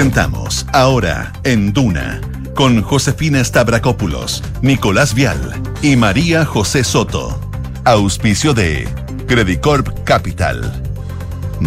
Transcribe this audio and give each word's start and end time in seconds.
Presentamos 0.00 0.64
ahora 0.72 1.30
en 1.44 1.74
Duna 1.74 2.22
con 2.54 2.80
Josefina 2.80 3.44
Stavrakopoulos, 3.44 4.42
Nicolás 4.62 5.12
Vial 5.12 5.62
y 5.82 5.94
María 5.94 6.46
José 6.46 6.84
Soto. 6.84 7.38
Auspicio 7.84 8.54
de 8.54 8.88
Credicorp 9.28 10.02
Capital. 10.04 10.82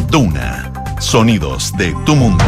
Duna. 0.09 0.73
Sonidos 0.99 1.73
de 1.77 1.95
tu 2.07 2.15
mundo. 2.15 2.43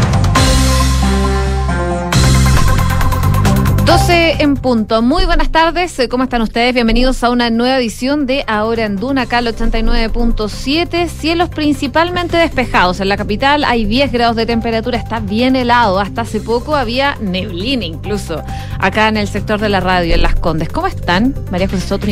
12 3.86 4.42
en 4.42 4.56
punto. 4.56 5.04
Muy 5.04 5.26
buenas 5.26 5.52
tardes. 5.52 6.02
¿Cómo 6.10 6.24
están 6.24 6.42
ustedes? 6.42 6.74
Bienvenidos 6.74 7.24
a 7.24 7.29
una 7.29 7.52
nueva 7.52 7.78
edición 7.78 8.26
de 8.26 8.44
Ahora 8.47 8.85
en 8.85 8.96
Duna, 8.96 9.24
acá 9.24 9.38
al 9.38 9.47
89.7. 9.47 11.08
Cielos 11.08 11.49
principalmente 11.49 12.35
despejados. 12.35 12.99
En 12.99 13.10
la 13.10 13.16
capital 13.16 13.63
hay 13.63 13.85
10 13.85 14.12
grados 14.12 14.35
de 14.38 14.48
temperatura. 14.48 14.98
Está 14.98 15.20
bien 15.20 15.56
helado. 15.56 15.99
Hasta 15.99 16.21
hace 16.21 16.41
poco 16.41 16.76
había 16.76 17.16
neblina 17.21 17.85
incluso. 17.85 18.43
Acá 18.79 19.07
en 19.07 19.17
el 19.17 19.27
sector 19.27 19.59
de 19.59 19.70
la 19.70 19.81
radio, 19.81 20.15
en 20.15 20.23
Las 20.23 20.35
Condes. 20.35 20.70
¿Cómo 20.70 20.88
están? 20.88 21.35
María 21.52 21.67
José 21.67 21.88
Soto, 21.88 22.07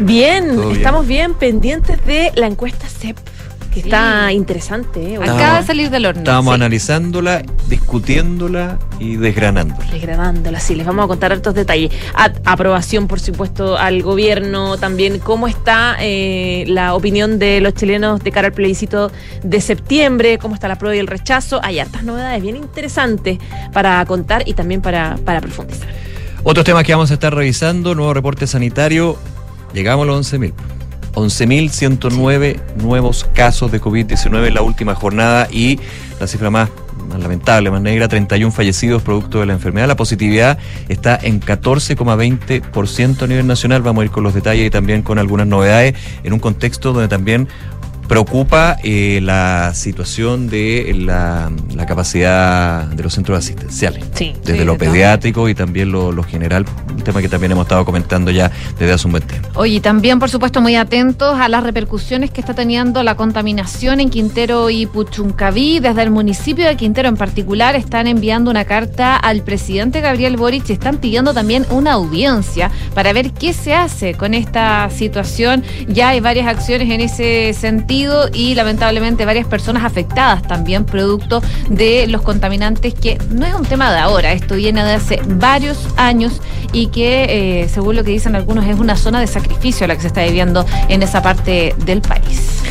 bien. 0.00 0.60
estamos 0.70 1.06
bien 1.08 1.34
pendientes 1.34 2.04
de 2.06 2.30
la 2.36 2.46
encuesta 2.46 2.86
CEP, 2.88 3.18
que 3.72 3.80
está 3.80 4.30
interesante. 4.32 5.00
¿eh? 5.14 5.16
Acaba 5.16 5.32
Estábamos- 5.32 5.60
de 5.60 5.66
salir 5.66 5.90
del 5.90 6.06
horno. 6.06 6.20
Estábamos 6.20 6.52
Sí. 6.52 6.54
analizándola, 6.54 7.42
discutiéndola 7.68 8.78
y 8.98 9.16
desgranándola. 9.16 9.90
Desgranándola, 9.90 10.60
sí, 10.60 10.74
les 10.74 10.86
vamos 10.86 11.04
a 11.04 11.08
contar 11.08 11.32
hartos 11.32 11.54
detalles. 11.54 11.92
A- 12.14 12.32
aprobación, 12.44 13.08
por 13.08 13.20
supuesto, 13.20 13.76
al 13.78 14.02
gobierno, 14.02 14.76
también 14.78 15.18
cómo 15.18 15.48
está 15.48 15.96
eh, 16.00 16.64
la 16.68 16.94
opinión 16.94 17.38
de 17.38 17.60
los 17.60 17.74
chilenos 17.74 18.22
de 18.22 18.30
cara 18.32 18.48
al 18.48 18.54
plebiscito 18.54 19.10
de 19.42 19.60
septiembre, 19.60 20.38
cómo 20.38 20.54
está 20.54 20.68
la 20.68 20.76
prueba 20.76 20.96
y 20.96 20.98
el 20.98 21.06
rechazo. 21.06 21.60
Hay 21.62 21.78
hartas 21.78 22.02
novedades 22.04 22.42
bien 22.42 22.56
interesantes 22.56 23.38
para 23.72 24.04
contar 24.06 24.42
y 24.46 24.54
también 24.54 24.80
para, 24.82 25.16
para 25.24 25.40
profundizar. 25.40 25.88
Otros 26.44 26.64
temas 26.66 26.84
que 26.84 26.92
vamos 26.92 27.10
a 27.10 27.14
estar 27.14 27.34
revisando, 27.34 27.94
nuevo 27.94 28.12
reporte 28.14 28.46
sanitario, 28.46 29.16
llegamos 29.72 30.04
a 30.04 30.06
los 30.08 30.16
11.000. 30.32 30.52
11.109 31.14 32.60
nuevos 32.76 33.28
casos 33.34 33.70
de 33.70 33.80
COVID-19 33.80 34.46
en 34.46 34.54
la 34.54 34.62
última 34.62 34.94
jornada 34.94 35.48
y 35.50 35.78
la 36.20 36.26
cifra 36.26 36.50
más, 36.50 36.70
más 37.08 37.20
lamentable, 37.20 37.70
más 37.70 37.82
negra, 37.82 38.08
31 38.08 38.52
fallecidos 38.52 39.02
producto 39.02 39.40
de 39.40 39.46
la 39.46 39.52
enfermedad. 39.52 39.88
La 39.88 39.96
positividad 39.96 40.58
está 40.88 41.18
en 41.20 41.40
14,20% 41.40 43.22
a 43.22 43.26
nivel 43.26 43.46
nacional. 43.46 43.82
Vamos 43.82 44.02
a 44.02 44.04
ir 44.06 44.10
con 44.10 44.24
los 44.24 44.34
detalles 44.34 44.66
y 44.66 44.70
también 44.70 45.02
con 45.02 45.18
algunas 45.18 45.46
novedades 45.46 45.94
en 46.24 46.32
un 46.32 46.38
contexto 46.38 46.92
donde 46.92 47.08
también 47.08 47.48
preocupa 48.12 48.76
eh, 48.84 49.20
la 49.22 49.72
situación 49.72 50.46
de 50.46 50.94
la, 50.98 51.50
la 51.74 51.86
capacidad 51.86 52.84
de 52.84 53.02
los 53.02 53.14
centros 53.14 53.38
asistenciales. 53.38 54.04
Sí. 54.12 54.34
Desde 54.44 54.58
Sí, 54.58 54.64
lo 54.66 54.76
pediátrico 54.76 55.48
y 55.48 55.54
también 55.54 55.90
lo, 55.90 56.12
lo 56.12 56.22
general, 56.22 56.66
un 56.90 57.02
tema 57.02 57.22
que 57.22 57.30
también 57.30 57.52
hemos 57.52 57.64
estado 57.64 57.86
comentando 57.86 58.30
ya 58.30 58.52
desde 58.78 58.92
hace 58.92 59.06
un 59.06 59.12
buen 59.12 59.22
tiempo. 59.22 59.48
Oye, 59.54 59.76
y 59.76 59.80
también, 59.80 60.18
por 60.18 60.28
supuesto, 60.28 60.60
muy 60.60 60.76
atentos 60.76 61.40
a 61.40 61.48
las 61.48 61.62
repercusiones 61.62 62.30
que 62.30 62.42
está 62.42 62.52
teniendo 62.52 63.02
la 63.02 63.14
contaminación 63.16 63.98
en 63.98 64.10
Quintero 64.10 64.68
y 64.68 64.84
Puchuncaví. 64.84 65.78
Desde 65.78 66.02
el 66.02 66.10
municipio 66.10 66.66
de 66.66 66.76
Quintero 66.76 67.08
en 67.08 67.16
particular 67.16 67.76
están 67.76 68.06
enviando 68.06 68.50
una 68.50 68.66
carta 68.66 69.16
al 69.16 69.40
presidente 69.42 70.02
Gabriel 70.02 70.36
Boric 70.36 70.68
y 70.68 70.74
están 70.74 70.98
pidiendo 70.98 71.32
también 71.32 71.64
una 71.70 71.92
audiencia 71.92 72.70
para 72.94 73.14
ver 73.14 73.30
qué 73.30 73.54
se 73.54 73.72
hace 73.72 74.12
con 74.12 74.34
esta 74.34 74.90
situación. 74.90 75.64
Ya 75.88 76.10
hay 76.10 76.20
varias 76.20 76.46
acciones 76.46 76.90
en 76.90 77.00
ese 77.00 77.54
sentido 77.54 78.01
y 78.32 78.54
lamentablemente 78.54 79.24
varias 79.24 79.46
personas 79.46 79.84
afectadas 79.84 80.42
también 80.42 80.84
producto 80.84 81.42
de 81.68 82.06
los 82.08 82.22
contaminantes 82.22 82.94
que 82.94 83.18
no 83.30 83.46
es 83.46 83.54
un 83.54 83.64
tema 83.64 83.92
de 83.92 83.98
ahora, 83.98 84.32
esto 84.32 84.56
viene 84.56 84.82
de 84.84 84.94
hace 84.94 85.20
varios 85.26 85.86
años 85.96 86.40
y 86.72 86.88
que 86.88 87.62
eh, 87.62 87.68
según 87.68 87.96
lo 87.96 88.04
que 88.04 88.10
dicen 88.10 88.34
algunos 88.34 88.66
es 88.66 88.78
una 88.78 88.96
zona 88.96 89.20
de 89.20 89.26
sacrificio 89.26 89.86
la 89.86 89.94
que 89.94 90.02
se 90.02 90.08
está 90.08 90.24
viviendo 90.24 90.66
en 90.88 91.02
esa 91.02 91.22
parte 91.22 91.74
del 91.84 92.00
país. 92.00 92.62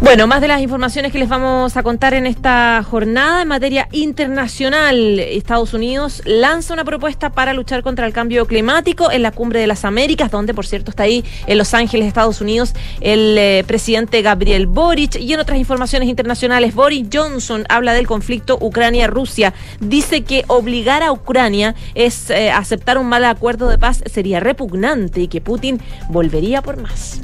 Bueno, 0.00 0.28
más 0.28 0.40
de 0.40 0.46
las 0.46 0.62
informaciones 0.62 1.10
que 1.10 1.18
les 1.18 1.28
vamos 1.28 1.76
a 1.76 1.82
contar 1.82 2.14
en 2.14 2.24
esta 2.24 2.84
jornada 2.88 3.42
en 3.42 3.48
materia 3.48 3.88
internacional. 3.90 5.18
Estados 5.18 5.74
Unidos 5.74 6.22
lanza 6.24 6.72
una 6.72 6.84
propuesta 6.84 7.30
para 7.30 7.52
luchar 7.52 7.82
contra 7.82 8.06
el 8.06 8.12
cambio 8.12 8.46
climático 8.46 9.10
en 9.10 9.22
la 9.22 9.32
Cumbre 9.32 9.58
de 9.58 9.66
las 9.66 9.84
Américas, 9.84 10.30
donde 10.30 10.54
por 10.54 10.66
cierto 10.66 10.92
está 10.92 11.02
ahí 11.02 11.24
en 11.48 11.58
Los 11.58 11.74
Ángeles, 11.74 12.06
Estados 12.06 12.40
Unidos, 12.40 12.74
el 13.00 13.36
eh, 13.38 13.64
presidente 13.66 14.22
Gabriel 14.22 14.68
Boric. 14.68 15.16
Y 15.16 15.32
en 15.32 15.40
otras 15.40 15.58
informaciones 15.58 16.08
internacionales, 16.08 16.76
Boris 16.76 17.08
Johnson 17.12 17.64
habla 17.68 17.92
del 17.92 18.06
conflicto 18.06 18.56
Ucrania-Rusia. 18.60 19.52
Dice 19.80 20.22
que 20.22 20.44
obligar 20.46 21.02
a 21.02 21.10
Ucrania 21.10 21.74
es 21.96 22.30
eh, 22.30 22.52
aceptar 22.52 22.98
un 22.98 23.08
mal 23.08 23.24
acuerdo 23.24 23.68
de 23.68 23.78
paz 23.78 24.04
sería 24.06 24.38
repugnante 24.38 25.22
y 25.22 25.28
que 25.28 25.40
Putin 25.40 25.80
volvería 26.08 26.62
por 26.62 26.80
más. 26.80 27.20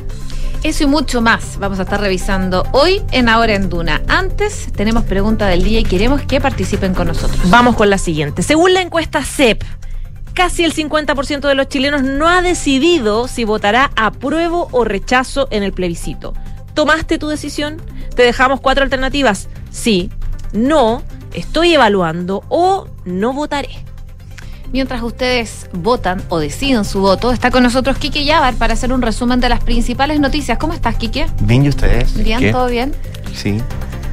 Eso 0.64 0.84
y 0.84 0.86
mucho 0.86 1.20
más 1.20 1.58
vamos 1.58 1.78
a 1.78 1.82
estar 1.82 2.00
revisando 2.00 2.66
hoy 2.72 3.02
en 3.12 3.28
Ahora 3.28 3.54
en 3.54 3.68
Duna. 3.68 4.00
Antes 4.08 4.72
tenemos 4.74 5.04
pregunta 5.04 5.46
del 5.46 5.62
día 5.62 5.80
y 5.80 5.84
queremos 5.84 6.22
que 6.22 6.40
participen 6.40 6.94
con 6.94 7.06
nosotros. 7.06 7.38
Vamos 7.50 7.76
con 7.76 7.90
la 7.90 7.98
siguiente. 7.98 8.42
Según 8.42 8.72
la 8.72 8.80
encuesta 8.80 9.22
CEP, 9.22 9.62
casi 10.32 10.64
el 10.64 10.74
50% 10.74 11.46
de 11.46 11.54
los 11.54 11.68
chilenos 11.68 12.02
no 12.02 12.26
ha 12.26 12.40
decidido 12.40 13.28
si 13.28 13.44
votará 13.44 13.90
apruebo 13.94 14.68
o 14.72 14.84
rechazo 14.84 15.48
en 15.50 15.64
el 15.64 15.74
plebiscito. 15.74 16.32
¿Tomaste 16.72 17.18
tu 17.18 17.28
decisión? 17.28 17.82
Te 18.16 18.22
dejamos 18.22 18.62
cuatro 18.62 18.84
alternativas. 18.84 19.50
Sí, 19.70 20.08
no, 20.54 21.02
estoy 21.34 21.74
evaluando 21.74 22.42
o 22.48 22.88
no 23.04 23.34
votaré. 23.34 23.84
Mientras 24.74 25.04
ustedes 25.04 25.68
votan 25.72 26.20
o 26.30 26.40
deciden 26.40 26.84
su 26.84 26.98
voto, 27.00 27.30
está 27.30 27.52
con 27.52 27.62
nosotros 27.62 27.96
Quique 27.96 28.24
Yavar 28.24 28.54
para 28.54 28.74
hacer 28.74 28.92
un 28.92 29.02
resumen 29.02 29.38
de 29.38 29.48
las 29.48 29.62
principales 29.62 30.18
noticias. 30.18 30.58
¿Cómo 30.58 30.72
estás, 30.72 30.96
Quique? 30.96 31.26
Bien, 31.42 31.64
¿y 31.64 31.68
ustedes? 31.68 32.12
Bien, 32.24 32.40
¿Qué? 32.40 32.50
¿todo 32.50 32.66
bien? 32.66 32.92
Sí. 33.32 33.62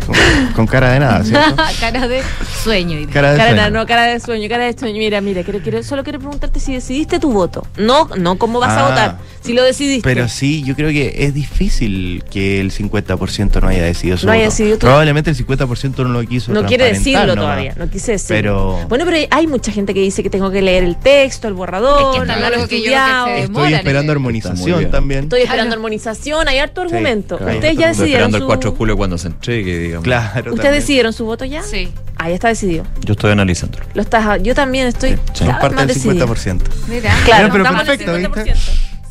Con, 0.05 0.15
con 0.55 0.67
cara 0.67 0.91
de 0.93 0.99
nada, 0.99 1.23
¿cierto? 1.23 1.55
Cara 1.79 2.07
de 2.07 2.21
sueño. 2.63 2.97
Cara 3.13 3.31
de 3.31 3.37
Cara, 3.37 3.49
sueño. 3.63 3.69
no, 3.79 3.85
cara 3.85 4.03
de 4.03 4.19
sueño, 4.19 4.49
cara 4.49 4.65
de 4.65 4.77
sueño. 4.77 4.97
Mira, 4.97 5.21
mira, 5.21 5.43
quiero, 5.43 5.59
quiero- 5.59 5.83
solo 5.83 6.03
quiero 6.03 6.19
preguntarte 6.19 6.59
si 6.59 6.73
decidiste 6.73 7.19
tu 7.19 7.31
voto. 7.31 7.65
No, 7.77 8.09
no 8.17 8.37
cómo 8.37 8.59
vas 8.59 8.71
a 8.71 8.85
Ah. 8.85 8.89
votar. 8.89 9.17
Si 9.41 9.53
lo 9.53 9.63
decidiste. 9.63 10.03
Pero 10.07 10.27
sí, 10.27 10.63
yo 10.63 10.75
creo 10.75 10.89
que 10.89 11.15
es 11.25 11.33
difícil 11.33 12.23
que 12.29 12.59
el 12.61 12.71
50% 12.71 13.59
no 13.61 13.67
haya 13.67 13.83
decidido 13.83 14.17
su 14.17 14.25
No 14.27 14.33
haya 14.33 14.45
decidido 14.45 14.77
tu- 14.77 14.85
Probablemente 14.87 15.29
el 15.31 15.35
50% 15.35 16.03
no 16.03 16.09
lo 16.09 16.23
quiso 16.27 16.51
No 16.53 16.65
quiere 16.65 16.85
decirlo 16.85 17.35
todavía, 17.35 17.73
no 17.77 17.89
quise 17.89 18.13
decirlo. 18.13 18.35
Pero 18.77 18.87
Bueno, 18.87 19.05
pero 19.05 19.17
hay 19.31 19.47
mucha 19.47 19.71
gente 19.71 19.93
que 19.93 19.99
dice 20.01 20.21
que 20.23 20.29
tengo 20.29 20.51
que 20.51 20.61
leer 20.61 20.83
el 20.83 20.95
texto, 20.95 21.47
el 21.47 21.53
borrador, 21.55 22.15
Es 22.15 22.21
que 22.21 22.27
no 22.27 22.49
lo 22.49 22.67
que 22.67 22.81
yo 22.81 22.91
que 22.91 22.95
estoy 22.95 23.41
demoran, 23.41 23.73
esperando 23.73 24.11
eh. 24.11 24.15
Armonización 24.15 24.91
también. 24.91 25.23
Estoy 25.23 25.41
esperando 25.41 25.73
armonización, 25.75 26.47
hay 26.47 26.57
harto 26.59 26.81
Sí, 26.81 26.87
argumento. 26.93 27.37
claro. 27.37 27.53
Ustedes 27.55 27.77
ya 27.77 27.89
Estoy 27.91 28.05
decidieron 28.05 28.29
esperando 28.29 28.37
el 28.37 28.41
su... 28.43 28.47
4 28.47 28.71
de 28.71 28.77
julio 28.77 28.97
cuando 28.97 29.17
se 29.17 29.27
entregue, 29.27 29.90
digamos. 29.91 30.03
Claro. 30.05 30.51
¿Ustedes 30.51 30.55
también. 30.55 30.73
decidieron 30.73 31.13
su 31.13 31.25
voto 31.25 31.45
ya? 31.45 31.63
Sí. 31.63 31.91
Ah, 32.17 32.29
ya 32.29 32.35
está 32.35 32.47
decidido. 32.49 32.85
Yo 33.03 33.13
estoy 33.13 33.31
analizándolo. 33.31 33.85
Lo 33.93 34.01
estás, 34.01 34.41
yo 34.43 34.53
también 34.55 34.87
estoy 34.87 35.17
Sí, 35.33 35.45
vez 35.45 35.55
parte 35.57 35.75
del 35.75 35.87
decidida. 35.87 36.25
50%. 36.25 36.61
Mira. 36.87 37.13
Claro, 37.25 37.49
Pero 37.51 37.63
estamos 37.63 37.83
en 37.83 37.89
el 37.89 37.97
perfecto, 37.97 38.41
50%. 38.41 38.55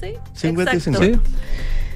Sí, 0.01 0.15
50 0.35 0.73
y 0.73 0.77
exacto. 0.77 1.01
50. 1.01 1.31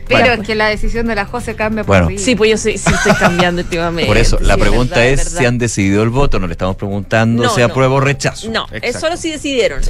Pero 0.07 0.21
Bueno. 0.21 0.43
es 0.43 0.47
que 0.47 0.55
la 0.55 0.67
decisión 0.69 1.07
de 1.07 1.15
la 1.15 1.25
José 1.25 1.55
cambia 1.57 1.83
por 1.85 2.05
Bueno. 2.05 2.19
Sí, 2.21 2.35
pues 2.37 2.51
yo 2.51 2.57
sí, 2.59 2.77
sí 2.77 2.93
estoy 2.93 3.13
cambiando 3.15 3.63
últimamente. 3.63 4.07
Por 4.07 4.19
eso, 4.19 4.39
la 4.41 4.55
Sí, 4.55 4.61
pregunta 4.61 4.97
verdad, 4.97 5.13
es 5.13 5.25
verdad. 5.25 5.39
si 5.41 5.47
han 5.47 5.59
decidido 5.59 6.03
el 6.03 6.11
voto, 6.11 6.39
no 6.39 6.47
le 6.47 6.53
estamos 6.53 6.77
preguntando 6.77 7.43
No, 7.45 7.49
si 7.51 7.61
no. 7.61 7.67
apruebo 7.67 7.95
o 7.97 8.01
rechazo. 8.01 8.51
No, 8.51 8.67
es 8.71 8.97
solo 9.01 9.17
si 9.17 9.31
decidieron. 9.31 9.81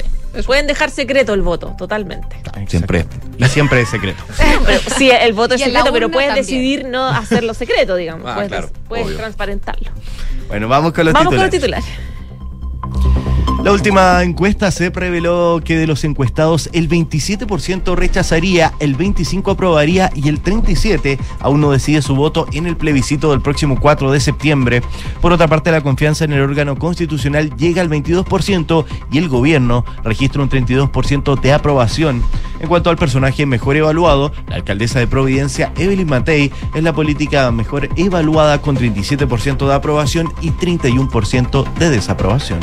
Pueden 0.45 0.67
dejar 0.67 0.89
secreto 0.91 1.33
el 1.33 1.41
voto, 1.41 1.75
totalmente. 1.77 2.35
Siempre. 2.67 3.05
Y 3.37 3.45
siempre 3.45 3.81
es 3.81 3.89
secreto. 3.89 4.21
Pero, 4.65 4.79
sí, 4.97 5.09
el 5.09 5.33
voto 5.33 5.55
es 5.55 5.61
secreto, 5.61 5.91
pero 5.93 6.09
puedes 6.09 6.27
también. 6.29 6.45
decidir 6.45 6.85
no 6.85 7.07
hacerlo 7.07 7.53
secreto, 7.53 7.95
digamos. 7.95 8.27
Ah, 8.29 8.35
puedes 8.35 8.49
claro, 8.49 8.69
puedes 8.87 9.05
obvio. 9.07 9.17
transparentarlo. 9.17 9.91
Bueno, 10.47 10.67
vamos 10.67 10.91
con 10.93 11.05
los 11.05 11.13
Vamos 11.13 11.35
con 11.35 11.49
titulares. 11.49 11.85
los 11.85 13.03
titulares. 13.03 13.34
La 13.65 13.71
última 13.71 14.21
encuesta 14.21 14.69
se 14.69 14.91
reveló 14.91 15.59
que 15.65 15.75
de 15.75 15.87
los 15.87 16.03
encuestados 16.03 16.69
el 16.71 16.87
27% 16.87 17.95
rechazaría, 17.95 18.75
el 18.79 18.95
25% 18.95 19.53
aprobaría 19.53 20.11
y 20.13 20.29
el 20.29 20.39
37% 20.39 21.17
aún 21.39 21.61
no 21.61 21.71
decide 21.71 22.03
su 22.03 22.15
voto 22.15 22.45
en 22.53 22.67
el 22.67 22.77
plebiscito 22.77 23.31
del 23.31 23.41
próximo 23.41 23.79
4 23.79 24.11
de 24.11 24.19
septiembre. 24.19 24.83
Por 25.19 25.33
otra 25.33 25.47
parte, 25.47 25.71
la 25.71 25.81
confianza 25.81 26.25
en 26.25 26.33
el 26.33 26.43
órgano 26.43 26.77
constitucional 26.77 27.57
llega 27.57 27.81
al 27.81 27.89
22% 27.89 28.85
y 29.11 29.17
el 29.17 29.29
gobierno 29.29 29.83
registra 30.03 30.43
un 30.43 30.49
32% 30.51 31.41
de 31.41 31.51
aprobación. 31.51 32.21
En 32.59 32.67
cuanto 32.67 32.91
al 32.91 32.97
personaje 32.97 33.47
mejor 33.47 33.77
evaluado, 33.77 34.31
la 34.47 34.57
alcaldesa 34.57 34.99
de 34.99 35.07
Providencia, 35.07 35.73
Evelyn 35.75 36.07
Matei, 36.07 36.51
es 36.75 36.83
la 36.83 36.93
política 36.93 37.49
mejor 37.49 37.89
evaluada 37.95 38.61
con 38.61 38.77
37% 38.77 39.67
de 39.67 39.73
aprobación 39.73 40.31
y 40.39 40.51
31% 40.51 41.73
de 41.79 41.89
desaprobación. 41.89 42.59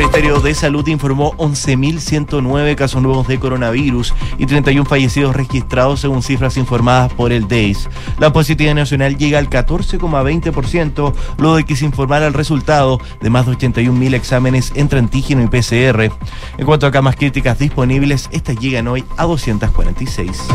El 0.00 0.06
Ministerio 0.06 0.40
de 0.40 0.54
Salud 0.54 0.88
informó 0.88 1.32
11.109 1.36 2.74
casos 2.74 3.02
nuevos 3.02 3.28
de 3.28 3.38
coronavirus 3.38 4.14
y 4.38 4.46
31 4.46 4.88
fallecidos 4.88 5.36
registrados 5.36 6.00
según 6.00 6.22
cifras 6.22 6.56
informadas 6.56 7.12
por 7.12 7.32
el 7.32 7.46
DEIS. 7.48 7.86
La 8.18 8.32
positividad 8.32 8.74
nacional 8.74 9.18
llega 9.18 9.38
al 9.38 9.50
14,20% 9.50 11.12
luego 11.36 11.56
de 11.56 11.64
que 11.64 11.76
se 11.76 11.84
informara 11.84 12.26
el 12.26 12.32
resultado 12.32 12.98
de 13.20 13.28
más 13.28 13.44
de 13.44 13.52
81.000 13.52 14.14
exámenes 14.14 14.72
entre 14.74 15.00
antígeno 15.00 15.42
y 15.42 15.48
PCR. 15.48 16.10
En 16.56 16.64
cuanto 16.64 16.86
a 16.86 16.90
camas 16.90 17.16
críticas 17.16 17.58
disponibles, 17.58 18.30
estas 18.32 18.58
llegan 18.58 18.88
hoy 18.88 19.04
a 19.18 19.24
246. 19.24 20.48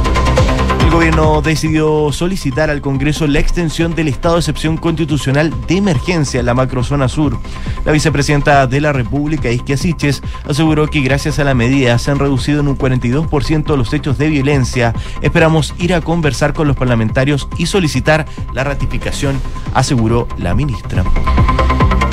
El 0.86 0.92
gobierno 0.92 1.42
decidió 1.42 2.12
solicitar 2.14 2.70
al 2.70 2.80
Congreso 2.80 3.26
la 3.28 3.40
extensión 3.40 3.96
del 3.96 4.08
estado 4.08 4.36
de 4.36 4.42
excepción 4.42 4.78
constitucional 4.78 5.52
de 5.68 5.78
emergencia 5.78 6.40
en 6.40 6.46
la 6.46 6.54
macrozona 6.54 7.10
sur. 7.10 7.38
La 7.84 7.92
vicepresidenta 7.92 8.66
de 8.68 8.80
la 8.80 8.94
República, 8.94 9.35
Isquia 9.36 9.78
Siches, 9.78 10.22
aseguró 10.48 10.88
que 10.88 11.02
gracias 11.02 11.40
a 11.40 11.44
la 11.44 11.54
medida 11.54 11.98
se 11.98 12.12
han 12.12 12.20
reducido 12.20 12.60
en 12.60 12.68
un 12.68 12.78
42% 12.78 13.76
los 13.76 13.94
hechos 13.94 14.18
de 14.18 14.30
violencia. 14.30 14.94
Esperamos 15.22 15.74
ir 15.78 15.94
a 15.94 16.02
conversar 16.02 16.54
con 16.54 16.68
los 16.68 16.76
parlamentarios 16.76 17.48
y 17.58 17.66
solicitar 17.66 18.26
la 18.54 18.64
ratificación, 18.64 19.40
aseguró 19.74 20.28
la 20.38 20.56
ministra. 20.56 21.04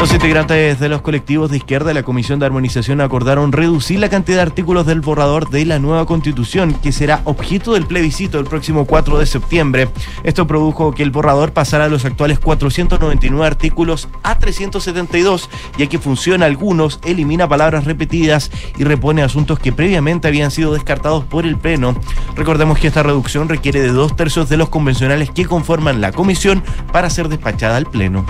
Los 0.02 0.12
integrantes 0.12 0.80
de 0.80 0.88
los 0.88 1.00
colectivos 1.00 1.48
de 1.48 1.58
izquierda 1.58 1.86
de 1.86 1.94
la 1.94 2.02
Comisión 2.02 2.40
de 2.40 2.46
Armonización 2.46 3.00
acordaron 3.00 3.52
reducir 3.52 4.00
la 4.00 4.08
cantidad 4.08 4.38
de 4.38 4.42
artículos 4.42 4.84
del 4.84 5.00
borrador 5.00 5.48
de 5.48 5.64
la 5.64 5.78
nueva 5.78 6.06
constitución, 6.06 6.74
que 6.74 6.90
será 6.90 7.20
objeto 7.22 7.74
del 7.74 7.86
plebiscito 7.86 8.40
el 8.40 8.46
próximo 8.46 8.84
4 8.84 9.18
de 9.18 9.26
septiembre. 9.26 9.88
Esto 10.24 10.44
produjo 10.48 10.92
que 10.92 11.04
el 11.04 11.12
borrador 11.12 11.52
pasara 11.52 11.84
a 11.84 11.88
los 11.88 12.04
actuales 12.04 12.40
499 12.40 13.46
artículos 13.46 14.08
a 14.24 14.36
372, 14.38 15.48
ya 15.78 15.86
que 15.86 16.00
funciona 16.00 16.46
algunos, 16.46 16.98
elimina 17.04 17.48
palabras 17.48 17.84
repetidas 17.84 18.50
y 18.76 18.82
repone 18.82 19.22
asuntos 19.22 19.60
que 19.60 19.70
previamente 19.70 20.26
habían 20.26 20.50
sido 20.50 20.72
descartados 20.72 21.22
por 21.26 21.46
el 21.46 21.56
Pleno. 21.56 21.94
Recordemos 22.34 22.76
que 22.80 22.88
esta 22.88 23.04
reducción 23.04 23.48
requiere 23.48 23.80
de 23.80 23.92
dos 23.92 24.16
tercios 24.16 24.48
de 24.48 24.56
los 24.56 24.68
convencionales 24.68 25.30
que 25.30 25.44
conforman 25.44 26.00
la 26.00 26.10
comisión 26.10 26.64
para 26.92 27.08
ser 27.08 27.28
despachada 27.28 27.76
al 27.76 27.86
Pleno. 27.86 28.26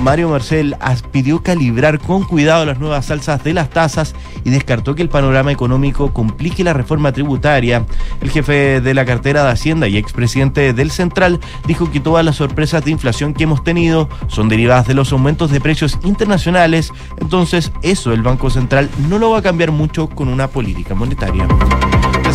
Mario 0.00 0.28
Marcel 0.28 0.76
pidió 1.10 1.42
calibrar 1.42 1.98
con 1.98 2.24
cuidado 2.24 2.64
las 2.64 2.78
nuevas 2.78 3.10
alzas 3.10 3.42
de 3.42 3.52
las 3.52 3.70
tasas 3.70 4.14
y 4.44 4.50
descartó 4.50 4.94
que 4.94 5.02
el 5.02 5.08
panorama 5.08 5.50
económico 5.50 6.12
complique 6.12 6.64
la 6.64 6.72
reforma 6.72 7.12
tributaria. 7.12 7.84
El 8.20 8.30
jefe 8.30 8.80
de 8.80 8.94
la 8.94 9.04
cartera 9.04 9.44
de 9.44 9.50
Hacienda 9.50 9.88
y 9.88 9.96
expresidente 9.96 10.72
del 10.72 10.90
Central 10.90 11.40
dijo 11.66 11.90
que 11.90 12.00
todas 12.00 12.24
las 12.24 12.36
sorpresas 12.36 12.84
de 12.84 12.92
inflación 12.92 13.34
que 13.34 13.44
hemos 13.44 13.64
tenido 13.64 14.08
son 14.28 14.48
derivadas 14.48 14.86
de 14.86 14.94
los 14.94 15.12
aumentos 15.12 15.50
de 15.50 15.60
precios 15.60 15.98
internacionales, 16.04 16.92
entonces 17.20 17.72
eso 17.82 18.12
el 18.12 18.22
Banco 18.22 18.50
Central 18.50 18.88
no 19.08 19.18
lo 19.18 19.30
va 19.30 19.38
a 19.38 19.42
cambiar 19.42 19.72
mucho 19.72 20.08
con 20.08 20.28
una 20.28 20.48
política 20.48 20.94
monetaria. 20.94 21.48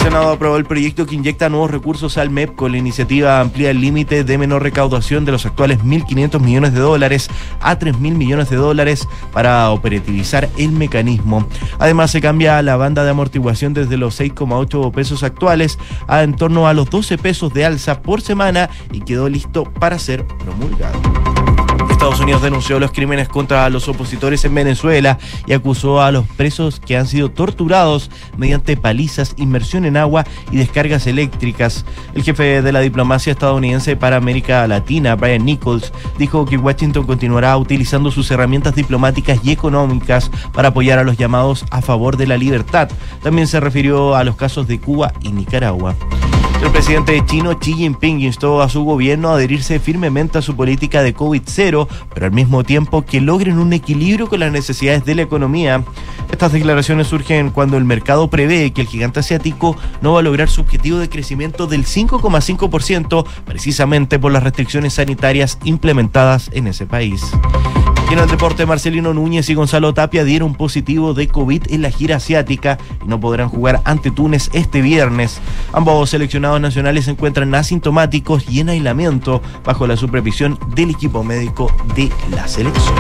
Senado 0.07 0.31
aprobó 0.31 0.55
el 0.55 0.63
proyecto 0.63 1.05
que 1.05 1.15
inyecta 1.15 1.49
nuevos 1.49 1.69
recursos 1.69 2.17
al 2.17 2.29
MEP 2.29 2.55
con 2.55 2.71
la 2.71 2.77
iniciativa 2.77 3.41
amplía 3.41 3.71
el 3.71 3.81
límite 3.81 4.23
de 4.23 4.37
menor 4.37 4.63
recaudación 4.63 5.25
de 5.25 5.33
los 5.33 5.45
actuales 5.45 5.79
1.500 5.79 6.39
millones 6.39 6.73
de 6.73 6.79
dólares 6.79 7.29
a 7.59 7.77
3.000 7.77 8.15
millones 8.15 8.49
de 8.49 8.55
dólares 8.55 9.05
para 9.33 9.69
operativizar 9.69 10.47
el 10.55 10.71
mecanismo. 10.71 11.45
Además, 11.77 12.11
se 12.11 12.21
cambia 12.21 12.61
la 12.61 12.77
banda 12.77 13.03
de 13.03 13.09
amortiguación 13.09 13.73
desde 13.73 13.97
los 13.97 14.17
6,8 14.17 14.93
pesos 14.93 15.23
actuales 15.23 15.77
a 16.07 16.23
en 16.23 16.37
torno 16.37 16.69
a 16.69 16.73
los 16.73 16.89
12 16.89 17.17
pesos 17.17 17.53
de 17.53 17.65
alza 17.65 18.01
por 18.01 18.21
semana 18.21 18.69
y 18.93 19.01
quedó 19.01 19.27
listo 19.27 19.65
para 19.65 19.99
ser 19.99 20.25
promulgado. 20.25 21.01
Estados 21.97 22.19
Unidos 22.19 22.43
denunció 22.43 22.79
los 22.79 22.91
crímenes 22.91 23.27
contra 23.27 23.67
los 23.71 23.87
opositores 23.87 24.45
en 24.45 24.53
Venezuela 24.53 25.17
y 25.47 25.53
acusó 25.53 25.99
a 25.99 26.11
los 26.11 26.27
presos 26.27 26.79
que 26.79 26.95
han 26.95 27.07
sido 27.07 27.31
torturados 27.31 28.11
mediante 28.37 28.77
palizas, 28.77 29.33
inmersión 29.35 29.83
en 29.83 29.97
agua 29.97 30.23
y 30.51 30.57
descargas 30.57 31.07
eléctricas. 31.07 31.85
El 32.13 32.21
jefe 32.21 32.61
de 32.61 32.71
la 32.71 32.81
diplomacia 32.81 33.31
estadounidense 33.31 33.95
para 33.95 34.17
América 34.17 34.67
Latina, 34.67 35.15
Brian 35.15 35.43
Nichols, 35.43 35.91
dijo 36.19 36.45
que 36.45 36.57
Washington 36.57 37.07
continuará 37.07 37.57
utilizando 37.57 38.11
sus 38.11 38.29
herramientas 38.29 38.75
diplomáticas 38.75 39.39
y 39.43 39.49
económicas 39.49 40.29
para 40.53 40.67
apoyar 40.67 40.99
a 40.99 41.03
los 41.03 41.17
llamados 41.17 41.65
a 41.71 41.81
favor 41.81 42.15
de 42.15 42.27
la 42.27 42.37
libertad. 42.37 42.89
También 43.23 43.47
se 43.47 43.59
refirió 43.59 44.15
a 44.15 44.23
los 44.23 44.35
casos 44.35 44.67
de 44.67 44.79
Cuba 44.79 45.13
y 45.23 45.31
Nicaragua. 45.31 45.95
El 46.61 46.71
presidente 46.71 47.23
chino 47.25 47.57
Xi 47.59 47.73
Jinping 47.73 48.21
instó 48.21 48.61
a 48.61 48.69
su 48.69 48.83
gobierno 48.83 49.29
a 49.29 49.35
adherirse 49.35 49.79
firmemente 49.79 50.37
a 50.37 50.41
su 50.41 50.55
política 50.55 51.03
de 51.03 51.15
COVID-0, 51.15 51.87
pero 52.13 52.25
al 52.25 52.31
mismo 52.31 52.63
tiempo 52.63 53.05
que 53.05 53.21
logren 53.21 53.59
un 53.59 53.73
equilibrio 53.73 54.27
con 54.27 54.39
las 54.39 54.51
necesidades 54.51 55.05
de 55.05 55.15
la 55.15 55.21
economía. 55.21 55.83
Estas 56.31 56.51
declaraciones 56.51 57.07
surgen 57.07 57.51
cuando 57.51 57.77
el 57.77 57.85
mercado 57.85 58.29
prevé 58.29 58.71
que 58.71 58.81
el 58.81 58.87
gigante 58.87 59.19
asiático 59.19 59.77
no 60.01 60.13
va 60.13 60.19
a 60.19 60.23
lograr 60.23 60.49
su 60.49 60.61
objetivo 60.61 60.97
de 60.97 61.09
crecimiento 61.09 61.67
del 61.67 61.85
5,5% 61.85 63.25
precisamente 63.45 64.19
por 64.19 64.31
las 64.31 64.43
restricciones 64.43 64.93
sanitarias 64.93 65.59
implementadas 65.63 66.49
en 66.53 66.67
ese 66.67 66.85
país. 66.85 67.21
Y 68.09 68.13
en 68.13 68.19
el 68.19 68.29
deporte, 68.29 68.65
Marcelino 68.65 69.13
Núñez 69.13 69.49
y 69.49 69.53
Gonzalo 69.53 69.93
Tapia 69.93 70.23
dieron 70.23 70.55
positivo 70.55 71.13
de 71.13 71.27
COVID 71.27 71.63
en 71.71 71.81
la 71.81 71.91
gira 71.91 72.15
asiática 72.15 72.77
y 73.03 73.07
no 73.07 73.19
podrán 73.19 73.49
jugar 73.49 73.81
ante 73.83 74.11
Túnez 74.11 74.49
este 74.53 74.81
viernes. 74.81 75.41
Ambos 75.73 76.09
seleccionados 76.09 76.61
nacionales 76.61 77.05
se 77.05 77.11
encuentran 77.11 77.53
asintomáticos 77.53 78.45
y 78.49 78.61
en 78.61 78.69
aislamiento 78.69 79.41
bajo 79.65 79.87
la 79.87 79.97
supervisión 79.97 80.57
del 80.73 80.91
equipo 80.91 81.21
médico 81.23 81.69
de 81.95 82.09
la 82.31 82.47
selección. 82.47 82.95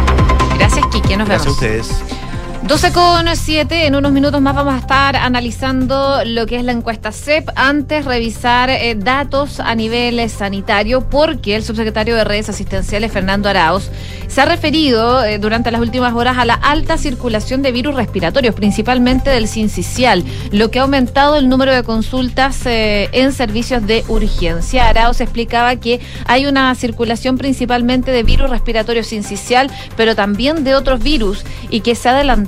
Gracias, 0.57 0.85
Kiki. 0.87 1.15
Nos 1.15 1.27
Gracias 1.29 1.57
a 1.57 1.61
vemos. 1.61 1.87
ustedes. 1.89 2.26
12 2.63 2.91
con 2.91 3.27
7, 3.33 3.85
en 3.85 3.95
unos 3.95 4.11
minutos 4.11 4.41
más 4.41 4.53
vamos 4.55 4.73
a 4.73 4.79
estar 4.79 5.15
analizando 5.15 6.25
lo 6.25 6.45
que 6.45 6.57
es 6.57 6.63
la 6.63 6.73
encuesta 6.73 7.11
CEP, 7.11 7.49
antes 7.55 8.03
revisar 8.03 8.69
eh, 8.69 8.95
datos 8.95 9.59
a 9.61 9.73
nivel 9.75 10.19
eh, 10.19 10.27
sanitario, 10.27 11.07
porque 11.07 11.55
el 11.55 11.63
subsecretario 11.63 12.15
de 12.15 12.23
redes 12.25 12.49
asistenciales, 12.49 13.11
Fernando 13.11 13.47
Arauz, 13.47 13.89
se 14.27 14.41
ha 14.41 14.45
referido 14.45 15.23
eh, 15.23 15.37
durante 15.39 15.71
las 15.71 15.79
últimas 15.79 16.13
horas 16.13 16.37
a 16.37 16.45
la 16.45 16.55
alta 16.55 16.97
circulación 16.97 17.61
de 17.61 17.71
virus 17.71 17.95
respiratorios, 17.95 18.55
principalmente 18.55 19.29
del 19.29 19.47
sincicial, 19.47 20.23
lo 20.51 20.69
que 20.69 20.79
ha 20.79 20.81
aumentado 20.81 21.37
el 21.37 21.47
número 21.47 21.73
de 21.73 21.83
consultas 21.83 22.61
en 22.65 23.31
servicios 23.31 23.85
de 23.85 24.03
urgencia. 24.09 24.89
Arauz 24.89 25.21
explicaba 25.21 25.75
que 25.77 26.01
hay 26.25 26.47
una 26.47 26.73
circulación 26.75 27.37
principalmente 27.37 28.11
de 28.11 28.23
virus 28.23 28.49
respiratorio 28.49 29.03
sincicial, 29.03 29.71
pero 29.95 30.15
también 30.15 30.63
de 30.63 30.75
otros 30.75 31.01
virus, 31.01 31.45
y 31.69 31.79
que 31.81 31.95
se 31.95 32.09
ha 32.09 32.13
adelantado 32.13 32.46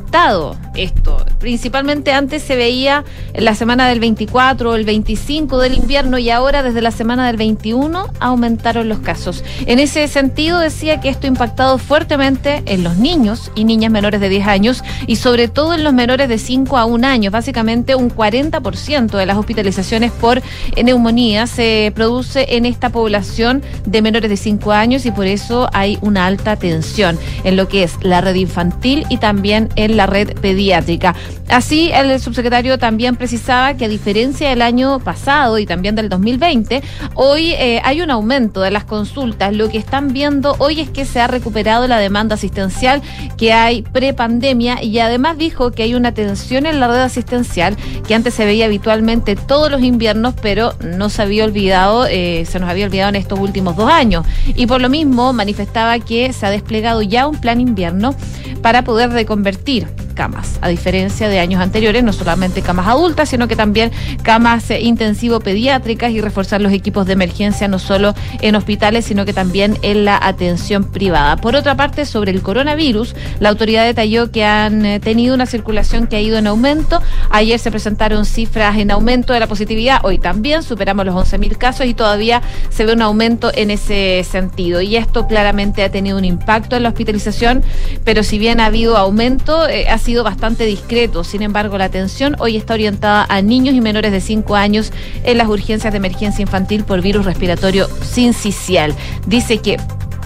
esto. 0.76 1.26
Principalmente 1.40 2.12
antes 2.12 2.44
se 2.44 2.56
veía 2.56 3.04
en 3.34 3.46
la 3.46 3.56
semana 3.56 3.88
del 3.88 4.00
24 4.00 4.72
o 4.72 4.76
el 4.76 4.86
25 4.86 5.58
del 5.60 5.76
invierno 5.76 6.18
y 6.18 6.30
ahora 6.30 6.64
desde 6.64 6.82
la 6.82 6.92
semana 6.92 7.28
del 7.28 7.38
21 7.38 8.08
aumentaron 8.20 8.90
los 8.90 9.00
casos. 9.00 9.44
En 9.66 9.80
ese 9.80 10.08
sentido 10.08 10.60
decía 10.60 11.00
que 11.00 11.10
esto 11.10 11.28
ha 11.28 11.30
impactado 11.30 11.78
fuertemente 11.78 12.64
en 12.66 12.84
los 12.84 12.98
niños 12.98 13.52
y 13.56 13.64
niñas 13.64 13.92
menores 13.92 14.22
de 14.22 14.30
10 14.30 14.48
años 14.48 14.84
y 15.08 15.18
sobre 15.18 15.48
todo 15.48 15.74
en 15.74 15.84
los 15.84 15.94
menores 15.94 16.30
de 16.30 16.38
5 16.38 16.78
a 16.78 16.86
1 16.86 17.08
año. 17.08 17.32
Básicamente 17.32 17.96
un 17.96 18.10
40% 18.10 19.18
de 19.18 19.26
las 19.26 19.38
hospitalizaciones 19.38 20.12
por 20.12 20.42
neumonía 20.82 21.48
se 21.48 21.92
produce 21.96 22.56
en 22.56 22.66
esta 22.66 22.90
población 22.90 23.62
de 23.86 24.02
menores 24.02 24.30
de 24.30 24.38
5 24.38 24.72
años 24.72 25.06
y 25.06 25.12
por 25.12 25.28
eso 25.28 25.70
hay 25.74 25.98
una 26.02 26.26
alta 26.26 26.56
tensión 26.56 27.18
en 27.44 27.56
lo 27.56 27.68
que 27.68 27.84
es 27.84 27.94
la 28.02 28.22
red 28.22 28.36
infantil 28.36 29.06
y 29.10 29.18
también 29.18 29.70
en 29.76 29.89
la 29.90 30.06
red 30.06 30.34
pediátrica. 30.40 31.16
Así, 31.50 31.90
el 31.92 32.20
subsecretario 32.20 32.78
también 32.78 33.16
precisaba 33.16 33.74
que 33.74 33.86
a 33.86 33.88
diferencia 33.88 34.50
del 34.50 34.62
año 34.62 35.00
pasado 35.00 35.58
y 35.58 35.66
también 35.66 35.96
del 35.96 36.08
2020, 36.08 36.84
hoy 37.16 37.54
eh, 37.54 37.82
hay 37.84 38.02
un 38.02 38.12
aumento 38.12 38.62
de 38.62 38.70
las 38.70 38.84
consultas. 38.84 39.54
Lo 39.54 39.70
que 39.70 39.80
están 39.80 40.14
viendo 40.14 40.56
hoy 40.60 40.80
es 40.80 40.90
que 40.90 41.06
se 41.06 41.20
ha 41.20 41.28
recuperado 41.28 41.88
la 41.88 41.98
demanda 41.98 42.36
asistencial 42.36 43.02
que 43.36 43.52
hay 43.52 43.82
prepandemia 43.82 44.84
y 44.84 45.00
además 45.00 45.38
dijo 45.38 45.72
que 45.72 45.84
hay 45.84 45.96
una 45.96 46.14
tensión 46.14 46.68
en 46.68 46.80
la 46.80 46.88
red 46.88 47.02
asistencial 47.02 47.76
que 48.08 48.14
antes 48.14 48.36
se 48.36 48.46
veía 48.46 48.66
habitualmente 48.66 49.36
todos 49.36 49.72
los 49.72 49.82
inviernos, 49.82 50.36
pero 50.42 50.76
no 50.84 51.10
se 51.10 51.24
había 51.24 51.46
olvidado, 51.46 52.06
eh, 52.06 52.46
se 52.48 52.60
nos 52.60 52.70
había 52.70 52.86
olvidado 52.86 53.10
en 53.10 53.16
estos 53.16 53.40
últimos 53.40 53.76
dos 53.76 53.90
años. 53.92 54.26
Y 54.56 54.68
por 54.68 54.82
lo 54.82 54.90
mismo 54.90 55.34
manifestaba 55.34 55.98
que 56.00 56.32
se 56.32 56.46
ha 56.46 56.52
desplegado 56.52 57.02
ya 57.02 57.28
un 57.28 57.40
plan 57.40 57.60
invierno 57.60 58.14
para 58.62 58.84
poder 58.84 59.10
reconvertir 59.10 59.79
camas, 60.16 60.60
a 60.62 60.68
diferencia 60.68 61.30
de 61.30 61.40
años 61.40 61.62
anteriores, 61.62 62.04
no 62.04 62.12
solamente 62.12 62.62
camas 62.62 62.88
adultas, 62.88 63.30
sino 63.30 63.48
que 63.48 63.56
también 63.56 63.92
camas 64.22 64.70
eh, 64.70 64.82
intensivo 64.82 65.40
pediátricas 65.40 66.12
y 66.12 66.20
reforzar 66.20 66.60
los 66.60 66.74
equipos 66.74 67.06
de 67.06 67.14
emergencia 67.14 67.68
no 67.68 67.80
solo 67.80 68.14
en 68.42 68.56
hospitales, 68.56 69.06
sino 69.06 69.24
que 69.24 69.32
también 69.32 69.78
en 69.82 70.04
la 70.04 70.20
atención 70.22 70.84
privada. 70.84 71.38
Por 71.38 71.56
otra 71.56 71.76
parte, 71.76 72.06
sobre 72.06 72.32
el 72.32 72.42
coronavirus, 72.42 73.16
la 73.40 73.50
autoridad 73.50 73.86
detalló 73.86 74.32
que 74.32 74.44
han 74.44 74.86
eh, 74.86 75.00
tenido 75.00 75.36
una 75.36 75.46
circulación 75.46 76.08
que 76.08 76.18
ha 76.18 76.22
ido 76.22 76.38
en 76.38 76.48
aumento. 76.48 77.02
Ayer 77.30 77.58
se 77.58 77.72
presentaron 77.72 78.26
cifras 78.26 78.78
en 78.78 78.92
aumento 78.92 79.32
de 79.32 79.40
la 79.40 79.48
positividad, 79.48 80.02
hoy 80.04 80.20
también 80.20 80.64
superamos 80.64 81.06
los 81.06 81.16
11.000 81.16 81.58
casos 81.58 81.86
y 81.86 81.94
todavía 81.94 82.42
se 82.70 82.86
ve 82.86 82.94
un 82.94 83.02
aumento 83.02 83.52
en 83.54 83.72
ese 83.72 84.26
sentido. 84.30 84.82
Y 84.82 84.98
esto 84.98 85.28
claramente 85.28 85.84
ha 85.84 85.90
tenido 85.90 86.18
un 86.18 86.26
impacto 86.26 86.76
en 86.76 86.84
la 86.84 86.90
hospitalización, 86.90 87.64
pero 88.04 88.24
si 88.24 88.38
bien 88.38 88.60
ha 88.60 88.66
habido 88.66 88.98
aumento, 88.98 89.69
eh, 89.70 89.88
ha 89.90 89.98
sido 89.98 90.24
bastante 90.24 90.66
discreto. 90.66 91.24
Sin 91.24 91.42
embargo, 91.42 91.78
la 91.78 91.86
atención 91.86 92.36
hoy 92.40 92.58
está 92.58 92.74
orientada 92.74 93.26
a 93.30 93.42
niños 93.42 93.76
y 93.76 93.82
menores 93.82 94.12
de 94.12 94.22
5 94.22 94.56
años 94.56 94.92
en 95.24 95.38
las 95.38 95.48
urgencias 95.48 95.94
de 95.94 95.98
emergencia 95.98 96.42
infantil 96.42 96.84
por 96.84 97.02
virus 97.02 97.26
respiratorio 97.26 97.88
sincicial. 98.02 98.94
Dice 99.28 99.60
que 99.60 99.78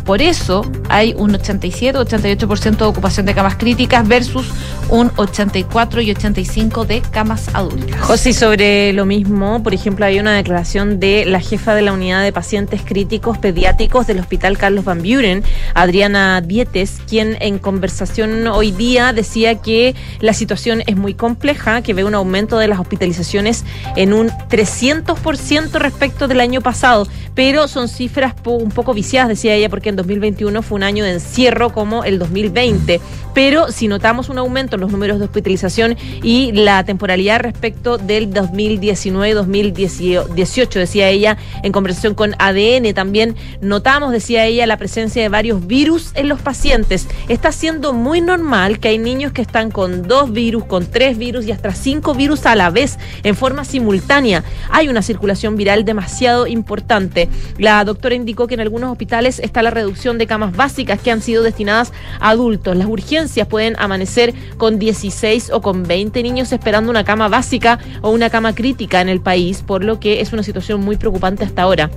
por 0.06 0.22
eso 0.22 0.66
hay 0.90 1.14
un 1.18 1.34
87-88% 1.34 2.78
de 2.78 2.86
ocupación 2.86 3.26
de 3.26 3.34
camas 3.34 3.56
críticas 3.56 4.06
versus 4.08 4.48
un 4.94 5.12
84 5.16 6.02
y 6.02 6.12
85 6.12 6.86
de 6.86 7.02
camas 7.02 7.50
adultas. 7.56 8.00
José, 8.02 8.32
sobre 8.32 8.94
lo 8.94 9.08
mismo, 9.08 9.64
por 9.64 9.74
ejemplo, 9.74 10.06
hay 10.06 10.20
una 10.20 10.36
declaración 10.36 11.00
de 11.00 11.26
la 11.26 11.40
jefa 11.40 11.74
de 11.74 11.82
la 11.82 11.94
unidad 11.94 12.22
de 12.22 12.32
pacientes 12.32 12.84
críticos 12.86 13.40
pediátricos 13.40 14.06
del 14.06 14.20
Hospital 14.20 14.56
Carlos 14.56 14.86
Van 14.86 15.00
Buren, 15.00 15.44
Adriana 15.74 16.42
Dietes, 16.42 17.02
quien 17.10 17.38
en 17.40 17.58
conversación 17.58 18.46
hoy 18.46 18.72
día 18.72 19.14
decía 19.14 19.56
que 19.56 19.96
la 20.20 20.34
situación 20.34 20.84
es 20.86 20.96
muy 20.96 21.16
compleja, 21.16 21.82
que 21.82 21.96
ve 21.96 22.04
un 22.04 22.14
aumento 22.14 22.60
de 22.60 22.68
las 22.68 22.80
hospitalizaciones 22.80 23.66
en 23.96 24.14
un 24.14 24.30
300% 24.30 25.72
respecto 25.80 26.28
del 26.28 26.40
año 26.40 26.62
pasado, 26.62 27.08
pero 27.34 27.68
son 27.68 27.88
cifras 27.88 28.36
un 28.46 28.70
poco 28.70 28.94
viciadas, 28.94 29.30
decía 29.30 29.56
ella, 29.56 29.70
porque 29.70 29.90
en 29.90 29.96
2021 29.96 30.62
fue 30.62 30.76
un 30.76 30.84
año 30.84 31.04
de 31.04 31.14
encierro 31.14 31.74
como 31.74 32.04
el 32.04 32.20
2020. 32.20 33.02
Pero 33.34 33.72
si 33.72 33.88
notamos 33.88 34.30
un 34.30 34.38
aumento 34.38 34.76
en 34.76 34.83
los 34.84 34.92
números 34.92 35.18
de 35.20 35.25
hospitalización 35.25 35.98
y 36.22 36.52
la 36.52 36.84
temporalidad 36.84 37.40
respecto 37.40 37.98
del 37.98 38.34
2019-2018, 38.34 40.74
decía 40.74 41.08
ella 41.08 41.38
en 41.63 41.72
conversación 41.72 42.16
con 42.16 42.36
ADN, 42.38 42.94
también 42.94 43.38
notamos, 43.62 44.12
decía 44.12 44.46
ella, 44.46 44.68
la 44.68 44.75
presencia 44.75 45.22
de 45.22 45.30
varios 45.30 45.66
virus 45.68 46.12
en 46.16 46.28
los 46.28 46.42
pacientes. 46.42 47.08
Está 47.30 47.54
siendo 47.54 47.94
muy 47.94 48.20
normal 48.20 48.80
que 48.80 48.90
hay 48.90 48.98
niños 48.98 49.32
que 49.32 49.42
están 49.42 49.72
con 49.72 50.06
dos 50.06 50.34
virus, 50.34 50.66
con 50.66 50.86
tres 50.86 51.18
virus 51.18 51.46
y 51.46 51.54
hasta 51.54 51.74
cinco 51.74 52.13
virus 52.13 52.46
a 52.46 52.56
la 52.56 52.70
vez, 52.70 53.00
en 53.24 53.38
forma 53.38 53.63
simultánea. 53.63 54.44
Hay 54.70 54.90
una 54.90 55.02
circulación 55.02 55.56
viral 55.56 55.86
demasiado 55.86 56.46
importante. 56.46 57.30
La 57.58 57.86
doctora 57.86 58.16
indicó 58.16 58.48
que 58.48 58.56
en 58.56 58.60
algunos 58.60 58.92
hospitales 58.92 59.40
está 59.40 59.63
la 59.63 59.70
reducción 59.70 60.18
de 60.18 60.28
camas 60.28 60.54
básicas 60.54 61.00
que 61.00 61.10
han 61.10 61.22
sido 61.22 61.42
destinadas 61.42 61.94
a 62.20 62.32
adultos. 62.32 62.75
Las 62.75 62.88
urgencias 62.88 63.48
pueden 63.48 63.78
amanecer 63.80 64.34
con 64.58 64.73
16 64.80 65.51
o 65.51 65.62
con 65.62 65.84
20 65.84 66.22
niños 66.24 66.51
esperando 66.51 66.89
una 66.89 67.03
cama 67.03 67.27
básica 67.27 67.80
o 68.01 68.12
una 68.12 68.30
cama 68.30 68.56
crítica 68.56 69.01
en 69.01 69.10
el 69.10 69.22
país, 69.22 69.63
por 69.65 69.84
lo 69.84 70.00
que 70.00 70.22
es 70.22 70.34
una 70.34 70.44
situación 70.44 70.82
muy 70.82 70.98
preocupante 70.98 71.44
hasta 71.44 71.62
ahora. 71.63 71.89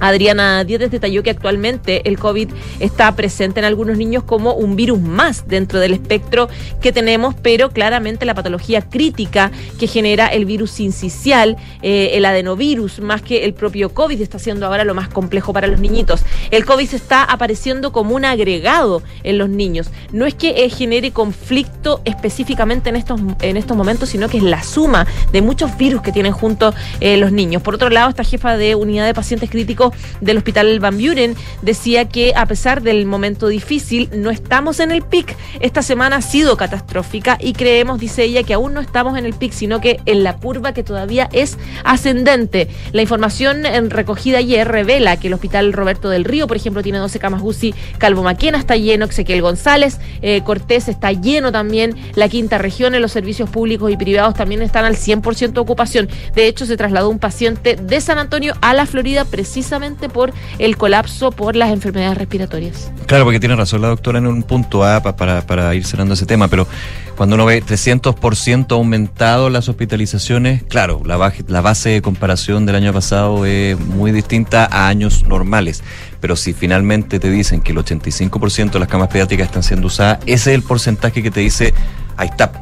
Adriana 0.00 0.64
Dietes 0.64 0.90
detalló 0.90 1.22
que 1.22 1.30
actualmente 1.30 2.08
el 2.08 2.18
COVID 2.18 2.50
está 2.80 3.14
presente 3.14 3.60
en 3.60 3.66
algunos 3.66 3.96
niños 3.96 4.24
como 4.24 4.54
un 4.54 4.76
virus 4.76 5.00
más 5.00 5.46
dentro 5.46 5.80
del 5.80 5.92
espectro 5.92 6.48
que 6.80 6.92
tenemos, 6.92 7.34
pero 7.40 7.70
claramente 7.70 8.24
la 8.24 8.34
patología 8.34 8.82
crítica 8.82 9.50
que 9.78 9.86
genera 9.86 10.26
el 10.28 10.44
virus 10.44 10.70
sincicial, 10.70 11.56
eh, 11.82 12.10
el 12.14 12.24
adenovirus, 12.24 13.00
más 13.00 13.22
que 13.22 13.44
el 13.44 13.54
propio 13.54 13.94
COVID, 13.94 14.20
está 14.20 14.38
siendo 14.38 14.66
ahora 14.66 14.84
lo 14.84 14.94
más 14.94 15.08
complejo 15.08 15.52
para 15.52 15.66
los 15.66 15.80
niñitos. 15.80 16.22
El 16.50 16.64
COVID 16.64 16.86
se 16.86 16.96
está 16.96 17.24
apareciendo 17.24 17.92
como 17.92 18.14
un 18.14 18.24
agregado 18.24 19.02
en 19.22 19.38
los 19.38 19.48
niños. 19.48 19.90
No 20.12 20.26
es 20.26 20.34
que 20.34 20.64
eh, 20.64 20.70
genere 20.70 21.12
conflicto 21.12 22.00
específicamente 22.04 22.90
en 22.90 22.96
estos, 22.96 23.20
en 23.40 23.56
estos 23.56 23.76
momentos, 23.76 24.08
sino 24.08 24.28
que 24.28 24.38
es 24.38 24.42
la 24.42 24.62
suma 24.62 25.06
de 25.32 25.42
muchos 25.42 25.76
virus 25.76 26.02
que 26.02 26.12
tienen 26.12 26.32
junto 26.32 26.74
eh, 27.00 27.16
los 27.16 27.32
niños. 27.32 27.62
Por 27.62 27.74
otro 27.74 27.90
lado, 27.90 28.10
esta 28.10 28.24
jefa 28.24 28.56
de 28.56 28.74
unidad 28.74 29.06
de 29.06 29.14
pacientes 29.14 29.50
críticos 29.50 29.91
del 30.20 30.38
Hospital 30.38 30.80
Van 30.80 30.98
Buren 30.98 31.36
decía 31.62 32.08
que 32.08 32.32
a 32.36 32.46
pesar 32.46 32.82
del 32.82 33.06
momento 33.06 33.48
difícil, 33.48 34.08
no 34.14 34.30
estamos 34.30 34.80
en 34.80 34.90
el 34.90 35.02
pic. 35.02 35.36
Esta 35.60 35.82
semana 35.82 36.16
ha 36.16 36.22
sido 36.22 36.56
catastrófica 36.56 37.38
y 37.40 37.52
creemos, 37.52 37.98
dice 38.00 38.24
ella, 38.24 38.42
que 38.42 38.54
aún 38.54 38.74
no 38.74 38.80
estamos 38.80 39.18
en 39.18 39.26
el 39.26 39.34
pic, 39.34 39.52
sino 39.52 39.80
que 39.80 40.00
en 40.06 40.24
la 40.24 40.36
curva 40.36 40.72
que 40.72 40.82
todavía 40.82 41.28
es 41.32 41.58
ascendente. 41.84 42.68
La 42.92 43.02
información 43.02 43.62
recogida 43.90 44.38
ayer 44.38 44.66
revela 44.66 45.18
que 45.18 45.28
el 45.28 45.34
Hospital 45.34 45.72
Roberto 45.72 46.08
del 46.08 46.24
Río, 46.24 46.46
por 46.46 46.56
ejemplo, 46.56 46.82
tiene 46.82 46.98
12 46.98 47.18
camas 47.18 47.42
UCI, 47.42 47.74
Calvo 47.98 48.22
Maquena 48.22 48.58
está 48.58 48.76
lleno, 48.76 49.06
Ezequiel 49.06 49.42
González, 49.42 49.98
eh, 50.22 50.42
Cortés 50.44 50.88
está 50.88 51.12
lleno 51.12 51.52
también, 51.52 51.96
la 52.14 52.28
quinta 52.28 52.58
región 52.58 52.94
en 52.94 53.02
los 53.02 53.12
servicios 53.12 53.50
públicos 53.50 53.90
y 53.90 53.96
privados 53.96 54.34
también 54.34 54.62
están 54.62 54.84
al 54.84 54.96
100% 54.96 55.52
de 55.52 55.60
ocupación. 55.60 56.08
De 56.34 56.46
hecho, 56.46 56.66
se 56.66 56.76
trasladó 56.76 57.08
un 57.08 57.18
paciente 57.18 57.76
de 57.76 58.00
San 58.00 58.18
Antonio 58.18 58.54
a 58.60 58.74
la 58.74 58.86
Florida 58.86 59.24
precisamente 59.24 59.71
por 60.12 60.32
el 60.58 60.76
colapso 60.76 61.30
por 61.30 61.56
las 61.56 61.70
enfermedades 61.70 62.18
respiratorias. 62.18 62.92
Claro, 63.06 63.24
porque 63.24 63.40
tiene 63.40 63.56
razón 63.56 63.80
la 63.80 63.88
doctora 63.88 64.18
en 64.18 64.26
un 64.26 64.42
punto 64.42 64.84
A 64.84 65.02
para, 65.02 65.74
ir 65.74 65.84
cerrando 65.84 66.14
ese 66.14 66.26
tema, 66.26 66.48
pero 66.48 66.66
cuando 67.16 67.36
uno 67.36 67.46
ve 67.46 67.62
300% 67.62 68.72
aumentado 68.72 69.48
las 69.48 69.68
hospitalizaciones, 69.68 70.62
claro, 70.64 71.00
la, 71.06 71.32
la 71.46 71.60
base 71.62 71.90
de 71.90 72.02
comparación 72.02 72.66
del 72.66 72.76
año 72.76 72.92
pasado 72.92 73.46
es 73.46 73.78
muy 73.78 74.12
distinta 74.12 74.68
a 74.70 74.88
años 74.88 75.26
normales. 75.26 75.82
Pero 76.20 76.36
si 76.36 76.52
finalmente 76.52 77.18
te 77.18 77.30
dicen 77.30 77.62
que 77.62 77.72
el 77.72 77.78
85% 77.78 78.72
de 78.72 78.78
las 78.78 78.88
camas 78.88 79.08
pediátricas 79.08 79.46
están 79.46 79.62
siendo 79.62 79.86
usadas, 79.86 80.18
ese 80.26 80.50
es 80.50 80.58
el 80.58 80.62
porcentaje 80.62 81.22
que 81.22 81.30
te 81.30 81.40
dice, 81.40 81.72
ahí 82.16 82.28
está, 82.28 82.52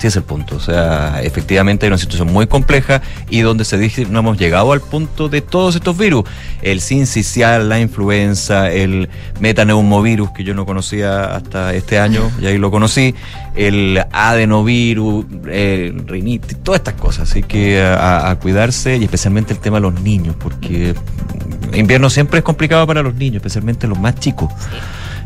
Sí, 0.00 0.06
es 0.06 0.16
el 0.16 0.22
punto. 0.22 0.56
O 0.56 0.60
sea, 0.60 1.20
efectivamente 1.22 1.84
hay 1.84 1.88
una 1.88 1.98
situación 1.98 2.32
muy 2.32 2.46
compleja 2.46 3.02
y 3.28 3.40
donde 3.42 3.66
se 3.66 3.76
dice 3.76 4.06
no 4.06 4.20
hemos 4.20 4.38
llegado 4.38 4.72
al 4.72 4.80
punto 4.80 5.28
de 5.28 5.42
todos 5.42 5.74
estos 5.76 5.98
virus. 5.98 6.24
El 6.62 6.80
sincicial, 6.80 7.68
la 7.68 7.80
influenza, 7.80 8.70
el 8.70 9.10
metaneumovirus 9.40 10.30
que 10.30 10.42
yo 10.42 10.54
no 10.54 10.64
conocía 10.64 11.36
hasta 11.36 11.74
este 11.74 11.98
año, 11.98 12.30
y 12.40 12.46
ahí 12.46 12.56
lo 12.56 12.70
conocí, 12.70 13.14
el 13.54 14.02
adenovirus, 14.10 15.26
el 15.50 16.08
rinitis, 16.08 16.56
todas 16.62 16.80
estas 16.80 16.94
cosas. 16.94 17.30
Así 17.30 17.42
que 17.42 17.82
a, 17.82 18.34
cuidarse 18.40 18.96
y 18.96 19.04
especialmente 19.04 19.52
el 19.52 19.58
tema 19.58 19.76
de 19.76 19.82
los 19.82 20.00
niños, 20.00 20.34
porque 20.38 20.94
invierno 21.74 22.08
siempre 22.08 22.38
es 22.38 22.44
complicado 22.44 22.86
para 22.86 23.02
los 23.02 23.14
niños, 23.16 23.36
especialmente 23.36 23.86
los 23.86 23.98
más 23.98 24.14
chicos. 24.14 24.50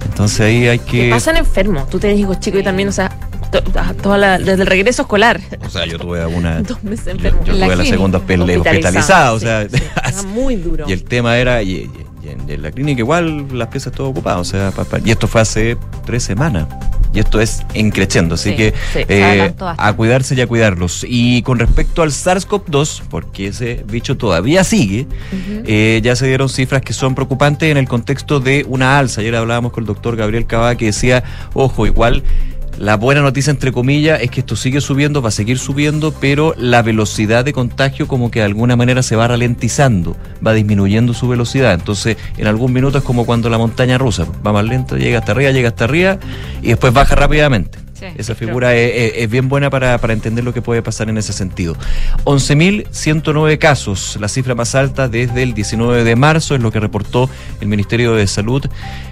Entonces 0.05 0.41
ahí 0.41 0.67
hay 0.67 0.81
que... 0.81 1.11
pasan 1.11 1.37
enfermos, 1.37 1.89
tú 1.89 2.01
te 2.01 2.09
digo 2.09 2.35
chico 2.35 2.59
y 2.59 2.65
también, 2.65 2.89
o 2.89 2.93
sea, 2.93 3.17
desde 3.61 4.63
el 4.63 4.67
regreso 4.67 5.03
escolar. 5.03 5.41
O 5.65 5.71
sea, 5.71 5.87
yo 5.87 5.99
tuve 5.99 6.25
una. 6.27 6.63
Dos 6.63 6.83
meses 6.83 7.09
enfermo. 7.09 7.45
Yo, 7.45 7.55
tuve 7.55 7.77
la, 7.77 7.85
segunda 7.85 8.19
hospitalizada. 8.19 9.33
o 9.33 9.41
sea, 9.41 9.67
muy 10.27 10.57
duro. 10.57 10.85
Y 10.89 10.93
el 10.93 11.05
tema 11.05 11.37
era. 11.37 11.63
Y, 11.63 11.91
en, 12.25 12.63
la 12.63 12.71
clínica 12.71 13.01
igual 13.01 13.47
las 13.53 13.69
piezas 13.69 13.93
todo 13.93 14.09
ocupadas. 14.09 14.41
O 14.41 14.45
sea, 14.45 14.73
y 15.05 15.11
esto 15.11 15.29
fue 15.29 15.41
hace 15.41 15.77
tres 16.05 16.23
semanas. 16.23 16.67
Y 17.15 17.21
esto 17.21 17.41
es 17.41 17.63
increciendo, 17.75 18.35
así 18.35 18.57
que 18.57 18.75
eh, 18.97 19.55
a 19.61 19.93
cuidarse 19.93 20.35
y 20.35 20.41
a 20.41 20.49
cuidarlos. 20.49 21.07
Y 21.09 21.43
con 21.43 21.61
respecto 21.61 22.03
al 22.03 22.11
SARS-CoV-2, 22.11 23.03
porque 23.09 23.49
ese 23.49 23.85
bicho 23.87 24.17
todavía 24.17 24.65
sigue, 24.65 25.07
eh, 25.65 26.01
ya 26.03 26.17
se 26.17 26.27
dieron 26.27 26.49
cifras 26.49 26.83
que 26.83 26.93
son 26.93 27.15
preocupantes 27.15 27.71
en 27.71 27.77
el 27.77 27.87
contexto 27.87 28.41
de 28.41 28.67
una 28.69 28.99
alza. 28.99 29.21
Ayer 29.21 29.37
hablábamos 29.37 29.71
con 29.71 29.85
el 29.85 29.87
doctor 29.87 30.17
Gabriel 30.17 30.47
Cabá 30.47 30.75
que 30.75 30.87
decía, 30.87 31.23
ojo, 31.53 31.87
igual 31.87 32.25
la 32.79 32.97
buena 32.97 33.21
noticia, 33.21 33.51
entre 33.51 33.71
comillas, 33.71 34.21
es 34.21 34.31
que 34.31 34.41
esto 34.41 34.57
sigue 34.57 34.81
subiendo, 34.81 35.23
va 35.23 35.29
a 35.29 35.33
seguir 35.33 35.59
subiendo, 35.59 36.13
pero 36.13 36.55
la 36.59 36.83
velocidad 36.83 37.45
de 37.45 37.53
contagio 37.53 38.09
como 38.09 38.31
que 38.31 38.41
de 38.41 38.47
alguna 38.47 38.75
manera 38.75 39.03
se 39.03 39.15
va 39.15 39.29
ralentizando, 39.29 40.17
va 40.45 40.53
disminuyendo 40.55 41.15
su 41.15 41.29
velocidad. 41.29 41.75
Entonces, 41.75 42.17
en 42.37 42.47
algún 42.47 42.73
minuto 42.73 42.99
es 42.99 43.05
como 43.05 43.27
cuando 43.27 43.49
la 43.49 43.59
montaña 43.59 43.99
rusa 43.99 44.27
va 44.45 44.53
más 44.53 44.65
lento, 44.65 44.97
llega 44.97 45.21
hasta 45.21 45.33
arriba, 45.33 45.51
llega 45.53 45.69
hasta 45.69 45.85
arriba 45.85 46.19
y 46.63 46.69
después 46.69 46.93
baja 46.93 47.15
rápidamente. 47.15 47.84
Esa 48.17 48.35
figura 48.35 48.75
es, 48.75 49.31
bien 49.31 49.49
buena 49.49 49.71
para, 49.71 49.95
entender 50.13 50.45
lo 50.45 50.53
que 50.53 50.61
puede 50.63 50.83
pasar 50.83 51.09
en 51.09 51.19
ese 51.19 51.33
sentido. 51.33 51.77
11.109 52.25 53.59
casos, 53.59 54.17
la 54.21 54.29
cifra 54.29 54.55
más 54.55 54.75
alta 54.75 55.09
desde 55.09 55.43
el 55.43 55.55
19 55.55 56.05
de 56.05 56.17
marzo, 56.17 56.55
es 56.55 56.61
lo 56.61 56.71
que 56.71 56.81
reportó 56.81 57.31
el 57.61 57.69
Ministerio 57.69 58.15
de 58.15 58.27
Salud, 58.27 58.67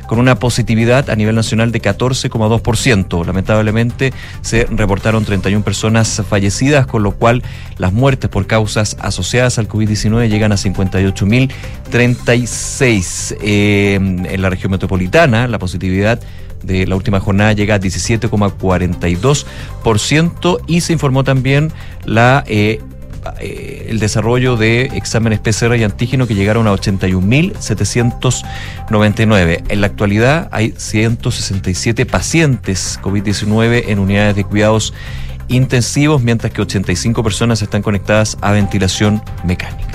con 0.07 0.19
una 0.19 0.39
positividad 0.39 1.09
a 1.11 1.17
nivel 1.17 1.35
nacional 1.35 1.73
de 1.73 1.81
14,2%. 1.81 3.25
Lamentablemente 3.25 4.13
se 4.43 4.67
reportaron 4.67 5.25
31 5.25 5.65
personas 5.65 6.23
fallecidas, 6.29 6.87
con 6.87 7.03
lo 7.03 7.13
cual 7.13 7.43
las 7.79 7.95
muertes 7.95 8.29
por 8.29 8.47
causas 8.47 8.99
asociadas 9.01 9.59
al 9.59 9.69
COVID-19 9.69 10.29
llegan 10.29 10.53
a 10.53 10.57
58.036. 10.57 13.37
Eh, 13.41 13.95
en 13.95 14.43
la 14.43 14.51
región 14.51 14.71
metropolitana, 14.71 15.49
la 15.49 15.59
positividad 15.59 16.21
de 16.62 16.87
la 16.87 16.97
última 16.97 17.21
jornada 17.21 17.52
llega 17.52 17.75
a 17.76 17.81
17,42% 17.81 20.61
y 20.66 20.81
se 20.81 20.92
informó 20.92 21.23
también 21.25 21.73
la 22.04 22.45
eh, 22.47 22.81
eh, 23.40 23.87
el 23.88 23.99
desarrollo 24.00 24.57
de 24.57 24.87
exámenes 24.95 25.38
PCR 25.38 25.76
y 25.76 25.85
antígeno 25.85 26.26
que 26.26 26.35
llegaron 26.35 26.66
a 26.66 26.73
81.799. 26.73 29.62
En 29.69 29.81
la 29.81 29.87
actualidad 29.87 30.49
hay 30.50 30.75
167 30.76 32.04
pacientes 32.04 32.99
COVID-19 33.00 33.85
en 33.88 34.00
unidades 34.00 34.35
de 34.35 34.42
cuidados 34.45 34.92
intensivos, 35.49 36.23
mientras 36.23 36.52
que 36.52 36.62
85 36.62 37.23
personas 37.23 37.62
están 37.62 37.83
conectadas 37.83 38.37
a 38.40 38.50
ventilación 38.50 39.23
mecánica. 39.45 39.87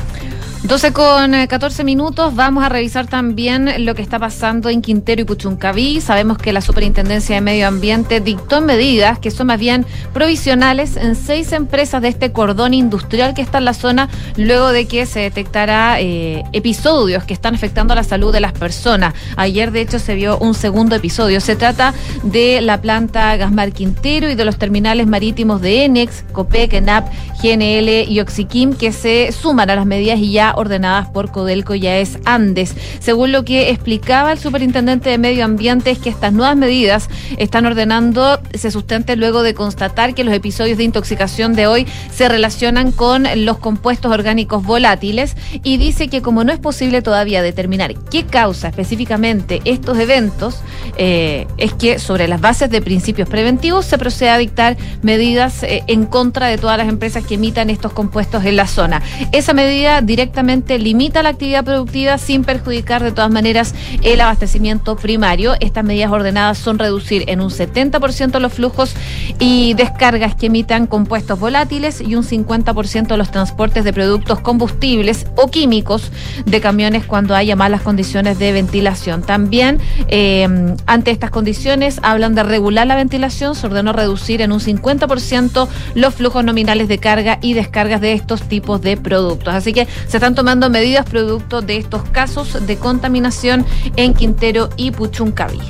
12 0.63 0.91
con 0.91 1.31
14 1.47 1.81
eh, 1.81 1.85
minutos, 1.85 2.35
vamos 2.35 2.63
a 2.63 2.69
revisar 2.69 3.05
también 3.05 3.85
lo 3.85 3.93
que 3.93 4.01
está 4.01 4.17
pasando 4.17 4.69
en 4.69 4.81
Quintero 4.81 5.21
y 5.21 5.23
Puchuncaví. 5.23 6.01
Sabemos 6.01 6.39
que 6.39 6.51
la 6.51 6.61
Superintendencia 6.61 7.35
de 7.35 7.41
Medio 7.41 7.67
Ambiente 7.67 8.19
dictó 8.21 8.59
medidas 8.59 9.19
que 9.19 9.29
son 9.29 9.47
más 9.47 9.59
bien 9.59 9.85
provisionales 10.13 10.97
en 10.97 11.15
seis 11.15 11.53
empresas 11.53 12.01
de 12.01 12.07
este 12.09 12.31
cordón 12.31 12.73
industrial 12.73 13.35
que 13.35 13.43
está 13.43 13.59
en 13.59 13.65
la 13.65 13.75
zona 13.75 14.09
luego 14.35 14.71
de 14.71 14.87
que 14.87 15.05
se 15.05 15.19
detectara 15.19 16.01
eh, 16.01 16.43
episodios 16.53 17.23
que 17.23 17.33
están 17.33 17.53
afectando 17.53 17.93
a 17.93 17.95
la 17.95 18.03
salud 18.03 18.33
de 18.33 18.41
las 18.41 18.53
personas. 18.53 19.13
Ayer 19.35 19.71
de 19.71 19.81
hecho 19.81 19.99
se 19.99 20.15
vio 20.15 20.39
un 20.39 20.55
segundo 20.55 20.95
episodio. 20.95 21.39
Se 21.39 21.55
trata 21.55 21.93
de 22.23 22.61
la 22.61 22.81
planta 22.81 23.37
Gasmar 23.37 23.71
Quintero 23.73 24.29
y 24.29 24.35
de 24.35 24.43
los 24.43 24.57
terminales 24.57 25.05
marítimos 25.07 25.61
de 25.61 25.85
Enex, 25.85 26.25
Copec, 26.33 26.73
ENAP, 26.73 27.07
GNL 27.41 28.09
y 28.09 28.19
Oxiquim 28.19 28.73
que 28.73 28.91
se 28.91 29.31
suman 29.31 29.69
a 29.69 29.75
las 29.75 29.85
medidas 29.85 30.19
y 30.19 30.31
ya 30.31 30.55
ordenadas 30.57 31.07
por 31.07 31.31
Codelco 31.31 31.75
ya 31.75 31.97
es 31.97 32.17
Andes. 32.25 32.73
Según 32.99 33.31
lo 33.31 33.45
que 33.45 33.69
explicaba 33.69 34.31
el 34.31 34.39
superintendente 34.39 35.09
de 35.09 35.17
Medio 35.17 35.45
Ambiente, 35.45 35.91
es 35.91 35.99
que 35.99 36.09
estas 36.09 36.33
nuevas 36.33 36.57
medidas 36.57 37.09
están 37.37 37.65
ordenando, 37.65 38.39
se 38.53 38.71
sustenten 38.71 39.19
luego 39.19 39.43
de 39.43 39.53
constatar 39.53 40.13
que 40.13 40.23
los 40.23 40.33
episodios 40.33 40.77
de 40.77 40.83
intoxicación 40.83 41.53
de 41.53 41.67
hoy 41.67 41.87
se 42.11 42.27
relacionan 42.27 42.91
con 42.91 43.25
los 43.45 43.57
compuestos 43.57 44.11
orgánicos 44.11 44.63
volátiles 44.63 45.35
y 45.63 45.77
dice 45.77 46.07
que 46.07 46.21
como 46.21 46.43
no 46.43 46.51
es 46.51 46.59
posible 46.59 47.01
todavía 47.01 47.41
determinar 47.41 47.93
qué 48.09 48.25
causa 48.25 48.69
específicamente 48.69 49.61
estos 49.65 49.97
eventos, 49.99 50.61
eh, 50.97 51.47
es 51.57 51.73
que 51.73 51.99
sobre 51.99 52.27
las 52.27 52.41
bases 52.41 52.69
de 52.69 52.81
principios 52.81 53.29
preventivos 53.29 53.85
se 53.85 53.97
procede 53.97 54.29
a 54.29 54.37
dictar 54.37 54.77
medidas 55.01 55.63
eh, 55.63 55.83
en 55.87 56.05
contra 56.05 56.47
de 56.47 56.57
todas 56.57 56.77
las 56.77 56.87
empresas 56.87 57.25
que 57.25 57.35
emitan 57.35 57.69
estos 57.69 57.93
compuestos 57.93 58.45
en 58.45 58.55
la 58.55 58.67
zona. 58.67 59.01
Esa 59.31 59.53
medida 59.53 60.01
directa 60.01 60.36
limita 60.43 61.23
la 61.23 61.29
actividad 61.29 61.63
productiva 61.63 62.17
sin 62.17 62.43
perjudicar 62.43 63.03
de 63.03 63.11
todas 63.11 63.31
maneras 63.31 63.73
el 64.03 64.21
abastecimiento 64.21 64.95
primario. 64.95 65.55
Estas 65.59 65.83
medidas 65.83 66.11
ordenadas 66.11 66.57
son 66.57 66.77
reducir 66.77 67.23
en 67.27 67.41
un 67.41 67.49
70% 67.49 68.39
los 68.39 68.53
flujos 68.53 68.95
y 69.39 69.73
descargas 69.73 70.35
que 70.35 70.47
emitan 70.47 70.85
compuestos 70.85 71.39
volátiles 71.39 72.01
y 72.01 72.15
un 72.15 72.23
50% 72.23 73.17
los 73.17 73.31
transportes 73.31 73.83
de 73.83 73.93
productos 73.93 74.39
combustibles 74.39 75.25
o 75.35 75.49
químicos 75.49 76.11
de 76.45 76.61
camiones 76.61 77.05
cuando 77.05 77.35
haya 77.35 77.55
malas 77.55 77.81
condiciones 77.81 78.37
de 78.37 78.51
ventilación. 78.51 79.23
También, 79.23 79.79
eh, 80.07 80.47
ante 80.85 81.11
estas 81.11 81.31
condiciones, 81.31 81.99
hablan 82.03 82.35
de 82.35 82.43
regular 82.43 82.85
la 82.85 82.95
ventilación, 82.95 83.55
se 83.55 83.67
ordenó 83.67 83.93
reducir 83.93 84.41
en 84.41 84.51
un 84.51 84.59
50% 84.59 85.67
los 85.95 86.13
flujos 86.13 86.43
nominales 86.43 86.87
de 86.87 86.97
carga 86.99 87.39
y 87.41 87.53
descargas 87.53 88.01
de 88.01 88.13
estos 88.13 88.43
tipos 88.43 88.81
de 88.81 88.97
productos. 88.97 89.53
Así 89.53 89.73
que 89.73 89.87
se 90.07 90.19
están 90.27 90.35
tomando 90.35 90.69
medidas 90.69 91.05
producto 91.05 91.61
de 91.61 91.77
estos 91.77 92.01
casos 92.09 92.67
de 92.67 92.75
contaminación 92.75 93.65
en 93.95 94.13
Quintero 94.13 94.67
y 94.75 94.91
Puchuncaví. 94.91 95.61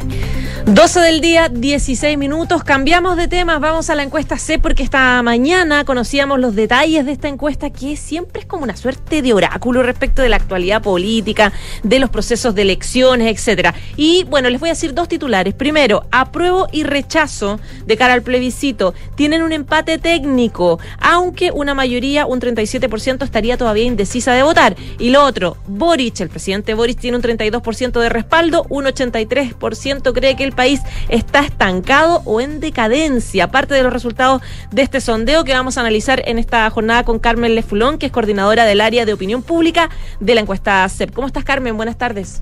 12 0.66 1.00
del 1.00 1.22
día, 1.22 1.48
16 1.48 2.18
minutos. 2.18 2.62
Cambiamos 2.64 3.16
de 3.16 3.30
temas, 3.30 3.62
vamos 3.62 3.90
a 3.90 3.96
la 3.96 4.04
encuesta 4.04 4.38
C 4.38 4.60
porque 4.60 4.84
esta 4.84 5.22
mañana 5.24 5.86
conocíamos 5.86 6.40
los 6.40 6.56
detalles 6.56 7.06
de 7.06 7.14
esta 7.14 7.30
encuesta 7.30 7.70
que 7.70 7.96
siempre 7.96 8.42
es 8.42 8.48
como 8.48 8.64
una 8.64 8.76
suerte 8.76 9.22
de 9.22 9.32
oráculo 9.32 9.82
respecto 9.82 10.22
de 10.22 10.28
la 10.28 10.36
actualidad 10.36 10.82
política, 10.82 11.54
de 11.84 12.00
los 12.00 12.10
procesos 12.10 12.54
de 12.54 12.64
elecciones, 12.64 13.32
etcétera. 13.32 13.76
Y 13.96 14.26
bueno, 14.26 14.50
les 14.50 14.60
voy 14.60 14.70
a 14.70 14.74
decir 14.74 14.94
dos 14.94 15.08
titulares. 15.08 15.54
Primero, 15.54 16.04
apruebo 16.12 16.68
y 16.72 16.84
rechazo 16.84 17.62
de 17.86 17.96
cara 17.96 18.16
al 18.16 18.24
plebiscito. 18.24 18.94
Tienen 19.16 19.44
un 19.44 19.54
empate 19.54 20.00
técnico, 20.00 20.80
aunque 21.00 21.52
una 21.52 21.76
mayoría, 21.76 22.26
un 22.26 22.42
37% 22.42 23.24
estaría 23.24 23.56
todavía 23.56 23.86
indecisa 23.86 24.34
de 24.34 24.44
votar. 24.48 24.76
Y 24.98 25.12
lo 25.12 25.24
otro, 25.24 25.58
Boric, 25.68 26.20
el 26.22 26.30
presidente 26.30 26.74
Boric 26.74 27.00
tiene 27.00 27.18
un 27.18 27.24
32% 27.24 28.00
de 28.00 28.10
respaldo, 28.10 28.66
un 28.70 28.86
83% 28.86 30.14
cree 30.14 30.36
que 30.36 30.44
el 30.44 30.54
país 30.54 30.82
está 31.10 31.40
estancado 31.42 32.22
o 32.26 32.42
en 32.42 32.60
decadencia. 32.60 33.50
Parte 33.50 33.76
de 33.76 33.84
los 33.84 33.94
resultados 33.94 34.42
de 34.72 34.82
este 34.82 35.02
sondeo 35.02 35.44
que 35.44 35.54
vamos 35.54 35.78
a 35.78 35.82
analizar 35.82 36.24
en 36.26 36.40
esta 36.40 36.70
jornada 36.70 37.04
con 37.04 37.20
Carmen 37.20 37.56
Lefulón, 37.56 37.98
que 37.98 38.08
es 38.08 38.12
coordinadora 38.12 38.66
del 38.66 38.82
área 38.82 39.06
de 39.06 39.14
opinión 39.14 39.44
pública 39.44 39.90
de 40.20 40.36
la 40.36 40.42
encuesta 40.42 40.88
CEP. 40.90 41.14
¿Cómo 41.14 41.28
estás, 41.28 41.44
Carmen? 41.44 41.78
Buenas 41.78 41.98
tardes. 41.98 42.42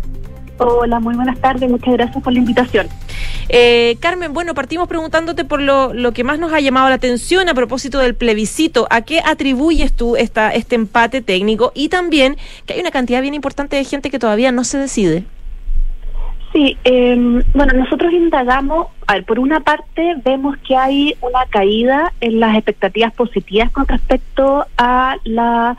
Hola, 0.57 1.01
muy 1.01 1.15
buenas 1.15 1.39
tardes, 1.39 1.69
muchas 1.69 1.93
gracias 1.93 2.23
por 2.23 2.31
la 2.31 2.39
invitación. 2.39 2.87
Eh, 3.49 3.97
Carmen, 3.99 4.33
bueno, 4.33 4.53
partimos 4.53 4.87
preguntándote 4.87 5.43
por 5.43 5.61
lo, 5.61 5.93
lo, 5.93 6.13
que 6.13 6.23
más 6.23 6.39
nos 6.39 6.53
ha 6.53 6.61
llamado 6.61 6.87
la 6.87 6.95
atención 6.95 7.49
a 7.49 7.53
propósito 7.53 7.99
del 7.99 8.15
plebiscito. 8.15 8.87
¿A 8.89 9.01
qué 9.01 9.19
atribuyes 9.19 9.93
tú 9.93 10.15
esta, 10.15 10.51
este 10.51 10.75
empate 10.75 11.21
técnico? 11.21 11.71
Y 11.75 11.89
también 11.89 12.37
que 12.65 12.73
hay 12.73 12.79
una 12.79 12.91
cantidad 12.91 13.21
bien 13.21 13.33
importante 13.33 13.75
de 13.75 13.83
gente 13.83 14.09
que 14.09 14.17
todavía 14.17 14.51
no 14.53 14.63
se 14.63 14.77
decide. 14.77 15.25
Sí, 16.53 16.77
eh, 16.85 17.43
bueno, 17.53 17.73
nosotros 17.73 18.13
indagamos, 18.13 18.87
a 19.07 19.15
ver, 19.15 19.25
por 19.25 19.39
una 19.39 19.59
parte 19.59 20.15
vemos 20.23 20.55
que 20.65 20.77
hay 20.77 21.13
una 21.19 21.45
caída 21.49 22.13
en 22.21 22.39
las 22.39 22.55
expectativas 22.55 23.13
positivas 23.13 23.71
con 23.71 23.85
respecto 23.87 24.65
a 24.77 25.17
la... 25.25 25.75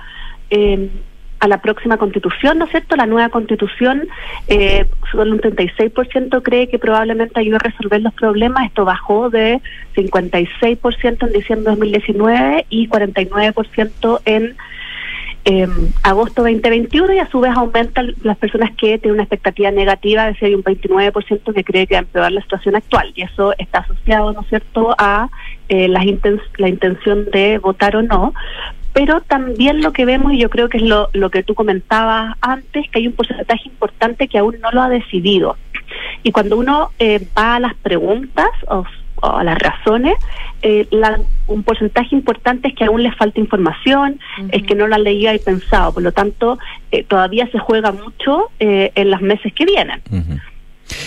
Eh, 0.50 0.90
a 1.46 1.48
la 1.48 1.62
próxima 1.62 1.96
constitución, 1.96 2.58
¿no 2.58 2.66
es 2.66 2.70
cierto? 2.70 2.96
La 2.96 3.06
nueva 3.06 3.30
constitución, 3.30 4.08
eh, 4.48 4.86
solo 5.10 5.32
un 5.32 5.40
36% 5.40 6.42
cree 6.42 6.68
que 6.68 6.78
probablemente 6.78 7.40
ayude 7.40 7.56
a 7.56 7.60
resolver 7.60 8.02
los 8.02 8.12
problemas. 8.14 8.66
Esto 8.66 8.84
bajó 8.84 9.30
de 9.30 9.60
56% 9.94 11.26
en 11.26 11.32
diciembre 11.32 11.64
de 11.64 11.76
2019 11.76 12.66
y 12.68 12.88
49% 12.88 14.20
en 14.24 14.56
eh, 15.48 15.68
agosto 16.02 16.42
2021 16.42 17.12
y 17.14 17.18
a 17.20 17.30
su 17.30 17.38
vez 17.38 17.52
aumentan 17.54 18.16
las 18.24 18.36
personas 18.36 18.72
que 18.72 18.98
tienen 18.98 19.12
una 19.12 19.22
expectativa 19.22 19.70
negativa, 19.70 20.24
de 20.24 20.32
decir, 20.32 20.48
hay 20.48 20.54
un 20.56 20.64
29% 20.64 21.54
que 21.54 21.64
cree 21.64 21.86
que 21.86 21.94
va 21.94 22.00
a 22.00 22.02
empeorar 22.02 22.32
la 22.32 22.42
situación 22.42 22.74
actual 22.74 23.12
y 23.14 23.22
eso 23.22 23.54
está 23.56 23.78
asociado, 23.78 24.32
¿no 24.32 24.40
es 24.40 24.48
cierto?, 24.48 24.96
a 24.98 25.28
eh, 25.68 25.86
la, 25.86 26.04
la 26.58 26.68
intención 26.68 27.26
de 27.30 27.58
votar 27.58 27.94
o 27.94 28.02
no, 28.02 28.34
pero 28.96 29.20
también 29.20 29.82
lo 29.82 29.92
que 29.92 30.06
vemos, 30.06 30.32
y 30.32 30.38
yo 30.38 30.48
creo 30.48 30.70
que 30.70 30.78
es 30.78 30.82
lo, 30.82 31.10
lo 31.12 31.28
que 31.28 31.42
tú 31.42 31.54
comentabas 31.54 32.34
antes, 32.40 32.88
que 32.90 33.00
hay 33.00 33.06
un 33.06 33.12
porcentaje 33.12 33.68
importante 33.68 34.26
que 34.26 34.38
aún 34.38 34.56
no 34.62 34.70
lo 34.72 34.80
ha 34.80 34.88
decidido. 34.88 35.58
Y 36.22 36.32
cuando 36.32 36.56
uno 36.56 36.92
eh, 36.98 37.20
va 37.36 37.56
a 37.56 37.60
las 37.60 37.74
preguntas 37.74 38.48
o, 38.68 38.86
a 39.20 39.44
las 39.44 39.58
razones, 39.58 40.14
eh, 40.62 40.88
un 41.46 41.62
porcentaje 41.62 42.16
importante 42.16 42.68
es 42.68 42.74
que 42.74 42.86
aún 42.86 43.02
les 43.02 43.14
falta 43.16 43.38
información, 43.38 44.18
es 44.50 44.62
que 44.62 44.74
no 44.74 44.88
la 44.88 44.96
leía 44.96 45.34
y 45.34 45.40
pensado, 45.40 45.92
por 45.92 46.02
lo 46.02 46.12
tanto, 46.12 46.58
eh, 46.90 47.04
todavía 47.04 47.46
se 47.52 47.58
juega 47.58 47.92
mucho 47.92 48.48
en 48.58 49.10
los 49.10 49.20
meses 49.20 49.52
que 49.52 49.66
vienen. 49.66 50.00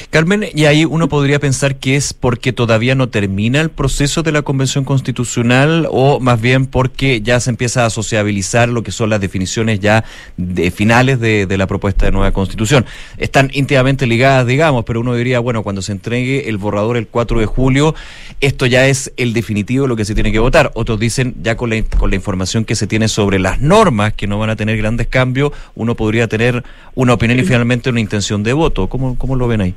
Carmen, 0.09 0.45
y 0.53 0.65
ahí 0.65 0.85
uno 0.85 1.07
podría 1.09 1.39
pensar 1.39 1.77
que 1.77 1.95
es 1.95 2.13
porque 2.13 2.53
todavía 2.53 2.95
no 2.95 3.09
termina 3.09 3.61
el 3.61 3.69
proceso 3.69 4.23
de 4.23 4.31
la 4.31 4.41
Convención 4.41 4.83
Constitucional 4.83 5.87
o 5.91 6.19
más 6.19 6.41
bien 6.41 6.65
porque 6.65 7.21
ya 7.21 7.39
se 7.39 7.49
empieza 7.49 7.85
a 7.85 7.89
sociabilizar 7.89 8.69
lo 8.69 8.83
que 8.83 8.91
son 8.91 9.09
las 9.09 9.21
definiciones 9.21 9.79
ya 9.79 10.03
de 10.37 10.71
finales 10.71 11.19
de, 11.19 11.47
la 11.57 11.67
propuesta 11.67 12.05
de 12.05 12.11
nueva 12.11 12.31
Constitución. 12.31 12.85
Están 13.17 13.51
íntimamente 13.53 14.07
ligadas, 14.07 14.47
digamos, 14.47 14.85
pero 14.85 15.01
uno 15.01 15.13
diría, 15.15 15.39
bueno, 15.39 15.63
cuando 15.63 15.81
se 15.81 15.91
entregue 15.91 16.49
el 16.49 16.57
borrador 16.57 16.95
el 16.95 17.07
4 17.07 17.39
de 17.39 17.45
julio, 17.45 17.95
esto 18.39 18.65
ya 18.65 18.87
es 18.87 19.11
el 19.17 19.33
definitivo 19.33 19.87
lo 19.87 19.95
que 19.95 20.05
se 20.05 20.15
tiene 20.15 20.31
que 20.31 20.39
votar. 20.39 20.71
Otros 20.75 20.99
dicen, 20.99 21.35
ya 21.41 21.57
con 21.57 21.69
la, 21.69 21.81
con 21.83 22.09
la 22.09 22.15
información 22.15 22.65
que 22.65 22.75
se 22.75 22.87
tiene 22.87 23.07
sobre 23.07 23.39
las 23.39 23.59
normas, 23.59 24.13
que 24.13 24.27
no 24.27 24.39
van 24.39 24.49
a 24.49 24.55
tener 24.55 24.77
grandes 24.77 25.07
cambios, 25.07 25.51
uno 25.75 25.95
podría 25.95 26.27
tener 26.27 26.63
una 26.95 27.13
opinión 27.13 27.39
y 27.39 27.43
finalmente 27.43 27.89
una 27.89 27.99
intención 27.99 28.43
de 28.43 28.53
voto. 28.53 28.87
¿Cómo, 28.87 29.17
cómo 29.17 29.35
lo 29.35 29.47
ven 29.47 29.61
ahí? 29.61 29.75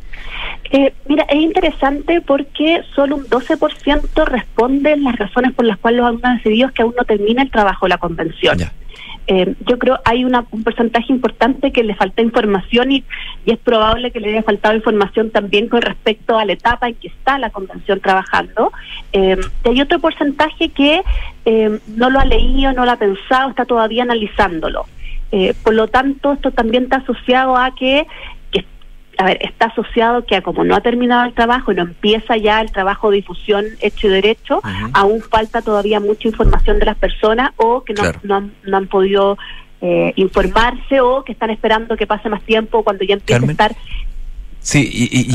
Eh, 0.71 0.95
mira, 1.07 1.25
es 1.29 1.37
interesante 1.37 2.21
porque 2.21 2.83
solo 2.95 3.17
un 3.17 3.25
12% 3.27 4.25
responden 4.25 5.05
las 5.05 5.17
razones 5.17 5.53
por 5.53 5.65
las 5.65 5.79
cuales 5.79 5.99
los 5.99 6.07
alumnos 6.09 6.31
han 6.31 6.37
decidido 6.39 6.71
que 6.73 6.83
aún 6.83 6.95
no 6.97 7.05
termina 7.05 7.43
el 7.43 7.51
trabajo 7.51 7.87
de 7.87 7.91
la 7.91 7.99
convención. 7.99 8.59
Eh, 9.29 9.55
yo 9.67 9.79
creo 9.79 10.01
hay 10.05 10.25
una, 10.25 10.45
un 10.51 10.65
porcentaje 10.65 11.13
importante 11.13 11.71
que 11.71 11.85
le 11.85 11.95
falta 11.95 12.23
información 12.23 12.91
y, 12.91 13.05
es 13.47 13.59
probable 13.59 14.11
que 14.11 14.21
le 14.21 14.31
haya 14.31 14.43
faltado 14.43 14.75
información 14.75 15.31
también 15.31 15.69
con 15.69 15.83
respecto 15.83 16.39
a 16.39 16.45
la 16.45 16.53
etapa 16.53 16.89
en 16.89 16.95
que 16.95 17.09
está 17.09 17.39
la 17.39 17.51
convención 17.51 18.01
trabajando. 18.01 18.73
Eh, 19.13 19.37
y 19.65 19.69
hay 19.69 19.81
otro 19.81 20.01
porcentaje 20.01 20.71
que 20.71 21.03
eh, 21.45 21.79
no 21.97 22.11
lo 22.11 22.19
ha 22.19 22.25
leído, 22.25 22.73
no 22.73 22.85
lo 22.85 22.93
ha 22.93 22.97
pensado, 22.97 23.51
está 23.51 23.65
todavía 23.65 24.03
analizándolo. 24.05 24.87
por 25.63 25.75
lo 25.75 25.89
tanto, 25.89 26.33
esto 26.35 26.51
también 26.51 26.85
está 26.85 26.97
asociado 26.97 27.57
a 27.57 27.75
que 27.75 28.07
a 29.23 29.25
ver, 29.25 29.39
está 29.41 29.67
asociado 29.67 30.25
que 30.27 30.43
como 30.43 30.65
no 30.65 30.75
ha 30.75 30.81
terminado 30.81 31.25
el 31.25 31.33
trabajo 31.33 31.71
y 31.71 31.77
no 31.77 31.83
empieza 31.83 32.37
ya 32.37 32.61
el 32.61 32.73
trabajo 32.73 33.11
de 33.11 33.17
difusión 33.19 33.65
hecho 33.81 34.09
y 34.09 34.11
derecho, 34.11 34.59
Ujú. 34.59 34.91
aún 34.95 35.21
falta 35.23 35.63
todavía 35.63 36.01
mucha 36.01 36.27
información 36.27 36.79
de 36.81 36.87
las 36.87 36.97
personas 36.97 37.53
o 37.57 37.83
que 37.85 37.95
no, 37.95 38.03
Claro. 38.03 38.19
no 38.25 38.35
han, 38.37 38.53
no 38.65 38.77
han 38.79 38.87
podido 38.89 39.39
eh, 39.81 40.13
informarse 40.17 41.01
o 41.01 41.23
que 41.25 41.33
están 41.33 41.51
esperando 41.51 41.97
que 41.97 42.07
pase 42.07 42.29
más 42.29 42.43
tiempo 42.43 42.83
cuando 42.83 43.05
ya 43.05 43.15
empiece 43.15 43.41
Carmen. 43.41 43.51
a 43.51 43.53
estar 43.53 43.77
Sí, 44.65 44.89
y, 44.93 45.05
y- 45.19 45.27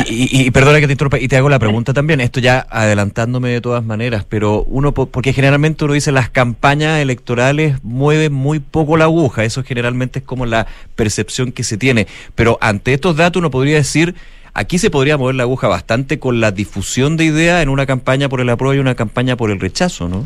y- 0.42 0.48
y- 0.48 0.52
perdona 0.52 0.80
que 0.80 0.88
te 0.88 0.94
interrumpa, 0.94 1.20
y 1.20 1.28
te 1.28 1.36
hago 1.36 1.50
la 1.50 1.60
pregunta 1.60 1.94
también, 1.94 2.22
esto 2.22 2.40
ya 2.40 2.66
adelantándome 2.70 3.50
de 3.50 3.60
todas 3.60 3.84
maneras, 3.84 4.26
pero 4.28 4.64
uno, 4.64 4.94
po- 4.94 5.08
porque 5.08 5.34
generalmente 5.34 5.84
uno 5.84 5.94
dice 5.94 6.14
las 6.14 6.30
campañas 6.30 7.00
electorales 7.02 7.84
mueven 7.84 8.32
muy 8.32 8.60
poco 8.60 8.96
la 8.96 9.04
aguja, 9.04 9.44
eso 9.44 9.64
generalmente 9.66 10.20
es 10.20 10.26
como 10.26 10.46
la 10.46 10.66
percepción 10.96 11.52
que 11.52 11.66
se 11.66 11.78
tiene, 11.78 12.08
pero 12.36 12.58
ante 12.62 12.94
estos 12.94 13.18
datos 13.18 13.42
uno 13.42 13.52
podría 13.52 13.76
decir, 13.76 14.16
aquí 14.54 14.78
se 14.78 14.90
podría 14.90 15.18
mover 15.18 15.36
la 15.36 15.44
aguja 15.44 15.68
bastante 15.68 16.20
con 16.20 16.40
la 16.40 16.52
difusión 16.52 17.18
de 17.18 17.26
ideas 17.26 17.62
en 17.62 17.68
una 17.68 17.86
campaña 17.86 18.30
por 18.30 18.40
el 18.40 18.50
apruebo 18.50 18.76
y 18.76 18.80
una 18.80 18.96
campaña 18.96 19.36
por 19.36 19.52
el 19.52 19.60
rechazo, 19.60 20.08
¿no? 20.08 20.26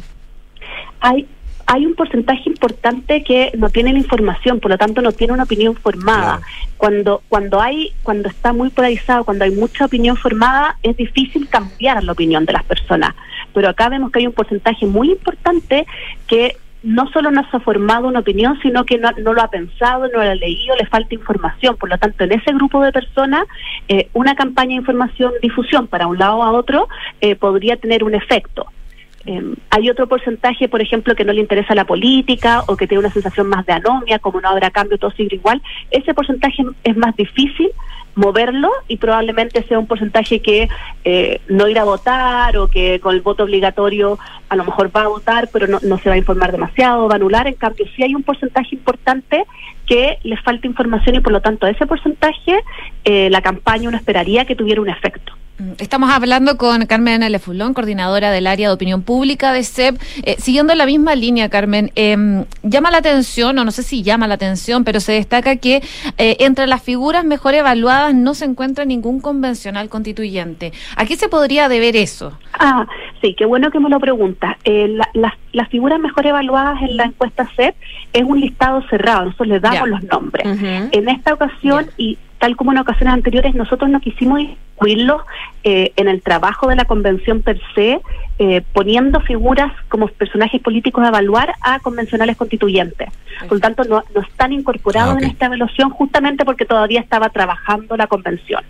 hay 1.00 1.28
hay 1.72 1.86
un 1.86 1.96
porcentaje 1.96 2.50
importante 2.50 3.24
que 3.24 3.50
no 3.58 3.70
tiene 3.70 3.94
la 3.94 4.00
información, 4.00 4.60
por 4.60 4.72
lo 4.72 4.78
tanto 4.78 5.02
no 5.02 5.14
tiene 5.14 5.32
una 5.32 5.44
opinión 5.44 5.74
formada. 5.74 6.40
Claro. 6.40 6.44
Cuando 6.76 7.24
cuando 7.30 7.62
hay 7.62 7.94
cuando 8.04 8.28
está 8.28 8.52
muy 8.52 8.70
polarizado, 8.72 9.24
cuando 9.24 9.46
hay 9.46 9.52
mucha 9.52 9.86
opinión 9.86 10.18
formada, 10.18 10.76
es 10.84 10.98
difícil 10.98 11.48
cambiar 11.48 12.04
la 12.04 12.12
opinión 12.12 12.46
de 12.46 12.52
las 12.52 12.66
personas. 12.66 13.16
Pero 13.54 13.70
acá 13.70 13.88
vemos 13.88 14.12
que 14.12 14.20
hay 14.20 14.28
un 14.28 14.34
porcentaje 14.34 14.86
muy 14.86 15.12
importante 15.12 15.86
que 16.28 16.58
no 16.84 17.10
solo 17.12 17.32
no 17.32 17.50
se 17.50 17.56
ha 17.56 17.62
formado 17.62 18.10
una 18.10 18.20
opinión, 18.20 18.60
sino 18.62 18.84
que 18.84 18.98
no, 18.98 19.12
no 19.24 19.32
lo 19.32 19.42
ha 19.42 19.48
pensado, 19.48 20.10
no 20.10 20.22
lo 20.24 20.30
ha 20.30 20.36
leído, 20.36 20.76
le 20.76 20.86
falta 20.88 21.16
información. 21.16 21.78
Por 21.78 21.90
lo 21.90 21.98
tanto, 21.98 22.26
en 22.26 22.34
ese 22.34 22.52
grupo 22.52 22.84
de 22.84 22.92
personas, 22.92 23.46
eh, 23.88 24.10
una 24.12 24.36
campaña 24.36 24.72
de 24.72 24.82
información, 24.82 25.32
difusión 25.42 25.88
para 25.88 26.08
un 26.08 26.18
lado 26.18 26.44
a 26.44 26.52
otro, 26.52 26.90
eh, 27.22 27.38
podría 27.38 27.78
tener 27.78 28.04
un 28.04 28.14
efecto. 28.14 28.66
Eh, 29.26 29.56
hay 29.70 29.90
otro 29.90 30.08
porcentaje, 30.08 30.68
por 30.68 30.82
ejemplo, 30.82 31.16
que 31.16 31.26
no 31.26 31.34
le 31.34 31.42
interesa 31.42 31.76
la 31.76 31.86
política 31.86 32.64
o 32.68 32.76
que 32.76 32.88
tiene 32.88 33.00
una 33.00 33.14
sensación 33.14 33.48
más 33.48 33.66
de 33.66 33.74
anomia, 33.74 34.20
como 34.20 34.42
no 34.42 34.50
habrá 34.50 34.72
cambio, 34.72 34.98
todo 34.98 35.12
sigue 35.12 35.36
igual. 35.36 35.62
Ese 35.92 36.14
porcentaje 36.14 36.64
es 36.84 36.98
más 36.98 37.16
difícil 37.16 37.72
moverlo 38.16 38.70
y 38.88 38.98
probablemente 38.98 39.64
sea 39.64 39.80
un 39.80 39.88
porcentaje 39.88 40.42
que 40.42 40.68
eh, 41.06 41.40
no 41.48 41.68
irá 41.68 41.82
a 41.82 41.86
votar 41.86 42.58
o 42.58 42.68
que 42.68 43.00
con 43.00 43.16
el 43.16 43.22
voto 43.22 43.44
obligatorio 43.44 44.20
a 44.50 44.56
lo 44.56 44.66
mejor 44.66 44.96
va 44.96 45.04
a 45.04 45.08
votar, 45.08 45.50
pero 45.52 45.68
no, 45.68 45.98
se 45.98 46.10
va 46.10 46.16
a 46.16 46.18
informar 46.18 46.52
demasiado, 46.52 47.08
va 47.08 47.14
a 47.14 47.16
anular. 47.16 47.48
En 47.48 47.54
cambio, 47.54 47.86
sí 47.96 48.04
hay 48.04 48.14
un 48.16 48.24
porcentaje 48.24 48.76
importante 48.76 49.46
que 49.86 50.18
le 50.24 50.38
falta 50.38 50.68
información 50.68 51.16
y 51.16 51.20
por 51.22 51.32
lo 51.32 51.42
tanto 51.42 51.66
a 51.66 51.70
ese 51.70 51.86
porcentaje 51.86 52.60
eh, 53.06 53.30
la 53.30 53.42
campaña 53.42 53.88
uno 53.88 53.98
esperaría 53.98 54.46
que 54.46 54.56
tuviera 54.56 54.82
un 54.82 54.90
efecto. 54.90 55.34
Estamos 55.80 56.10
hablando 56.10 56.58
con 56.58 56.86
Carmen 56.86 57.30
Lefulón, 57.32 57.74
coordinadora 57.74 58.32
del 58.32 58.48
área 58.48 58.70
de 58.70 58.74
opinión 58.74 59.04
pública 59.04 59.54
de 59.54 59.64
SEP. 59.64 60.02
Eh, 60.24 60.36
siguiendo 60.40 60.74
la 60.76 60.86
misma 60.86 61.14
línea, 61.16 61.50
Carmen, 61.50 61.92
eh, 61.96 62.46
llama 62.64 62.90
la 62.90 62.98
atención, 62.98 63.58
o 63.60 63.64
no 63.66 63.72
sé 63.72 63.84
si 63.84 64.02
llama 64.02 64.28
la 64.28 64.36
atención, 64.36 64.84
pero 64.84 65.00
se 65.00 65.12
destaca 65.12 65.58
que 65.58 65.84
eh, 66.18 66.38
entre 66.40 66.68
las 66.68 66.82
figuras 66.82 67.26
mejor 67.26 67.54
evaluadas 67.54 68.16
no 68.16 68.34
se 68.34 68.46
encuentra 68.46 68.86
ningún 68.86 69.20
convencional 69.20 69.90
constituyente. 69.90 70.72
¿A 70.96 71.06
qué 71.06 71.16
se 71.16 71.30
podría 71.30 71.70
deber 71.70 71.96
eso? 71.96 72.38
Ah, 72.54 72.88
sí, 73.22 73.36
qué 73.38 73.46
bueno 73.46 73.70
que 73.72 73.80
me 73.80 73.90
lo 73.90 74.00
preguntas. 74.00 74.56
Eh, 74.64 74.88
la- 74.88 75.10
las- 75.14 75.34
las 75.54 75.68
figuras 75.70 76.00
mejor 76.00 76.26
evaluadas 76.26 76.82
en 76.82 76.98
la 76.98 77.04
encuesta 77.04 77.48
CEP 77.56 77.76
es 78.14 78.24
un 78.24 78.40
listado 78.40 78.82
cerrado, 78.90 79.26
nosotros 79.26 79.50
les 79.50 79.62
damos 79.62 79.90
los 79.90 80.04
nombres. 80.04 80.46
En 80.92 81.10
esta 81.10 81.34
ocasión, 81.34 81.88
y 81.98 82.18
tal 82.42 82.56
como 82.56 82.72
en 82.72 82.80
ocasiones 82.80 83.14
anteriores, 83.14 83.54
nosotros 83.54 83.88
no 83.92 84.00
quisimos 84.00 84.42
incluirlos 84.42 85.22
eh, 85.64 85.94
en 85.96 86.08
el 86.08 86.24
trabajo 86.24 86.68
de 86.68 86.76
la 86.76 86.86
convención 86.86 87.44
per 87.44 87.62
se, 87.76 88.02
eh, 88.40 88.64
poniendo 88.74 89.20
figuras 89.22 89.72
como 89.90 90.08
personajes 90.08 90.60
políticos 90.60 91.06
a 91.06 91.10
evaluar 91.10 91.54
a 91.62 91.80
convencionales 91.80 92.36
constituyentes. 92.36 93.10
Por 93.42 93.54
lo 93.54 93.60
tanto, 93.60 93.84
no, 93.84 94.04
no 94.16 94.22
están 94.22 94.54
incorporados 94.54 95.18
Ah, 95.18 95.20
en 95.20 95.26
esta 95.30 95.46
evaluación 95.46 95.92
justamente 95.92 96.44
porque 96.44 96.66
todavía 96.66 97.00
estaba 97.00 97.30
trabajando 97.30 97.96
la 97.96 98.08
convención. 98.08 98.64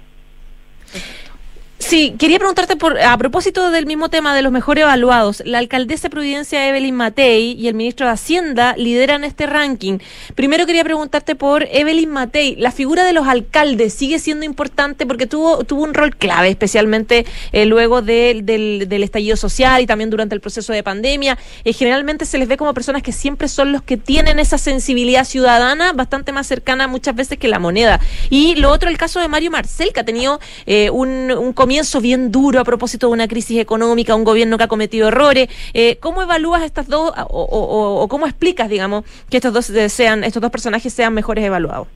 Sí, 1.92 2.16
quería 2.18 2.40
preguntarte 2.40 2.78
por 2.78 2.98
a 2.98 3.18
propósito 3.18 3.70
del 3.70 3.86
mismo 3.86 4.08
tema 4.08 4.34
de 4.34 4.42
los 4.42 4.54
mejor 4.54 4.80
evaluados. 4.80 5.44
La 5.46 5.58
alcaldesa 5.58 6.04
de 6.04 6.12
Providencia 6.12 6.70
Evelyn 6.70 6.96
Matei 6.96 7.52
y 7.60 7.68
el 7.68 7.74
ministro 7.74 8.06
de 8.06 8.14
Hacienda 8.14 8.76
lideran 8.78 9.26
este 9.26 9.46
ranking. 9.46 9.98
Primero 10.34 10.66
quería 10.66 10.86
preguntarte 10.86 11.36
por 11.36 11.68
Evelyn 11.70 12.10
Matei. 12.10 12.56
La 12.56 12.72
figura 12.72 13.04
de 13.04 13.12
los 13.12 13.28
alcaldes 13.28 13.94
sigue 13.94 14.20
siendo 14.20 14.46
importante 14.46 15.06
porque 15.06 15.28
tuvo 15.28 15.66
tuvo 15.66 15.84
un 15.84 15.94
rol 15.94 16.16
clave, 16.16 16.48
especialmente 16.48 17.26
eh, 17.52 17.66
luego 17.66 18.02
de- 18.02 18.40
del, 18.42 18.86
del 18.88 19.04
estallido 19.04 19.36
social 19.36 19.82
y 19.82 19.86
también 19.86 20.10
durante 20.10 20.34
el 20.34 20.40
proceso 20.40 20.72
de 20.72 20.84
pandemia. 20.84 21.38
Eh, 21.66 21.74
generalmente 21.74 22.24
se 22.24 22.38
les 22.38 22.48
ve 22.48 22.56
como 22.56 22.74
personas 22.74 23.04
que 23.04 23.12
siempre 23.12 23.50
son 23.50 23.74
los 23.74 23.82
que 23.82 23.98
tienen 23.98 24.40
esa 24.40 24.58
sensibilidad 24.58 25.26
ciudadana 25.26 25.92
bastante 25.92 26.32
más 26.32 26.48
cercana 26.48 26.88
muchas 26.88 27.16
veces 27.16 27.38
que 27.38 27.50
la 27.50 27.60
moneda. 27.60 28.00
Y 28.30 28.56
lo 28.56 28.72
otro, 28.72 28.88
el 28.88 28.98
caso 28.98 29.20
de 29.20 29.28
Mario 29.28 29.52
Marcel, 29.52 29.92
que 29.92 30.00
ha 30.00 30.06
tenido 30.06 30.40
eh, 30.66 30.90
un, 30.90 31.30
un 31.32 31.52
comienzo 31.52 31.81
bien 32.02 32.32
duro 32.32 32.60
a 32.60 32.64
propósito 32.64 33.08
de 33.08 33.14
una 33.14 33.28
crisis 33.28 33.60
económica, 33.60 34.16
un 34.16 34.24
gobierno 34.24 34.58
que 34.58 34.64
ha 34.64 34.68
cometido 34.68 35.08
errores. 35.08 35.50
Eh, 35.74 35.98
¿Cómo 36.00 36.22
evalúas 36.22 36.64
estas 36.64 36.88
dos, 36.88 37.12
o, 37.18 37.24
o- 37.24 37.46
o- 37.46 38.02
o 38.04 38.08
cómo 38.08 38.26
explicas, 38.28 38.70
digamos, 38.70 39.04
que 39.30 39.38
estos 39.38 39.54
dos 39.54 39.70
eh, 39.70 39.90
sean, 39.90 40.24
estos 40.24 40.42
dos 40.42 40.52
personajes 40.52 40.94
sean 40.94 41.14
mejores 41.14 41.44
evaluados? 41.46 41.88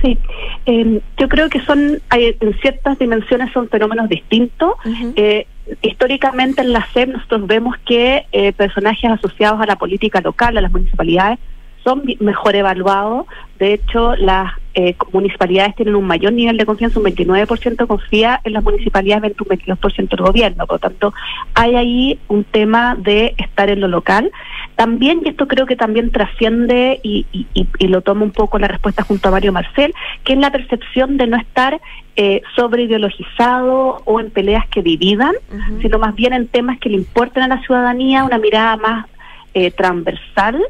Sí, 0.00 0.18
eh, 0.66 1.00
yo 1.18 1.28
creo 1.28 1.48
que 1.48 1.60
son, 1.60 2.00
hay- 2.08 2.36
en 2.40 2.58
ciertas 2.60 2.98
dimensiones 2.98 3.52
son 3.52 3.68
fenómenos 3.68 4.08
distintos. 4.08 4.72
Eh, 5.16 5.46
históricamente 5.80 6.60
en 6.62 6.72
la 6.72 6.86
SEP 6.92 7.10
nosotros 7.10 7.46
vemos 7.46 7.76
que 7.86 8.26
eh, 8.32 8.52
personajes 8.52 9.10
asociados 9.10 9.60
a 9.60 9.66
la 9.66 9.76
política 9.76 10.20
local, 10.20 10.56
a 10.56 10.60
las 10.60 10.72
municipalidades, 10.72 11.38
son 11.84 12.02
mejor 12.20 12.54
evaluados. 12.56 13.26
De 13.62 13.74
hecho, 13.74 14.16
las 14.16 14.50
eh, 14.74 14.96
municipalidades 15.12 15.76
tienen 15.76 15.94
un 15.94 16.04
mayor 16.04 16.32
nivel 16.32 16.56
de 16.56 16.66
confianza, 16.66 16.98
un 16.98 17.06
29% 17.06 17.86
confía 17.86 18.40
en 18.42 18.54
las 18.54 18.64
municipalidades, 18.64 19.22
versus 19.22 19.46
un 19.48 19.56
22% 19.56 20.08
del 20.08 20.26
gobierno. 20.26 20.66
Por 20.66 20.74
lo 20.74 20.78
tanto, 20.80 21.14
hay 21.54 21.76
ahí 21.76 22.18
un 22.26 22.42
tema 22.42 22.96
de 22.98 23.36
estar 23.38 23.70
en 23.70 23.80
lo 23.80 23.86
local. 23.86 24.32
También, 24.74 25.20
y 25.24 25.28
esto 25.28 25.46
creo 25.46 25.66
que 25.66 25.76
también 25.76 26.10
trasciende 26.10 26.98
y, 27.04 27.24
y, 27.30 27.46
y- 27.54 27.68
y 27.78 27.86
lo 27.86 28.00
tomo 28.00 28.24
un 28.24 28.32
poco 28.32 28.58
la 28.58 28.66
respuesta 28.66 29.04
junto 29.04 29.28
a 29.28 29.30
Mario 29.30 29.52
Marcel, 29.52 29.94
que 30.24 30.32
es 30.32 30.38
la 30.40 30.50
percepción 30.50 31.16
de 31.18 31.28
no 31.28 31.36
estar 31.36 31.80
eh, 32.16 32.42
sobre 32.56 32.82
ideologizado 32.82 34.02
o 34.04 34.18
en 34.18 34.30
peleas 34.32 34.66
que 34.70 34.82
dividan, 34.82 35.34
sino 35.80 36.00
más 36.00 36.16
bien 36.16 36.32
en 36.32 36.48
temas 36.48 36.80
que 36.80 36.88
le 36.88 36.96
importen 36.96 37.44
a 37.44 37.48
la 37.48 37.60
ciudadanía, 37.62 38.24
una 38.24 38.38
mirada 38.38 38.76
más 38.76 39.06
eh, 39.54 39.70
transversal. 39.70 40.60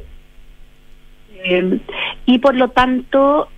Eh, 1.44 1.80
y 2.26 2.38
por 2.38 2.54
lo 2.54 2.68
tanto, 2.68 3.48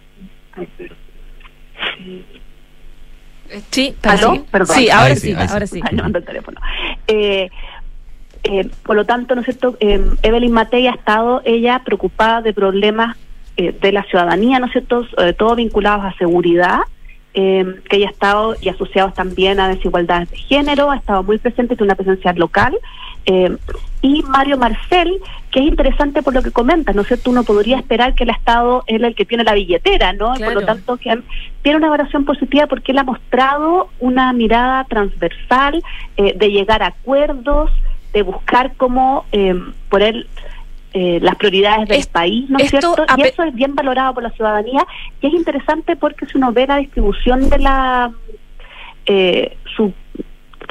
Sí, 3.70 3.94
¿Aló? 4.02 4.34
sí. 4.34 4.44
Perdón. 4.50 4.76
Sí, 4.76 4.90
ahora 4.90 5.04
Ahí 5.06 5.16
sí, 5.16 5.20
sí, 5.28 5.34
ahí 5.34 5.46
sí. 5.46 5.52
ahora 5.52 5.66
sí. 5.66 5.80
Ay, 5.84 5.96
no 5.96 6.04
ando 6.04 6.18
el 6.18 6.24
teléfono. 6.24 6.60
Eh, 7.06 7.50
eh, 8.44 8.68
por 8.84 8.96
lo 8.96 9.04
tanto, 9.04 9.34
¿no 9.34 9.40
es 9.42 9.46
cierto? 9.46 9.76
Eh, 9.80 10.00
Evelyn 10.22 10.52
Matei 10.52 10.86
ha 10.86 10.92
estado 10.92 11.42
ella 11.44 11.82
preocupada 11.84 12.42
de 12.42 12.52
problemas 12.52 13.16
eh, 13.56 13.72
de 13.80 13.92
la 13.92 14.02
ciudadanía, 14.04 14.58
¿no 14.58 14.66
es 14.66 14.72
cierto? 14.72 15.06
Sobre 15.08 15.32
todo 15.34 15.54
vinculados 15.56 16.04
a 16.04 16.16
seguridad, 16.18 16.80
eh, 17.34 17.80
que 17.88 17.96
ella 17.96 18.08
ha 18.08 18.12
estado 18.12 18.56
y 18.60 18.68
asociados 18.68 19.14
también 19.14 19.60
a 19.60 19.68
desigualdades 19.68 20.30
de 20.30 20.36
género, 20.36 20.90
ha 20.90 20.96
estado 20.96 21.22
muy 21.22 21.38
presente, 21.38 21.76
tiene 21.76 21.92
una 21.92 21.96
presencia 21.96 22.32
local. 22.32 22.76
eh, 23.26 23.56
y 24.02 24.22
Mario 24.24 24.58
Marcel, 24.58 25.18
que 25.50 25.60
es 25.60 25.66
interesante 25.66 26.22
por 26.22 26.34
lo 26.34 26.42
que 26.42 26.50
comentas, 26.50 26.94
¿no 26.94 27.00
es 27.00 27.08
cierto? 27.08 27.30
Uno 27.30 27.42
podría 27.42 27.78
esperar 27.78 28.14
que 28.14 28.24
él 28.24 28.30
ha 28.30 28.34
estado, 28.34 28.84
él 28.86 29.02
el 29.02 29.14
que 29.14 29.24
tiene 29.24 29.44
la 29.44 29.54
billetera, 29.54 30.12
¿no? 30.12 30.34
Por 30.34 30.52
lo 30.52 30.60
tanto, 30.60 30.98
que 30.98 31.22
tiene 31.62 31.78
una 31.78 31.86
evaluación 31.86 32.26
positiva 32.26 32.66
porque 32.66 32.92
él 32.92 32.98
ha 32.98 33.04
mostrado 33.04 33.88
una 33.98 34.30
mirada 34.34 34.84
transversal 34.84 35.82
eh, 36.18 36.34
de 36.36 36.50
llegar 36.50 36.82
a 36.82 36.88
acuerdos, 36.88 37.70
de 38.12 38.20
buscar 38.20 38.74
cómo 38.76 39.24
eh, 39.32 39.58
poner 39.88 40.26
eh, 40.94 41.18
las 41.20 41.34
prioridades 41.36 41.88
del 41.88 41.98
Es- 41.98 42.06
país, 42.06 42.48
¿no 42.48 42.58
es 42.58 42.70
cierto? 42.70 42.94
Y 43.18 43.22
eso 43.28 43.42
es 43.42 43.54
bien 43.54 43.74
valorado 43.74 44.14
por 44.14 44.22
la 44.22 44.30
ciudadanía 44.30 44.86
y 45.20 45.26
es 45.26 45.34
interesante 45.34 45.96
porque 45.96 46.24
si 46.26 46.38
uno 46.38 46.52
ve 46.52 46.66
la 46.66 46.76
distribución 46.76 47.50
de 47.50 47.58
la 47.58 48.10
eh, 49.06 49.56
su, 49.76 49.92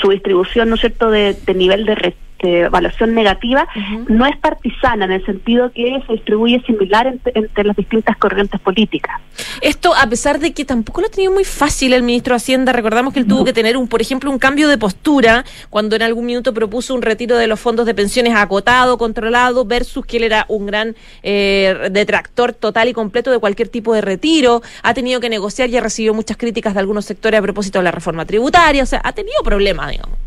su 0.02 0.10
distribución, 0.10 0.70
¿no 0.70 0.76
es 0.76 0.82
cierto?, 0.82 1.12
de, 1.12 1.34
de 1.34 1.54
nivel 1.54 1.86
de 1.86 1.96
re- 1.96 2.16
este, 2.44 2.62
evaluación 2.62 3.14
negativa, 3.14 3.68
no 4.08 4.26
es 4.26 4.38
partisana 4.38 5.06
en 5.06 5.14
el 5.14 5.26
sentido 5.26 5.72
que 5.72 6.02
se 6.06 6.14
distribuye 6.14 6.62
similar 6.66 7.08
entre, 7.08 7.64
las 7.64 7.76
distintas 7.76 8.18
corrientes 8.18 8.60
políticas. 8.60 9.22
Esto, 9.62 9.94
a 9.96 10.08
pesar 10.08 10.40
de 10.40 10.54
que 10.54 10.66
tampoco 10.66 11.02
lo 11.02 11.08
ha 11.08 11.10
tenido 11.10 11.32
muy 11.32 11.46
fácil 11.46 11.94
el 11.94 12.04
ministro 12.04 12.34
de 12.34 12.38
Hacienda, 12.38 12.74
recordamos 12.74 13.14
que 13.14 13.20
él 13.20 13.28
tuvo 13.28 13.46
que 13.46 13.54
tener, 13.54 13.78
un, 13.78 13.88
por 13.88 14.02
ejemplo, 14.02 14.30
un 14.30 14.40
cambio 14.40 14.68
de 14.68 14.78
postura 14.78 15.46
cuando 15.70 15.96
en 15.96 16.02
algún 16.02 16.26
minuto 16.26 16.54
propuso 16.54 16.94
un 16.94 17.02
retiro 17.02 17.38
de 17.38 17.48
los 17.48 17.60
fondos 17.60 17.86
de 17.86 17.94
pensiones 17.94 18.36
acotado, 18.36 18.98
controlado, 18.98 19.64
versus 19.66 20.06
que 20.06 20.18
él 20.18 20.24
era 20.26 20.46
un 20.50 20.66
gran 20.66 20.96
eh, 21.22 21.90
detractor 21.92 22.54
total 22.54 22.90
y 22.90 22.94
completo 22.94 23.32
de 23.32 23.40
cualquier 23.40 23.70
tipo 23.70 23.94
de 23.94 24.02
retiro. 24.02 24.62
Ha 24.84 24.94
tenido 24.94 25.22
que 25.22 25.30
negociar 25.30 25.70
y 25.70 25.78
ha 25.78 25.82
recibido 25.82 26.14
muchas 26.14 26.36
críticas 26.36 26.74
de 26.74 26.82
algunos 26.82 27.06
sectores 27.06 27.40
a 27.40 27.42
propósito 27.42 27.80
de 27.80 27.84
la 27.84 27.92
reforma 27.92 28.26
tributaria. 28.26 28.84
O 28.84 28.88
sea, 28.88 29.02
ha 29.04 29.14
tenido 29.14 29.42
problemas, 29.44 29.92
digamos. 29.92 30.18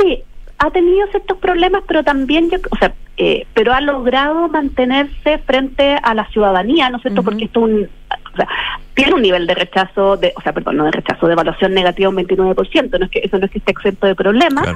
Sí, 0.00 0.24
ha 0.60 0.70
tenido 0.70 1.06
ciertos 1.08 1.38
problemas, 1.38 1.82
pero 1.88 2.04
también, 2.04 2.50
yo, 2.50 2.58
o 2.70 2.76
sea, 2.76 2.94
eh, 3.16 3.46
pero 3.54 3.72
ha 3.72 3.80
logrado 3.80 4.48
mantenerse 4.48 5.38
frente 5.38 5.96
a 6.02 6.14
la 6.14 6.26
ciudadanía, 6.28 6.90
¿no 6.90 6.98
es 6.98 7.02
cierto? 7.02 7.22
Porque 7.22 7.46
esto 7.46 7.60
un, 7.60 7.88
o 8.32 8.36
sea, 8.36 8.46
tiene 8.94 9.14
un 9.14 9.22
nivel 9.22 9.46
de 9.46 9.54
rechazo, 9.54 10.18
de, 10.18 10.34
o 10.36 10.42
sea, 10.42 10.52
perdón, 10.52 10.76
no 10.76 10.84
de 10.84 10.92
rechazo, 10.92 11.26
de 11.26 11.32
evaluación 11.32 11.72
negativa 11.72 12.10
un 12.10 12.16
29%, 12.16 12.98
no 12.98 13.04
es 13.06 13.10
que 13.10 13.20
eso 13.24 13.38
no 13.38 13.46
es 13.46 13.50
que 13.50 13.58
esté 13.58 13.72
exento 13.72 14.06
de 14.06 14.14
problemas, 14.14 14.68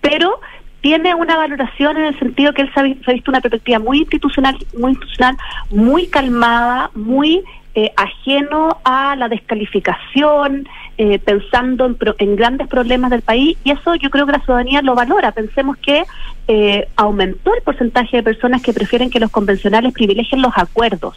pero 0.00 0.40
tiene 0.80 1.14
una 1.14 1.36
valoración 1.36 1.96
en 1.96 2.06
el 2.06 2.18
sentido 2.18 2.52
que 2.52 2.62
él 2.62 2.70
se 2.74 2.80
ha, 2.80 3.12
visto 3.12 3.30
una 3.30 3.40
perspectiva 3.40 3.78
muy 3.78 3.98
institucional, 3.98 4.56
muy 4.76 4.92
institucional, 4.92 5.36
muy 5.70 6.06
calmada, 6.08 6.90
muy 6.94 7.44
eh, 7.74 7.92
ajeno 7.96 8.78
a 8.84 9.14
la 9.16 9.28
descalificación, 9.28 10.68
eh, 10.98 11.18
pensando 11.18 11.86
en, 11.86 11.96
en, 12.18 12.36
grandes 12.36 12.66
problemas 12.66 13.10
del 13.10 13.22
país, 13.22 13.56
y 13.64 13.70
eso 13.70 13.94
yo 13.94 14.10
creo 14.10 14.26
que 14.26 14.32
la 14.32 14.40
ciudadanía 14.40 14.82
lo 14.82 14.94
valora. 14.94 15.32
Pensemos 15.32 15.76
que 15.76 16.04
eh, 16.48 16.88
aumentó 16.96 17.54
el 17.54 17.62
porcentaje 17.62 18.18
de 18.18 18.22
personas 18.22 18.60
que 18.62 18.72
prefieren 18.72 19.08
que 19.08 19.20
los 19.20 19.30
convencionales 19.30 19.92
privilegien 19.92 20.42
los 20.42 20.52
acuerdos. 20.56 21.16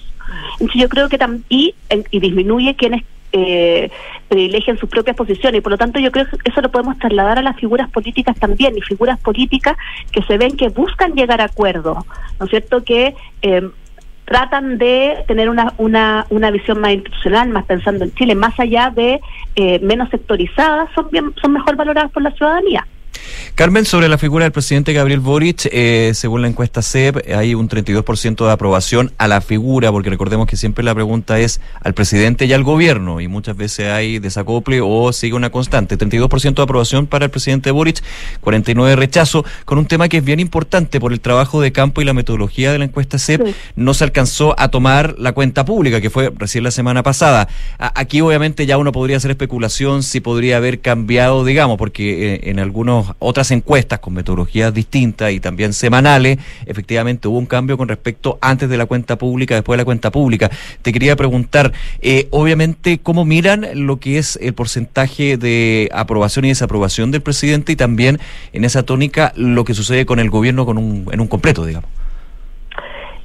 Entonces 0.54 0.82
yo 0.82 0.90
creo 0.90 1.10
que 1.10 1.18
también, 1.18 1.44
y, 1.50 1.76
y 2.12 2.20
disminuye 2.20 2.76
quienes 2.76 3.04
eh, 3.36 3.90
privilegian 4.28 4.78
sus 4.78 4.88
propias 4.90 5.18
posiciones 5.18 5.58
y 5.58 5.62
por 5.62 5.72
lo 5.72 5.78
tanto 5.78 6.00
yo 6.00 6.12
creo 6.12 6.28
que 6.28 6.38
eso 6.46 6.62
lo 6.62 6.70
podemos 6.70 7.00
trasladar 7.00 7.40
a 7.40 7.42
las 7.42 7.56
figuras 7.58 7.90
políticas 7.90 8.38
también 8.38 8.78
y 8.78 8.82
figuras 8.82 9.20
políticas 9.20 9.76
que 10.12 10.22
se 10.22 10.38
ven 10.38 10.56
que 10.56 10.70
buscan 10.70 11.14
llegar 11.14 11.42
a 11.42 11.46
acuerdos, 11.46 11.98
¿no 12.40 12.46
es 12.46 12.52
cierto? 12.52 12.84
Que 12.84 13.16
eh, 13.42 13.68
tratan 14.34 14.80
de 14.80 15.24
tener 15.28 15.48
una, 15.48 15.76
una, 15.78 16.26
una 16.32 16.50
visión 16.50 16.80
más 16.80 16.94
institucional, 16.94 17.50
más 17.50 17.66
pensando 17.66 18.04
en 18.04 18.12
Chile, 18.16 18.34
más 18.34 18.60
allá 18.60 18.90
de 18.90 19.22
eh, 19.56 19.80
menos 19.82 20.10
sectorizadas, 20.10 20.90
son, 20.96 21.08
bien, 21.12 21.36
son 21.40 21.54
mejor 21.54 21.76
valoradas 21.76 22.12
por 22.12 22.24
la 22.24 22.32
ciudadanía. 22.32 22.88
Carmen, 23.56 23.86
sobre 23.86 24.10
la 24.10 24.18
figura 24.18 24.46
del 24.46 24.52
presidente 24.52 24.94
Gabriel 24.94 25.20
Boric, 25.20 25.68
eh, 25.72 26.12
según 26.16 26.42
la 26.42 26.48
encuesta 26.48 26.82
CEP, 26.82 27.30
hay 27.36 27.54
un 27.54 27.70
32% 27.70 28.46
de 28.46 28.52
aprobación 28.52 29.12
a 29.18 29.28
la 29.28 29.42
figura, 29.42 29.92
porque 29.92 30.10
recordemos 30.10 30.48
que 30.48 30.58
siempre 30.58 30.84
la 30.84 30.96
pregunta 30.96 31.40
es 31.40 31.62
al 31.82 31.94
presidente 31.94 32.46
y 32.46 32.54
al 32.54 32.64
gobierno, 32.64 33.22
y 33.22 33.28
muchas 33.28 33.56
veces 33.56 33.92
hay 33.92 34.20
desacople 34.20 34.82
o 34.82 35.14
sigue 35.14 35.36
una 35.36 35.52
constante. 35.52 35.98
32% 35.98 36.56
de 36.56 36.62
aprobación 36.64 37.06
para 37.06 37.26
el 37.26 37.32
presidente 37.32 37.70
Boric, 37.72 38.02
49% 38.42 38.86
de 38.86 38.96
rechazo, 38.96 39.46
con 39.66 39.78
un 39.78 39.86
tema 39.86 40.10
que 40.10 40.18
es 40.18 40.24
bien 40.24 40.40
importante 40.40 41.00
por 41.00 41.14
el 41.14 41.20
trabajo 41.20 41.62
de 41.62 41.72
campo 41.72 42.02
y 42.02 42.06
la 42.06 42.14
metodología 42.14 42.72
de 42.72 42.80
la 42.80 42.86
encuesta 42.86 43.20
CEP, 43.20 43.56
no 43.76 43.94
se 43.94 44.04
alcanzó 44.04 44.56
a 44.58 44.70
tomar 44.70 45.16
la 45.20 45.34
cuenta 45.34 45.64
pública, 45.64 46.02
que 46.02 46.10
fue 46.10 46.32
recién 46.36 46.64
la 46.64 46.72
semana 46.72 47.04
pasada. 47.04 47.48
aquí 47.78 48.22
obviamente 48.22 48.66
ya 48.66 48.78
uno 48.78 48.92
podría 48.92 49.18
hacer 49.18 49.32
especulación 49.32 50.02
si 50.02 50.20
podría 50.20 50.58
haber 50.58 50.80
cambiado, 50.80 51.46
digamos, 51.46 51.78
porque 51.78 52.34
eh, 52.34 52.40
en 52.46 52.60
algunos 52.60 53.13
otras 53.20 53.52
encuestas 53.52 54.00
con 54.00 54.14
metodologías 54.14 54.74
distintas 54.74 55.32
y 55.32 55.40
también 55.40 55.74
semanales, 55.74 56.38
efectivamente 56.66 57.28
hubo 57.28 57.38
un 57.38 57.46
cambio 57.46 57.78
con 57.78 57.88
respecto 57.88 58.38
antes 58.42 58.70
de 58.70 58.78
la 58.78 58.86
cuenta 58.86 59.18
pública, 59.18 59.56
después 59.56 59.78
de 59.78 59.82
la 59.82 59.86
cuenta 59.86 60.12
pública. 60.12 60.50
Te 60.82 60.92
quería 60.92 61.16
preguntar, 61.16 61.74
eh, 62.02 62.28
obviamente, 62.32 63.00
¿cómo 63.00 63.26
miran 63.26 63.68
lo 63.74 64.00
que 64.00 64.18
es 64.18 64.38
el 64.42 64.54
porcentaje 64.54 65.38
de 65.38 65.90
aprobación 65.94 66.46
y 66.46 66.50
desaprobación 66.50 67.12
del 67.12 67.22
presidente 67.22 67.72
y 67.72 67.76
también 67.76 68.20
en 68.54 68.66
esa 68.66 68.84
tónica 68.84 69.34
lo 69.36 69.64
que 69.64 69.74
sucede 69.74 70.06
con 70.06 70.20
el 70.20 70.30
gobierno 70.30 70.66
con 70.66 70.78
un, 70.78 71.08
en 71.12 71.20
un 71.20 71.28
completo, 71.28 71.66
digamos? 71.66 71.90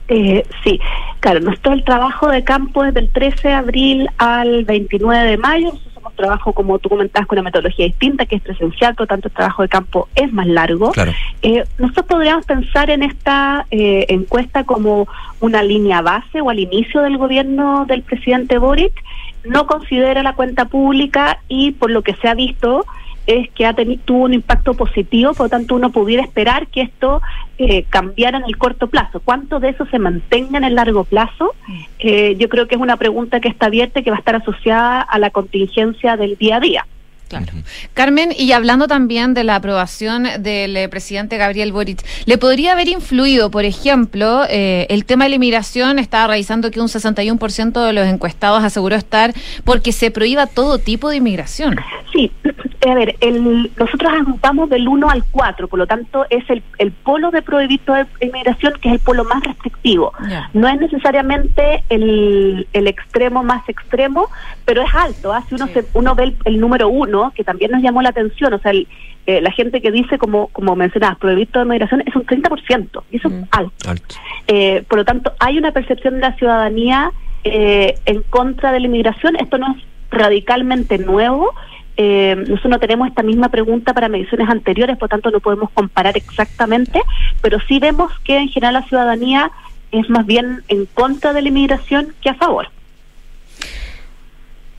Eh, 0.08 0.42
sí, 0.64 0.80
claro, 1.20 1.40
nuestro 1.40 1.74
el 1.74 1.84
trabajo 1.84 2.30
de 2.30 2.42
campo 2.42 2.82
es 2.84 2.94
del 2.94 3.10
13 3.10 3.48
de 3.48 3.54
abril 3.54 4.08
al 4.16 4.64
29 4.64 5.30
de 5.30 5.36
mayo 5.36 5.78
trabajo, 6.18 6.52
como 6.52 6.78
tú 6.78 6.90
comentabas, 6.90 7.26
con 7.26 7.38
una 7.38 7.44
metodología 7.44 7.86
distinta, 7.86 8.26
que 8.26 8.36
es 8.36 8.42
presencial, 8.42 8.94
por 8.94 9.04
lo 9.04 9.06
tanto 9.06 9.28
el 9.28 9.34
trabajo 9.34 9.62
de 9.62 9.68
campo 9.68 10.08
es 10.14 10.30
más 10.32 10.46
largo. 10.46 10.92
Eh, 11.42 11.64
nosotros 11.78 12.06
podríamos 12.06 12.44
pensar 12.44 12.90
en 12.90 13.02
esta 13.02 13.66
eh, 13.70 14.04
encuesta 14.08 14.64
como 14.64 15.08
una 15.40 15.62
línea 15.62 16.02
base 16.02 16.40
o 16.40 16.50
al 16.50 16.58
inicio 16.58 17.00
del 17.00 17.16
gobierno 17.16 17.86
del 17.86 18.02
presidente 18.02 18.58
Boric. 18.58 18.92
No 19.44 19.66
considera 19.66 20.22
la 20.22 20.34
cuenta 20.34 20.66
pública 20.66 21.38
y 21.48 21.72
por 21.72 21.90
lo 21.90 22.02
que 22.02 22.14
se 22.16 22.28
ha 22.28 22.34
visto, 22.34 22.84
es 23.28 23.50
que 23.50 23.66
ha 23.66 23.74
tenido, 23.74 24.00
tuvo 24.06 24.24
un 24.24 24.32
impacto 24.32 24.72
positivo, 24.72 25.34
por 25.34 25.46
lo 25.46 25.50
tanto 25.50 25.74
uno 25.74 25.92
pudiera 25.92 26.22
esperar 26.22 26.66
que 26.68 26.80
esto 26.80 27.20
eh, 27.58 27.84
cambiara 27.90 28.38
en 28.38 28.44
el 28.44 28.56
corto 28.56 28.86
plazo. 28.86 29.20
¿Cuánto 29.20 29.60
de 29.60 29.68
eso 29.68 29.84
se 29.86 29.98
mantenga 29.98 30.56
en 30.56 30.64
el 30.64 30.74
largo 30.74 31.04
plazo? 31.04 31.54
Eh, 31.98 32.36
yo 32.38 32.48
creo 32.48 32.66
que 32.66 32.76
es 32.76 32.80
una 32.80 32.96
pregunta 32.96 33.40
que 33.40 33.48
está 33.48 33.66
abierta 33.66 34.00
y 34.00 34.02
que 34.02 34.10
va 34.10 34.16
a 34.16 34.20
estar 34.20 34.34
asociada 34.34 35.02
a 35.02 35.18
la 35.18 35.28
contingencia 35.28 36.16
del 36.16 36.36
día 36.38 36.56
a 36.56 36.60
día. 36.60 36.86
Claro. 37.28 37.46
Carmen, 37.94 38.30
y 38.36 38.52
hablando 38.52 38.88
también 38.88 39.34
de 39.34 39.44
la 39.44 39.56
aprobación 39.56 40.26
del 40.40 40.76
eh, 40.76 40.88
presidente 40.88 41.36
Gabriel 41.36 41.72
Boric, 41.72 42.04
¿le 42.24 42.38
podría 42.38 42.72
haber 42.72 42.88
influido, 42.88 43.50
por 43.50 43.64
ejemplo, 43.64 44.44
eh, 44.48 44.86
el 44.88 45.04
tema 45.04 45.24
de 45.24 45.30
la 45.30 45.36
inmigración? 45.36 45.98
Estaba 45.98 46.28
revisando 46.28 46.70
que 46.70 46.80
un 46.80 46.88
61% 46.88 47.86
de 47.86 47.92
los 47.92 48.06
encuestados 48.06 48.64
aseguró 48.64 48.96
estar 48.96 49.34
porque 49.64 49.92
se 49.92 50.10
prohíba 50.10 50.46
todo 50.46 50.78
tipo 50.78 51.10
de 51.10 51.16
inmigración. 51.16 51.76
Sí, 52.12 52.32
a 52.86 52.94
ver, 52.94 53.16
el, 53.20 53.70
nosotros 53.76 54.12
agrupamos 54.12 54.70
del 54.70 54.86
1 54.88 55.10
al 55.10 55.24
4, 55.30 55.68
por 55.68 55.78
lo 55.78 55.86
tanto 55.86 56.24
es 56.30 56.48
el, 56.48 56.62
el 56.78 56.92
polo 56.92 57.30
de 57.30 57.42
prohibir 57.42 57.80
toda 57.84 58.06
inmigración 58.20 58.72
que 58.80 58.88
es 58.88 58.94
el 58.94 59.00
polo 59.00 59.24
más 59.24 59.42
restrictivo. 59.42 60.12
No 60.54 60.68
es 60.68 60.80
necesariamente 60.80 61.84
el, 61.88 62.66
el 62.72 62.86
extremo 62.86 63.42
más 63.42 63.68
extremo, 63.68 64.28
pero 64.64 64.82
es 64.82 64.94
alto. 64.94 65.32
¿ah? 65.32 65.42
Si 65.48 65.54
uno, 65.54 65.66
se, 65.68 65.84
uno 65.94 66.14
ve 66.14 66.34
el, 66.44 66.60
número 66.60 66.88
1, 66.88 67.17
que 67.34 67.44
también 67.44 67.70
nos 67.70 67.82
llamó 67.82 68.02
la 68.02 68.10
atención, 68.10 68.52
o 68.52 68.58
sea, 68.58 68.72
eh, 68.72 69.40
la 69.40 69.50
gente 69.52 69.80
que 69.80 69.90
dice, 69.90 70.18
como, 70.18 70.48
como 70.48 70.74
mencionabas, 70.76 71.18
prohibir 71.18 71.48
toda 71.48 71.64
inmigración 71.64 72.02
es 72.06 72.14
un 72.14 72.24
30%, 72.24 73.02
y 73.10 73.16
eso 73.16 73.28
es 73.28 73.34
mm. 73.34 73.44
alto. 73.50 74.14
Eh, 74.46 74.84
por 74.88 74.98
lo 74.98 75.04
tanto, 75.04 75.32
hay 75.38 75.58
una 75.58 75.72
percepción 75.72 76.14
de 76.14 76.20
la 76.20 76.36
ciudadanía 76.36 77.12
eh, 77.44 77.98
en 78.06 78.22
contra 78.22 78.72
de 78.72 78.80
la 78.80 78.86
inmigración. 78.86 79.36
Esto 79.36 79.58
no 79.58 79.74
es 79.76 79.84
radicalmente 80.10 80.98
nuevo 80.98 81.54
eh, 82.00 82.36
nosotros 82.36 82.70
no 82.70 82.78
tenemos 82.78 83.08
esta 83.08 83.24
misma 83.24 83.48
pregunta 83.48 83.92
para 83.92 84.08
mediciones 84.08 84.48
anteriores, 84.48 84.96
por 84.96 85.08
tanto 85.08 85.32
no 85.32 85.40
podemos 85.40 85.68
comparar 85.70 86.16
exactamente, 86.16 87.02
pero 87.42 87.58
sí 87.66 87.80
vemos 87.80 88.12
que 88.20 88.38
en 88.38 88.48
general 88.48 88.74
la 88.74 88.82
ciudadanía 88.84 89.50
es 89.90 90.08
más 90.08 90.24
bien 90.24 90.62
en 90.68 90.86
contra 90.86 91.32
de 91.32 91.42
la 91.42 91.48
inmigración 91.48 92.14
que 92.22 92.30
a 92.30 92.34
favor. 92.34 92.70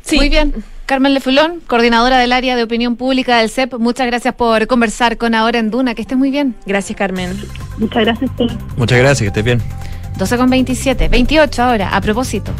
Sí. 0.01 0.15
Muy 0.15 0.29
bien. 0.29 0.53
Carmen 0.89 1.13
Lefulón, 1.13 1.61
coordinadora 1.67 2.17
del 2.17 2.31
área 2.31 2.55
de 2.55 2.63
opinión 2.63 2.95
pública 2.95 3.37
del 3.37 3.51
CEP, 3.51 3.75
muchas 3.75 4.07
gracias 4.07 4.33
por 4.33 4.65
conversar 4.65 5.19
con 5.19 5.35
Ahora 5.35 5.59
en 5.59 5.69
Duna. 5.69 5.93
Que 5.93 6.01
estés 6.01 6.17
muy 6.17 6.31
bien. 6.31 6.55
Gracias, 6.65 6.97
Carmen. 6.97 7.39
Muchas 7.77 8.05
gracias. 8.05 8.31
Muchas 8.75 8.97
gracias, 8.97 9.19
que 9.19 9.27
estés 9.27 9.43
bien. 9.43 9.61
12 10.17 10.37
con 10.37 10.49
27, 10.49 11.07
28 11.07 11.61
ahora, 11.61 11.95
a 11.95 12.01
propósito. 12.01 12.51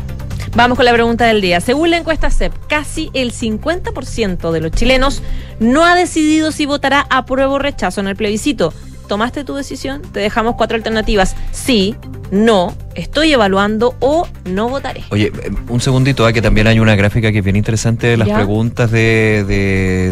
Vamos 0.55 0.75
con 0.77 0.85
la 0.85 0.93
pregunta 0.93 1.25
del 1.25 1.41
día. 1.41 1.59
Según 1.59 1.89
la 1.89 1.97
encuesta 1.97 2.29
CEP, 2.29 2.53
casi 2.67 3.09
el 3.15 3.33
50% 3.33 4.51
de 4.51 4.61
los 4.61 4.73
chilenos 4.73 5.23
no 5.59 5.83
ha 5.83 5.95
decidido 5.95 6.51
si 6.51 6.67
votará 6.67 7.07
apruebo 7.09 7.55
o 7.55 7.59
rechazo 7.59 7.99
en 7.99 8.09
el 8.09 8.15
plebiscito. 8.15 8.71
¿Tomaste 9.07 9.43
tu 9.43 9.55
decisión? 9.55 10.03
Te 10.03 10.19
dejamos 10.19 10.53
cuatro 10.53 10.77
alternativas. 10.77 11.35
Sí, 11.51 11.95
no, 12.31 12.75
estoy 12.95 13.33
evaluando 13.33 13.95
o 13.99 14.27
no 14.45 14.69
votaré. 14.69 15.03
Oye, 15.09 15.27
eh, 15.27 15.51
un 15.67 15.81
segundito, 15.81 16.27
¿eh? 16.27 16.33
que 16.33 16.41
también 16.41 16.67
hay 16.67 16.79
una 16.79 16.95
gráfica 16.95 17.31
que 17.31 17.39
es 17.39 17.43
bien 17.43 17.55
interesante 17.55 18.07
de 18.07 18.17
las 18.17 18.29
preguntas 18.29 18.91
de, 18.91 19.43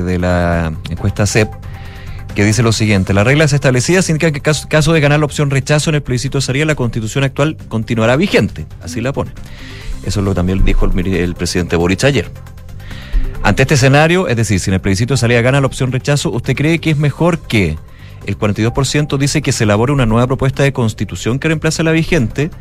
de, 0.05 0.19
la 0.19 0.73
encuesta 0.89 1.27
CEP 1.27 1.49
que 2.33 2.43
dice 2.43 2.63
lo 2.63 2.71
siguiente. 2.71 3.13
Las 3.13 3.25
reglas 3.25 3.53
establecidas 3.53 4.09
indican 4.09 4.31
que 4.31 4.37
en 4.37 4.67
caso, 4.67 4.93
de 4.93 4.99
ganar 4.99 5.19
la 5.19 5.25
opción 5.25 5.49
rechazo 5.49 5.89
en 5.89 5.95
el 5.95 6.03
plebiscito 6.03 6.39
sería 6.39 6.65
la 6.65 6.75
constitución 6.75 7.23
actual 7.23 7.57
continuará 7.67 8.15
vigente. 8.15 8.67
Así 8.81 9.01
la 9.01 9.11
pone. 9.11 9.31
Eso 10.05 10.19
es 10.19 10.23
lo 10.23 10.31
que 10.31 10.35
también 10.35 10.63
dijo 10.63 10.85
el, 10.85 11.33
presidente 11.35 11.75
Boric 11.75 12.03
ayer. 12.03 12.29
Ante 13.43 13.63
este 13.63 13.73
escenario, 13.75 14.27
es 14.27 14.35
decir, 14.35 14.59
si 14.59 14.69
en 14.69 14.75
el 14.75 14.81
plebiscito 14.81 15.17
salía 15.17 15.41
gana 15.41 15.61
la 15.61 15.67
opción 15.67 15.91
rechazo, 15.91 16.29
¿usted 16.29 16.55
cree 16.55 16.79
que 16.79 16.91
es 16.91 16.97
mejor 16.97 17.39
que 17.39 17.77
el 18.27 18.37
42% 18.37 19.17
dice 19.17 19.41
que 19.41 19.51
se 19.51 19.63
elabore 19.63 19.93
una 19.93 20.05
nueva 20.05 20.27
propuesta 20.27 20.61
de 20.61 20.73
constitución 20.73 21.39
que 21.39 21.47
reemplace 21.47 21.81
la 21.83 21.91
vigente? 21.91 22.51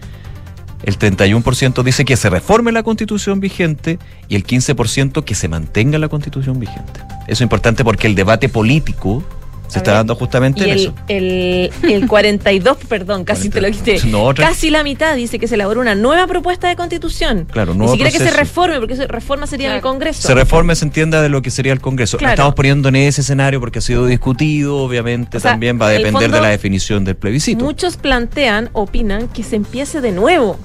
El 0.84 0.98
31% 0.98 1.82
dice 1.82 2.04
que 2.04 2.16
se 2.16 2.30
reforme 2.30 2.70
la 2.70 2.84
constitución 2.84 3.40
vigente 3.40 3.98
y 4.28 4.36
el 4.36 4.46
15% 4.46 5.24
que 5.24 5.34
se 5.34 5.48
mantenga 5.48 5.98
la 5.98 6.08
constitución 6.08 6.60
vigente. 6.60 7.00
Eso 7.26 7.32
es 7.32 7.40
importante 7.40 7.82
porque 7.82 8.06
el 8.06 8.14
debate 8.14 8.48
político 8.48 9.24
Se 9.68 9.78
A 9.78 9.80
está 9.80 9.90
ver. 9.92 9.98
dando 9.98 10.14
justamente 10.14 10.60
Y 10.60 10.64
en 10.64 10.70
el, 10.70 10.76
eso. 10.78 10.94
el, 11.08 11.70
el 11.82 12.06
42, 12.06 12.76
perdón, 12.88 13.24
casi 13.24 13.48
te 13.50 13.60
lo 13.60 13.68
quité. 13.70 13.98
No, 14.06 14.22
otra- 14.24 14.48
casi 14.48 14.70
la 14.70 14.82
mitad 14.84 15.16
dice 15.16 15.38
que 15.38 15.48
se 15.48 15.56
elabora 15.56 15.80
una 15.80 15.94
nueva 15.94 16.26
propuesta 16.26 16.68
de 16.68 16.76
constitución. 16.76 17.48
Claro, 17.50 17.72
Ni 17.72 17.78
nuevo 17.78 17.92
siquiera 17.94 18.10
que 18.10 18.18
se 18.18 18.24
proceso. 18.24 18.40
reforme, 18.40 18.78
porque 18.78 18.94
esa 18.94 19.06
reforma 19.08 19.46
sería 19.46 19.68
en 19.70 19.76
el. 19.76 19.80
Congreso. 19.80 20.26
Se 20.26 20.34
reforma 20.34 20.72
y 20.72 20.76
se 20.76 20.84
entienda 20.84 21.20
de 21.22 21.28
lo 21.28 21.42
que 21.42 21.50
sería 21.50 21.72
el 21.72 21.80
Congreso. 21.80 22.16
Claro. 22.18 22.30
Lo 22.30 22.34
estamos 22.34 22.54
poniendo 22.54 22.88
en 22.88 22.96
ese 22.96 23.20
escenario 23.22 23.58
porque 23.60 23.78
ha 23.80 23.82
sido 23.82 24.06
discutido, 24.06 24.76
obviamente 24.78 25.36
O 25.38 25.40
sea, 25.40 25.52
también 25.52 25.80
va 25.80 25.86
a 25.86 25.90
depender 25.90 26.22
fondo, 26.22 26.36
de 26.36 26.42
la 26.42 26.48
definición 26.48 27.04
del 27.04 27.16
plebiscito. 27.16 27.64
Muchos 27.64 27.96
plantean, 27.96 28.70
opinan, 28.72 29.28
que 29.28 29.42
se 29.42 29.56
empiece 29.56 30.00
de 30.00 30.12
nuevo. 30.12 30.58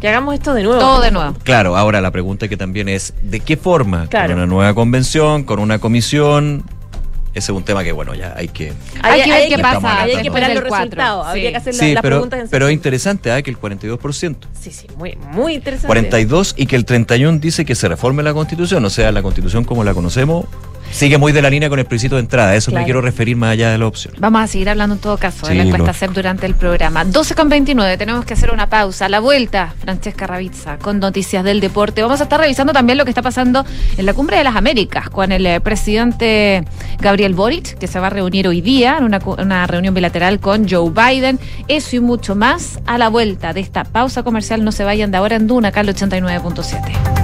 Que 0.00 0.08
hagamos 0.08 0.34
esto 0.34 0.54
de 0.54 0.62
nuevo. 0.64 0.78
Todo 0.80 1.00
de 1.00 1.10
nuevo. 1.10 1.34
Claro, 1.44 1.76
ahora 1.76 2.00
la 2.00 2.10
pregunta 2.10 2.46
que 2.48 2.56
también 2.56 2.88
es, 2.88 3.14
¿de 3.22 3.40
qué 3.40 3.56
forma? 3.56 4.06
Claro. 4.08 4.28
¿Con 4.28 4.36
una 4.38 4.46
nueva 4.46 4.74
convención? 4.74 5.44
¿Con 5.44 5.58
una 5.60 5.78
comisión? 5.78 6.64
Ese 7.34 7.50
es 7.50 7.56
un 7.56 7.64
tema 7.64 7.82
que, 7.82 7.90
bueno, 7.90 8.14
ya 8.14 8.32
hay 8.36 8.46
que... 8.48 8.72
Hay 9.02 9.22
que 9.24 9.30
ver 9.30 9.48
qué 9.48 9.58
pasa 9.58 10.02
Ahí 10.02 10.12
hay 10.12 10.22
que 10.22 10.28
esperar 10.28 10.54
los 10.54 10.62
resultados. 10.64 11.26
Habría 11.26 11.48
Sí. 11.48 11.50
que 11.50 11.56
hacer 11.56 11.74
Sí, 11.74 11.92
las 11.94 12.02
pero, 12.02 12.16
preguntas 12.16 12.40
en 12.40 12.48
pero 12.48 12.68
es 12.68 12.72
interesante 12.74 13.32
¿ah? 13.32 13.42
que 13.42 13.50
el 13.50 13.58
42%. 13.58 14.36
Sí, 14.60 14.70
sí, 14.70 14.86
muy, 14.96 15.16
muy 15.32 15.54
interesante. 15.54 15.88
42 15.88 16.54
y 16.56 16.66
que 16.66 16.76
el 16.76 16.84
31 16.84 17.38
dice 17.40 17.64
que 17.64 17.74
se 17.74 17.88
reforme 17.88 18.22
la 18.22 18.32
constitución, 18.32 18.84
o 18.84 18.90
sea, 18.90 19.10
la 19.10 19.22
constitución 19.22 19.64
como 19.64 19.82
la 19.82 19.92
conocemos 19.94 20.46
sigue 20.90 21.18
muy 21.18 21.32
de 21.32 21.42
la 21.42 21.50
línea 21.50 21.68
con 21.68 21.78
el 21.78 21.84
plebiscito 21.86 22.14
de 22.16 22.20
entrada, 22.22 22.54
eso 22.54 22.70
Claro. 22.70 22.82
me 22.82 22.84
quiero 22.84 23.00
referir 23.00 23.36
más 23.36 23.50
allá 23.52 23.70
de 23.70 23.78
la 23.78 23.86
opción. 23.86 24.14
Vamos 24.18 24.42
a 24.42 24.46
seguir 24.46 24.68
hablando 24.70 24.94
en 24.94 25.00
todo 25.00 25.16
caso 25.18 25.46
de 25.46 25.52
Sí, 25.52 25.58
la 25.58 25.64
encuesta 25.64 25.88
lógico. 25.88 25.98
CEP 26.06 26.10
durante 26.14 26.46
el 26.46 26.54
programa. 26.54 27.04
12 27.04 27.34
con 27.34 27.48
29, 27.48 27.96
tenemos 27.96 28.24
que 28.24 28.34
hacer 28.34 28.50
una 28.50 28.68
pausa. 28.68 29.06
A 29.06 29.08
la 29.08 29.20
vuelta, 29.20 29.74
Francesca 29.80 30.26
Ravizza 30.26 30.78
con 30.78 30.98
noticias 31.00 31.44
del 31.44 31.60
deporte. 31.60 32.02
Vamos 32.02 32.20
a 32.20 32.24
estar 32.24 32.40
revisando 32.40 32.72
también 32.72 32.96
lo 32.98 33.04
que 33.04 33.10
está 33.10 33.22
pasando 33.22 33.64
en 33.96 34.06
la 34.06 34.14
Cumbre 34.14 34.36
de 34.38 34.44
las 34.44 34.56
Américas 34.56 35.10
con 35.10 35.32
el 35.32 35.44
eh, 35.46 35.60
presidente 35.60 36.64
Gabriel 37.00 37.34
Boric, 37.34 37.76
que 37.78 37.86
se 37.86 37.98
va 38.00 38.06
a 38.06 38.10
reunir 38.10 38.46
hoy 38.48 38.60
día 38.60 38.96
en 38.98 39.04
una, 39.04 39.18
una 39.38 39.66
reunión 39.66 39.94
bilateral 39.94 40.40
con 40.40 40.68
Joe 40.68 40.90
Biden. 40.90 41.38
Eso 41.68 41.96
y 41.96 42.00
mucho 42.00 42.34
más 42.34 42.78
a 42.86 42.98
la 42.98 43.08
vuelta 43.08 43.52
de 43.52 43.60
esta 43.60 43.84
pausa 43.84 44.22
comercial. 44.22 44.64
No 44.64 44.72
se 44.72 44.84
vayan 44.84 45.10
de 45.10 45.16
ahora 45.18 45.36
en 45.36 45.46
Duna, 45.46 45.68
acá 45.68 45.80
el 45.82 45.88
89.7. 45.88 47.23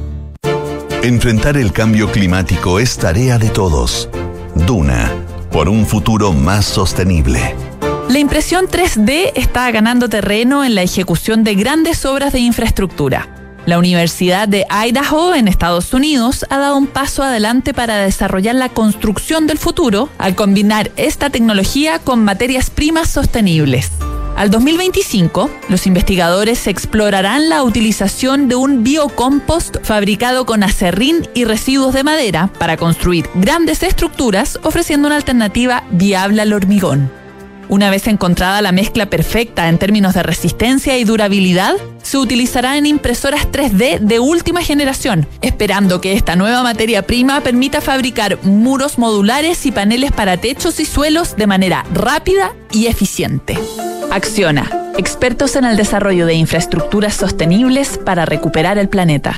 Enfrentar 1.03 1.57
el 1.57 1.73
cambio 1.73 2.11
climático 2.11 2.79
es 2.79 2.95
tarea 2.95 3.39
de 3.39 3.49
todos. 3.49 4.07
Duna, 4.53 5.11
por 5.51 5.67
un 5.67 5.87
futuro 5.87 6.31
más 6.31 6.63
sostenible. 6.63 7.55
La 8.07 8.19
impresión 8.19 8.67
3D 8.67 9.31
está 9.33 9.71
ganando 9.71 10.09
terreno 10.09 10.63
en 10.63 10.75
la 10.75 10.83
ejecución 10.83 11.43
de 11.43 11.55
grandes 11.55 12.05
obras 12.05 12.33
de 12.33 12.41
infraestructura. 12.41 13.29
La 13.65 13.79
Universidad 13.79 14.47
de 14.47 14.67
Idaho 14.69 15.33
en 15.33 15.47
Estados 15.47 15.91
Unidos 15.95 16.45
ha 16.51 16.59
dado 16.59 16.77
un 16.77 16.85
paso 16.85 17.23
adelante 17.23 17.73
para 17.73 17.97
desarrollar 17.97 18.53
la 18.53 18.69
construcción 18.69 19.47
del 19.47 19.57
futuro 19.57 20.07
al 20.19 20.35
combinar 20.35 20.91
esta 20.97 21.31
tecnología 21.31 21.97
con 21.97 22.23
materias 22.23 22.69
primas 22.69 23.09
sostenibles. 23.09 23.89
Al 24.35 24.49
2025, 24.49 25.51
los 25.69 25.85
investigadores 25.85 26.65
explorarán 26.67 27.49
la 27.49 27.63
utilización 27.63 28.47
de 28.47 28.55
un 28.55 28.83
biocompost 28.83 29.77
fabricado 29.83 30.45
con 30.45 30.63
acerrín 30.63 31.27
y 31.35 31.45
residuos 31.45 31.93
de 31.93 32.03
madera 32.03 32.49
para 32.57 32.77
construir 32.77 33.29
grandes 33.35 33.83
estructuras, 33.83 34.59
ofreciendo 34.63 35.07
una 35.07 35.17
alternativa 35.17 35.83
viable 35.91 36.41
al 36.41 36.53
hormigón. 36.53 37.20
Una 37.71 37.89
vez 37.89 38.07
encontrada 38.07 38.61
la 38.61 38.73
mezcla 38.73 39.05
perfecta 39.05 39.69
en 39.69 39.77
términos 39.77 40.13
de 40.13 40.23
resistencia 40.23 40.97
y 40.97 41.05
durabilidad, 41.05 41.75
se 42.03 42.17
utilizará 42.17 42.77
en 42.77 42.85
impresoras 42.85 43.47
3D 43.49 43.99
de 43.99 44.19
última 44.19 44.61
generación, 44.61 45.25
esperando 45.41 46.01
que 46.01 46.11
esta 46.11 46.35
nueva 46.35 46.63
materia 46.63 47.07
prima 47.07 47.39
permita 47.39 47.79
fabricar 47.79 48.43
muros 48.43 48.97
modulares 48.97 49.65
y 49.65 49.71
paneles 49.71 50.11
para 50.11 50.35
techos 50.35 50.81
y 50.81 50.85
suelos 50.85 51.37
de 51.37 51.47
manera 51.47 51.85
rápida 51.93 52.53
y 52.73 52.87
eficiente. 52.87 53.57
Acciona, 54.11 54.69
expertos 54.97 55.55
en 55.55 55.63
el 55.63 55.77
desarrollo 55.77 56.25
de 56.25 56.33
infraestructuras 56.33 57.13
sostenibles 57.13 57.97
para 57.97 58.25
recuperar 58.25 58.79
el 58.79 58.89
planeta. 58.89 59.37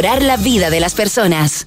la 0.00 0.38
vida 0.38 0.70
de 0.70 0.80
las 0.80 0.94
personas. 0.94 1.66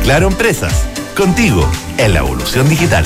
Claro 0.03 0.27
Empresas, 0.27 0.87
contigo 1.15 1.69
en 1.97 2.13
la 2.13 2.19
evolución 2.19 2.67
digital. 2.67 3.05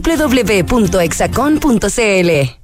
www.exacon.cl. 0.00 2.63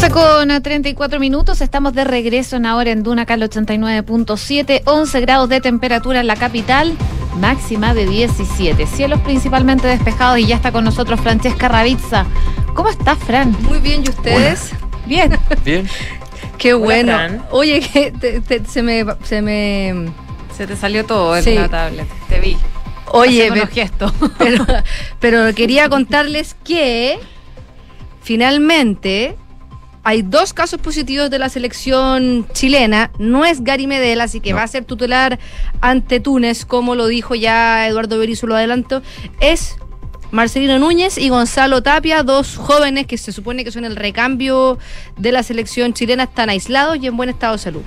12 0.00 0.10
con 0.12 0.62
34 0.62 1.18
minutos, 1.18 1.60
estamos 1.60 1.92
de 1.92 2.04
regreso 2.04 2.54
en 2.54 2.66
ahora 2.66 2.90
en 2.92 3.02
Duna 3.02 3.26
Cal 3.26 3.42
89.7, 3.42 4.82
11 4.84 5.20
grados 5.20 5.48
de 5.48 5.60
temperatura 5.60 6.20
en 6.20 6.28
la 6.28 6.36
capital, 6.36 6.96
máxima 7.40 7.94
de 7.94 8.06
17, 8.06 8.86
cielos 8.86 9.20
principalmente 9.22 9.88
despejados 9.88 10.38
y 10.38 10.46
ya 10.46 10.54
está 10.54 10.70
con 10.70 10.84
nosotros 10.84 11.20
Francesca 11.20 11.66
Ravizza. 11.66 12.26
¿Cómo 12.74 12.90
estás, 12.90 13.18
Fran? 13.18 13.56
Muy 13.62 13.78
bien, 13.80 14.04
¿y 14.04 14.10
ustedes? 14.10 14.70
Bien. 15.04 15.36
Bien. 15.64 15.88
Qué 16.58 16.74
Hola, 16.74 16.84
bueno. 16.84 17.12
Fran. 17.14 17.42
Oye, 17.50 17.80
que 17.80 18.12
te- 18.12 18.40
te- 18.40 18.64
se 18.66 18.82
me... 18.84 19.04
Se 19.24 19.42
me 19.42 20.12
Se 20.56 20.68
te 20.68 20.76
salió 20.76 21.04
todo 21.06 21.36
en 21.36 21.42
Sí. 21.42 21.54
la 21.54 21.68
tablet, 21.68 22.06
te 22.28 22.38
vi. 22.38 22.56
Oye, 23.06 23.48
pero, 23.52 23.66
gestos. 23.66 24.12
pero, 24.38 24.64
pero 25.18 25.52
quería 25.56 25.88
contarles 25.88 26.54
que 26.62 27.18
finalmente 28.22 29.36
hay 30.08 30.22
dos 30.22 30.54
casos 30.54 30.80
positivos 30.80 31.28
de 31.28 31.38
la 31.38 31.50
selección 31.50 32.46
chilena. 32.54 33.10
No 33.18 33.44
es 33.44 33.62
Gary 33.62 33.86
Medel, 33.86 34.22
así 34.22 34.40
que 34.40 34.52
No. 34.52 34.56
va 34.56 34.62
a 34.62 34.66
ser 34.66 34.86
tutelar 34.86 35.38
ante 35.82 36.18
Túnez, 36.18 36.64
como 36.64 36.94
lo 36.94 37.08
dijo 37.08 37.34
ya 37.34 37.86
Eduardo 37.86 38.18
Berizzo, 38.18 38.46
lo 38.46 38.56
adelanto. 38.56 39.02
Es 39.38 39.76
Marcelino 40.30 40.78
Núñez 40.78 41.18
y 41.18 41.28
Gonzalo 41.28 41.82
Tapia, 41.82 42.22
dos 42.22 42.56
jóvenes 42.56 43.06
que 43.06 43.18
se 43.18 43.32
supone 43.32 43.64
que 43.64 43.70
son 43.70 43.84
el 43.84 43.96
recambio 43.96 44.78
de 45.18 45.30
la 45.30 45.42
selección 45.42 45.92
chilena, 45.92 46.22
están 46.22 46.48
aislados 46.48 46.96
y 47.02 47.06
en 47.06 47.14
buen 47.14 47.28
estado 47.28 47.52
de 47.52 47.58
salud. 47.58 47.82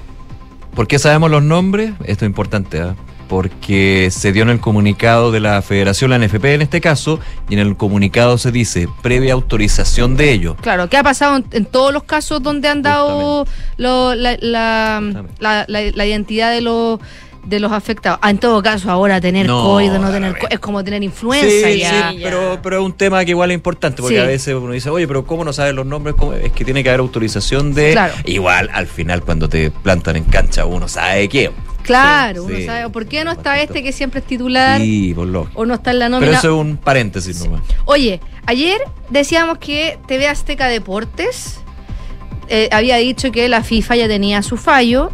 ¿Por 0.76 0.88
qué 0.88 1.00
sabemos 1.00 1.32
los 1.32 1.42
nombres? 1.42 1.94
Esto 2.06 2.26
es 2.26 2.30
importante, 2.30 2.82
¿ah? 2.82 2.96
Porque 3.32 4.10
se 4.12 4.34
dio 4.34 4.44
en 4.44 4.50
el 4.50 4.60
comunicado 4.60 5.32
de 5.32 5.40
la 5.40 5.62
Federación, 5.62 6.10
la 6.10 6.20
NFP 6.20 6.44
en 6.54 6.62
este 6.62 6.82
caso, 6.82 7.18
y 7.50 7.54
en 7.54 7.60
el 7.60 7.78
comunicado 7.78 8.38
se 8.38 8.52
dice 8.52 8.90
previa 9.02 9.32
autorización 9.32 10.18
de 10.18 10.34
ellos. 10.34 10.58
Claro, 10.62 10.90
¿qué 10.90 10.98
ha 10.98 11.04
pasado 11.04 11.38
en, 11.38 11.46
en 11.52 11.64
todos 11.66 11.94
los 11.94 12.04
casos 12.04 12.44
donde 12.44 12.68
han 12.68 12.82
dado 12.82 13.48
lo- 13.78 14.14
la, 14.16 14.36
la, 14.42 15.02
la- 15.40 15.66
la- 15.68 16.06
identidad 16.06 16.52
de 16.52 16.60
los 16.60 17.00
de 17.46 17.60
los 17.62 17.72
afectados? 17.72 18.20
Ah, 18.22 18.30
en 18.32 18.38
todo 18.38 18.62
caso, 18.62 18.92
ahora 18.92 19.22
tener 19.22 19.48
No, 19.48 19.64
COVID, 19.64 19.92
no 19.94 20.12
tener 20.12 20.36
es 20.50 20.60
como 20.60 20.84
tener 20.84 21.02
influenza 21.02 21.48
Sí, 21.70 21.80
ya. 21.80 22.12
sí, 22.12 22.20
pero, 22.22 22.60
pero 22.62 22.80
es 22.80 22.86
un 22.86 22.92
tema 22.94 23.24
que 23.24 23.32
igual 23.32 23.50
es 23.52 23.56
importante, 23.56 24.02
porque 24.02 24.18
Sí. 24.18 24.22
a 24.22 24.26
veces 24.26 24.54
uno 24.56 24.74
dice, 24.74 24.90
oye, 24.90 25.08
pero 25.08 25.26
¿cómo 25.26 25.46
no 25.46 25.54
sabes 25.54 25.74
los 25.74 25.86
nombres? 25.86 26.16
¿Cómo? 26.18 26.34
Es 26.34 26.52
que 26.52 26.66
tiene 26.66 26.84
que 26.84 26.90
haber 26.90 27.00
autorización 27.00 27.74
de... 27.74 27.94
Claro. 27.94 28.14
Igual, 28.26 28.70
al 28.74 28.88
final, 28.88 29.22
cuando 29.24 29.48
te 29.48 29.72
plantan 29.72 30.18
en 30.18 30.26
cancha, 30.26 30.66
uno 30.66 30.90
sabe 30.90 31.30
qué. 31.30 31.50
Claro, 31.84 32.42
Sí, 32.44 32.48
uno 32.50 32.58
sí. 32.58 32.66
sabe, 32.66 32.90
¿por 32.90 33.06
qué 33.06 33.24
no 33.24 33.32
está 33.32 33.60
este 33.62 33.84
que 33.84 33.92
siempre 33.92 34.20
es 34.22 34.26
titular 34.26 34.80
Sí, 34.80 35.14
por 35.14 35.28
lo. 35.28 35.48
o 35.54 35.66
no 35.66 35.74
está 35.76 35.92
en 35.92 36.00
la 36.00 36.06
Pero 36.08 36.20
nómina? 36.20 36.38
eso 36.38 36.48
es 36.48 36.54
un 36.62 36.78
paréntesis 36.78 37.44
nomás. 37.44 37.62
Oye, 37.86 38.20
ayer 38.46 38.80
decíamos 39.10 39.58
que 39.58 39.98
TV 40.08 40.28
Azteca 40.28 40.68
Deportes 40.68 41.60
eh, 42.50 42.70
había 42.72 42.98
dicho 42.98 43.32
que 43.32 43.48
la 43.50 43.64
FIFA 43.64 43.96
ya 43.96 44.08
tenía 44.08 44.42
su 44.42 44.58
fallo, 44.58 45.10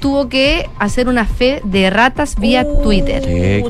tuvo 0.00 0.28
que 0.28 0.68
hacer 0.78 1.08
una 1.08 1.24
fe 1.24 1.60
de 1.64 1.90
ratas 1.90 2.36
vía 2.38 2.64
Twitter. 2.82 3.22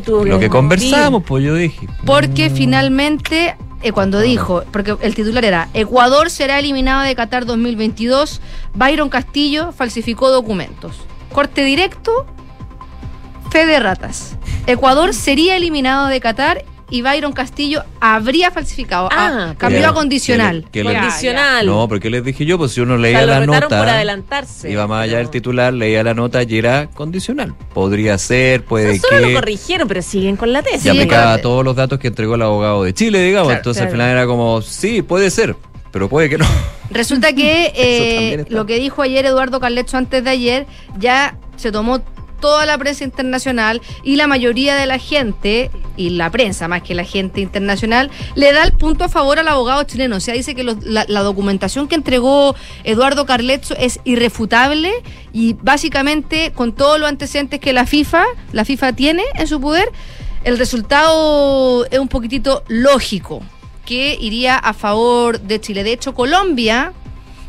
Tuvo 0.04 0.22
que 0.24 0.28
lo 0.28 0.38
que 0.38 0.48
conversamos, 0.50 1.22
pues 1.26 1.42
yo 1.44 1.54
dije. 1.54 1.88
Porque 2.04 2.50
finalmente, 2.50 3.56
eh, 3.82 3.92
cuando 3.92 4.20
dijo, 4.20 4.62
porque 4.70 4.94
el 5.00 5.14
titular 5.14 5.44
era, 5.46 5.68
Ecuador 5.72 6.28
será 6.28 6.58
eliminado 6.58 7.02
de 7.02 7.14
Qatar 7.14 7.46
2022, 7.46 8.42
Byron 8.74 9.08
Castillo 9.08 9.72
falsificó 9.72 10.30
documentos. 10.30 10.96
Corte 11.32 11.62
directo, 11.64 12.26
fe 13.50 13.66
de 13.66 13.78
ratas. 13.80 14.36
Ecuador 14.66 15.14
sería 15.14 15.56
eliminado 15.56 16.06
de 16.08 16.20
Qatar 16.20 16.64
y 16.90 17.02
Byron 17.02 17.32
Castillo 17.34 17.82
habría 18.00 18.50
falsificado. 18.50 19.10
Ah, 19.12 19.50
Ah, 19.50 19.54
cambió 19.58 19.80
pero- 19.80 19.90
a 19.90 19.94
condicional. 19.94 20.64
que 20.72 20.82
le- 20.82 20.88
que 20.90 20.94
le- 20.94 21.00
Condicional. 21.00 21.66
No, 21.66 21.86
porque 21.86 22.08
les 22.08 22.24
dije 22.24 22.46
yo, 22.46 22.56
pues 22.56 22.72
si 22.72 22.80
uno 22.80 22.94
O 22.94 22.96
sea, 22.96 23.02
leía 23.02 23.20
lo 23.20 23.26
la 23.26 23.40
retaron 23.40 23.68
por 23.68 23.78
nota, 23.78 23.94
adelantarse. 23.94 24.70
iba 24.70 24.86
más 24.86 25.02
allá 25.02 25.12
Pero- 25.12 25.18
del 25.18 25.30
titular, 25.30 25.72
leía 25.74 26.02
la 26.02 26.14
nota 26.14 26.42
y 26.42 26.56
era 26.58 26.86
condicional. 26.86 27.54
Podría 27.74 28.16
ser, 28.16 28.60
O 28.60 28.64
puede 28.64 28.98
sea, 28.98 29.10
solo 29.18 29.28
lo 29.28 29.34
corrigieron, 29.40 29.86
pero 29.86 30.00
siguen 30.00 30.36
con 30.36 30.50
la 30.50 30.62
tesis. 30.62 30.82
Se 30.84 30.90
aplicaba 30.90 31.36
todos 31.42 31.62
los 31.62 31.76
datos 31.76 31.98
que 31.98 32.08
entregó 32.08 32.36
el 32.36 32.42
abogado 32.42 32.82
de 32.84 32.94
Chile, 32.94 33.22
digamos. 33.22 33.48
Claro, 33.48 33.58
Entonces 33.60 33.82
al 33.82 33.88
claro. 33.88 33.96
final 34.04 34.10
era 34.16 34.26
como, 34.26 34.62
sí, 34.62 35.02
puede 35.02 35.30
ser, 35.30 35.56
pero 35.90 36.08
puede 36.08 36.28
que 36.28 36.38
no. 36.38 36.46
Resulta 36.90 37.32
que 37.32 37.72
eh, 37.76 38.44
lo 38.48 38.66
que 38.66 38.78
dijo 38.78 39.02
ayer 39.02 39.26
Eduardo 39.26 39.60
Carlecho 39.60 39.96
antes 39.96 40.22
de 40.24 40.30
ayer 40.30 40.66
ya 40.98 41.36
se 41.56 41.72
tomó 41.72 42.00
toda 42.40 42.66
la 42.66 42.78
prensa 42.78 43.02
internacional 43.02 43.82
y 44.04 44.14
la 44.14 44.28
mayoría 44.28 44.76
de 44.76 44.86
la 44.86 44.98
gente, 44.98 45.72
y 45.96 46.10
la 46.10 46.30
prensa 46.30 46.68
más 46.68 46.82
que 46.82 46.94
la 46.94 47.02
gente 47.02 47.40
internacional, 47.40 48.12
le 48.36 48.52
da 48.52 48.62
el 48.62 48.72
punto 48.74 49.02
a 49.02 49.08
favor 49.08 49.40
al 49.40 49.48
abogado 49.48 49.82
chileno. 49.82 50.14
O 50.14 50.20
sea, 50.20 50.34
dice 50.34 50.54
que 50.54 50.62
los- 50.62 50.84
la, 50.84 51.04
la 51.08 51.22
documentación 51.22 51.88
que 51.88 51.96
entregó 51.96 52.54
Eduardo 52.84 53.26
Carlecho 53.26 53.74
es 53.76 53.98
irrefutable 54.04 54.92
y 55.32 55.54
básicamente 55.54 56.52
con 56.52 56.72
todos 56.74 57.00
los 57.00 57.08
antecedentes 57.08 57.58
que 57.58 57.72
la 57.72 57.86
FIFA, 57.86 58.24
la 58.52 58.64
FIFA 58.64 58.92
tiene 58.92 59.24
en 59.34 59.48
su 59.48 59.60
poder, 59.60 59.90
el 60.44 60.58
resultado 60.58 61.86
es 61.86 61.98
un 61.98 62.06
poquitito 62.08 62.62
lógico, 62.68 63.42
que 63.88 64.18
iría 64.20 64.56
a 64.58 64.72
favor 64.74 65.40
de 65.40 65.60
Chile. 65.60 65.82
De 65.82 65.92
hecho, 65.92 66.12
Colombia 66.14 66.92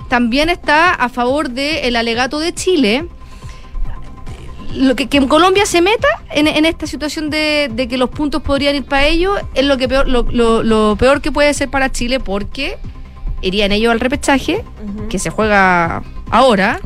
también 0.08 0.50
está 0.50 0.94
a 0.94 1.10
favor 1.10 1.50
del 1.50 1.96
alegato 1.98 2.40
de 2.40 2.54
Chile. 2.54 3.06
Lo 4.76 4.96
que, 4.96 5.08
que 5.08 5.18
en 5.18 5.28
Colombia 5.28 5.66
se 5.66 5.82
meta 5.82 6.08
en, 6.32 6.48
en 6.48 6.64
esta 6.66 6.86
situación 6.88 7.30
de, 7.30 7.70
de 7.74 7.88
que 7.88 7.98
los 7.98 8.10
puntos 8.10 8.42
podrían 8.44 8.76
ir 8.76 8.86
para 8.86 9.08
ellos 9.08 9.34
es 9.56 9.66
lo 9.66 9.78
que 9.78 9.88
peor, 9.90 10.08
lo, 10.08 10.24
lo- 10.32 10.64
lo 10.64 10.96
peor 10.96 11.22
que 11.22 11.32
puede 11.32 11.54
ser 11.54 11.70
para 11.70 11.92
Chile 11.92 12.20
porque 12.20 12.78
irían 13.42 13.72
ellos 13.72 13.92
al 13.92 14.00
repechaje, 14.00 14.64
que 15.10 15.18
se 15.20 15.30
juega 15.32 16.04
ahora, 16.32 16.80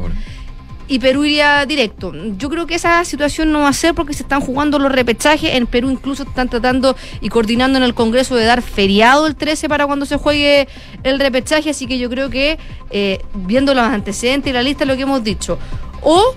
y 0.88 1.00
Perú 1.00 1.24
iría 1.24 1.66
directo. 1.66 2.14
Yo 2.38 2.50
creo 2.50 2.68
que 2.68 2.76
esa 2.76 3.04
situación 3.06 3.52
no 3.52 3.62
va 3.62 3.70
a 3.70 3.74
ser 3.74 3.94
porque 3.94 4.14
se 4.14 4.24
están 4.24 4.42
jugando 4.42 4.80
los 4.80 4.92
repechajes. 4.92 5.56
En 5.56 5.66
Perú 5.68 5.90
incluso 5.90 6.24
están 6.24 6.50
tratando 6.50 6.96
y 7.22 7.30
coordinando 7.30 7.78
en 7.78 7.84
el 7.84 7.94
Congreso 7.94 8.36
de 8.36 8.46
dar 8.46 8.62
feriado 8.62 9.26
el 9.28 9.36
13 9.36 9.70
para 9.70 9.86
cuando 9.86 10.06
se 10.06 10.18
juegue 10.18 10.68
el 11.04 11.20
repechaje. 11.20 11.70
Así 11.70 11.88
que 11.88 11.98
yo 11.98 12.10
creo 12.10 12.30
que, 12.30 12.58
eh, 12.92 13.22
viendo 13.34 13.74
los 13.74 13.84
antecedentes 13.84 14.50
y 14.50 14.54
la 14.54 14.62
lista, 14.62 14.86
lo 14.86 14.96
que 14.96 15.04
hemos 15.04 15.24
dicho, 15.24 15.58
o 16.02 16.34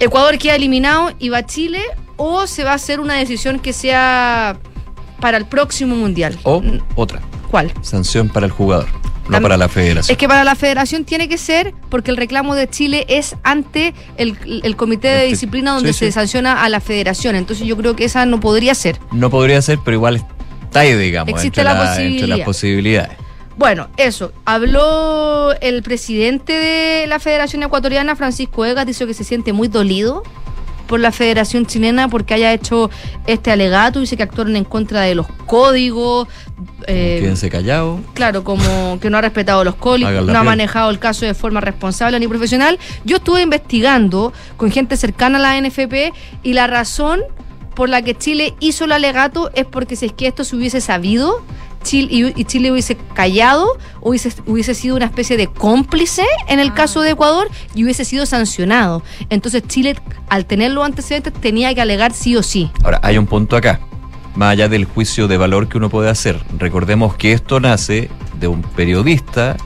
Ecuador 0.00 0.38
queda 0.38 0.56
eliminado 0.56 1.12
y 1.18 1.28
va 1.28 1.38
a 1.38 1.46
Chile, 1.46 1.80
o 2.16 2.46
se 2.46 2.64
va 2.64 2.72
a 2.72 2.74
hacer 2.74 3.00
una 3.00 3.14
decisión 3.14 3.58
que 3.58 3.72
sea 3.72 4.56
para 5.20 5.36
el 5.36 5.46
próximo 5.46 5.96
Mundial. 5.96 6.38
O 6.44 6.62
otra, 6.96 7.20
¿Cuál? 7.50 7.72
sanción 7.82 8.28
para 8.28 8.46
el 8.46 8.52
jugador, 8.52 8.86
no 9.28 9.40
para 9.40 9.56
la 9.56 9.68
federación. 9.68 10.12
Es 10.12 10.18
que 10.18 10.28
para 10.28 10.44
la 10.44 10.54
federación 10.54 11.04
tiene 11.04 11.28
que 11.28 11.38
ser 11.38 11.72
porque 11.90 12.10
el 12.10 12.16
reclamo 12.16 12.54
de 12.54 12.68
Chile 12.68 13.04
es 13.08 13.36
ante 13.42 13.94
el, 14.16 14.36
el 14.62 14.76
comité 14.76 15.08
de 15.08 15.14
Este- 15.16 15.28
disciplina 15.30 15.72
donde 15.74 15.92
sí, 15.92 15.98
se 16.00 16.06
sí. 16.06 16.12
sanciona 16.12 16.62
a 16.64 16.68
la 16.68 16.80
federación. 16.80 17.34
Entonces 17.36 17.66
yo 17.66 17.76
creo 17.76 17.96
que 17.96 18.04
esa 18.04 18.26
no 18.26 18.40
podría 18.40 18.74
ser. 18.74 18.98
No 19.12 19.30
podría 19.30 19.60
ser, 19.62 19.78
pero 19.84 19.96
igual 19.96 20.24
está 20.64 20.80
ahí, 20.80 20.94
digamos, 20.94 21.30
Existe 21.30 21.60
entre, 21.60 21.64
la 21.64 21.74
la- 21.74 21.80
entre 21.96 22.04
posibilidad. 22.04 22.36
las 22.38 22.44
posibilidades. 22.46 23.18
Bueno, 23.56 23.88
eso. 23.96 24.32
Habló 24.44 25.52
el 25.60 25.82
presidente 25.84 26.52
de 26.52 27.06
la 27.06 27.20
Federación 27.20 27.62
Ecuatoriana, 27.62 28.16
Francisco 28.16 28.64
Egas, 28.64 28.84
dice 28.84 29.06
que 29.06 29.14
se 29.14 29.22
siente 29.22 29.52
muy 29.52 29.68
dolido 29.68 30.22
por 30.86 31.00
la 31.00 31.12
Federación 31.12 31.66
Chilena 31.66 32.08
porque 32.08 32.34
haya 32.34 32.52
hecho 32.52 32.90
este 33.26 33.50
alegato. 33.50 34.00
Dice 34.00 34.16
que 34.16 34.22
actuaron 34.22 34.56
en 34.56 34.64
contra 34.64 35.00
de 35.02 35.14
los 35.14 35.26
códigos. 35.46 36.28
eh, 36.86 37.18
Quédense 37.20 37.50
callados. 37.50 38.00
Claro, 38.14 38.44
como 38.44 38.98
que 39.00 39.10
no 39.10 39.18
ha 39.18 39.20
respetado 39.20 39.64
los 39.64 39.74
códigos, 39.76 40.26
no 40.26 40.38
ha 40.38 40.42
manejado 40.42 40.90
el 40.90 40.98
caso 40.98 41.24
de 41.26 41.34
forma 41.34 41.60
responsable 41.60 42.18
ni 42.20 42.28
profesional. 42.28 42.78
Yo 43.04 43.16
estuve 43.16 43.42
investigando 43.42 44.32
con 44.56 44.70
gente 44.70 44.96
cercana 44.96 45.38
a 45.38 45.40
la 45.40 45.60
NFP 45.60 46.12
y 46.42 46.52
la 46.52 46.66
razón 46.66 47.20
por 47.74 47.88
la 47.88 48.02
que 48.02 48.14
Chile 48.14 48.54
hizo 48.60 48.84
el 48.84 48.92
alegato 48.92 49.50
es 49.54 49.64
porque 49.66 49.96
si 49.96 50.06
es 50.06 50.12
que 50.12 50.28
esto 50.28 50.44
se 50.44 50.54
hubiese 50.54 50.80
sabido 50.80 51.42
Chile, 51.84 52.08
y, 52.10 52.40
y 52.40 52.44
Chile 52.44 52.72
hubiese 52.72 52.96
callado, 53.14 53.68
hubiese, 54.00 54.32
hubiese 54.46 54.74
sido 54.74 54.96
una 54.96 55.04
especie 55.04 55.36
de 55.36 55.46
cómplice 55.46 56.24
en 56.48 56.58
el 56.58 56.74
caso 56.74 57.00
de 57.02 57.10
Ecuador 57.10 57.48
y 57.76 57.84
hubiese 57.84 58.04
sido 58.04 58.26
sancionado. 58.26 59.04
Entonces 59.30 59.62
Chile, 59.68 59.94
al 60.28 60.46
tener 60.46 60.72
los 60.72 60.84
antecedentes, 60.84 61.32
tenía 61.32 61.72
que 61.74 61.80
alegar 61.80 62.12
sí 62.12 62.34
o 62.36 62.42
sí. 62.42 62.72
Ahora, 62.82 62.98
hay 63.04 63.16
un 63.18 63.26
punto 63.26 63.56
acá. 63.56 63.78
más 64.34 64.50
allá 64.52 64.68
del 64.68 64.84
juicio 64.84 65.28
de 65.28 65.36
valor 65.36 65.68
que 65.68 65.78
uno 65.78 65.88
puede 65.90 66.10
hacer. 66.10 66.40
Recordemos 66.58 67.14
que 67.14 67.32
esto 67.32 67.60
nace 67.60 68.10
de 68.40 68.48
un 68.48 68.62
periodista 68.62 69.56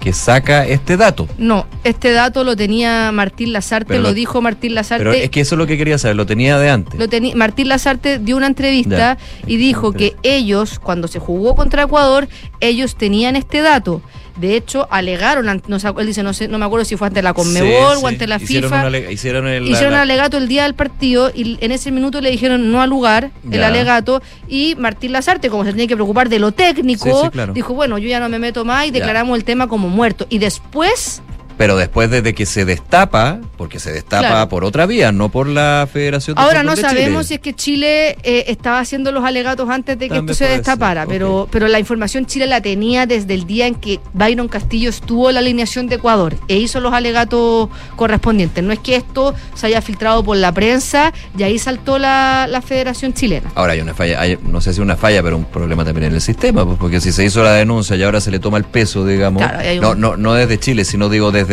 que 0.00 0.12
saca 0.12 0.66
este 0.66 0.96
dato. 0.96 1.28
No, 1.38 1.66
este 1.84 2.10
dato 2.12 2.42
lo 2.42 2.56
tenía 2.56 3.12
Martín 3.12 3.52
Lazarte, 3.52 3.96
lo, 3.96 4.02
lo- 4.04 4.14
dijo 4.14 4.40
Martín 4.40 4.74
Lazarte. 4.74 5.04
Pero 5.04 5.12
es 5.12 5.30
que 5.30 5.40
eso 5.40 5.54
es 5.54 5.58
lo 5.58 5.66
que 5.66 5.76
quería 5.76 5.98
saber, 5.98 6.16
lo 6.16 6.26
tenía 6.26 6.58
de 6.58 6.70
antes. 6.70 6.98
Lo 6.98 7.06
Martín 7.36 7.68
Lazarte 7.68 8.18
dio 8.18 8.36
una 8.36 8.46
entrevista 8.46 9.18
y 9.46 9.56
dijo 9.56 9.92
que 9.92 10.16
ellos, 10.22 10.78
cuando 10.78 11.06
se 11.06 11.18
jugó 11.18 11.54
contra 11.54 11.82
Ecuador, 11.82 12.28
ellos 12.60 12.96
tenían 12.96 13.36
este 13.36 13.60
dato. 13.60 14.00
De 14.40 14.56
hecho, 14.56 14.88
alegaron, 14.90 15.44
no, 15.46 15.76
él 15.98 16.06
dice, 16.06 16.22
no, 16.22 16.32
sé, 16.32 16.48
no 16.48 16.58
me 16.58 16.64
acuerdo 16.64 16.84
si 16.84 16.96
fue 16.96 17.08
ante 17.08 17.20
la 17.22 17.34
Conmebol 17.34 17.68
Sí, 17.68 17.74
o 17.96 18.00
sí. 18.00 18.06
ante 18.06 18.26
la 18.26 18.36
Hicieron 18.36 18.70
FIFA. 18.70 19.10
hicieron 19.12 19.46
el, 19.48 19.64
la- 19.66 19.70
Hicieron 19.70 19.92
la- 19.92 20.02
alegato 20.02 20.38
el 20.38 20.48
día 20.48 20.62
del 20.62 20.74
partido 20.74 21.30
y 21.34 21.58
en 21.60 21.72
ese 21.72 21.90
minuto 21.90 22.20
le 22.20 22.30
dijeron 22.30 22.72
no 22.72 22.80
al 22.80 22.88
lugar 22.90 23.30
el 23.50 23.62
alegato 23.62 24.22
y 24.48 24.74
Martín 24.76 25.12
Lazarte, 25.12 25.50
como 25.50 25.64
se 25.64 25.72
tenía 25.72 25.86
que 25.86 25.94
preocupar 25.96 26.28
de 26.28 26.38
lo 26.38 26.52
técnico, 26.52 27.04
Sí, 27.04 27.10
sí, 27.24 27.30
claro. 27.30 27.52
dijo, 27.52 27.74
bueno, 27.74 27.98
yo 27.98 28.08
ya 28.08 28.18
no 28.20 28.28
me 28.28 28.38
meto 28.38 28.64
más 28.64 28.84
y 28.86 28.88
Ya. 28.88 28.94
declaramos 28.94 29.36
el 29.36 29.44
tema 29.44 29.68
como 29.68 29.88
muerto. 29.88 30.26
Y 30.30 30.38
después 30.38 31.22
Pero 31.60 31.76
después 31.76 32.10
desde 32.10 32.32
que 32.34 32.46
se 32.46 32.64
destapa, 32.64 33.38
porque 33.58 33.78
se 33.80 33.92
destapa 33.92 34.28
Claro. 34.28 34.48
por 34.48 34.64
otra 34.64 34.86
vía, 34.86 35.12
no 35.12 35.28
por 35.28 35.46
la 35.46 35.86
Federación 35.92 36.34
de 36.36 36.40
Ahora 36.40 36.60
Fútbol 36.60 36.66
no 36.70 36.74
de 36.76 36.80
sabemos 36.80 37.26
Chile. 37.26 37.28
si 37.28 37.34
es 37.34 37.40
que 37.40 37.52
Chile 37.54 38.16
eh, 38.22 38.44
estaba 38.48 38.78
haciendo 38.78 39.12
los 39.12 39.22
alegatos 39.26 39.68
antes 39.68 39.98
de 39.98 40.08
que 40.08 40.14
También 40.14 40.32
esto 40.32 40.42
se 40.46 40.50
destapara, 40.50 41.04
pero, 41.04 41.48
pero 41.52 41.68
la 41.68 41.78
información 41.78 42.24
Chile 42.24 42.46
la 42.46 42.62
tenía 42.62 43.04
desde 43.04 43.34
el 43.34 43.46
día 43.46 43.66
en 43.66 43.74
que 43.74 44.00
Byron 44.14 44.48
Castillo 44.48 44.88
estuvo 44.88 45.28
en 45.28 45.34
la 45.34 45.40
alineación 45.40 45.86
de 45.86 45.96
Ecuador 45.96 46.34
e 46.48 46.56
hizo 46.56 46.80
los 46.80 46.94
alegatos 46.94 47.68
correspondientes. 47.94 48.64
No 48.64 48.72
es 48.72 48.78
que 48.78 48.96
esto 48.96 49.34
se 49.54 49.66
haya 49.66 49.82
filtrado 49.82 50.24
por 50.24 50.38
la 50.38 50.52
prensa 50.52 51.12
y 51.36 51.42
ahí 51.42 51.58
saltó 51.58 51.98
la, 51.98 52.46
la 52.48 52.62
Federación 52.62 53.12
Chilena. 53.12 53.50
Ahora 53.54 53.74
hay 53.74 53.82
una 53.82 53.92
falla, 53.92 54.18
hay- 54.18 54.38
no 54.42 54.62
sé 54.62 54.72
si 54.72 54.80
una 54.80 54.96
falla, 54.96 55.22
pero 55.22 55.36
un 55.36 55.44
problema 55.44 55.84
también 55.84 56.06
en 56.06 56.14
el 56.14 56.22
sistema, 56.22 56.64
pues, 56.64 56.78
porque 56.78 57.02
si 57.02 57.12
se 57.12 57.22
hizo 57.22 57.42
la 57.42 57.52
denuncia 57.52 57.96
y 57.96 58.02
ahora 58.02 58.22
se 58.22 58.30
le 58.30 58.38
toma 58.38 58.56
el 58.56 58.64
peso, 58.64 59.04
digamos, 59.04 59.42
Claro, 59.42 59.58
hay 59.58 59.76
un- 59.78 59.82
no, 59.84 59.94
no, 59.94 60.16
no 60.16 60.32
desde 60.32 60.58
Chile, 60.58 60.86
sino 60.86 61.10
digo 61.10 61.30
desde 61.32 61.49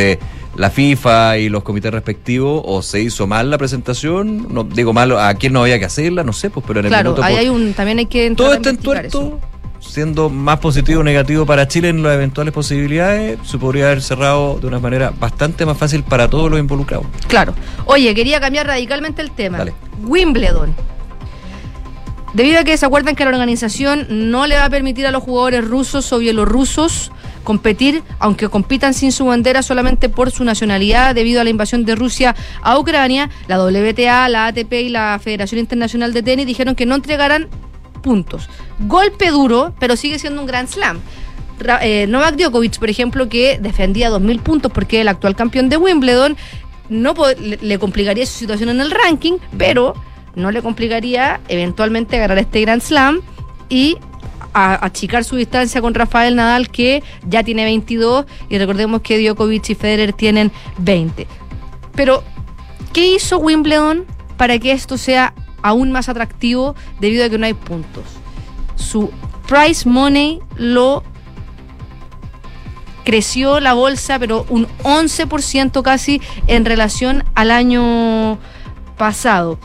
la 0.55 0.69
FIFA 0.69 1.37
y 1.37 1.49
los 1.49 1.63
comités 1.63 1.91
respectivos, 1.91 2.61
o 2.65 2.81
se 2.81 3.01
hizo 3.01 3.27
mal 3.27 3.49
la 3.51 3.57
presentación, 3.57 4.47
no 4.53 4.63
digo 4.63 4.91
mal 4.93 5.11
a 5.17 5.33
quién 5.35 5.53
no 5.53 5.61
había 5.61 5.77
que 5.79 5.85
hacerla, 5.85 6.23
no 6.23 6.33
sé, 6.33 6.49
pues, 6.49 6.65
pero 6.67 6.79
en 6.79 6.87
el 6.87 6.91
Claro, 6.91 7.11
minuto 7.11 7.23
ahí 7.23 7.33
por- 7.33 7.41
hay 7.41 7.49
un, 7.49 7.73
también 7.73 7.99
hay 7.99 8.05
que 8.07 8.29
todo 8.31 8.53
este 8.53 8.69
investigar 8.69 9.05
entuerto, 9.05 9.39
siendo 9.79 10.29
más 10.31 10.57
positivo 10.59 11.01
o 11.01 11.03
negativo 11.03 11.45
para 11.45 11.67
Chile 11.67 11.89
en 11.89 12.01
las 12.01 12.15
eventuales 12.15 12.51
posibilidades, 12.53 13.37
se 13.43 13.57
podría 13.59 13.85
haber 13.85 14.01
cerrado 14.01 14.57
de 14.59 14.65
una 14.67 14.79
manera 14.79 15.13
bastante 15.19 15.65
más 15.65 15.77
fácil 15.77 16.03
para 16.03 16.27
todos 16.27 16.49
los 16.49 16.59
involucrados. 16.59 17.05
Claro. 17.27 17.53
Oye, 17.85 18.13
quería 18.15 18.39
cambiar 18.39 18.65
radicalmente 18.65 19.21
el 19.21 19.29
tema. 19.31 19.59
Dale. 19.59 19.73
Wimbledon. 20.03 20.73
Debido 22.33 22.59
a 22.59 22.63
que 22.63 22.77
se 22.77 22.85
acuerdan 22.85 23.15
que 23.15 23.23
la 23.23 23.31
organización 23.31 24.07
no 24.09 24.47
le 24.47 24.55
va 24.55 24.65
a 24.65 24.69
permitir 24.69 25.07
a 25.07 25.11
los 25.11 25.23
jugadores 25.23 25.65
rusos 25.65 26.11
o 26.11 26.19
bielorrusos 26.19 27.11
competir, 27.43 28.03
aunque 28.19 28.49
compitan 28.49 28.93
sin 28.93 29.13
su 29.13 29.25
bandera 29.25 29.63
solamente 29.63 30.09
por 30.09 30.31
su 30.31 30.43
nacionalidad 30.43 31.15
debido 31.15 31.39
a 31.39 31.45
la 31.45 31.49
invasión 31.49 31.85
de 31.85 31.95
Rusia 31.95 32.35
a 32.61 32.77
Ucrania, 32.77 33.29
la 33.47 33.63
WTA, 33.63 34.27
la 34.27 34.47
ATP 34.47 34.73
y 34.73 34.89
la 34.89 35.17
Federación 35.23 35.59
Internacional 35.59 36.11
de 36.11 36.23
Tenis 36.23 36.45
dijeron 36.45 36.75
que 36.75 36.85
no 36.85 36.95
entregarán 36.95 37.47
puntos. 38.03 38.49
Golpe 38.79 39.29
duro, 39.29 39.73
pero 39.79 39.95
sigue 39.95 40.19
siendo 40.19 40.41
un 40.41 40.47
Grand 40.47 40.67
Slam. 40.67 40.99
Eh, 41.81 42.05
Novak 42.07 42.35
Djokovic, 42.35 42.77
por 42.77 42.89
ejemplo, 42.89 43.29
que 43.29 43.57
defendía 43.61 44.11
2.000 44.11 44.41
puntos 44.41 44.71
porque 44.71 44.99
el 44.99 45.07
actual 45.07 45.35
campeón 45.35 45.69
de 45.69 45.77
Wimbledon, 45.77 46.35
no 46.89 47.13
le 47.39 47.79
complicaría 47.79 48.25
su 48.25 48.37
situación 48.37 48.69
en 48.69 48.81
el 48.81 48.91
ranking, 48.91 49.37
pero 49.57 49.93
no 50.37 50.51
le 50.51 50.61
complicaría 50.61 51.41
eventualmente 51.49 52.17
ganar 52.17 52.37
este 52.37 52.61
Grand 52.61 52.81
Slam 52.81 53.21
y 53.69 53.97
achicar 54.53 55.23
su 55.23 55.35
distancia 55.35 55.81
con 55.81 55.93
Rafael 55.93 56.35
Nadal, 56.35 56.69
que 56.69 57.03
ya 57.27 57.43
tiene 57.43 57.63
22, 57.65 58.25
y 58.49 58.57
recordemos 58.57 59.01
que 59.01 59.19
Djokovic 59.19 59.69
y 59.69 59.75
Federer 59.75 60.13
tienen 60.13 60.51
20. 60.79 61.27
Pero, 61.95 62.23
¿qué 62.93 63.15
hizo 63.15 63.37
Wimbledon 63.37 64.05
para 64.37 64.57
que 64.57 64.71
esto 64.71 64.97
sea 64.97 65.33
aún 65.61 65.91
más 65.91 66.09
atractivo 66.09 66.75
debido 66.99 67.25
a 67.25 67.29
que 67.29 67.37
no 67.37 67.45
hay 67.45 67.53
puntos? 67.53 68.03
Su 68.75 69.11
price 69.47 69.87
money 69.87 70.39
lo 70.55 71.03
creció 73.03 73.59
la 73.59 73.73
bolsa, 73.73 74.17
pero 74.17 74.45
un 74.49 74.67
11% 74.83 75.81
casi 75.81 76.21
en 76.47 76.65
relación 76.65 77.23
al 77.35 77.51
año 77.51 78.39
pasado. 78.97 79.59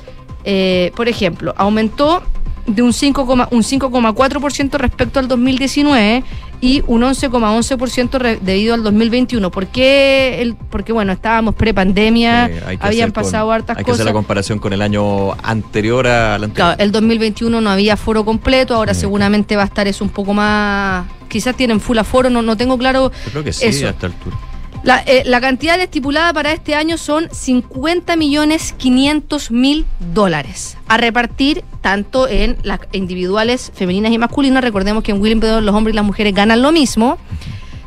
Eh, 0.44 0.92
por 0.96 1.08
ejemplo, 1.08 1.54
aumentó 1.56 2.22
de 2.66 2.80
un 2.82 2.92
5,1 2.92 3.48
un 3.50 3.62
5,4% 3.64 4.78
respecto 4.78 5.18
al 5.18 5.26
2019 5.26 6.22
y 6.60 6.80
un 6.86 7.02
11,11% 7.02 8.18
re- 8.18 8.38
debido 8.40 8.74
al 8.74 8.84
2021. 8.84 9.50
¿Por 9.50 9.66
qué? 9.66 10.40
El, 10.40 10.54
porque, 10.54 10.92
bueno, 10.92 11.12
estábamos 11.12 11.56
pre-pandemia, 11.56 12.44
hay 12.66 12.78
habían 12.80 13.10
con- 13.10 13.24
pasado 13.24 13.50
hartas 13.50 13.76
Hay 13.78 13.84
que 13.84 13.90
hacer 13.90 13.94
cosas. 14.02 14.06
la 14.06 14.12
comparación 14.12 14.60
con 14.60 14.72
el 14.72 14.80
año 14.80 15.32
anterior 15.42 16.06
al 16.06 16.44
anterior. 16.44 16.54
Claro, 16.54 16.76
el 16.84 16.92
2021 16.92 17.60
no 17.60 17.68
había 17.68 17.96
foro 17.96 18.24
completo, 18.24 18.76
ahora 18.76 18.94
Sí. 18.94 19.00
seguramente 19.00 19.56
va 19.56 19.62
a 19.62 19.66
estar 19.66 19.88
eso 19.88 20.04
un 20.04 20.10
poco 20.10 20.32
más... 20.34 21.04
Quizás 21.28 21.56
tienen 21.56 21.80
full 21.80 21.98
aforo, 21.98 22.30
no, 22.30 22.42
no 22.42 22.56
tengo 22.56 22.78
claro 22.78 23.10
Yo 23.24 23.30
creo 23.32 23.44
que 23.44 23.52
sí, 23.52 23.66
eso. 23.66 23.86
a 23.88 23.90
esta 23.90 24.06
altura. 24.06 24.36
La, 24.82 25.00
eh, 25.06 25.22
la 25.24 25.40
cantidad 25.40 25.78
estipulada 25.80 26.32
para 26.32 26.52
este 26.52 26.74
año 26.74 26.98
son 26.98 27.28
50 27.30 28.16
millones 28.16 28.74
500 28.76 29.50
mil 29.52 29.86
dólares 30.12 30.76
a 30.88 30.96
repartir 30.96 31.64
tanto 31.80 32.28
en 32.28 32.56
las 32.62 32.80
individuales 32.92 33.70
femeninas 33.74 34.12
y 34.12 34.18
masculinas. 34.18 34.64
Recordemos 34.64 35.02
que 35.02 35.12
en 35.12 35.20
Wimbledon 35.20 35.64
los 35.64 35.74
hombres 35.74 35.94
y 35.94 35.96
las 35.96 36.04
mujeres 36.04 36.34
ganan 36.34 36.62
lo 36.62 36.72
mismo. 36.72 37.18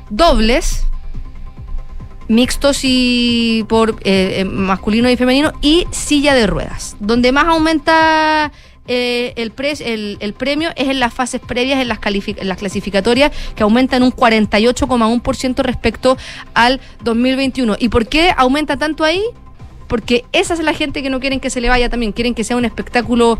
Dobles, 0.09 0.85
mixtos 2.27 2.79
y 2.83 3.65
por 3.67 3.91
eh, 4.03 4.39
eh, 4.39 4.45
masculino 4.45 5.09
y 5.09 5.17
femenino 5.17 5.53
y 5.61 5.87
silla 5.91 6.33
de 6.33 6.47
ruedas. 6.47 6.95
Donde 6.99 7.31
más 7.31 7.45
aumenta 7.45 8.51
eh, 8.87 9.33
el, 9.37 9.51
pre- 9.51 9.73
el, 10.19 10.33
premio 10.33 10.69
es 10.75 10.87
en 10.89 10.99
las 10.99 11.13
fases 11.13 11.41
previas, 11.41 11.81
en 11.81 11.87
las, 11.87 11.99
en 12.03 12.47
las 12.47 12.57
clasificatorias, 12.57 13.31
que 13.55 13.63
aumentan 13.63 14.03
un 14.03 14.11
48,1% 14.11 15.63
respecto 15.63 16.17
al 16.53 16.79
2021. 17.03 17.77
¿Y 17.79 17.89
por 17.89 18.07
qué 18.07 18.31
aumenta 18.37 18.77
tanto 18.77 19.03
ahí? 19.03 19.23
Porque 19.87 20.25
esa 20.31 20.53
es 20.53 20.59
la 20.61 20.73
gente 20.73 21.01
que 21.03 21.09
no 21.09 21.19
quieren 21.19 21.39
que 21.39 21.49
se 21.49 21.61
le 21.61 21.69
vaya 21.69 21.89
también, 21.89 22.11
quieren 22.11 22.33
que 22.33 22.43
sea 22.43 22.57
un 22.57 22.65
espectáculo 22.65 23.37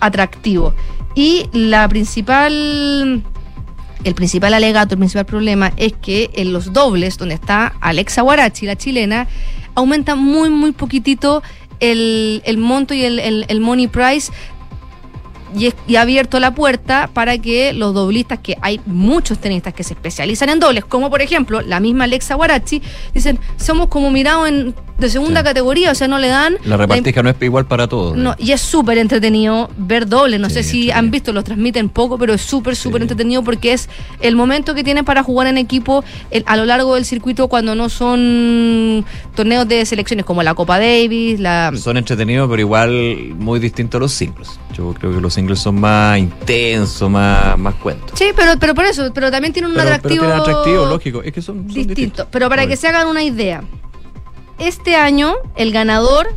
atractivo. 0.00 0.74
Y 1.14 1.46
la 1.52 1.88
principal 1.88 3.22
el 4.04 4.14
principal 4.14 4.54
alegato, 4.54 4.94
el 4.94 4.98
principal 4.98 5.26
problema 5.26 5.72
es 5.76 5.92
que 5.92 6.30
en 6.34 6.52
los 6.52 6.72
dobles, 6.72 7.18
donde 7.18 7.34
está 7.34 7.74
Alexa 7.80 8.22
Guarachi, 8.22 8.64
la 8.66 8.76
chilena, 8.76 9.26
aumenta 9.74 10.14
muy, 10.14 10.50
muy 10.50 10.70
poquitito 10.72 11.42
el, 11.80 12.40
el 12.44 12.58
monto 12.58 12.94
y 12.94 13.04
el, 13.04 13.18
el- 13.18 13.44
el 13.48 13.60
money 13.60 13.88
price. 13.88 14.32
Y, 15.56 15.66
es- 15.66 15.74
y 15.86 15.96
ha 15.96 16.02
abierto 16.02 16.38
la 16.40 16.54
puerta 16.54 17.08
para 17.12 17.38
que 17.38 17.72
los 17.72 17.94
doblistas, 17.94 18.38
que 18.40 18.56
hay 18.60 18.80
muchos 18.86 19.38
tenistas 19.38 19.72
que 19.74 19.82
se 19.84 19.94
especializan 19.94 20.48
en 20.50 20.60
dobles, 20.60 20.84
como 20.84 21.08
por 21.10 21.22
ejemplo 21.22 21.60
la 21.62 21.80
misma 21.80 22.04
Alexa 22.04 22.34
Guarachi, 22.34 22.82
dicen, 23.14 23.38
somos 23.56 23.88
como 23.88 24.10
mirados 24.10 24.48
en, 24.48 24.74
de 24.98 25.08
segunda 25.08 25.42
categoría, 25.44 25.92
o 25.92 25.94
sea, 25.94 26.08
no 26.08 26.18
le 26.18 26.28
dan... 26.28 26.56
La 26.64 26.76
repartija 26.76 27.22
no 27.22 27.30
es 27.30 27.36
igual 27.40 27.66
para 27.66 27.86
todos. 27.86 28.16
No, 28.16 28.34
y 28.36 28.50
es 28.52 28.60
súper 28.60 28.98
entretenido 28.98 29.70
ver 29.78 30.06
doble. 30.08 30.38
No 30.40 30.48
Sí, 30.48 30.54
sé 30.56 30.62
si 30.64 30.90
han 30.90 31.10
visto, 31.12 31.32
los 31.32 31.44
transmiten 31.44 31.88
poco, 31.88 32.18
pero 32.18 32.34
es 32.34 32.40
súper, 32.42 32.74
súper 32.74 33.02
entretenido 33.02 33.42
porque 33.44 33.72
es 33.72 33.88
el 34.20 34.34
momento 34.34 34.74
que 34.74 34.82
tienen 34.82 35.04
para 35.04 35.22
jugar 35.22 35.46
en 35.46 35.56
equipo 35.56 36.02
el- 36.32 36.42
a 36.46 36.56
lo 36.56 36.64
largo 36.66 36.96
del 36.96 37.04
circuito 37.04 37.46
cuando 37.48 37.74
no 37.76 37.88
son 37.88 39.04
torneos 39.34 39.68
de 39.68 39.86
selecciones 39.86 40.24
como 40.26 40.42
la 40.42 40.54
Copa 40.54 40.78
Davis, 40.78 41.38
la... 41.40 41.72
Son 41.76 41.96
entretenidos, 41.96 42.48
pero 42.50 42.60
igual 42.60 43.34
muy 43.38 43.60
distintos 43.60 43.98
a 43.98 44.02
los 44.02 44.12
singles. 44.12 44.58
Yo 44.78 44.94
creo 44.94 45.12
que 45.12 45.20
los 45.20 45.34
singles 45.34 45.58
son 45.58 45.80
más 45.80 46.18
intensos, 46.18 47.10
más, 47.10 47.58
más 47.58 47.74
cuentos. 47.74 48.12
Sí, 48.16 48.26
pero, 48.36 48.52
pero 48.60 48.74
por 48.76 48.84
eso, 48.84 49.10
pero 49.12 49.28
también 49.30 49.52
tienen 49.52 49.70
un 49.72 49.74
Pero, 49.76 49.86
pero 49.86 49.96
atractivo, 49.96 50.24
tienen 50.24 50.40
atractivo, 50.40 50.86
lógico. 50.86 51.22
Es 51.22 51.32
que 51.32 51.42
son, 51.42 51.56
son 51.56 51.66
distinto. 51.66 51.88
distintos. 51.88 52.26
Pero 52.30 52.48
para 52.48 52.66
que 52.68 52.76
se 52.76 52.86
hagan 52.86 53.08
una 53.08 53.24
idea, 53.24 53.64
este 54.58 54.94
año 54.94 55.34
el 55.56 55.72
ganador 55.72 56.28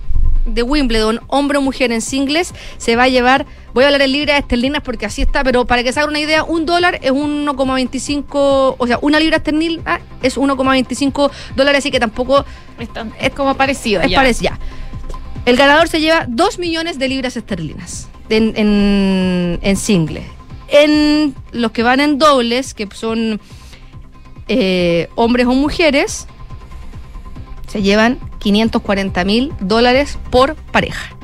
de 0.48 0.64
Wimbledon, 0.64 1.20
hombre 1.28 1.60
o 1.60 1.62
mujer 1.62 1.92
en 1.92 2.02
singles, 2.02 2.56
se 2.78 2.96
va 2.96 3.04
a 3.04 3.08
llevar, 3.10 3.46
voy 3.76 3.84
a 3.84 3.88
hablar 3.88 4.02
en 4.02 4.12
libras 4.12 4.40
esterlinas 4.40 4.82
porque 4.82 5.06
así 5.06 5.22
está, 5.22 5.44
pero 5.44 5.66
para 5.66 5.84
que 5.84 5.94
se 5.94 6.00
hagan 6.00 6.10
una 6.10 6.20
idea, 6.20 6.44
un 6.44 6.66
dólar 6.66 6.98
es 7.04 7.12
1,25, 7.12 8.76
o 8.78 8.88
sea, 8.88 8.98
una 9.04 9.20
libra 9.20 9.38
esterlina 9.38 10.02
es 10.24 10.38
1,25 10.38 11.30
dólares, 11.56 11.80
así 11.80 11.92
que 11.92 12.00
tampoco 12.00 12.44
Es, 13.20 13.30
como 13.36 13.54
parecido. 13.56 14.02
es 14.02 14.10
ya. 14.10 14.18
parecido. 14.18 14.54
El 15.46 15.58
ganador 15.58 15.88
se 15.88 16.00
lleva 16.00 16.26
2 16.28 16.58
millones 16.58 16.98
de 16.98 17.08
libras 17.08 17.38
esterlinas 17.38 18.08
en, 18.34 18.54
en, 18.56 19.60
en 19.62 19.76
singles. 19.78 20.24
En 20.68 21.36
los 21.52 21.72
que 21.72 21.84
van 21.84 22.00
en 22.00 22.18
dobles, 22.18 22.74
que 22.74 22.88
son 22.94 23.40
eh, 24.48 25.10
hombres 25.16 25.48
o 25.48 25.54
mujeres, 25.54 26.28
se 27.68 27.82
llevan 27.82 28.20
540 28.40 29.24
mil 29.24 29.54
dólares 29.60 30.18
por 30.30 30.56
pareja. 30.56 31.16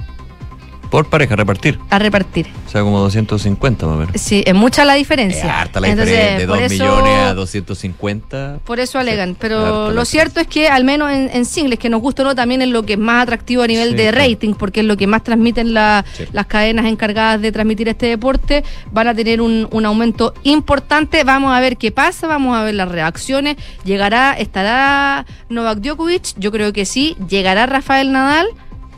Por 0.90 1.10
pareja, 1.10 1.36
repartir. 1.36 1.80
a 1.90 2.00
repartir. 2.00 2.48
O 2.66 2.70
sea, 2.70 2.82
como 2.82 3.00
250 3.00 3.86
más 3.86 3.96
o 3.96 3.98
menos. 4.00 4.22
Sí, 4.22 4.44
es 4.46 4.54
mucha 4.54 4.86
la 4.86 4.94
Es 4.96 5.00
diferencia. 5.00 5.60
harta 5.62 5.80
la 5.80 5.90
Entonces, 5.90 6.16
diferencia. 6.16 6.40
De 6.40 6.48
por 6.48 6.60
2 6.62 6.72
eso- 6.72 6.84
millones 6.84 7.20
a 7.28 7.34
250. 7.34 8.60
Por 8.66 8.80
eso 8.80 9.00
alegan, 9.00 9.36
pero 9.40 9.92
lo 9.92 10.06
cierto 10.06 10.40
es 10.40 10.48
que 10.48 10.68
al 10.70 10.84
menos 10.84 11.12
en, 11.12 11.30
en 11.34 11.46
singles, 11.46 11.80
que 11.80 11.90
nos 11.90 12.02
gusta 12.02 12.22
o 12.24 12.26
no, 12.26 12.36
también 12.36 12.62
es 12.62 12.70
lo 12.70 12.84
que 12.84 12.94
es 12.94 13.00
más 13.00 13.24
atractivo 13.24 13.64
a 13.64 13.68
nivel 13.68 13.90
Sí, 13.90 13.96
de 13.96 14.10
claro. 14.12 14.18
rating, 14.30 14.54
porque 14.54 14.82
es 14.82 14.86
lo 14.86 14.98
que 14.98 15.08
más 15.08 15.24
transmiten 15.24 15.74
la- 15.74 16.06
Sí. 16.14 16.26
las 16.32 16.46
cadenas 16.48 16.86
encargadas 16.86 17.42
de 17.42 17.52
transmitir 17.52 17.88
este 17.90 18.06
deporte, 18.08 18.64
van 18.92 19.08
a 19.08 19.14
tener 19.16 19.42
un, 19.42 19.68
un 19.72 19.86
aumento 19.86 20.34
importante. 20.44 21.24
Vamos 21.24 21.54
a 21.56 21.60
ver 21.60 21.78
qué 21.78 21.92
pasa, 21.92 22.28
vamos 22.28 22.56
a 22.58 22.64
ver 22.64 22.76
las 22.76 22.90
reacciones. 22.90 23.58
¿Llegará, 23.84 24.34
estará 24.34 25.26
Novak 25.50 25.80
Djokovic? 25.80 26.34
Yo 26.38 26.52
creo 26.52 26.74
que 26.74 26.86
sí. 26.86 27.16
¿Llegará 27.30 27.66
Rafael 27.66 28.12
Nadal? 28.12 28.48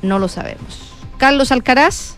No 0.01 0.19
lo 0.19 0.27
sabemos. 0.27 0.88
Carlos 1.19 1.51
Alcaraz 1.51 2.15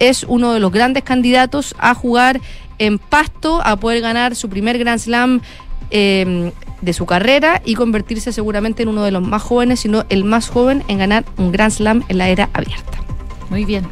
es 0.00 0.24
uno 0.24 0.52
de 0.52 0.58
los 0.58 0.72
grandes 0.72 1.04
candidatos 1.04 1.76
a 1.78 1.94
jugar 1.94 2.40
en 2.78 2.98
pasto, 2.98 3.60
a 3.64 3.76
poder 3.76 4.00
ganar 4.00 4.34
su 4.34 4.48
primer 4.48 4.78
Grand 4.78 4.98
Slam 4.98 5.40
eh, 5.92 6.50
de 6.80 6.92
su 6.92 7.06
carrera 7.06 7.62
y 7.64 7.74
convertirse 7.74 8.32
seguramente 8.32 8.82
en 8.82 8.88
uno 8.88 9.04
de 9.04 9.12
los 9.12 9.22
más 9.22 9.42
jóvenes, 9.42 9.80
si 9.80 9.88
no 9.88 10.04
el 10.08 10.24
más 10.24 10.48
joven 10.48 10.82
en 10.88 10.98
ganar 10.98 11.24
un 11.36 11.52
Grand 11.52 11.72
Slam 11.72 12.02
en 12.08 12.18
la 12.18 12.28
era 12.28 12.48
abierta. 12.52 12.98
Muy 13.50 13.64
bien. 13.64 13.86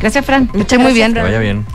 Gracias, 0.00 0.24
Fran. 0.24 0.48
Esté 0.54 0.78
muy 0.78 0.92
bien. 0.92 1.12
Que 1.12 1.20
vaya 1.20 1.40
bien. 1.40 1.66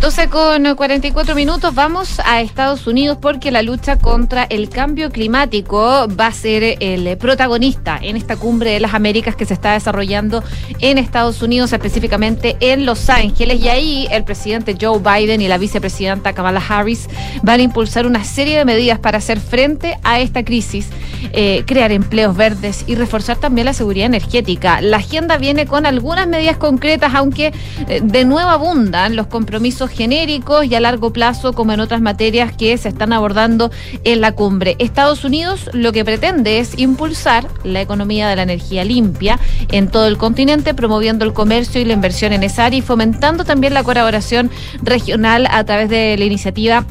12 0.00 0.28
con 0.28 0.76
44 0.76 1.34
minutos, 1.34 1.74
vamos 1.74 2.20
a 2.24 2.42
Estados 2.42 2.86
Unidos 2.86 3.16
porque 3.20 3.50
la 3.50 3.62
lucha 3.62 3.98
contra 3.98 4.44
el 4.44 4.68
cambio 4.68 5.10
climático 5.10 6.06
va 6.08 6.26
a 6.26 6.32
ser 6.32 6.76
el 6.80 7.16
protagonista 7.16 7.98
en 8.00 8.16
esta 8.16 8.36
cumbre 8.36 8.72
de 8.72 8.80
las 8.80 8.92
Américas 8.92 9.34
que 9.34 9.46
se 9.46 9.54
está 9.54 9.72
desarrollando 9.72 10.44
en 10.80 10.98
Estados 10.98 11.40
Unidos, 11.40 11.72
específicamente 11.72 12.56
en 12.60 12.84
Los 12.84 13.08
Ángeles. 13.08 13.60
Y 13.60 13.68
ahí 13.68 14.08
el 14.10 14.22
presidente 14.22 14.76
Joe 14.78 14.98
Biden 15.00 15.40
y 15.40 15.48
la 15.48 15.56
vicepresidenta 15.56 16.34
Kamala 16.34 16.62
Harris 16.68 17.08
van 17.42 17.60
a 17.60 17.62
impulsar 17.62 18.06
una 18.06 18.22
serie 18.22 18.58
de 18.58 18.64
medidas 18.66 18.98
para 18.98 19.18
hacer 19.18 19.40
frente 19.40 19.98
a 20.04 20.20
esta 20.20 20.44
crisis, 20.44 20.88
eh, 21.32 21.64
crear 21.66 21.90
empleos 21.90 22.36
verdes 22.36 22.84
y 22.86 22.96
reforzar 22.96 23.38
también 23.38 23.64
la 23.64 23.72
seguridad 23.72 24.06
energética. 24.06 24.82
La 24.82 24.98
agenda 24.98 25.38
viene 25.38 25.66
con 25.66 25.86
algunas 25.86 26.28
medidas 26.28 26.58
concretas, 26.58 27.14
aunque 27.14 27.52
eh, 27.88 28.00
de 28.04 28.24
nuevo 28.26 28.50
abundan 28.50 29.16
los 29.16 29.26
compromisos 29.26 29.85
genéricos 29.90 30.66
y 30.66 30.74
a 30.74 30.80
largo 30.80 31.12
plazo, 31.12 31.52
como 31.52 31.72
en 31.72 31.80
otras 31.80 32.00
materias 32.00 32.52
que 32.56 32.76
se 32.78 32.88
están 32.88 33.12
abordando 33.12 33.70
en 34.04 34.20
la 34.20 34.32
cumbre. 34.32 34.76
Estados 34.78 35.24
Unidos 35.24 35.70
lo 35.72 35.92
que 35.92 36.04
pretende 36.04 36.58
es 36.58 36.78
impulsar 36.78 37.46
la 37.64 37.80
economía 37.80 38.28
de 38.28 38.36
la 38.36 38.42
energía 38.42 38.84
limpia 38.84 39.38
en 39.70 39.88
todo 39.88 40.06
el 40.06 40.16
continente, 40.16 40.74
promoviendo 40.74 41.24
el 41.24 41.32
comercio 41.32 41.80
y 41.80 41.84
la 41.84 41.92
inversión 41.92 42.32
en 42.32 42.42
esa 42.42 42.66
área 42.66 42.78
y 42.78 42.82
fomentando 42.82 43.44
también 43.44 43.74
la 43.74 43.84
colaboración 43.84 44.50
regional 44.82 45.46
a 45.50 45.64
través 45.64 45.88
de 45.88 46.16
la 46.18 46.24
iniciativa 46.24 46.84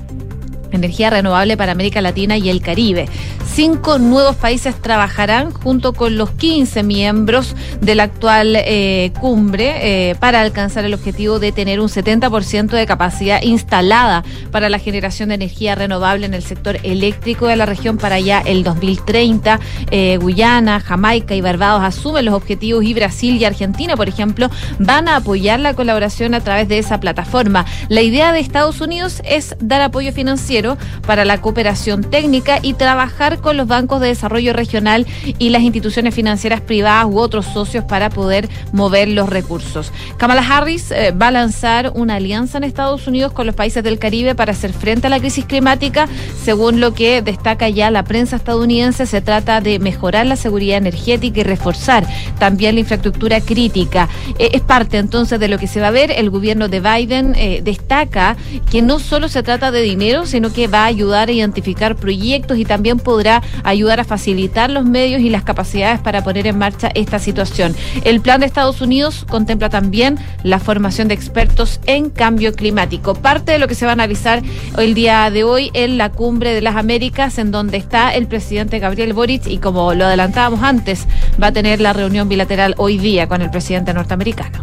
Energía 0.76 1.10
renovable 1.10 1.58
para 1.58 1.72
América 1.72 2.02
Latina 2.02 2.38
y 2.38 2.50
el 2.50 2.62
Caribe. 2.62 3.08
Cinco 3.54 4.00
nuevos 4.00 4.36
países 4.36 4.76
trabajarán 4.82 5.52
junto 5.52 5.94
con 5.94 6.18
los 6.18 6.32
15 6.32 6.84
miembros 6.84 7.56
de 7.80 7.96
la 7.96 8.04
actual 8.04 8.56
eh, 8.56 9.12
cumbre 9.20 10.10
eh, 10.10 10.16
para 10.16 10.42
alcanzar 10.42 10.84
el 10.84 10.94
objetivo 10.94 11.40
de 11.40 11.52
tener 11.52 11.80
un 11.80 11.88
70% 11.88 12.72
de 12.72 12.86
capacidad 12.86 13.42
instalada 13.42 14.24
para 14.52 14.70
la 14.70 14.80
generación 14.80 15.30
de 15.30 15.36
energía 15.36 15.76
renovable 15.76 16.26
en 16.26 16.34
el 16.34 16.44
sector 16.44 16.78
eléctrico 16.84 17.48
de 17.48 17.56
la 17.56 17.66
región 17.66 17.98
para 17.98 18.20
ya 18.20 18.42
el 18.42 18.64
2030. 18.64 19.60
Eh, 19.92 20.18
Guyana, 20.22 20.80
Jamaica 20.80 21.36
y 21.36 21.42
Barbados 21.42 21.84
asumen 21.84 22.26
los 22.26 22.34
objetivos 22.34 22.84
y 22.84 22.94
Brasil 22.94 23.38
y 23.38 23.46
Argentina, 23.46 23.96
por 23.96 24.10
ejemplo, 24.10 24.50
van 24.80 25.08
a 25.08 25.18
apoyar 25.18 25.60
la 25.60 25.74
colaboración 25.74 26.34
a 26.34 26.42
través 26.42 26.68
de 26.68 26.80
esa 26.80 27.00
plataforma. 27.00 27.66
La 27.90 28.02
idea 28.02 28.32
de 28.32 28.40
Estados 28.40 28.82
Unidos 28.82 29.22
es 29.24 29.56
dar 29.60 29.82
apoyo 29.82 30.12
financiero 30.12 30.65
para 31.06 31.26
la 31.26 31.42
cooperación 31.42 32.04
técnica 32.04 32.60
y 32.62 32.74
trabajar 32.74 33.40
con 33.40 33.58
los 33.58 33.68
bancos 33.68 34.02
de 34.02 34.08
desarrollo 34.08 34.54
regional 34.54 35.06
y 35.38 35.50
las 35.50 35.62
instituciones 35.62 36.14
financieras 36.14 36.62
privadas 36.62 37.06
u 37.10 37.20
otros 37.20 37.46
socios 37.46 37.84
para 37.84 38.10
poder 38.10 38.50
mover 38.72 39.08
los 39.10 39.30
recursos. 39.30 39.92
Kamala 40.18 40.42
Harris 40.42 40.92
eh, 40.92 41.12
va 41.12 41.28
a 41.28 41.32
lanzar 41.32 41.92
una 41.96 42.16
alianza 42.16 42.58
en 42.58 42.64
Estados 42.64 43.08
Unidos 43.08 43.34
con 43.34 43.46
los 43.46 43.56
países 43.56 43.84
del 43.84 44.00
Caribe 44.00 44.36
para 44.36 44.52
hacer 44.52 44.74
frente 44.74 45.08
a 45.08 45.10
la 45.10 45.20
crisis 45.20 45.46
climática. 45.46 46.08
Según 46.44 46.80
lo 46.80 46.94
que 46.94 47.22
destaca 47.22 47.70
ya 47.70 47.92
la 47.92 48.04
prensa 48.04 48.36
estadounidense, 48.36 49.06
se 49.06 49.22
trata 49.22 49.62
de 49.62 49.80
mejorar 49.80 50.26
la 50.26 50.36
seguridad 50.36 50.78
energética 50.78 51.40
y 51.40 51.44
reforzar 51.44 52.06
también 52.40 52.76
la 52.76 52.82
infraestructura 52.82 53.42
crítica. 53.42 54.10
Eh, 54.40 54.50
es 54.54 54.62
parte 54.62 54.98
entonces 54.98 55.40
de 55.40 55.48
lo 55.48 55.58
que 55.58 55.68
se 55.68 55.82
va 55.82 55.88
a 55.88 55.92
ver. 55.92 56.12
El 56.12 56.30
gobierno 56.30 56.68
de 56.68 56.80
Biden 56.80 57.36
eh, 57.36 57.62
destaca 57.64 58.38
que 58.72 58.82
no 58.82 59.00
solo 59.00 59.28
se 59.28 59.44
trata 59.44 59.72
de 59.72 59.82
dinero, 59.82 60.26
sino 60.26 60.45
que 60.54 60.68
va 60.68 60.84
a 60.84 60.86
ayudar 60.86 61.30
a 61.30 61.32
identificar 61.32 61.96
proyectos 61.96 62.58
y 62.58 62.66
también 62.66 63.00
podrá 63.00 63.42
ayudar 63.64 64.00
a 64.00 64.04
facilitar 64.04 64.70
los 64.70 64.86
medios 64.86 65.22
y 65.22 65.30
las 65.30 65.44
capacidades 65.44 66.00
para 66.00 66.24
poner 66.24 66.48
en 66.48 66.58
marcha 66.58 66.92
esta 66.96 67.20
situación. 67.20 67.76
El 68.04 68.22
plan 68.22 68.40
de 68.40 68.46
Estados 68.46 68.82
Unidos 68.82 69.26
contempla 69.28 69.70
también 69.70 70.18
la 70.44 70.60
formación 70.60 71.08
de 71.08 71.14
expertos 71.14 71.80
en 71.86 72.10
cambio 72.10 72.54
climático. 72.54 73.14
Parte 73.14 73.54
de 73.54 73.60
lo 73.60 73.68
que 73.68 73.76
se 73.76 73.86
va 73.86 73.92
a 73.92 73.94
analizar 73.94 74.42
el 74.78 74.94
día 74.94 75.30
de 75.30 75.44
hoy 75.44 75.72
en 75.74 75.98
la 75.98 76.12
cumbre 76.12 76.54
de 76.54 76.62
las 76.62 76.76
Américas, 76.76 77.38
en 77.38 77.52
donde 77.52 77.78
está 77.78 78.14
el 78.14 78.28
presidente 78.28 78.80
Gabriel 78.80 79.14
Boric 79.14 79.48
y 79.48 79.58
como 79.58 79.94
lo 79.94 80.06
adelantábamos 80.06 80.62
antes, 80.64 81.08
va 81.42 81.48
a 81.48 81.52
tener 81.52 81.82
la 81.82 81.94
reunión 81.94 82.30
bilateral 82.30 82.76
hoy 82.78 82.98
día 82.98 83.28
con 83.28 83.42
el 83.42 83.50
presidente 83.50 83.94
norteamericano. 83.94 84.60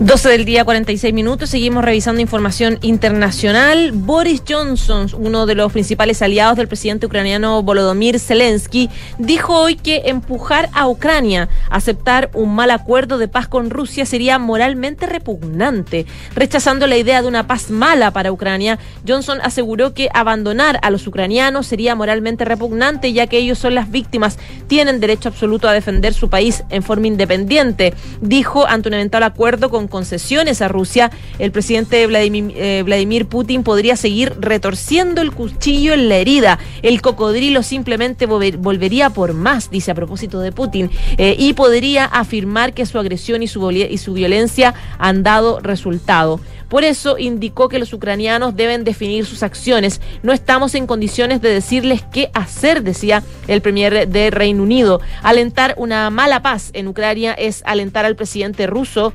12 0.00 0.28
del 0.30 0.44
día, 0.46 0.64
46 0.64 1.12
minutos. 1.12 1.50
Seguimos 1.50 1.84
revisando 1.84 2.22
información 2.22 2.78
internacional. 2.80 3.92
Boris 3.92 4.42
Johnson, 4.48 5.09
uno 5.14 5.46
de 5.46 5.54
los 5.54 5.72
principales 5.72 6.22
aliados 6.22 6.56
del 6.56 6.68
presidente 6.68 7.06
ucraniano 7.06 7.62
Volodymyr 7.62 8.18
Zelensky, 8.18 8.90
dijo 9.18 9.58
hoy 9.58 9.76
que 9.76 10.02
empujar 10.06 10.68
a 10.72 10.88
Ucrania 10.88 11.48
a 11.68 11.76
aceptar 11.76 12.30
un 12.34 12.54
mal 12.54 12.70
acuerdo 12.70 13.18
de 13.18 13.28
paz 13.28 13.48
con 13.48 13.70
Rusia 13.70 14.06
sería 14.06 14.38
moralmente 14.38 15.06
repugnante. 15.06 16.06
Rechazando 16.34 16.86
la 16.86 16.96
idea 16.96 17.22
de 17.22 17.28
una 17.28 17.46
paz 17.46 17.70
mala 17.70 18.12
para 18.12 18.32
Ucrania, 18.32 18.78
Johnson 19.06 19.38
aseguró 19.42 19.94
que 19.94 20.08
abandonar 20.14 20.78
a 20.82 20.90
los 20.90 21.06
ucranianos 21.06 21.66
sería 21.66 21.94
moralmente 21.94 22.44
repugnante, 22.44 23.12
ya 23.12 23.26
que 23.26 23.38
ellos 23.38 23.58
son 23.58 23.74
las 23.74 23.90
víctimas, 23.90 24.38
tienen 24.66 25.00
derecho 25.00 25.28
absoluto 25.28 25.68
a 25.68 25.72
defender 25.72 26.14
su 26.14 26.28
país 26.28 26.64
en 26.70 26.82
forma 26.82 27.06
independiente. 27.06 27.94
Dijo 28.20 28.66
ante 28.66 28.88
un 28.88 28.94
eventual 28.94 29.22
acuerdo 29.22 29.70
con 29.70 29.88
concesiones 29.88 30.62
a 30.62 30.68
Rusia, 30.68 31.10
el 31.38 31.50
presidente 31.50 32.06
Vladimir, 32.06 32.52
eh, 32.56 32.82
Vladimir 32.84 33.26
Putin 33.26 33.62
podría 33.62 33.96
seguir 33.96 34.34
retorciendo 34.38 34.99
el 35.00 35.32
cuchillo 35.32 35.94
en 35.94 36.08
la 36.08 36.16
herida. 36.16 36.58
El 36.82 37.00
cocodrilo 37.00 37.62
simplemente 37.62 38.28
volver- 38.28 38.58
volvería 38.58 39.10
por 39.10 39.32
más, 39.32 39.70
dice 39.70 39.90
a 39.90 39.94
propósito 39.94 40.40
de 40.40 40.52
Putin, 40.52 40.90
eh, 41.16 41.34
y 41.38 41.54
podría 41.54 42.04
afirmar 42.04 42.74
que 42.74 42.84
su 42.84 42.98
agresión 42.98 43.42
y 43.42 43.48
su, 43.48 43.70
y 43.70 43.98
su 43.98 44.12
violencia 44.12 44.74
han 44.98 45.22
dado 45.22 45.60
resultado. 45.60 46.40
Por 46.68 46.84
eso 46.84 47.18
indicó 47.18 47.68
que 47.68 47.80
los 47.80 47.92
ucranianos 47.92 48.54
deben 48.54 48.84
definir 48.84 49.26
sus 49.26 49.42
acciones. 49.42 50.00
No 50.22 50.32
estamos 50.32 50.74
en 50.76 50.86
condiciones 50.86 51.40
de 51.40 51.48
decirles 51.48 52.04
qué 52.12 52.30
hacer, 52.32 52.82
decía 52.84 53.24
el 53.48 53.60
premier 53.60 54.06
de 54.06 54.30
Reino 54.30 54.62
Unido. 54.62 55.00
Alentar 55.22 55.74
una 55.78 56.10
mala 56.10 56.42
paz 56.42 56.70
en 56.72 56.86
Ucrania 56.86 57.32
es 57.32 57.62
alentar 57.66 58.04
al 58.04 58.14
presidente 58.14 58.68
ruso 58.68 59.12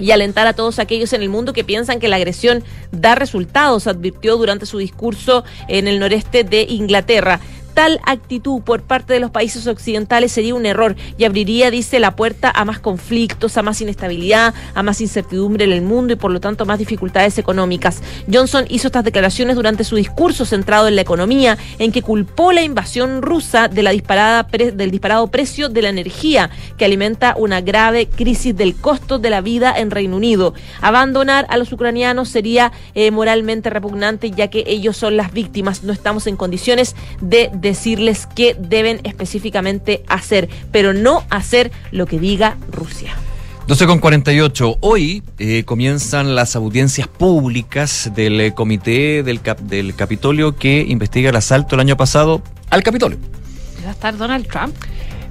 y 0.00 0.10
alentar 0.10 0.46
a 0.46 0.54
todos 0.54 0.78
aquellos 0.78 1.12
en 1.12 1.22
el 1.22 1.28
mundo 1.28 1.52
que 1.52 1.64
piensan 1.64 2.00
que 2.00 2.08
la 2.08 2.16
agresión 2.16 2.64
da 2.90 3.14
resultados, 3.14 3.86
advirtió 3.86 4.36
durante 4.36 4.66
su 4.66 4.78
discurso 4.78 5.44
en 5.68 5.86
el 5.86 6.00
noreste 6.00 6.42
de 6.42 6.62
Inglaterra. 6.62 7.40
Tal 7.74 8.00
actitud 8.04 8.62
por 8.62 8.82
parte 8.82 9.12
de 9.12 9.20
los 9.20 9.30
países 9.30 9.66
occidentales 9.66 10.32
sería 10.32 10.54
un 10.54 10.66
error 10.66 10.96
y 11.16 11.24
abriría, 11.24 11.70
dice, 11.70 12.00
la 12.00 12.16
puerta 12.16 12.52
a 12.54 12.64
más 12.64 12.78
conflictos, 12.78 13.56
a 13.56 13.62
más 13.62 13.80
inestabilidad, 13.80 14.54
a 14.74 14.82
más 14.82 15.00
incertidumbre 15.00 15.64
en 15.64 15.72
el 15.72 15.82
mundo 15.82 16.12
y 16.12 16.16
por 16.16 16.30
lo 16.30 16.40
tanto 16.40 16.66
más 16.66 16.78
dificultades 16.78 17.38
económicas. 17.38 18.02
Johnson 18.30 18.64
hizo 18.68 18.88
estas 18.88 19.04
declaraciones 19.04 19.56
durante 19.56 19.84
su 19.84 19.96
discurso 19.96 20.44
centrado 20.44 20.88
en 20.88 20.96
la 20.96 21.02
economía, 21.02 21.58
en 21.78 21.92
que 21.92 22.02
culpó 22.02 22.52
la 22.52 22.62
invasión 22.62 23.22
rusa 23.22 23.68
de 23.68 23.82
la 23.82 23.90
disparada 23.90 24.42
del 24.42 24.90
disparado 24.90 25.28
precio 25.28 25.68
de 25.68 25.82
la 25.82 25.88
energía, 25.88 26.50
que 26.76 26.84
alimenta 26.84 27.34
una 27.36 27.60
grave 27.60 28.08
crisis 28.08 28.56
del 28.56 28.74
costo 28.76 29.18
de 29.18 29.30
la 29.30 29.40
vida 29.40 29.74
en 29.76 29.90
Reino 29.90 30.16
Unido. 30.16 30.54
Abandonar 30.80 31.46
a 31.48 31.56
los 31.56 31.72
ucranianos 31.72 32.28
sería 32.28 32.72
eh, 32.94 33.10
moralmente 33.10 33.70
repugnante, 33.70 34.30
ya 34.30 34.48
que 34.48 34.64
ellos 34.66 34.96
son 34.96 35.16
las 35.16 35.32
víctimas. 35.32 35.82
No 35.84 35.92
estamos 35.92 36.26
en 36.26 36.36
condiciones 36.36 36.96
de 37.20 37.50
decirles 37.60 38.26
qué 38.34 38.56
deben 38.58 39.00
específicamente 39.04 40.02
hacer, 40.08 40.48
pero 40.72 40.92
no 40.92 41.24
hacer 41.30 41.70
lo 41.92 42.06
que 42.06 42.18
diga 42.18 42.56
Rusia. 42.70 43.12
12 43.66 43.86
con 43.86 43.98
48. 44.00 44.78
Hoy 44.80 45.22
eh, 45.38 45.62
comienzan 45.64 46.34
las 46.34 46.56
audiencias 46.56 47.06
públicas 47.06 48.10
del 48.14 48.40
eh, 48.40 48.52
comité 48.52 49.22
del, 49.22 49.40
Cap- 49.40 49.60
del 49.60 49.94
Capitolio 49.94 50.56
que 50.56 50.84
investiga 50.88 51.30
el 51.30 51.36
asalto 51.36 51.76
el 51.76 51.80
año 51.80 51.96
pasado 51.96 52.42
al 52.70 52.82
Capitolio. 52.82 53.18
¿Va 53.84 53.90
a 53.90 53.92
estar 53.92 54.16
Donald 54.16 54.46
Trump? 54.48 54.74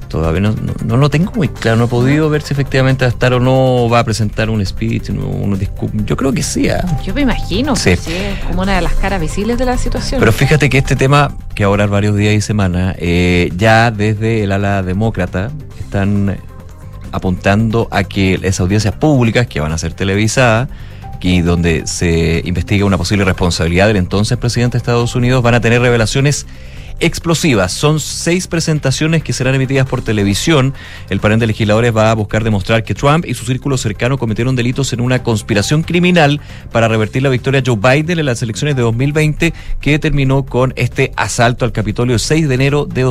Todavía 0.10 0.42
no, 0.42 0.52
no, 0.52 0.74
no 0.84 0.98
lo 0.98 1.10
tengo 1.10 1.32
muy 1.34 1.48
claro, 1.50 1.78
no 1.78 1.86
he 1.86 1.88
podido 1.88 2.30
ver 2.30 2.42
si 2.42 2.54
efectivamente 2.54 3.06
va 3.06 3.10
a 3.10 3.14
estar 3.14 3.32
o 3.34 3.40
no, 3.40 3.88
va 3.90 4.00
a 4.00 4.04
presentar 4.04 4.50
un 4.50 4.66
speech, 4.66 5.10
un. 5.12 5.58
Yo 6.06 6.18
creo 6.18 6.34
que 6.34 6.42
sí. 6.44 6.68
¿ah? 6.68 6.84
Yo 7.06 7.14
me 7.14 7.22
imagino, 7.22 7.76
Sí. 7.76 7.92
que 7.92 7.98
sí, 7.98 8.14
es 8.14 8.40
como 8.46 8.64
una 8.64 8.76
de 8.76 8.82
las 8.82 8.94
caras 8.96 9.22
visibles 9.22 9.60
de 9.60 9.66
la 9.66 9.78
situación. 9.78 10.20
Pero 10.20 10.32
fíjate 10.34 10.68
que 10.70 10.80
este 10.80 10.96
tema, 10.96 11.38
que 11.54 11.64
ahora 11.64 11.86
varios 11.86 12.16
días 12.16 12.34
y 12.34 12.42
semanas, 12.42 12.96
eh, 12.98 13.52
ya 13.56 13.92
desde 13.92 14.44
el 14.44 14.52
ala 14.52 14.82
demócrata 14.82 15.52
están 15.80 16.38
apuntando 17.12 17.88
a 17.92 18.04
que 18.04 18.36
esas 18.36 18.62
audiencias 18.62 18.96
públicas 18.96 19.48
que 19.48 19.60
van 19.60 19.72
a 19.72 19.78
ser 19.78 19.94
televisadas 19.94 20.70
y 21.22 21.42
donde 21.42 21.86
se 21.86 22.42
investiga 22.46 22.86
una 22.86 22.98
posible 22.98 23.26
responsabilidad 23.26 23.88
del 23.88 23.98
entonces 23.98 24.38
presidente 24.38 24.74
de 24.74 24.78
Estados 24.80 25.16
Unidos 25.16 25.44
van 25.44 25.54
a 25.56 25.62
tener 25.62 25.82
revelaciones 25.82 26.46
explosivas. 27.00 27.72
Son 27.72 28.00
seis 28.00 28.48
presentaciones 28.48 29.24
que 29.24 29.34
serán 29.34 29.56
emitidas 29.56 29.88
por 29.88 30.02
televisión. 30.02 30.74
El 31.10 31.20
panel 31.20 31.40
de 31.40 31.48
legisladores 31.48 31.96
va 31.96 32.12
a 32.12 32.16
buscar 32.16 32.44
demostrar 32.44 32.84
que 32.84 32.96
Trump 32.96 33.26
y 33.26 33.34
su 33.34 33.46
círculo 33.46 33.78
cercano 33.78 34.18
cometieron 34.18 34.56
delitos 34.56 34.94
en 34.94 35.02
una 35.02 35.24
conspiración 35.24 35.84
criminal 35.84 36.40
para 36.72 36.88
revertir 36.88 37.24
la 37.24 37.30
victoria 37.30 37.62
de 37.62 37.72
Joe 37.72 37.78
Biden 37.78 38.20
en 38.20 38.26
las 38.26 38.42
elecciones 38.42 38.76
de 38.76 38.82
2020 38.82 39.54
que 39.82 40.00
terminó 40.00 40.46
con 40.46 40.74
este 40.76 41.12
asalto 41.16 41.66
al 41.66 41.72
Capitolio 41.72 42.16
el 42.16 42.20
6 42.20 42.48
de 42.48 42.56
enero 42.56 42.86
de 42.86 43.02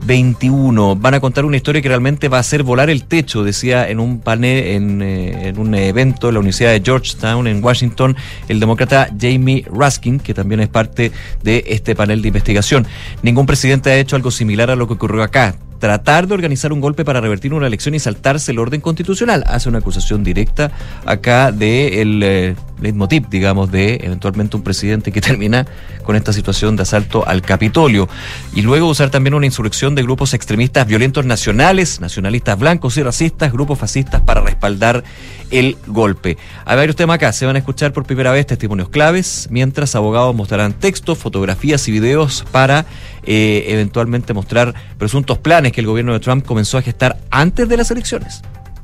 2021. 0.00 0.96
Van 0.96 1.14
a 1.14 1.20
contar 1.20 1.44
una 1.44 1.56
historia 1.56 1.82
que 1.82 1.88
realmente 1.88 2.28
va 2.28 2.38
a 2.38 2.40
hacer 2.40 2.62
volar 2.62 2.90
el 2.90 3.04
techo, 3.04 3.44
decía 3.44 3.88
en 3.88 4.00
un 4.00 4.20
panel, 4.20 4.66
en, 4.66 5.02
eh, 5.02 5.48
en 5.48 5.58
un 5.58 5.74
evento 5.74 6.28
en 6.28 6.34
la 6.34 6.40
Universidad 6.40 6.72
de 6.72 6.82
Georgetown 6.84 7.46
en 7.46 7.62
Washington, 7.62 8.16
el 8.48 8.60
demócrata 8.60 9.08
Jamie 9.18 9.64
Raskin, 9.72 10.18
que 10.18 10.34
también 10.34 10.60
es 10.60 10.68
parte 10.68 11.12
de 11.42 11.64
este 11.68 11.94
panel 11.94 12.22
de 12.22 12.28
investigación. 12.28 12.86
Ningún 13.22 13.46
presidente 13.46 13.90
ha 13.90 13.98
hecho 13.98 14.16
algo 14.16 14.30
similar 14.30 14.70
a 14.70 14.76
lo 14.76 14.86
que 14.86 14.94
ocurrió 14.94 15.22
acá. 15.22 15.54
Tratar 15.80 16.28
de 16.28 16.34
organizar 16.34 16.72
un 16.72 16.80
golpe 16.80 17.04
para 17.04 17.20
revertir 17.20 17.54
una 17.54 17.66
elección 17.66 17.94
y 17.94 17.98
saltarse 17.98 18.52
el 18.52 18.58
orden 18.58 18.80
constitucional. 18.80 19.44
Hace 19.46 19.68
una 19.68 19.78
acusación 19.78 20.22
directa 20.22 20.70
acá 21.06 21.50
de 21.50 22.02
eh, 22.02 22.54
leitmotiv, 22.80 23.28
digamos, 23.28 23.72
de 23.72 23.98
eventualmente 24.02 24.56
un 24.56 24.62
presidente 24.62 25.10
que 25.10 25.20
termina 25.30 25.66
con 26.04 26.16
esta 26.16 26.32
situación 26.32 26.76
de 26.76 26.82
asalto 26.82 27.26
al 27.26 27.42
Capitolio. 27.42 28.08
Y 28.54 28.62
luego 28.62 28.88
usar 28.88 29.10
también 29.10 29.34
una 29.34 29.46
insurrección 29.46 29.94
de 29.94 30.02
grupos 30.02 30.34
extremistas 30.34 30.86
violentos 30.86 31.24
nacionales, 31.24 32.00
nacionalistas 32.00 32.58
blancos 32.58 32.96
y 32.96 33.02
racistas, 33.02 33.52
grupos 33.52 33.78
fascistas 33.78 34.20
para 34.20 34.40
respaldar 34.40 35.02
el 35.50 35.76
golpe. 35.86 36.38
Hay 36.64 36.76
varios 36.76 36.96
temas 36.96 37.16
acá. 37.16 37.32
Se 37.32 37.46
van 37.46 37.56
a 37.56 37.58
escuchar 37.58 37.92
por 37.92 38.04
primera 38.04 38.32
vez 38.32 38.46
testimonios 38.46 38.88
claves, 38.88 39.48
mientras 39.50 39.94
abogados 39.94 40.34
mostrarán 40.34 40.72
textos, 40.72 41.18
fotografías 41.18 41.86
y 41.88 41.92
videos 41.92 42.44
para 42.52 42.86
eh, 43.24 43.64
eventualmente 43.68 44.34
mostrar 44.34 44.74
presuntos 44.98 45.38
planes 45.38 45.72
que 45.72 45.80
el 45.80 45.86
gobierno 45.86 46.12
de 46.12 46.20
Trump 46.20 46.44
comenzó 46.44 46.78
a 46.78 46.82
gestar 46.82 47.18
antes 47.30 47.68
de 47.68 47.76
las 47.76 47.90
elecciones. 47.90 48.42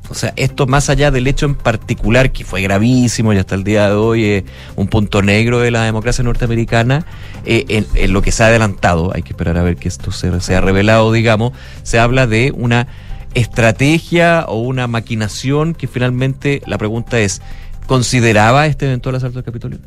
O 0.09 0.15
sea, 0.15 0.33
esto 0.37 0.67
más 0.67 0.89
allá 0.89 1.11
del 1.11 1.27
hecho 1.27 1.45
en 1.45 1.55
particular, 1.55 2.31
que 2.31 2.45
fue 2.45 2.61
gravísimo 2.61 3.33
y 3.33 3.37
hasta 3.37 3.55
el 3.55 3.63
día 3.63 3.89
de 3.89 3.95
hoy 3.95 4.45
un 4.75 4.87
punto 4.87 5.21
negro 5.21 5.59
de 5.59 5.71
la 5.71 5.83
democracia 5.83 6.23
norteamericana, 6.23 7.05
eh, 7.45 7.65
en, 7.67 7.85
en 7.93 8.13
lo 8.13 8.21
que 8.21 8.31
se 8.31 8.43
ha 8.43 8.47
adelantado, 8.47 9.11
hay 9.13 9.23
que 9.23 9.33
esperar 9.33 9.57
a 9.57 9.63
ver 9.63 9.75
que 9.75 9.89
esto 9.89 10.11
se, 10.11 10.39
se 10.39 10.55
ha 10.55 10.61
revelado, 10.61 11.11
digamos, 11.11 11.51
se 11.83 11.99
habla 11.99 12.25
de 12.25 12.53
una 12.55 12.87
estrategia 13.33 14.45
o 14.47 14.61
una 14.61 14.87
maquinación 14.87 15.73
que 15.73 15.87
finalmente 15.87 16.61
la 16.65 16.77
pregunta 16.77 17.19
es, 17.19 17.41
¿consideraba 17.85 18.65
este 18.67 18.85
eventual 18.85 19.15
asalto 19.15 19.39
al 19.39 19.45
Capitolio? 19.45 19.79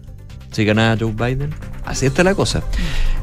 Si 0.50 0.64
ganaba 0.64 0.96
Joe 0.98 1.12
Biden. 1.12 1.54
Así 1.84 2.06
está 2.06 2.22
la 2.22 2.34
cosa. 2.34 2.62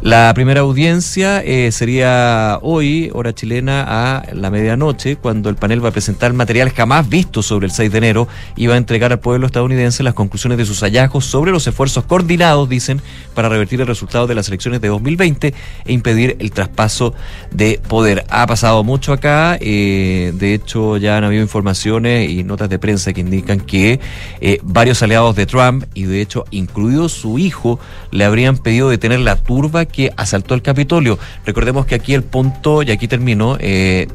La 0.01 0.31
primera 0.33 0.61
audiencia 0.61 1.41
eh, 1.43 1.71
sería 1.71 2.59
hoy, 2.61 3.09
hora 3.13 3.33
chilena, 3.33 3.85
a 3.87 4.33
la 4.33 4.51
medianoche, 4.51 5.15
cuando 5.15 5.49
el 5.49 5.55
panel 5.55 5.83
va 5.83 5.89
a 5.89 5.91
presentar 5.91 6.33
material 6.33 6.71
jamás 6.71 7.07
visto 7.09 7.41
sobre 7.41 7.65
el 7.65 7.71
6 7.71 7.91
de 7.91 7.97
enero 7.97 8.27
y 8.55 8.67
va 8.67 8.75
a 8.75 8.77
entregar 8.77 9.11
al 9.11 9.19
pueblo 9.19 9.47
estadounidense 9.47 10.03
las 10.03 10.13
conclusiones 10.13 10.57
de 10.57 10.65
sus 10.65 10.81
hallazgos 10.81 11.25
sobre 11.25 11.51
los 11.51 11.65
esfuerzos 11.65 12.03
coordinados, 12.05 12.69
dicen, 12.69 13.01
para 13.33 13.49
revertir 13.49 13.81
el 13.81 13.87
resultado 13.87 14.27
de 14.27 14.35
las 14.35 14.47
elecciones 14.49 14.81
de 14.81 14.87
2020 14.89 15.53
e 15.85 15.93
impedir 15.93 16.35
el 16.39 16.51
traspaso 16.51 17.13
de 17.51 17.79
poder. 17.87 18.25
Ha 18.29 18.45
pasado 18.47 18.83
mucho 18.83 19.13
acá, 19.13 19.57
eh, 19.61 20.31
de 20.35 20.53
hecho 20.53 20.97
ya 20.97 21.17
han 21.17 21.23
habido 21.23 21.41
informaciones 21.41 22.29
y 22.29 22.43
notas 22.43 22.69
de 22.69 22.79
prensa 22.79 23.13
que 23.13 23.21
indican 23.21 23.59
que 23.59 23.99
eh, 24.41 24.59
varios 24.61 25.01
aliados 25.01 25.35
de 25.35 25.45
Trump, 25.45 25.85
y 25.93 26.03
de 26.03 26.21
hecho 26.21 26.45
incluido 26.51 27.09
su 27.17 27.39
hijo, 27.39 27.79
le 28.11 28.23
habrían 28.23 28.57
pedido 28.57 28.89
detener 28.89 29.19
la 29.19 29.35
turba 29.35 29.85
que 29.85 30.11
asaltó 30.15 30.53
el 30.55 30.61
Capitolio. 30.61 31.19
Recordemos 31.45 31.85
que 31.85 31.95
aquí 31.95 32.13
el 32.13 32.23
punto, 32.23 32.83
y 32.83 32.91
aquí 32.91 33.07
termino, 33.07 33.57
eh, 33.59 34.07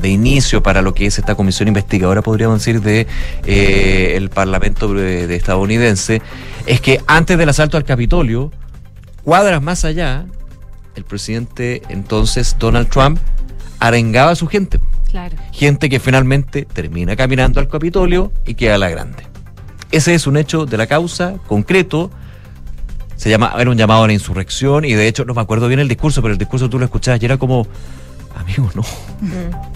de 0.00 0.08
inicio 0.08 0.62
para 0.62 0.82
lo 0.82 0.94
que 0.94 1.06
es 1.06 1.18
esta 1.18 1.34
comisión 1.34 1.68
investigadora, 1.68 2.22
podríamos 2.22 2.58
decir, 2.58 2.80
de 2.80 3.06
eh, 3.46 4.14
el 4.16 4.30
Parlamento 4.30 4.92
de, 4.92 5.26
de 5.26 5.36
estadounidense, 5.36 6.22
es 6.66 6.80
que 6.80 7.00
antes 7.06 7.38
del 7.38 7.48
asalto 7.48 7.76
al 7.76 7.84
Capitolio, 7.84 8.50
cuadras 9.22 9.62
más 9.62 9.84
allá, 9.84 10.26
el 10.94 11.04
presidente 11.04 11.82
entonces 11.88 12.56
Donald 12.58 12.88
Trump 12.88 13.18
arengaba 13.78 14.32
a 14.32 14.34
su 14.34 14.46
gente. 14.46 14.80
Claro. 15.10 15.36
Gente 15.52 15.90
que 15.90 16.00
finalmente 16.00 16.64
termina 16.64 17.16
caminando 17.16 17.60
al 17.60 17.68
Capitolio 17.68 18.32
y 18.46 18.54
queda 18.54 18.76
a 18.76 18.78
la 18.78 18.88
grande. 18.88 19.24
Ese 19.90 20.14
es 20.14 20.26
un 20.26 20.38
hecho 20.38 20.64
de 20.64 20.78
la 20.78 20.86
causa 20.86 21.34
concreto. 21.46 22.10
Se 23.22 23.30
llama, 23.30 23.54
era 23.56 23.70
un 23.70 23.78
llamado 23.78 24.02
a 24.02 24.08
la 24.08 24.12
insurrección 24.12 24.84
y 24.84 24.94
de 24.94 25.06
hecho 25.06 25.24
no 25.24 25.32
me 25.32 25.40
acuerdo 25.40 25.68
bien 25.68 25.78
el 25.78 25.86
discurso, 25.86 26.20
pero 26.22 26.32
el 26.32 26.38
discurso 26.38 26.68
tú 26.68 26.80
lo 26.80 26.84
escuchabas 26.86 27.22
y 27.22 27.24
era 27.24 27.36
como, 27.36 27.68
amigo, 28.34 28.68
no, 28.74 28.82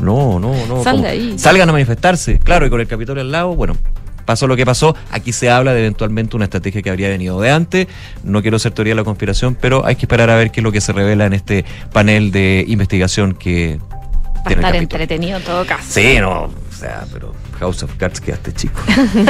no, 0.00 0.40
no, 0.40 0.66
no. 0.66 0.82
Sal 0.82 1.00
de 1.00 1.06
ahí. 1.06 1.38
Salgan 1.38 1.68
a 1.68 1.72
manifestarse, 1.72 2.40
claro, 2.40 2.66
y 2.66 2.70
con 2.70 2.80
el 2.80 2.88
Capitolio 2.88 3.20
al 3.20 3.30
lado, 3.30 3.54
bueno. 3.54 3.76
Pasó 4.24 4.48
lo 4.48 4.56
que 4.56 4.66
pasó, 4.66 4.96
aquí 5.12 5.32
se 5.32 5.48
habla 5.48 5.74
de 5.74 5.78
eventualmente 5.78 6.34
una 6.34 6.46
estrategia 6.46 6.82
que 6.82 6.90
habría 6.90 7.08
venido 7.08 7.40
de 7.40 7.52
antes, 7.52 7.86
no 8.24 8.42
quiero 8.42 8.58
ser 8.58 8.72
teoría 8.72 8.94
de 8.94 8.96
la 8.96 9.04
conspiración, 9.04 9.54
pero 9.54 9.86
hay 9.86 9.94
que 9.94 10.06
esperar 10.06 10.28
a 10.28 10.34
ver 10.34 10.50
qué 10.50 10.58
es 10.58 10.64
lo 10.64 10.72
que 10.72 10.80
se 10.80 10.92
revela 10.92 11.26
en 11.26 11.32
este 11.32 11.64
panel 11.92 12.32
de 12.32 12.64
investigación 12.66 13.32
que 13.32 13.78
Va 13.78 14.50
a 14.50 14.52
el 14.54 14.58
estar 14.58 14.74
entretenido 14.74 15.36
en 15.38 15.44
todo 15.44 15.64
caso. 15.64 15.84
Sí, 15.88 16.16
no, 16.18 16.46
o 16.46 16.52
sea, 16.76 17.04
pero 17.12 17.32
House 17.60 17.84
of 17.84 17.94
Cards 17.96 18.20
quedaste 18.20 18.52
chico. 18.52 18.80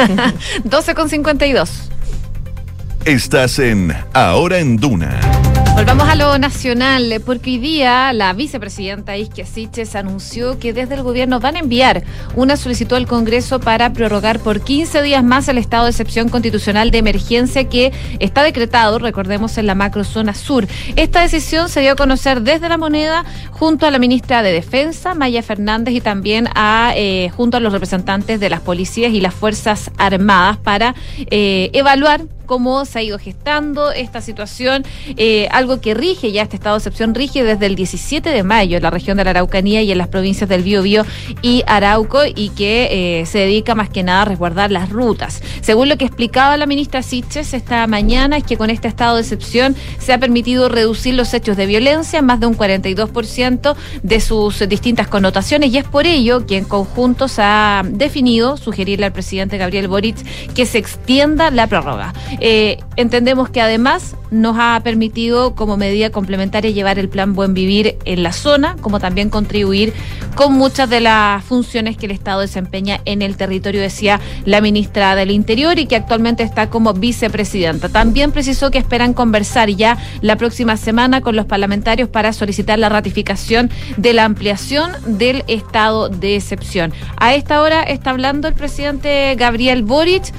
12 0.65 0.95
con 0.95 1.11
52. 1.11 1.91
Estás 3.07 3.61
en 3.61 3.93
Ahora 4.15 4.59
en 4.59 4.79
Duna. 4.79 5.21
Volvamos 5.77 6.09
a 6.09 6.15
lo 6.15 6.39
nacional, 6.39 7.21
porque 7.27 7.51
hoy 7.51 7.59
día 7.59 8.11
la 8.15 8.33
vicepresidenta 8.33 9.19
Isquia 9.19 9.45
Siches 9.45 9.95
anunció 9.95 10.59
que 10.59 10.73
desde 10.73 10.95
el 10.95 11.03
gobierno 11.03 11.39
van 11.39 11.57
a 11.57 11.59
enviar 11.59 12.03
una 12.35 12.57
solicitud 12.57 12.97
al 12.97 13.07
Congreso 13.07 13.61
para 13.61 13.93
prorrogar 13.93 14.41
por 14.41 14.63
15 14.63 15.03
días 15.03 15.23
más 15.23 15.49
el 15.49 15.59
estado 15.59 15.85
de 15.85 15.91
excepción 15.91 16.31
constitucional 16.31 16.91
de 16.91 16.97
emergencia 16.97 17.69
que 17.69 17.93
está 18.21 18.43
decretado, 18.43 18.99
recordemos, 18.99 19.59
en 19.59 19.67
la 19.67 19.75
macrozona 19.75 20.33
sur. 20.33 20.67
Esta 20.97 21.21
decisión 21.21 21.69
se 21.69 21.83
dio 21.83 21.93
a 21.93 21.97
conocer 21.97 22.41
desde 22.41 22.71
la 22.71 22.79
moneda 22.79 23.27
junto 23.51 23.85
a 23.85 23.91
la 23.91 23.99
ministra 23.99 24.43
de 24.43 24.53
Defensa, 24.53 25.15
Maya 25.15 25.43
Fernández, 25.43 25.93
y 25.95 26.01
también 26.01 26.49
a, 26.55 26.95
eh, 26.97 27.31
junto 27.37 27.59
a 27.59 27.61
los 27.61 27.75
representantes 27.75 28.41
de 28.41 28.49
las 28.49 28.63
policías 28.63 29.13
y 29.13 29.21
las 29.21 29.35
Fuerzas 29.35 29.91
Armadas 29.99 30.57
para 30.57 30.95
eh, 31.31 31.69
evaluar 31.75 32.23
cómo 32.47 32.85
se 32.85 33.01
ha 33.01 33.03
ido 33.03 33.19
gestando 33.19 33.93
esta 33.93 34.23
situación, 34.23 34.85
eh, 35.17 35.49
algo 35.67 35.81
que 35.81 35.95
rige 35.95 36.31
ya 36.31 36.43
este 36.43 36.55
estado 36.55 36.77
de 36.77 36.79
excepción, 36.79 37.13
rige 37.13 37.43
desde 37.43 37.67
el 37.67 37.75
17 37.75 38.31
de 38.31 38.43
mayo 38.45 38.77
en 38.77 38.85
la 38.85 38.91
región 38.91 39.17
de 39.17 39.25
la 39.25 39.31
Araucanía 39.31 39.83
y 39.83 39.91
en 39.91 39.99
las 39.99 40.07
provincias 40.07 40.49
del 40.49 40.63
Biobío 40.63 41.05
y 41.43 41.65
Arauco 41.67 42.21
y 42.25 42.51
que 42.51 43.21
eh, 43.21 43.27
se 43.27 43.41
dedica 43.41 43.75
más 43.75 43.91
que 43.91 44.05
nada 44.05 44.23
a 44.23 44.25
resguardar 44.27 44.71
las 44.71 44.91
rutas. 44.91 45.43
Según 45.63 45.89
lo 45.89 45.99
que 45.99 46.05
explicaba 46.05 46.57
la 46.57 46.67
ministra 46.67 47.03
Siches 47.03 47.53
esta 47.53 47.85
mañana, 47.89 48.37
es 48.37 48.45
que 48.45 48.57
con 48.57 48.71
este 48.71 48.87
estado 48.87 49.17
de 49.17 49.23
excepción 49.23 49.75
se 49.99 50.13
ha 50.13 50.19
permitido 50.19 50.69
reducir 50.69 51.15
los 51.15 51.35
hechos 51.35 51.57
de 51.57 51.67
violencia 51.67 52.21
en 52.21 52.27
más 52.27 52.39
de 52.39 52.47
un 52.47 52.57
42% 52.57 53.75
de 54.05 54.21
sus 54.21 54.69
distintas 54.69 55.09
connotaciones 55.09 55.73
y 55.73 55.79
es 55.79 55.85
por 55.85 56.07
ello 56.07 56.47
que 56.47 56.59
en 56.59 56.65
conjunto 56.65 57.27
se 57.27 57.43
ha 57.43 57.83
definido 57.85 58.57
sugerirle 58.57 59.07
al 59.07 59.13
presidente 59.13 59.59
Gabriel 59.59 59.89
Boric 59.89 60.17
que 60.55 60.65
se 60.65 60.79
extienda 60.79 61.51
la 61.51 61.67
prórroga. 61.67 62.15
Eh, 62.39 62.79
entendemos 62.95 63.51
que 63.51 63.61
además 63.61 64.15
nos 64.31 64.57
ha 64.59 64.81
permitido 64.85 65.56
como 65.57 65.77
medida 65.77 66.11
complementaria 66.11 66.71
llevar 66.71 67.01
el 67.01 67.09
plan 67.09 67.35
Buen 67.35 67.55
Vivir 67.55 67.99
en 68.05 68.23
la 68.23 68.33
zona, 68.33 68.77
como 68.81 69.01
también 69.01 69.31
contribuir 69.31 69.93
con 70.37 70.53
muchas 70.53 70.89
de 70.89 71.01
las 71.01 71.43
funciones 71.43 71.97
que 71.97 72.07
el 72.07 72.13
Estado 72.13 72.43
desempeña 72.43 73.01
en 73.05 73.23
el 73.23 73.37
territorio, 73.37 73.81
decía 73.81 74.21
la 74.45 74.61
ministra 74.61 75.17
del 75.17 75.33
Interior 75.33 75.79
y 75.79 75.87
que 75.87 75.97
actualmente 75.97 76.45
está 76.45 76.71
como 76.71 76.93
vicepresidenta. 76.93 77.89
También 77.89 78.31
precisó 78.31 78.71
que 78.71 78.79
esperan 78.79 79.15
conversar 79.15 79.71
ya 79.71 79.99
la 80.21 80.37
próxima 80.37 80.77
semana 80.77 81.23
con 81.23 81.35
los 81.35 81.47
parlamentarios 81.47 82.09
para 82.09 82.33
solicitar 82.33 82.79
la 82.79 82.89
ratificación 82.89 83.71
de 83.97 84.13
la 84.13 84.25
ampliación 84.25 84.93
del 85.07 85.43
estado 85.49 86.09
de 86.09 86.37
excepción. 86.37 86.93
A 87.17 87.35
esta 87.35 87.63
hora 87.63 87.83
está 87.83 88.11
hablando 88.11 88.47
el 88.47 88.55
presidente 88.55 89.35
Gabriel 89.37 89.83
Boric 89.83 90.33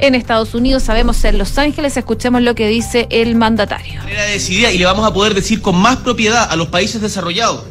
en 0.00 0.14
Estados 0.14 0.54
Unidos, 0.54 0.82
sabemos 0.82 1.22
en 1.24 1.38
Los 1.38 1.58
Ángeles, 1.58 1.96
escuchemos 1.96 2.42
lo 2.42 2.54
que 2.54 2.68
dice 2.68 3.06
el 3.10 3.34
mandatario. 3.34 4.00
manera 4.00 4.24
decidida 4.24 4.72
y 4.72 4.78
le 4.78 4.84
vamos 4.84 5.06
a 5.06 5.12
poder 5.12 5.34
decir 5.34 5.60
con 5.60 5.76
más 5.76 5.96
propiedad 5.98 6.50
a 6.50 6.56
los 6.56 6.68
países 6.68 7.00
desarrollados 7.00 7.64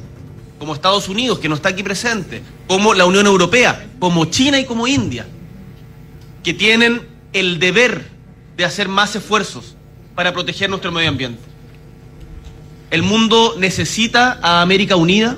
como 0.59 0.73
Estados 0.73 1.07
Unidos, 1.07 1.39
que 1.39 1.47
no 1.47 1.55
está 1.55 1.69
aquí 1.69 1.83
presente, 1.83 2.43
como 2.67 2.93
la 2.93 3.05
Unión 3.05 3.25
Europea, 3.25 3.87
como 3.97 4.25
China 4.25 4.59
y 4.59 4.65
como 4.65 4.87
India, 4.87 5.25
que 6.43 6.53
tienen 6.53 7.01
el 7.31 7.59
deber 7.59 8.09
de 8.57 8.65
hacer 8.65 8.89
más 8.89 9.15
esfuerzos 9.15 9.75
para 10.15 10.33
proteger 10.33 10.69
nuestro 10.69 10.91
medio 10.91 11.09
ambiente. 11.09 11.41
El 12.91 13.03
mundo 13.03 13.55
necesita 13.57 14.37
a 14.41 14.61
América 14.61 14.97
unida. 14.97 15.37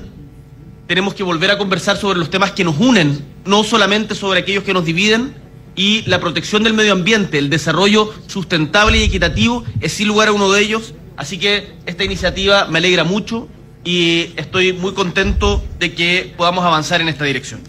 Tenemos 0.88 1.14
que 1.14 1.22
volver 1.22 1.52
a 1.52 1.58
conversar 1.58 1.96
sobre 1.96 2.18
los 2.18 2.28
temas 2.28 2.50
que 2.50 2.64
nos 2.64 2.78
unen, 2.78 3.24
no 3.44 3.62
solamente 3.62 4.14
sobre 4.14 4.40
aquellos 4.40 4.64
que 4.64 4.74
nos 4.74 4.84
dividen. 4.84 5.41
Y 5.74 6.02
la 6.02 6.20
protección 6.20 6.62
del 6.62 6.74
medio 6.74 6.92
ambiente, 6.92 7.38
el 7.38 7.48
desarrollo 7.48 8.12
sustentable 8.26 8.98
y 8.98 9.04
equitativo 9.04 9.64
es 9.80 9.92
sin 9.92 10.08
lugar 10.08 10.28
a 10.28 10.32
uno 10.32 10.50
de 10.50 10.60
ellos. 10.60 10.94
Así 11.16 11.38
que 11.38 11.72
esta 11.86 12.04
iniciativa 12.04 12.66
me 12.66 12.78
alegra 12.78 13.04
mucho 13.04 13.48
y 13.84 14.30
estoy 14.36 14.72
muy 14.72 14.92
contento 14.92 15.62
de 15.78 15.94
que 15.94 16.32
podamos 16.36 16.64
avanzar 16.64 17.00
en 17.00 17.08
esta 17.08 17.24
dirección. 17.24 17.60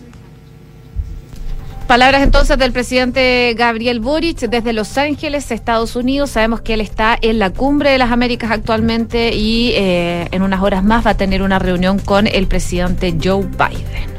Palabras 1.88 2.24
entonces 2.24 2.58
del 2.58 2.72
presidente 2.72 3.54
Gabriel 3.58 4.00
Boric 4.00 4.40
desde 4.40 4.72
Los 4.72 4.98
Ángeles, 4.98 5.52
Estados 5.52 5.96
Unidos. 5.96 6.32
Sabemos 6.32 6.62
que 6.62 6.76
él 6.76 6.82
está 6.82 7.18
en 7.22 7.40
la 7.40 7.50
cumbre 7.50 7.92
de 7.92 7.98
las 7.98 8.12
Américas 8.12 8.52
actualmente 8.52 9.36
y 9.36 9.72
eh, 9.76 10.28
en 10.32 10.42
unas 10.44 10.62
horas 10.62 10.84
más 10.84 11.06
va 11.06 11.12
a 11.12 11.18
tener 11.18 11.42
una 11.42 11.60
reunión 11.60 12.00
con 12.00 12.28
el 12.28 12.48
presidente 12.48 13.16
Joe 13.22 13.46
Biden. 13.46 14.10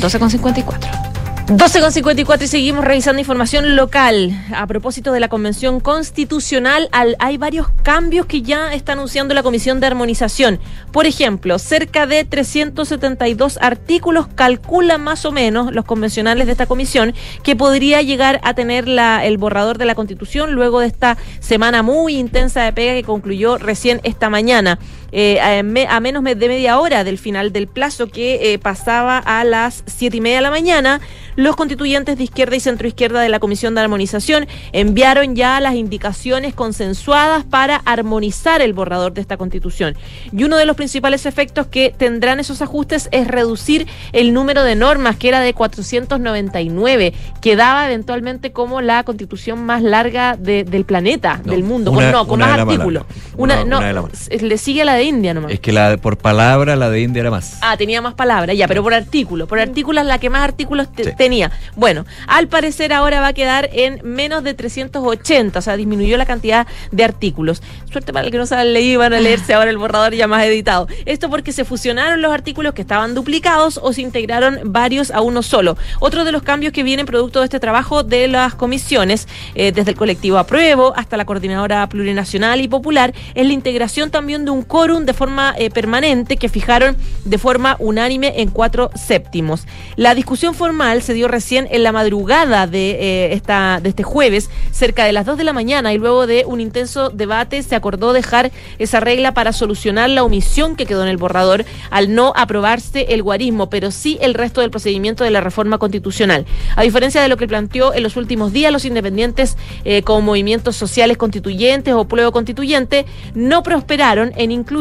12.54. 0.00 1.13
12 1.46 1.80
con 1.82 1.92
54 1.92 2.46
y 2.46 2.48
seguimos 2.48 2.86
revisando 2.86 3.20
información 3.20 3.76
local. 3.76 4.32
A 4.56 4.66
propósito 4.66 5.12
de 5.12 5.20
la 5.20 5.28
Convención 5.28 5.78
Constitucional, 5.78 6.88
hay 6.90 7.36
varios 7.36 7.68
cambios 7.82 8.24
que 8.24 8.40
ya 8.40 8.72
está 8.72 8.92
anunciando 8.92 9.34
la 9.34 9.42
Comisión 9.42 9.78
de 9.78 9.86
Armonización. 9.86 10.58
Por 10.90 11.04
ejemplo, 11.04 11.58
cerca 11.58 12.06
de 12.06 12.24
372 12.24 13.58
artículos 13.60 14.26
calcula 14.34 14.96
más 14.96 15.26
o 15.26 15.32
menos 15.32 15.70
los 15.74 15.84
convencionales 15.84 16.46
de 16.46 16.52
esta 16.52 16.64
comisión 16.64 17.12
que 17.42 17.54
podría 17.54 18.00
llegar 18.00 18.40
a 18.42 18.54
tener 18.54 18.88
la, 18.88 19.26
el 19.26 19.36
borrador 19.36 19.76
de 19.76 19.84
la 19.84 19.94
Constitución 19.94 20.52
luego 20.52 20.80
de 20.80 20.86
esta 20.86 21.18
semana 21.40 21.82
muy 21.82 22.16
intensa 22.16 22.62
de 22.62 22.72
pega 22.72 22.94
que 22.94 23.04
concluyó 23.04 23.58
recién 23.58 24.00
esta 24.02 24.30
mañana. 24.30 24.78
Eh, 25.16 25.38
a, 25.40 26.00
menos 26.00 26.24
de 26.24 26.48
media 26.48 26.80
hora 26.80 27.04
del 27.04 27.18
final 27.18 27.52
del 27.52 27.68
plazo 27.68 28.08
que 28.08 28.52
eh, 28.52 28.58
pasaba 28.58 29.18
a 29.18 29.44
las 29.44 29.84
siete 29.86 30.16
y 30.16 30.20
media 30.20 30.38
de 30.38 30.42
la 30.42 30.50
mañana, 30.50 31.00
los 31.36 31.54
constituyentes 31.54 32.18
de 32.18 32.24
izquierda 32.24 32.56
y 32.56 32.60
centroizquierda 32.60 33.20
de 33.20 33.28
la 33.28 33.38
Comisión 33.38 33.76
de 33.76 33.80
Armonización 33.82 34.48
enviaron 34.72 35.36
ya 35.36 35.60
las 35.60 35.74
indicaciones 35.74 36.52
consensuadas 36.52 37.44
para 37.44 37.76
armonizar 37.76 38.60
el 38.60 38.72
borrador 38.72 39.12
de 39.12 39.20
esta 39.20 39.36
constitución. 39.36 39.96
Y 40.32 40.42
uno 40.42 40.56
de 40.56 40.66
los 40.66 40.74
principales 40.74 41.26
efectos 41.26 41.68
que 41.68 41.94
tendrán 41.96 42.40
esos 42.40 42.60
ajustes 42.60 43.08
es 43.12 43.28
reducir 43.28 43.86
el 44.10 44.32
número 44.32 44.64
de 44.64 44.74
normas, 44.74 45.16
que 45.16 45.28
era 45.28 45.38
de 45.40 45.54
499, 45.54 47.12
que 47.40 47.54
daba 47.54 47.86
eventualmente 47.86 48.50
como 48.50 48.80
la 48.80 49.04
constitución 49.04 49.64
más 49.64 49.82
larga 49.82 50.36
del 50.36 50.84
planeta, 50.84 51.40
del 51.44 51.62
mundo, 51.62 51.92
con, 51.92 52.10
no, 52.10 52.26
con 52.26 52.40
más 52.40 52.58
artículos. 52.58 53.04
Una, 53.36 53.64
no, 53.64 53.80
le 53.80 54.58
sigue 54.58 54.84
la 54.84 54.94
de 54.94 55.03
India 55.04 55.34
nomás. 55.34 55.52
Es 55.52 55.60
que 55.60 55.72
la 55.72 55.96
por 55.96 56.18
palabra 56.18 56.76
la 56.76 56.90
de 56.90 57.02
India 57.02 57.20
era 57.20 57.30
más. 57.30 57.58
Ah, 57.60 57.76
tenía 57.76 58.00
más 58.00 58.14
palabras, 58.14 58.56
ya, 58.56 58.68
pero 58.68 58.82
por 58.82 58.94
artículo. 58.94 59.46
Por 59.46 59.58
artículo 59.58 60.00
es 60.00 60.06
la 60.06 60.18
que 60.18 60.30
más 60.30 60.42
artículos 60.42 60.88
tenía. 61.16 61.50
Bueno, 61.76 62.04
al 62.26 62.48
parecer 62.48 62.92
ahora 62.92 63.20
va 63.20 63.28
a 63.28 63.32
quedar 63.32 63.68
en 63.72 64.00
menos 64.02 64.42
de 64.44 64.54
380, 64.54 65.58
o 65.58 65.62
sea, 65.62 65.76
disminuyó 65.76 66.16
la 66.16 66.26
cantidad 66.26 66.66
de 66.90 67.04
artículos. 67.04 67.62
Suerte 67.90 68.12
para 68.12 68.26
el 68.26 68.32
que 68.32 68.38
no 68.38 68.46
se 68.46 68.54
han 68.54 68.72
leído, 68.72 69.00
van 69.00 69.14
a 69.14 69.20
leerse 69.20 69.54
ahora 69.54 69.70
el 69.70 69.78
borrador 69.78 70.14
ya 70.14 70.26
más 70.26 70.44
editado. 70.44 70.88
Esto 71.04 71.30
porque 71.30 71.52
se 71.52 71.64
fusionaron 71.64 72.22
los 72.22 72.32
artículos 72.32 72.74
que 72.74 72.82
estaban 72.82 73.14
duplicados 73.14 73.78
o 73.82 73.92
se 73.92 74.02
integraron 74.02 74.60
varios 74.64 75.10
a 75.10 75.20
uno 75.20 75.42
solo. 75.42 75.76
Otro 76.00 76.24
de 76.24 76.32
los 76.32 76.42
cambios 76.42 76.72
que 76.72 76.82
vienen 76.82 77.06
producto 77.06 77.40
de 77.40 77.46
este 77.46 77.60
trabajo 77.60 78.02
de 78.02 78.28
las 78.28 78.54
comisiones, 78.54 79.28
eh, 79.54 79.72
desde 79.72 79.90
el 79.90 79.96
colectivo 79.96 80.38
Apruebo 80.38 80.92
hasta 80.96 81.16
la 81.16 81.24
coordinadora 81.24 81.88
plurinacional 81.88 82.60
y 82.60 82.68
popular, 82.68 83.14
es 83.34 83.46
la 83.46 83.52
integración 83.52 84.10
también 84.10 84.44
de 84.44 84.50
un 84.50 84.62
de 85.02 85.12
forma 85.12 85.54
eh, 85.58 85.70
permanente 85.70 86.36
que 86.36 86.48
fijaron 86.48 86.96
de 87.24 87.38
forma 87.38 87.76
unánime 87.80 88.34
en 88.36 88.50
cuatro 88.50 88.90
séptimos. 88.94 89.66
La 89.96 90.14
discusión 90.14 90.54
formal 90.54 91.02
se 91.02 91.14
dio 91.14 91.26
recién 91.26 91.66
en 91.72 91.82
la 91.82 91.90
madrugada 91.90 92.68
de, 92.68 92.90
eh, 92.92 93.32
esta, 93.32 93.80
de 93.82 93.88
este 93.88 94.04
jueves, 94.04 94.50
cerca 94.70 95.04
de 95.04 95.12
las 95.12 95.26
2 95.26 95.36
de 95.36 95.44
la 95.44 95.52
mañana, 95.52 95.92
y 95.92 95.98
luego 95.98 96.28
de 96.28 96.44
un 96.46 96.60
intenso 96.60 97.10
debate 97.10 97.62
se 97.64 97.74
acordó 97.74 98.12
dejar 98.12 98.52
esa 98.78 99.00
regla 99.00 99.34
para 99.34 99.52
solucionar 99.52 100.10
la 100.10 100.22
omisión 100.22 100.76
que 100.76 100.86
quedó 100.86 101.02
en 101.02 101.08
el 101.08 101.16
borrador 101.16 101.64
al 101.90 102.14
no 102.14 102.32
aprobarse 102.36 103.06
el 103.14 103.22
guarismo, 103.22 103.68
pero 103.68 103.90
sí 103.90 104.16
el 104.20 104.34
resto 104.34 104.60
del 104.60 104.70
procedimiento 104.70 105.24
de 105.24 105.30
la 105.30 105.40
reforma 105.40 105.78
constitucional. 105.78 106.46
A 106.76 106.82
diferencia 106.82 107.20
de 107.20 107.28
lo 107.28 107.36
que 107.36 107.48
planteó 107.48 107.92
en 107.94 108.04
los 108.04 108.16
últimos 108.16 108.52
días 108.52 108.72
los 108.72 108.84
independientes 108.84 109.56
eh, 109.84 110.02
como 110.02 110.20
movimientos 110.20 110.76
sociales 110.76 111.16
constituyentes 111.16 111.94
o 111.94 112.04
pueblo 112.04 112.30
constituyente, 112.32 113.06
no 113.34 113.62
prosperaron 113.62 114.32
en 114.36 114.52
incluir 114.52 114.73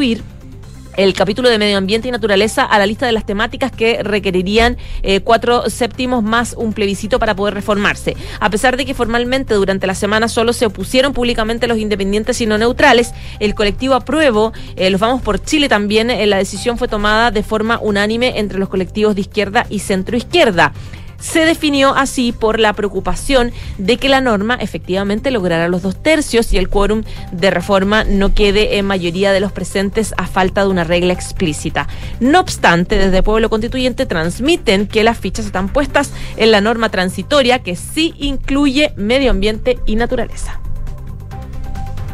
el 0.98 1.14
capítulo 1.14 1.50
de 1.50 1.58
medio 1.58 1.78
ambiente 1.78 2.08
y 2.08 2.12
naturaleza 2.12 2.64
a 2.64 2.80
la 2.80 2.86
lista 2.86 3.06
de 3.06 3.12
las 3.12 3.26
temáticas 3.26 3.72
que 3.72 4.02
requerirían 4.04 4.78
eh, 5.02 5.22
cuatro 5.22 5.70
séptimos 5.70 6.24
más 6.24 6.56
un 6.58 6.74
plebiscito 6.74 7.20
para 7.20 7.36
poder 7.36 7.54
reformarse. 7.54 8.16
A 8.40 8.50
pesar 8.50 8.78
de 8.78 8.86
que 8.86 8.94
formalmente 8.94 9.54
durante 9.54 9.88
la 9.88 9.96
semana 9.96 10.28
solo 10.28 10.54
se 10.54 10.66
opusieron 10.66 11.14
públicamente 11.14 11.68
los 11.68 11.78
independientes 11.78 12.42
y 12.42 12.46
no 12.46 12.58
neutrales, 12.58 13.14
el 13.40 13.56
colectivo 13.56 13.96
apruebo, 13.96 14.54
eh, 14.76 14.90
los 14.90 15.02
vamos 15.02 15.22
por 15.22 15.44
Chile 15.44 15.70
también, 15.70 16.10
eh, 16.10 16.26
la 16.26 16.38
decisión 16.38 16.78
fue 16.78 16.88
tomada 16.88 17.32
de 17.32 17.44
forma 17.44 17.80
unánime 17.82 18.40
entre 18.40 18.60
los 18.60 18.70
colectivos 18.70 19.16
de 19.16 19.22
izquierda 19.22 19.66
y 19.70 19.80
centro 19.80 20.18
izquierda 20.18 20.74
se 21.20 21.46
definió 21.46 21.96
así 21.96 22.32
por 22.32 22.60
la 22.60 22.74
preocupación 22.74 23.52
de 23.78 23.98
que 23.98 24.10
la 24.10 24.22
norma 24.22 24.56
efectivamente 24.56 25.32
lograra 25.32 25.68
los 25.68 25.82
dos 25.82 26.02
tercios 26.02 26.54
y 26.54 26.58
el 26.58 26.70
quórum 26.70 27.04
de 27.32 27.52
reforma 27.52 28.04
no 28.04 28.34
quede 28.34 28.78
en 28.78 28.86
mayoría 28.86 29.32
de 29.32 29.40
los 29.40 29.52
presentes 29.52 30.14
a 30.18 30.28
falta 30.28 30.62
de 30.62 30.70
una 30.70 30.84
regla 30.84 31.14
explícita. 31.14 31.88
No 32.20 32.40
obstante, 32.40 32.98
desde 32.98 33.24
Pueblo 33.24 33.50
Constituyente 33.50 34.06
transmiten 34.06 34.88
que 34.88 35.04
las 35.04 35.18
fichas 35.18 35.46
están 35.46 35.70
puestas 35.70 36.12
en 36.38 36.52
la 36.52 36.62
norma 36.62 36.90
transitoria 36.90 37.60
que 37.60 37.76
sí 37.76 38.14
incluye 38.18 38.94
medio 38.96 39.32
ambiente 39.32 39.80
y 39.86 39.96
naturaleza. 39.96 40.60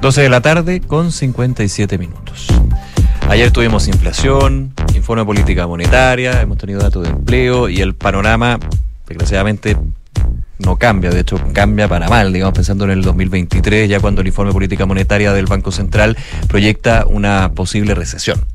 12 0.01 0.21
de 0.21 0.29
la 0.29 0.41
tarde 0.41 0.79
con 0.79 1.11
57 1.11 1.97
minutos. 1.97 2.47
Ayer 3.27 3.51
tuvimos 3.51 3.87
inflación, 3.87 4.73
informe 4.95 5.21
de 5.21 5.25
política 5.25 5.67
monetaria, 5.67 6.41
hemos 6.41 6.57
tenido 6.57 6.79
datos 6.79 7.03
de 7.03 7.09
empleo 7.09 7.69
y 7.69 7.81
el 7.81 7.93
panorama 7.95 8.59
desgraciadamente 9.09 9.75
no 10.59 10.77
cambia, 10.77 11.09
de 11.09 11.21
hecho 11.21 11.37
cambia 11.53 11.87
para 11.87 12.09
mal, 12.09 12.33
digamos, 12.33 12.53
pensando 12.53 12.83
en 12.83 12.91
el 12.91 13.01
2023, 13.01 13.89
ya 13.89 13.99
cuando 13.99 14.21
el 14.21 14.27
informe 14.27 14.51
política 14.51 14.85
monetaria 14.85 15.31
del 15.33 15.45
Banco 15.45 15.71
Central 15.71 16.17
proyecta 16.47 17.05
una 17.07 17.53
posible 17.53 17.95
recesión. 17.95 18.45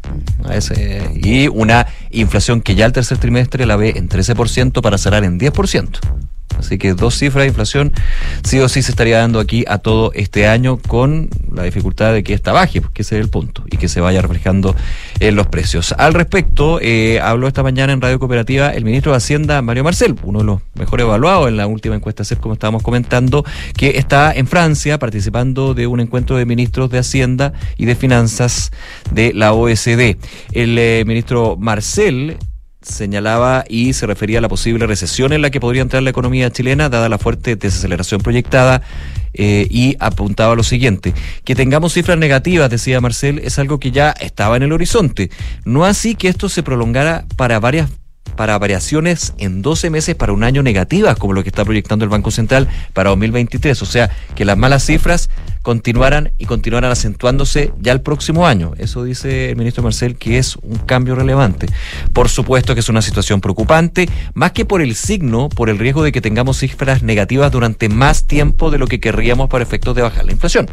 y 1.14 1.48
una 1.48 1.86
inflación 2.10 2.60
que 2.60 2.74
ya 2.74 2.86
el 2.86 2.92
tercer 2.92 3.18
trimestre 3.18 3.66
la 3.66 3.76
ve 3.76 3.94
en 3.96 4.08
13% 4.08 4.82
para 4.82 4.98
cerrar 4.98 5.24
en 5.24 5.38
10%. 5.38 5.98
Así 6.58 6.78
que 6.78 6.94
dos 6.94 7.18
cifras 7.18 7.42
de 7.42 7.48
inflación 7.48 7.92
sí 8.42 8.58
o 8.60 8.68
sí 8.68 8.82
se 8.82 8.92
estaría 8.92 9.18
dando 9.18 9.40
aquí 9.40 9.64
a 9.68 9.78
todo 9.78 10.12
este 10.14 10.46
año 10.46 10.78
con 10.78 11.28
la 11.52 11.64
dificultad 11.64 12.12
de 12.12 12.22
que 12.22 12.32
esta 12.34 12.52
baje, 12.52 12.80
porque 12.80 13.02
ese 13.02 13.16
es 13.16 13.24
el 13.24 13.30
punto, 13.30 13.64
y 13.70 13.76
que 13.76 13.88
se 13.88 14.00
vaya 14.00 14.22
reflejando 14.22 14.74
en 15.20 15.36
los 15.36 15.46
precios. 15.46 15.94
Al 15.98 16.14
respecto, 16.14 16.78
eh, 16.80 17.20
habló 17.20 17.48
esta 17.48 17.62
mañana 17.62 17.92
en 17.92 18.00
Radio 18.00 18.18
Cooperativa 18.18 18.70
el 18.70 18.84
ministro 18.84 19.12
de 19.12 19.18
Hacienda, 19.18 19.60
Mario 19.62 19.84
Marcel, 19.84 20.16
uno 20.22 20.40
de 20.40 20.44
los 20.44 20.60
mejor 20.74 21.00
evaluados 21.00 21.48
en 21.48 21.56
la 21.56 21.66
última 21.66 21.94
encuesta 21.94 22.24
CEP, 22.24 22.40
como 22.40 22.54
estábamos 22.54 22.82
comentando, 22.82 23.44
que 23.76 23.98
está 23.98 24.32
en 24.32 24.46
Francia 24.46 24.98
participando 24.98 25.74
de 25.74 25.86
un 25.86 26.00
encuentro 26.00 26.36
de 26.36 26.46
ministros 26.46 26.90
de 26.90 26.98
Hacienda 26.98 27.52
y 27.76 27.84
de 27.84 27.94
Finanzas 27.94 28.70
de 29.12 29.32
la 29.34 29.52
OSD. 29.52 30.16
El 30.52 30.78
eh, 30.78 31.04
ministro 31.06 31.56
Marcel 31.58 32.38
señalaba 32.84 33.64
y 33.68 33.92
se 33.92 34.06
refería 34.06 34.38
a 34.38 34.40
la 34.40 34.48
posible 34.48 34.86
recesión 34.86 35.32
en 35.32 35.42
la 35.42 35.50
que 35.50 35.60
podría 35.60 35.82
entrar 35.82 36.02
la 36.02 36.10
economía 36.10 36.50
chilena, 36.50 36.88
dada 36.88 37.08
la 37.08 37.18
fuerte 37.18 37.56
desaceleración 37.56 38.20
proyectada, 38.20 38.82
eh, 39.32 39.66
y 39.68 39.96
apuntaba 39.98 40.54
lo 40.54 40.62
siguiente, 40.62 41.12
que 41.44 41.56
tengamos 41.56 41.94
cifras 41.94 42.18
negativas, 42.18 42.70
decía 42.70 43.00
Marcel, 43.00 43.40
es 43.40 43.58
algo 43.58 43.80
que 43.80 43.90
ya 43.90 44.10
estaba 44.12 44.56
en 44.56 44.62
el 44.62 44.72
horizonte. 44.72 45.30
No 45.64 45.84
así 45.84 46.14
que 46.14 46.28
esto 46.28 46.48
se 46.48 46.62
prolongara 46.62 47.24
para 47.36 47.58
varias 47.58 47.90
para 48.36 48.58
variaciones 48.58 49.34
en 49.38 49.62
12 49.62 49.90
meses 49.90 50.14
para 50.14 50.32
un 50.32 50.44
año 50.44 50.62
negativas, 50.62 51.16
como 51.16 51.32
lo 51.32 51.42
que 51.42 51.48
está 51.48 51.64
proyectando 51.64 52.04
el 52.04 52.08
Banco 52.08 52.30
Central 52.30 52.68
para 52.92 53.10
2023. 53.10 53.80
O 53.82 53.86
sea, 53.86 54.10
que 54.34 54.44
las 54.44 54.56
malas 54.56 54.84
cifras 54.84 55.30
continuaran 55.62 56.32
y 56.38 56.46
continuaran 56.46 56.90
acentuándose 56.90 57.72
ya 57.80 57.92
el 57.92 58.00
próximo 58.00 58.46
año. 58.46 58.72
Eso 58.78 59.04
dice 59.04 59.50
el 59.50 59.56
ministro 59.56 59.82
Marcel, 59.82 60.16
que 60.16 60.38
es 60.38 60.56
un 60.56 60.76
cambio 60.78 61.14
relevante. 61.14 61.68
Por 62.12 62.28
supuesto 62.28 62.74
que 62.74 62.80
es 62.80 62.88
una 62.88 63.02
situación 63.02 63.40
preocupante, 63.40 64.08
más 64.34 64.52
que 64.52 64.64
por 64.64 64.82
el 64.82 64.94
signo, 64.94 65.48
por 65.48 65.70
el 65.70 65.78
riesgo 65.78 66.02
de 66.02 66.12
que 66.12 66.20
tengamos 66.20 66.58
cifras 66.58 67.02
negativas 67.02 67.50
durante 67.52 67.88
más 67.88 68.26
tiempo 68.26 68.70
de 68.70 68.78
lo 68.78 68.86
que 68.86 69.00
querríamos 69.00 69.48
para 69.48 69.62
efectos 69.62 69.94
de 69.94 70.02
bajar 70.02 70.24
la 70.24 70.32
inflación. 70.32 70.68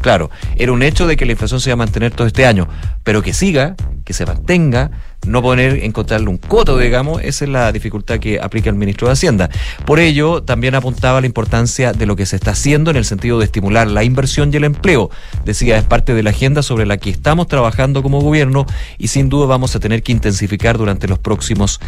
Claro, 0.00 0.30
era 0.56 0.72
un 0.72 0.82
hecho 0.82 1.06
de 1.06 1.16
que 1.16 1.26
la 1.26 1.32
inflación 1.32 1.60
se 1.60 1.68
iba 1.68 1.74
a 1.74 1.76
mantener 1.76 2.12
todo 2.12 2.26
este 2.26 2.46
año, 2.46 2.66
pero 3.04 3.22
que 3.22 3.34
siga, 3.34 3.76
que 4.04 4.14
se 4.14 4.24
mantenga, 4.24 4.90
no 5.26 5.40
poder 5.42 5.84
encontrarle 5.84 6.28
un 6.28 6.38
coto, 6.38 6.78
digamos, 6.78 7.22
esa 7.22 7.44
es 7.44 7.50
la 7.50 7.70
dificultad 7.72 8.18
que 8.18 8.40
aplica 8.40 8.70
el 8.70 8.76
ministro 8.76 9.06
de 9.06 9.12
Hacienda. 9.12 9.50
Por 9.84 10.00
ello, 10.00 10.42
también 10.42 10.74
apuntaba 10.74 11.20
la 11.20 11.26
importancia 11.26 11.92
de 11.92 12.06
lo 12.06 12.16
que 12.16 12.26
se 12.26 12.36
está 12.36 12.52
haciendo 12.52 12.90
en 12.90 12.96
el 12.96 13.04
sentido 13.04 13.38
de 13.38 13.44
estimular 13.44 13.86
la 13.88 14.04
inversión 14.04 14.50
y 14.52 14.56
el 14.56 14.64
empleo. 14.64 15.10
Decía, 15.44 15.78
es 15.78 15.84
parte 15.84 16.14
de 16.14 16.22
la 16.22 16.30
agenda 16.30 16.62
sobre 16.62 16.86
la 16.86 16.96
que 16.96 17.10
estamos 17.10 17.46
trabajando 17.46 18.02
como 18.02 18.20
gobierno 18.20 18.66
y 18.98 19.08
sin 19.08 19.28
duda 19.28 19.46
vamos 19.46 19.76
a 19.76 19.80
tener 19.80 20.02
que 20.02 20.12
intensificar 20.12 20.78
durante 20.78 21.06
los 21.06 21.18
próximos 21.18 21.80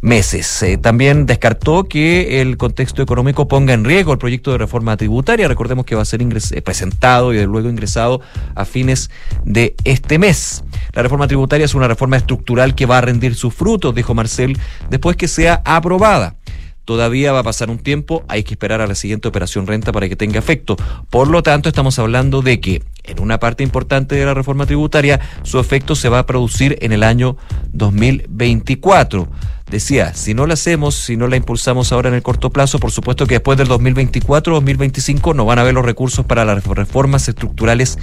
meses. 0.00 0.62
Eh, 0.62 0.78
también 0.78 1.26
descartó 1.26 1.84
que 1.84 2.40
el 2.40 2.56
contexto 2.56 3.02
económico 3.02 3.48
ponga 3.48 3.74
en 3.74 3.84
riesgo 3.84 4.12
el 4.12 4.18
proyecto 4.18 4.52
de 4.52 4.58
reforma 4.58 4.96
tributaria. 4.96 5.48
Recordemos 5.48 5.84
que 5.84 5.94
va 5.94 6.02
a 6.02 6.04
ser 6.04 6.22
eh, 6.22 6.62
presentado 6.62 7.34
y 7.34 7.44
luego 7.44 7.68
ingresado 7.68 8.20
a 8.54 8.64
fines 8.64 9.10
de 9.44 9.74
este 9.84 10.18
mes. 10.18 10.64
La 10.92 11.02
reforma 11.02 11.26
tributaria 11.26 11.64
es 11.64 11.74
una 11.74 11.88
reforma 11.88 12.16
estructural 12.16 12.74
que 12.78 12.86
va 12.86 12.98
a 12.98 13.00
rendir 13.00 13.34
sus 13.34 13.52
frutos, 13.52 13.92
dijo 13.92 14.14
Marcel, 14.14 14.56
después 14.88 15.16
que 15.16 15.26
sea 15.26 15.62
aprobada. 15.64 16.36
Todavía 16.84 17.32
va 17.32 17.40
a 17.40 17.42
pasar 17.42 17.70
un 17.70 17.80
tiempo, 17.80 18.24
hay 18.28 18.44
que 18.44 18.54
esperar 18.54 18.80
a 18.80 18.86
la 18.86 18.94
siguiente 18.94 19.26
operación 19.26 19.66
renta 19.66 19.90
para 19.90 20.08
que 20.08 20.14
tenga 20.14 20.38
efecto. 20.38 20.76
Por 21.10 21.26
lo 21.26 21.42
tanto, 21.42 21.68
estamos 21.68 21.98
hablando 21.98 22.40
de 22.40 22.60
que 22.60 22.84
en 23.02 23.20
una 23.20 23.40
parte 23.40 23.64
importante 23.64 24.14
de 24.14 24.24
la 24.24 24.32
reforma 24.32 24.64
tributaria, 24.64 25.18
su 25.42 25.58
efecto 25.58 25.96
se 25.96 26.08
va 26.08 26.20
a 26.20 26.26
producir 26.26 26.78
en 26.80 26.92
el 26.92 27.02
año 27.02 27.36
2024. 27.72 29.28
Decía, 29.68 30.14
si 30.14 30.32
no 30.32 30.46
la 30.46 30.54
hacemos, 30.54 30.94
si 30.94 31.16
no 31.16 31.26
la 31.26 31.34
impulsamos 31.34 31.90
ahora 31.90 32.10
en 32.10 32.14
el 32.14 32.22
corto 32.22 32.50
plazo, 32.50 32.78
por 32.78 32.92
supuesto 32.92 33.26
que 33.26 33.34
después 33.34 33.58
del 33.58 33.66
2024 33.66 34.54
2025 34.54 35.34
no 35.34 35.44
van 35.46 35.58
a 35.58 35.62
haber 35.62 35.74
los 35.74 35.84
recursos 35.84 36.24
para 36.24 36.44
las 36.44 36.64
reformas 36.64 37.28
estructurales 37.28 37.98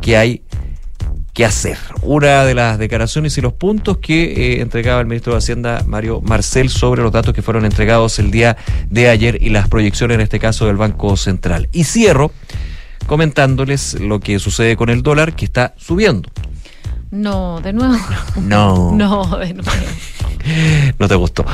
que 0.00 0.16
hay 0.16 0.42
qué 1.36 1.44
hacer. 1.44 1.76
Una 2.00 2.46
de 2.46 2.54
las 2.54 2.78
declaraciones 2.78 3.36
y 3.36 3.42
los 3.42 3.52
puntos 3.52 3.98
que 3.98 4.54
eh, 4.54 4.60
entregaba 4.62 5.02
el 5.02 5.06
ministro 5.06 5.34
de 5.34 5.38
Hacienda, 5.38 5.84
Mario 5.86 6.22
Marcel, 6.22 6.70
sobre 6.70 7.02
los 7.02 7.12
datos 7.12 7.34
que 7.34 7.42
fueron 7.42 7.66
entregados 7.66 8.18
el 8.18 8.30
día 8.30 8.56
de 8.88 9.10
ayer 9.10 9.36
y 9.42 9.50
las 9.50 9.68
proyecciones, 9.68 10.14
en 10.14 10.22
este 10.22 10.38
caso, 10.38 10.66
del 10.66 10.76
Banco 10.76 11.14
Central. 11.18 11.68
Y 11.72 11.84
cierro 11.84 12.32
comentándoles 13.06 14.00
lo 14.00 14.18
que 14.18 14.38
sucede 14.38 14.76
con 14.76 14.88
el 14.88 15.02
dólar, 15.02 15.36
que 15.36 15.44
está 15.44 15.74
subiendo. 15.76 16.30
No, 17.10 17.60
de 17.60 17.74
nuevo. 17.74 17.98
No. 18.40 18.92
No, 18.96 19.36
de 19.36 19.52
nuevo. 19.52 19.70
No 20.98 21.08
te 21.08 21.16
gustó. 21.16 21.44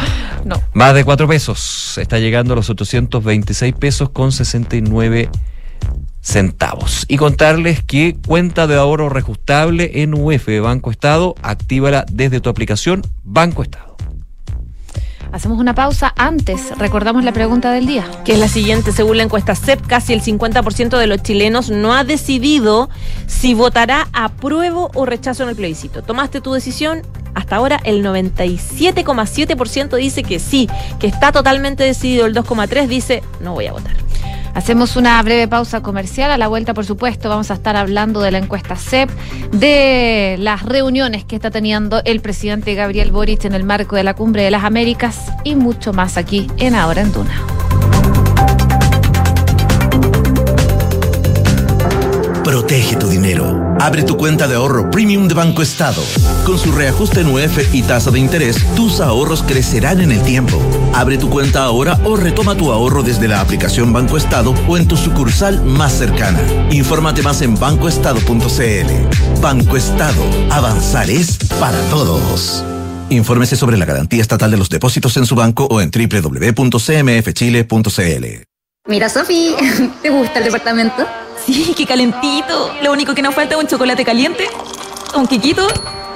No. 0.44 0.62
Más 0.74 0.94
de 0.94 1.02
cuatro 1.02 1.26
pesos. 1.26 1.98
Está 1.98 2.20
llegando 2.20 2.52
a 2.52 2.56
los 2.56 2.70
826 2.70 3.74
pesos 3.74 4.10
con 4.10 4.30
69 4.30 5.28
centavos. 6.22 7.04
Y 7.08 7.16
contarles 7.16 7.82
que 7.82 8.16
cuenta 8.26 8.66
de 8.66 8.76
ahorro 8.76 9.08
reajustable 9.08 10.02
en 10.02 10.14
UF 10.14 10.48
Banco 10.62 10.90
Estado, 10.90 11.34
actívala 11.42 12.06
desde 12.10 12.40
tu 12.40 12.48
aplicación 12.48 13.02
Banco 13.22 13.62
Estado. 13.62 13.96
Hacemos 15.32 15.58
una 15.58 15.74
pausa. 15.74 16.12
Antes, 16.16 16.76
recordamos 16.78 17.24
la 17.24 17.32
pregunta 17.32 17.72
del 17.72 17.86
día. 17.86 18.04
Que 18.24 18.34
es 18.34 18.38
la 18.38 18.48
siguiente. 18.48 18.92
Según 18.92 19.16
la 19.16 19.22
encuesta 19.22 19.54
CEP, 19.54 19.86
casi 19.86 20.12
el 20.12 20.22
50% 20.22 20.98
de 20.98 21.06
los 21.06 21.22
chilenos 21.22 21.70
no 21.70 21.94
ha 21.94 22.04
decidido 22.04 22.90
si 23.26 23.54
votará 23.54 24.08
apruebo 24.12 24.90
o 24.94 25.06
rechazo 25.06 25.44
en 25.44 25.48
el 25.48 25.56
plebiscito. 25.56 26.02
¿Tomaste 26.02 26.42
tu 26.42 26.52
decisión? 26.52 27.02
Hasta 27.34 27.56
ahora 27.56 27.80
el 27.84 28.04
97,7% 28.04 29.96
dice 29.96 30.22
que 30.22 30.38
sí, 30.38 30.68
que 31.00 31.06
está 31.06 31.32
totalmente 31.32 31.82
decidido. 31.82 32.26
El 32.26 32.34
2,3% 32.34 32.86
dice 32.86 33.22
no 33.40 33.54
voy 33.54 33.66
a 33.66 33.72
votar. 33.72 33.96
Hacemos 34.54 34.96
una 34.96 35.22
breve 35.22 35.48
pausa 35.48 35.80
comercial. 35.80 36.30
A 36.30 36.36
la 36.36 36.48
vuelta, 36.48 36.74
por 36.74 36.84
supuesto, 36.84 37.28
vamos 37.28 37.50
a 37.50 37.54
estar 37.54 37.74
hablando 37.76 38.20
de 38.20 38.30
la 38.30 38.38
encuesta 38.38 38.76
CEP, 38.76 39.08
de 39.50 40.36
las 40.38 40.62
reuniones 40.62 41.24
que 41.24 41.36
está 41.36 41.50
teniendo 41.50 42.02
el 42.04 42.20
presidente 42.20 42.74
Gabriel 42.74 43.12
Boric 43.12 43.44
en 43.46 43.54
el 43.54 43.64
marco 43.64 43.96
de 43.96 44.04
la 44.04 44.14
Cumbre 44.14 44.42
de 44.42 44.50
las 44.50 44.64
Américas 44.64 45.21
y 45.44 45.54
mucho 45.54 45.92
más 45.92 46.16
aquí 46.16 46.50
en 46.58 46.74
Ahora 46.74 47.02
en 47.02 47.12
Duna. 47.12 47.42
Protege 52.44 52.96
tu 52.96 53.06
dinero. 53.06 53.76
Abre 53.80 54.02
tu 54.02 54.16
cuenta 54.16 54.48
de 54.48 54.56
ahorro 54.56 54.90
premium 54.90 55.28
de 55.28 55.34
Banco 55.34 55.62
Estado. 55.62 56.02
Con 56.44 56.58
su 56.58 56.72
reajuste 56.72 57.20
en 57.20 57.28
UF 57.28 57.72
y 57.72 57.82
tasa 57.82 58.10
de 58.10 58.18
interés, 58.18 58.56
tus 58.74 59.00
ahorros 59.00 59.42
crecerán 59.42 60.00
en 60.00 60.10
el 60.10 60.22
tiempo. 60.22 60.60
Abre 60.92 61.18
tu 61.18 61.30
cuenta 61.30 61.64
ahora 61.64 61.98
o 62.04 62.16
retoma 62.16 62.56
tu 62.56 62.72
ahorro 62.72 63.02
desde 63.02 63.28
la 63.28 63.40
aplicación 63.40 63.92
Banco 63.92 64.16
Estado 64.16 64.54
o 64.66 64.76
en 64.76 64.88
tu 64.88 64.96
sucursal 64.96 65.62
más 65.64 65.92
cercana. 65.92 66.40
Infórmate 66.70 67.22
más 67.22 67.42
en 67.42 67.54
bancoestado.cl. 67.54 69.40
Banco 69.40 69.76
Estado. 69.76 70.22
Avanzar 70.50 71.08
es 71.10 71.38
para 71.58 71.80
todos. 71.90 72.64
Infórmese 73.12 73.56
sobre 73.56 73.76
la 73.76 73.84
garantía 73.84 74.22
estatal 74.22 74.50
de 74.50 74.56
los 74.56 74.70
depósitos 74.70 75.16
en 75.16 75.26
su 75.26 75.34
banco 75.34 75.66
o 75.70 75.80
en 75.80 75.90
www.cmfchile.cl. 75.90 76.82
Mira, 78.88 79.08
Sofi, 79.08 79.54
¿te 80.02 80.10
gusta 80.10 80.38
el 80.38 80.44
departamento? 80.46 81.06
Sí, 81.46 81.74
qué 81.76 81.86
calentito. 81.86 82.74
Lo 82.82 82.92
único 82.92 83.14
que 83.14 83.22
nos 83.22 83.34
falta 83.34 83.54
es 83.54 83.60
un 83.60 83.68
chocolate 83.68 84.04
caliente, 84.04 84.48
un 85.14 85.26
quiquito 85.26 85.66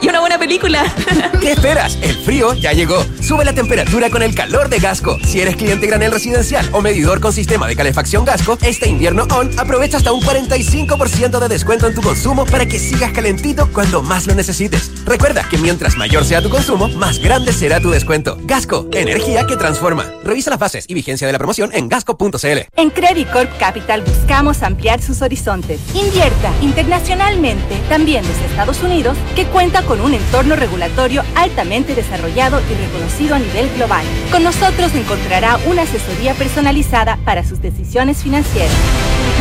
y 0.01 0.09
una 0.09 0.21
buena 0.21 0.39
película. 0.39 0.85
¿Qué 1.41 1.53
esperas? 1.53 1.99
El 2.03 2.17
frío 2.17 2.55
ya 2.55 2.73
llegó. 2.73 3.05
Sube 3.27 3.45
la 3.45 3.53
temperatura 3.53 4.09
con 4.09 4.23
el 4.23 4.37
calor 4.37 4.69
de 4.69 4.79
Gasco. 4.79 5.19
Si 5.25 5.41
eres 5.41 5.57
cliente 5.57 5.89
granel 5.89 6.13
residencial 6.13 6.71
o 6.71 6.81
medidor 6.81 7.19
con 7.19 7.33
sistema 7.33 7.67
de 7.67 7.75
calefacción 7.75 8.25
Gasco, 8.25 8.57
este 8.63 8.89
invierno 8.89 9.27
on 9.37 9.51
aprovecha 9.59 9.97
hasta 9.97 10.13
un 10.13 10.23
45% 10.23 11.41
de 11.41 11.49
descuento 11.49 11.89
en 11.89 11.97
tu 11.97 12.03
consumo 12.03 12.47
para 12.47 12.67
que 12.67 12.79
sigas 12.79 13.11
calentito 13.11 13.69
cuando 13.73 14.01
más 14.01 14.29
lo 14.29 14.37
necesites. 14.37 14.93
Recuerda 15.05 15.45
que 15.49 15.59
mientras 15.59 15.97
mayor 15.97 16.25
sea 16.25 16.41
tu 16.41 16.51
consumo, 16.51 16.87
más 16.87 17.19
grande 17.19 17.53
será 17.53 17.81
tu 17.81 17.91
descuento. 17.91 18.39
Gasco, 18.45 18.87
energía 18.93 19.45
que 19.45 19.57
transforma. 19.57 20.05
Revisa 20.23 20.51
las 20.51 20.61
bases 20.61 20.85
y 20.87 20.95
vigencia 20.95 21.27
de 21.27 21.33
la 21.33 21.41
promoción 21.41 21.71
en 21.73 21.89
gasco.cl. 21.89 22.59
En 22.77 22.91
Credit 22.91 23.29
Corp 23.33 23.51
Capital 23.59 24.03
buscamos 24.03 24.63
ampliar 24.63 25.03
sus 25.03 25.21
horizontes. 25.21 25.81
Invierta 25.95 26.53
internacionalmente, 26.63 27.77
también 27.89 28.25
desde 28.25 28.47
Estados 28.47 28.85
Unidos, 28.85 29.19
que 29.35 29.47
cuenta 29.47 29.83
con 29.83 30.01
un 30.01 30.15
entorno 30.15 30.55
regulatorio 30.55 31.25
altamente 31.35 31.97
desarrollado 31.97 32.61
y 32.71 32.75
reconocido 32.75 33.16
a 33.17 33.39
nivel 33.39 33.71
global. 33.75 34.05
Con 34.31 34.45
nosotros 34.45 34.95
encontrará 34.95 35.59
una 35.67 35.83
asesoría 35.83 36.35
personalizada 36.35 37.17
para 37.25 37.45
sus 37.45 37.63
decisiones 37.63 38.23
financieras. 38.23 38.77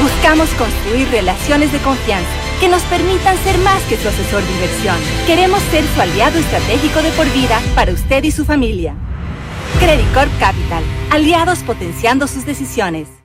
Buscamos 0.01 0.49
construir 0.51 1.09
relaciones 1.09 1.71
de 1.73 1.79
confianza 1.79 2.29
que 2.61 2.69
nos 2.69 2.81
permitan 2.83 3.37
ser 3.43 3.57
más 3.59 3.81
que 3.83 3.97
su 3.97 4.07
asesor 4.07 4.43
de 4.43 4.51
inversión. 4.53 4.95
Queremos 5.27 5.61
ser 5.71 5.83
su 5.93 6.01
aliado 6.01 6.39
estratégico 6.39 7.01
de 7.01 7.11
por 7.11 7.29
vida 7.33 7.59
para 7.75 7.91
usted 7.91 8.23
y 8.23 8.31
su 8.31 8.45
familia. 8.45 8.95
Credit 9.79 10.13
Corp 10.13 10.31
Capital, 10.39 10.83
aliados 11.11 11.59
potenciando 11.59 12.27
sus 12.27 12.45
decisiones. 12.45 13.24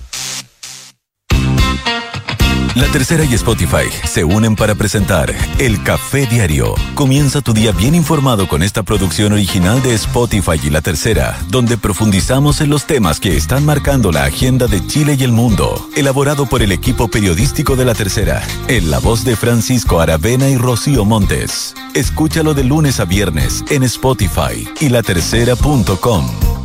La 2.75 2.87
Tercera 2.87 3.25
y 3.25 3.33
Spotify 3.33 3.89
se 4.05 4.23
unen 4.23 4.55
para 4.55 4.75
presentar 4.75 5.35
El 5.59 5.83
Café 5.83 6.25
Diario. 6.25 6.73
Comienza 6.95 7.41
tu 7.41 7.51
día 7.51 7.73
bien 7.73 7.95
informado 7.95 8.47
con 8.47 8.63
esta 8.63 8.81
producción 8.81 9.33
original 9.33 9.83
de 9.83 9.93
Spotify 9.95 10.57
y 10.63 10.69
La 10.69 10.79
Tercera, 10.79 11.37
donde 11.49 11.77
profundizamos 11.77 12.61
en 12.61 12.69
los 12.69 12.85
temas 12.85 13.19
que 13.19 13.35
están 13.35 13.65
marcando 13.65 14.13
la 14.13 14.23
agenda 14.23 14.67
de 14.67 14.85
Chile 14.87 15.17
y 15.19 15.23
el 15.23 15.33
mundo. 15.33 15.89
Elaborado 15.97 16.45
por 16.45 16.61
el 16.61 16.71
equipo 16.71 17.09
periodístico 17.09 17.75
de 17.75 17.83
La 17.83 17.93
Tercera, 17.93 18.41
en 18.69 18.89
la 18.89 18.99
voz 18.99 19.25
de 19.25 19.35
Francisco 19.35 19.99
Aravena 19.99 20.47
y 20.47 20.55
Rocío 20.55 21.03
Montes. 21.03 21.75
Escúchalo 21.93 22.53
de 22.53 22.63
lunes 22.63 23.01
a 23.01 23.05
viernes 23.05 23.65
en 23.69 23.83
Spotify 23.83 24.65
y 24.79 24.87
latercera.com. 24.87 26.60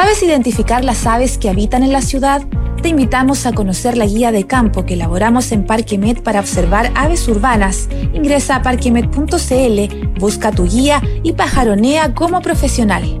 ¿Sabes 0.00 0.22
identificar 0.22 0.82
las 0.82 1.06
aves 1.06 1.36
que 1.36 1.50
habitan 1.50 1.82
en 1.82 1.92
la 1.92 2.00
ciudad? 2.00 2.40
Te 2.80 2.88
invitamos 2.88 3.44
a 3.44 3.52
conocer 3.52 3.98
la 3.98 4.06
guía 4.06 4.32
de 4.32 4.46
campo 4.46 4.86
que 4.86 4.94
elaboramos 4.94 5.52
en 5.52 5.66
Parque 5.66 5.98
Met 5.98 6.22
para 6.22 6.40
observar 6.40 6.90
aves 6.94 7.28
urbanas. 7.28 7.86
Ingresa 8.14 8.56
a 8.56 8.62
parquemet.cl, 8.62 10.18
busca 10.18 10.52
tu 10.52 10.64
guía 10.64 11.02
y 11.22 11.34
pajaronea 11.34 12.14
como 12.14 12.40
profesional. 12.40 13.20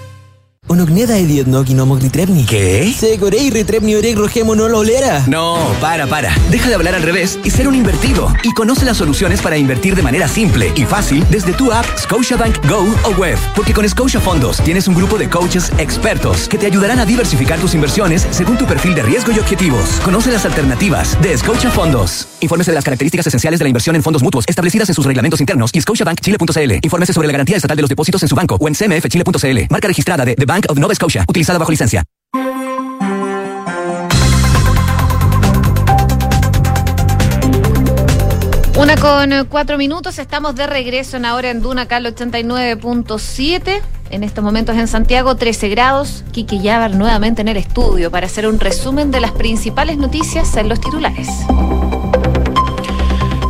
Onogneda 0.71 1.17
ediot 1.17 1.47
no 1.47 1.65
kinomogritrepni. 1.65 2.45
¿Qué? 2.45 2.95
Segorei 2.97 3.49
retrepni 3.49 3.93
oreg 3.93 4.17
rogemo 4.17 4.55
no 4.55 4.67
olera. 4.67 5.21
No, 5.27 5.57
para, 5.81 6.07
para. 6.07 6.33
Deja 6.49 6.69
de 6.69 6.75
hablar 6.75 6.95
al 6.95 7.01
revés 7.01 7.37
y 7.43 7.49
ser 7.49 7.67
un 7.67 7.75
invertido. 7.75 8.33
Y 8.41 8.53
conoce 8.53 8.85
las 8.85 8.95
soluciones 8.95 9.41
para 9.41 9.57
invertir 9.57 9.97
de 9.97 10.01
manera 10.01 10.29
simple 10.29 10.71
y 10.73 10.85
fácil 10.85 11.25
desde 11.29 11.51
tu 11.51 11.73
app 11.73 11.85
Scotiabank 11.97 12.65
Go 12.69 12.85
o 13.03 13.09
web. 13.19 13.37
Porque 13.53 13.73
con 13.73 13.87
Scotia 13.89 14.21
Fondos 14.21 14.61
tienes 14.61 14.87
un 14.87 14.95
grupo 14.95 15.17
de 15.17 15.29
coaches 15.29 15.73
expertos 15.77 16.47
que 16.47 16.57
te 16.57 16.67
ayudarán 16.67 16.99
a 16.99 17.05
diversificar 17.05 17.59
tus 17.59 17.73
inversiones 17.73 18.25
según 18.31 18.57
tu 18.57 18.65
perfil 18.65 18.95
de 18.95 19.03
riesgo 19.03 19.33
y 19.33 19.39
objetivos. 19.39 19.99
Conoce 20.05 20.31
las 20.31 20.45
alternativas 20.45 21.21
de 21.21 21.37
Scotia 21.37 21.69
Fondos. 21.69 22.29
Infórmese 22.39 22.71
de 22.71 22.75
las 22.75 22.85
características 22.85 23.27
esenciales 23.27 23.59
de 23.59 23.65
la 23.65 23.69
inversión 23.69 23.97
en 23.97 24.03
fondos 24.03 24.23
mutuos 24.23 24.45
establecidas 24.47 24.87
en 24.87 24.95
sus 24.95 25.05
reglamentos 25.05 25.41
internos 25.41 25.69
y 25.73 25.81
scotiabankchile.cl. 25.81 26.79
Infórmese 26.81 27.11
sobre 27.11 27.27
la 27.27 27.33
garantía 27.33 27.57
estatal 27.57 27.75
de 27.75 27.81
los 27.81 27.89
depósitos 27.89 28.23
en 28.23 28.29
su 28.29 28.35
banco 28.35 28.55
o 28.57 28.67
en 28.69 28.73
cmfchile.cl. 28.73 29.59
Marca 29.69 29.87
registrada 29.89 30.23
de 30.23 30.35
The 30.35 30.45
Bank 30.45 30.60
of 30.69 30.77
Nova 30.77 30.95
Scotia, 30.95 31.25
utilizada 31.27 31.59
bajo 31.59 31.71
licencia. 31.71 32.03
Una 38.81 38.95
con 38.95 39.31
eh, 39.31 39.43
cuatro 39.47 39.77
minutos, 39.77 40.17
estamos 40.17 40.55
de 40.55 40.65
regreso 40.65 41.15
en 41.17 41.25
ahora 41.25 41.51
en 41.51 41.61
Duna, 41.61 41.85
Cal 41.85 42.03
89.7. 42.05 43.79
En 44.09 44.23
estos 44.23 44.43
momentos 44.43 44.75
en 44.75 44.87
Santiago, 44.87 45.35
13 45.35 45.69
grados. 45.69 46.23
Kiki 46.31 46.61
Yabar 46.61 46.95
nuevamente 46.95 47.41
en 47.41 47.47
el 47.47 47.57
estudio 47.57 48.09
para 48.09 48.25
hacer 48.25 48.47
un 48.47 48.59
resumen 48.59 49.11
de 49.11 49.19
las 49.19 49.33
principales 49.33 49.97
noticias 49.97 50.57
en 50.57 50.67
los 50.67 50.81
titulares. 50.81 51.27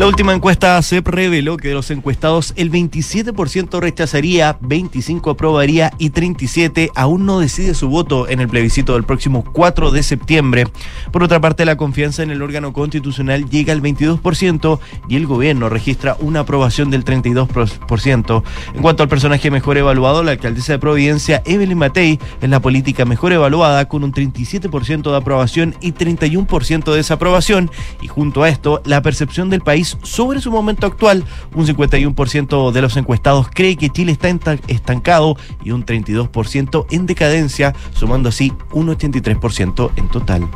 La 0.02 0.08
última 0.08 0.34
encuesta 0.34 0.82
CEP 0.82 1.10
reveló 1.10 1.58
que 1.58 1.68
de 1.68 1.76
los 1.76 1.92
encuestados 1.92 2.54
el 2.56 2.72
27% 2.72 3.80
rechazaría, 3.80 4.58
25 4.60 5.30
aprobaría 5.30 5.92
y 6.00 6.10
37 6.10 6.90
aún 6.96 7.28
no 7.28 7.40
decide 7.40 7.76
su 7.76 7.88
voto 7.88 8.28
en 8.28 8.40
el 8.40 8.48
plebiscito 8.48 8.94
del 8.94 9.04
próximo 9.04 9.44
4 9.54 9.92
de 9.92 10.02
septiembre. 10.02 10.66
Por 11.12 11.22
otra 11.22 11.40
parte, 11.40 11.66
la 11.66 11.78
confianza 11.78 12.24
en 12.24 12.32
el 12.32 12.42
órgano 12.42 12.74
constitucional 12.74 13.48
llega 13.48 13.74
al 13.74 13.84
22% 13.84 14.80
y 15.08 15.18
el 15.18 15.28
gobierno 15.28 15.70
registra 15.70 16.18
una 16.20 16.40
aprobación 16.40 16.90
del 16.90 17.06
32%. 17.06 18.44
En 18.74 18.82
cuanto 18.82 19.04
al 19.04 19.10
personaje 19.10 19.52
mejor 19.52 19.78
evaluado, 19.78 20.24
la 20.24 20.32
alcaldesa 20.32 20.74
de 20.74 20.80
Providencia, 20.80 21.44
Evelyn 21.46 21.78
Matei, 21.78 22.20
es 22.42 22.50
la 22.50 22.60
política 22.60 23.06
mejor 23.06 23.34
evaluada 23.34 23.88
con 23.88 24.04
un 24.04 24.12
37% 24.12 25.12
de 25.12 25.18
aprobación 25.18 25.76
y 25.80 25.92
31% 25.92 26.86
de 26.86 26.98
desaprobación. 26.98 27.70
Y 28.02 28.08
junto 28.08 28.42
a 28.42 28.50
esto, 28.50 28.82
la 28.84 29.04
percepción 29.04 29.52
del 29.52 29.62
país 29.62 29.91
sobre 30.04 30.42
su 30.42 30.52
momento 30.52 30.88
actual. 30.88 31.24
Un 31.56 31.68
51% 31.68 32.72
de 32.72 32.82
los 32.82 32.98
encuestados 32.98 33.48
cree 33.54 33.76
que 33.76 33.90
Chile 33.90 34.12
está 34.12 34.30
estancado 34.68 35.38
y 35.64 35.72
un 35.72 35.86
32% 35.86 36.86
en 36.92 37.06
decadencia, 37.06 37.74
sumando 37.94 38.30
así 38.30 38.54
un 38.72 38.88
83% 38.88 39.92
en 39.96 40.08
total. 40.10 40.48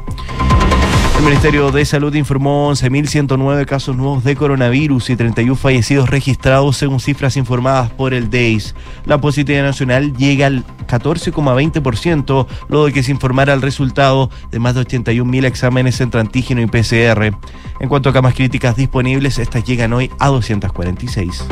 El 1.18 1.24
Ministerio 1.24 1.72
de 1.72 1.86
Salud 1.86 2.13
informó 2.13 2.70
11.109 2.72 3.66
casos 3.66 3.95
nuevos 3.95 4.24
de 4.26 4.36
coronavirus 4.36 5.09
y 5.09 5.16
31 5.16 5.55
fallecidos 5.55 6.09
registrados 6.09 6.76
según 6.76 6.99
cifras 6.99 7.38
informadas 7.38 7.89
por 7.89 8.13
el 8.13 8.30
DEIS. 8.30 8.76
La 9.05 9.20
positividad 9.20 9.63
nacional 9.63 10.16
llega 10.18 10.47
al 10.47 10.66
14,20%, 10.88 12.47
luego 12.68 12.86
de 12.86 12.93
que 12.93 13.01
se 13.01 13.11
informara 13.11 13.53
el 13.53 13.61
resultado 13.61 14.30
de 14.51 14.59
más 14.59 14.76
de 14.76 14.82
81.000 14.82 15.45
exámenes 15.45 16.01
entre 16.01 16.20
antígeno 16.20 16.61
y 16.61 16.68
PCR. 16.68 17.34
En 17.80 17.89
cuanto 17.89 18.09
a 18.09 18.13
camas 18.13 18.36
críticas 18.36 18.76
disponibles, 18.76 19.39
estas 19.39 19.63
llegan 19.63 19.93
hoy 19.93 20.11
a 20.20 20.28
246. 20.28 21.45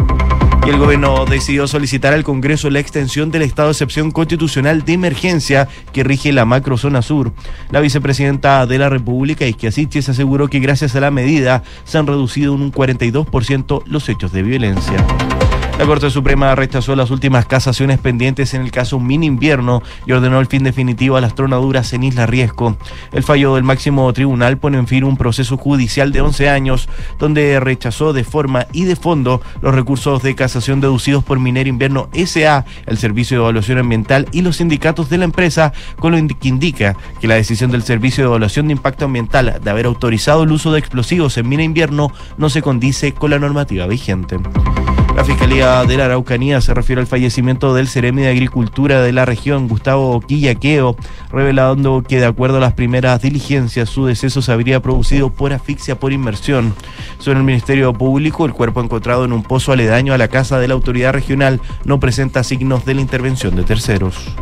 Y 0.65 0.69
el 0.69 0.77
gobierno 0.77 1.25
decidió 1.25 1.67
solicitar 1.67 2.13
al 2.13 2.23
Congreso 2.23 2.69
la 2.69 2.79
extensión 2.79 3.31
del 3.31 3.41
estado 3.41 3.67
de 3.67 3.73
excepción 3.73 4.11
constitucional 4.11 4.85
de 4.85 4.93
emergencia 4.93 5.67
que 5.91 6.05
rige 6.05 6.31
la 6.31 6.45
macrozona 6.45 7.01
sur. 7.01 7.33
La 7.69 7.81
vicepresidenta 7.81 8.65
de 8.65 8.77
la 8.77 8.87
República, 8.87 9.45
Isquia 9.45 9.71
Siches, 9.71 10.07
aseguró 10.07 10.47
que 10.47 10.59
gracias 10.59 10.95
a 10.95 11.01
la 11.01 11.11
medida 11.11 11.63
se 11.83 11.97
han 11.97 12.07
reducido 12.07 12.55
en 12.55 12.61
un 12.61 12.71
42% 12.71 13.83
los 13.85 14.07
hechos 14.07 14.31
de 14.31 14.43
violencia. 14.43 15.05
La 15.79 15.87
Corte 15.87 16.09
Suprema 16.11 16.53
rechazó 16.53 16.95
las 16.95 17.09
últimas 17.09 17.47
casaciones 17.47 17.97
pendientes 17.97 18.53
en 18.53 18.61
el 18.61 18.71
caso 18.71 18.99
Mini 18.99 19.25
Invierno 19.25 19.81
y 20.05 20.11
ordenó 20.11 20.39
el 20.39 20.45
fin 20.45 20.63
definitivo 20.63 21.17
a 21.17 21.21
las 21.21 21.33
tronaduras 21.33 21.91
en 21.93 22.03
Isla 22.03 22.27
Riesco. 22.27 22.77
El 23.11 23.23
fallo 23.23 23.55
del 23.55 23.63
máximo 23.63 24.13
tribunal 24.13 24.57
pone 24.57 24.77
en 24.77 24.87
fin 24.87 25.03
un 25.03 25.17
proceso 25.17 25.57
judicial 25.57 26.11
de 26.11 26.21
11 26.21 26.47
años 26.47 26.87
donde 27.17 27.59
rechazó 27.59 28.13
de 28.13 28.23
forma 28.23 28.67
y 28.71 28.85
de 28.85 28.95
fondo 28.95 29.41
los 29.61 29.73
recursos 29.73 30.21
de 30.21 30.35
casación 30.35 30.79
deducidos 30.79 31.23
por 31.23 31.39
Minero 31.39 31.69
Invierno 31.69 32.07
SA, 32.13 32.65
el 32.85 32.97
Servicio 32.97 33.37
de 33.37 33.43
Evaluación 33.43 33.79
Ambiental 33.79 34.27
y 34.31 34.41
los 34.41 34.57
sindicatos 34.57 35.09
de 35.09 35.17
la 35.17 35.25
empresa, 35.25 35.73
con 35.97 36.11
lo 36.11 36.27
que 36.37 36.47
indica 36.47 36.95
que 37.19 37.27
la 37.27 37.35
decisión 37.35 37.71
del 37.71 37.83
Servicio 37.83 38.23
de 38.23 38.29
Evaluación 38.29 38.67
de 38.67 38.73
Impacto 38.73 39.05
Ambiental 39.05 39.59
de 39.61 39.69
haber 39.69 39.87
autorizado 39.87 40.43
el 40.43 40.51
uso 40.51 40.71
de 40.71 40.79
explosivos 40.79 41.35
en 41.37 41.49
Mina 41.49 41.63
Invierno 41.63 42.11
no 42.37 42.49
se 42.49 42.61
condice 42.61 43.13
con 43.13 43.31
la 43.31 43.39
normativa 43.39 43.87
vigente. 43.87 44.37
La 45.15 45.23
Fiscalía 45.23 45.83
de 45.85 45.95
la 45.95 46.05
Araucanía 46.05 46.59
se 46.59 46.73
refiere 46.73 46.99
al 46.99 47.07
fallecimiento 47.07 47.73
del 47.75 47.87
Ceremi 47.87 48.23
de 48.23 48.29
Agricultura 48.29 49.01
de 49.01 49.11
la 49.11 49.25
región, 49.25 49.67
Gustavo 49.67 50.19
Quillaqueo, 50.21 50.95
revelando 51.31 52.03
que 52.07 52.19
de 52.19 52.25
acuerdo 52.25 52.57
a 52.57 52.61
las 52.61 52.73
primeras 52.73 53.21
diligencias 53.21 53.89
su 53.89 54.05
deceso 54.05 54.41
se 54.41 54.51
habría 54.51 54.81
producido 54.81 55.29
por 55.29 55.53
asfixia 55.53 55.99
por 55.99 56.13
inmersión. 56.13 56.73
Según 57.19 57.37
el 57.37 57.43
Ministerio 57.43 57.93
Público, 57.93 58.45
el 58.45 58.53
cuerpo 58.53 58.81
encontrado 58.81 59.23
en 59.23 59.33
un 59.33 59.43
pozo 59.43 59.71
aledaño 59.71 60.13
a 60.13 60.17
la 60.17 60.29
casa 60.29 60.59
de 60.59 60.67
la 60.67 60.73
autoridad 60.73 61.13
regional 61.13 61.61
no 61.85 61.99
presenta 61.99 62.43
signos 62.43 62.83
de 62.83 62.95
la 62.95 63.01
intervención 63.01 63.55
de 63.55 63.63
terceros. 63.63 64.33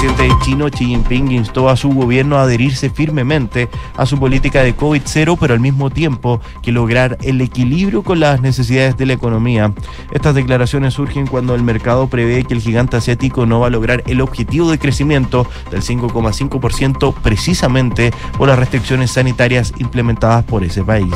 Presidente 0.00 0.32
chino 0.44 0.70
Xi 0.70 0.86
Jinping 0.86 1.32
instó 1.32 1.68
a 1.68 1.76
su 1.76 1.88
gobierno 1.88 2.38
a 2.38 2.42
adherirse 2.42 2.88
firmemente 2.88 3.68
a 3.96 4.06
su 4.06 4.16
política 4.16 4.62
de 4.62 4.76
COVID-0, 4.76 5.36
pero 5.40 5.54
al 5.54 5.58
mismo 5.58 5.90
tiempo 5.90 6.40
que 6.62 6.70
lograr 6.70 7.18
el 7.22 7.40
equilibrio 7.40 8.02
con 8.02 8.20
las 8.20 8.40
necesidades 8.40 8.96
de 8.96 9.06
la 9.06 9.14
economía. 9.14 9.72
Estas 10.12 10.36
declaraciones 10.36 10.94
surgen 10.94 11.26
cuando 11.26 11.56
el 11.56 11.64
mercado 11.64 12.06
prevé 12.06 12.44
que 12.44 12.54
el 12.54 12.60
gigante 12.60 12.96
asiático 12.96 13.44
no 13.44 13.58
va 13.58 13.66
a 13.66 13.70
lograr 13.70 14.04
el 14.06 14.20
objetivo 14.20 14.70
de 14.70 14.78
crecimiento 14.78 15.48
del 15.72 15.82
5,5% 15.82 17.14
precisamente 17.20 18.12
por 18.36 18.46
las 18.46 18.58
restricciones 18.60 19.10
sanitarias 19.10 19.74
implementadas 19.78 20.44
por 20.44 20.62
ese 20.62 20.84
país. 20.84 21.12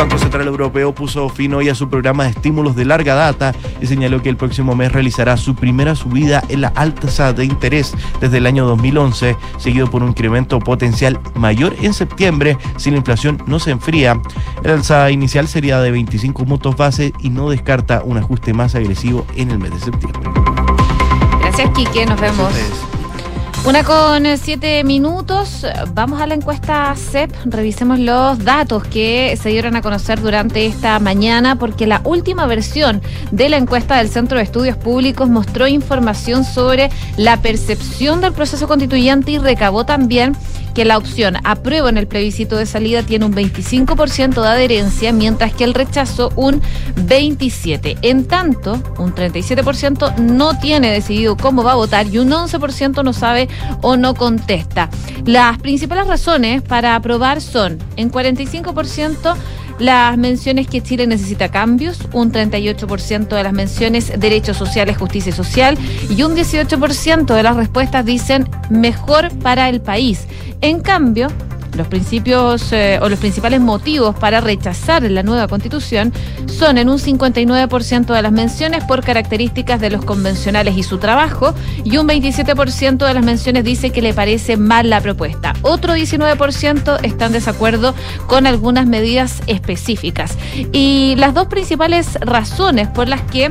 El 0.00 0.06
Banco 0.06 0.18
Central 0.18 0.46
Europeo 0.46 0.94
puso 0.94 1.28
fin 1.28 1.52
hoy 1.52 1.68
a 1.68 1.74
su 1.74 1.90
programa 1.90 2.24
de 2.24 2.30
estímulos 2.30 2.74
de 2.74 2.86
larga 2.86 3.14
data 3.14 3.54
y 3.82 3.86
señaló 3.86 4.22
que 4.22 4.30
el 4.30 4.36
próximo 4.38 4.74
mes 4.74 4.90
realizará 4.90 5.36
su 5.36 5.54
primera 5.54 5.94
subida 5.94 6.42
en 6.48 6.62
la 6.62 6.68
alta 6.68 7.34
de 7.34 7.44
interés 7.44 7.92
desde 8.18 8.38
el 8.38 8.46
año 8.46 8.64
2011, 8.64 9.36
seguido 9.58 9.90
por 9.90 10.02
un 10.02 10.08
incremento 10.08 10.58
potencial 10.58 11.20
mayor 11.34 11.76
en 11.82 11.92
septiembre 11.92 12.56
si 12.78 12.90
la 12.90 12.96
inflación 12.96 13.42
no 13.44 13.58
se 13.58 13.72
enfría. 13.72 14.18
El 14.64 14.70
alza 14.70 15.10
inicial 15.10 15.46
sería 15.48 15.78
de 15.80 15.90
25 15.90 16.46
puntos 16.46 16.76
base 16.78 17.12
y 17.20 17.28
no 17.28 17.50
descarta 17.50 18.00
un 18.02 18.16
ajuste 18.16 18.54
más 18.54 18.74
agresivo 18.74 19.26
en 19.36 19.50
el 19.50 19.58
mes 19.58 19.72
de 19.72 19.80
septiembre. 19.80 20.30
Gracias, 21.42 21.70
Quique. 21.74 22.06
Nos 22.06 22.18
vemos. 22.18 22.99
Una 23.66 23.84
con 23.84 24.24
siete 24.38 24.82
minutos. 24.84 25.66
Vamos 25.92 26.22
a 26.22 26.26
la 26.26 26.34
encuesta 26.34 26.94
CEP. 26.96 27.30
Revisemos 27.44 27.98
los 27.98 28.42
datos 28.42 28.82
que 28.84 29.38
se 29.40 29.50
dieron 29.50 29.76
a 29.76 29.82
conocer 29.82 30.18
durante 30.18 30.64
esta 30.64 30.98
mañana, 30.98 31.56
porque 31.56 31.86
la 31.86 32.00
última 32.04 32.46
versión 32.46 33.02
de 33.30 33.50
la 33.50 33.58
encuesta 33.58 33.98
del 33.98 34.08
Centro 34.08 34.38
de 34.38 34.44
Estudios 34.44 34.78
Públicos 34.78 35.28
mostró 35.28 35.68
información 35.68 36.44
sobre 36.44 36.88
la 37.18 37.36
percepción 37.42 38.22
del 38.22 38.32
proceso 38.32 38.66
constituyente 38.66 39.32
y 39.32 39.38
recabó 39.38 39.84
también 39.84 40.34
que 40.74 40.84
la 40.84 40.98
opción 40.98 41.36
apruebo 41.44 41.88
en 41.88 41.96
el 41.96 42.06
plebiscito 42.06 42.56
de 42.56 42.66
salida 42.66 43.02
tiene 43.02 43.24
un 43.24 43.34
25% 43.34 44.40
de 44.40 44.48
adherencia, 44.48 45.12
mientras 45.12 45.52
que 45.52 45.64
el 45.64 45.74
rechazo 45.74 46.32
un 46.36 46.60
27%. 46.96 47.98
En 48.02 48.26
tanto, 48.26 48.74
un 48.98 49.14
37% 49.14 50.16
no 50.18 50.58
tiene 50.58 50.90
decidido 50.90 51.36
cómo 51.36 51.62
va 51.62 51.72
a 51.72 51.76
votar 51.76 52.06
y 52.06 52.18
un 52.18 52.30
11% 52.30 53.02
no 53.02 53.12
sabe 53.12 53.48
o 53.82 53.96
no 53.96 54.14
contesta. 54.14 54.88
Las 55.24 55.58
principales 55.58 56.06
razones 56.06 56.62
para 56.62 56.94
aprobar 56.94 57.40
son 57.40 57.78
en 57.96 58.10
45% 58.10 59.36
Las 59.80 60.18
menciones 60.18 60.66
que 60.66 60.82
Chile 60.82 61.06
necesita 61.06 61.50
cambios, 61.50 62.00
un 62.12 62.30
38% 62.30 63.28
de 63.28 63.42
las 63.42 63.52
menciones 63.54 64.12
derechos 64.20 64.58
sociales, 64.58 64.98
justicia 64.98 65.32
social 65.32 65.78
y 66.10 66.22
un 66.22 66.36
18% 66.36 67.34
de 67.34 67.42
las 67.42 67.56
respuestas 67.56 68.04
dicen 68.04 68.46
mejor 68.68 69.32
para 69.38 69.70
el 69.70 69.80
país. 69.80 70.26
En 70.60 70.80
cambio, 70.80 71.28
los 71.76 71.86
principios 71.88 72.72
eh, 72.72 72.98
o 73.02 73.08
los 73.08 73.18
principales 73.18 73.60
motivos 73.60 74.16
para 74.16 74.40
rechazar 74.40 75.02
la 75.02 75.22
nueva 75.22 75.48
constitución 75.48 76.12
son 76.46 76.78
en 76.78 76.88
un 76.88 76.98
59% 76.98 78.06
de 78.06 78.22
las 78.22 78.32
menciones 78.32 78.84
por 78.84 79.04
características 79.04 79.80
de 79.80 79.90
los 79.90 80.04
convencionales 80.04 80.76
y 80.76 80.82
su 80.82 80.98
trabajo 80.98 81.54
y 81.84 81.96
un 81.96 82.08
27% 82.08 83.06
de 83.06 83.14
las 83.14 83.24
menciones 83.24 83.64
dice 83.64 83.90
que 83.90 84.02
le 84.02 84.14
parece 84.14 84.56
mal 84.56 84.90
la 84.90 85.00
propuesta. 85.00 85.54
Otro 85.62 85.94
19% 85.94 86.98
está 87.02 87.26
en 87.26 87.32
desacuerdo 87.32 87.94
con 88.26 88.46
algunas 88.46 88.86
medidas 88.86 89.42
específicas. 89.46 90.36
Y 90.72 91.14
las 91.16 91.34
dos 91.34 91.46
principales 91.46 92.18
razones 92.20 92.88
por 92.88 93.08
las 93.08 93.22
que 93.22 93.50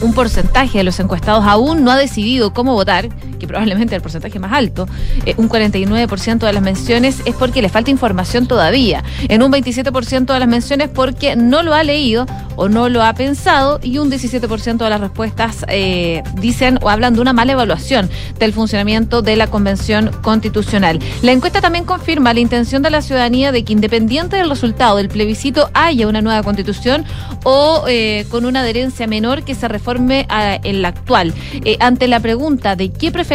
un 0.00 0.12
porcentaje 0.14 0.78
de 0.78 0.84
los 0.84 0.98
encuestados 1.00 1.44
aún 1.46 1.84
no 1.84 1.90
ha 1.90 1.96
decidido 1.96 2.52
cómo 2.52 2.74
votar, 2.74 3.08
que 3.42 3.48
probablemente 3.48 3.96
el 3.96 4.00
porcentaje 4.02 4.38
más 4.38 4.52
alto, 4.52 4.86
eh, 5.26 5.34
un 5.36 5.48
49% 5.48 6.46
de 6.46 6.52
las 6.52 6.62
menciones 6.62 7.22
es 7.24 7.34
porque 7.34 7.60
le 7.60 7.68
falta 7.68 7.90
información 7.90 8.46
todavía, 8.46 9.02
en 9.28 9.42
un 9.42 9.50
27% 9.50 10.32
de 10.32 10.38
las 10.38 10.48
menciones 10.48 10.88
porque 10.88 11.34
no 11.34 11.64
lo 11.64 11.74
ha 11.74 11.82
leído 11.82 12.24
o 12.54 12.68
no 12.68 12.88
lo 12.88 13.02
ha 13.02 13.12
pensado 13.14 13.80
y 13.82 13.98
un 13.98 14.12
17% 14.12 14.76
de 14.76 14.90
las 14.90 15.00
respuestas 15.00 15.64
eh, 15.66 16.22
dicen 16.40 16.78
o 16.82 16.88
hablan 16.88 17.14
de 17.14 17.20
una 17.20 17.32
mala 17.32 17.52
evaluación 17.52 18.08
del 18.38 18.52
funcionamiento 18.52 19.22
de 19.22 19.34
la 19.34 19.48
Convención 19.48 20.12
Constitucional. 20.22 21.00
La 21.22 21.32
encuesta 21.32 21.60
también 21.60 21.84
confirma 21.84 22.32
la 22.34 22.40
intención 22.40 22.82
de 22.82 22.90
la 22.90 23.02
ciudadanía 23.02 23.50
de 23.50 23.64
que 23.64 23.72
independiente 23.72 24.36
del 24.36 24.50
resultado 24.50 24.98
del 24.98 25.08
plebiscito 25.08 25.68
haya 25.74 26.06
una 26.06 26.20
nueva 26.20 26.44
constitución 26.44 27.04
o 27.42 27.86
eh, 27.88 28.24
con 28.30 28.44
una 28.44 28.60
adherencia 28.60 29.08
menor 29.08 29.42
que 29.42 29.56
se 29.56 29.66
reforme 29.66 30.26
a, 30.28 30.60
en 30.62 30.82
la 30.82 30.88
actual. 30.88 31.34
Eh, 31.64 31.76
ante 31.80 32.06
la 32.06 32.20
pregunta 32.20 32.76
de 32.76 32.90
qué 32.90 33.10
preferencia, 33.10 33.31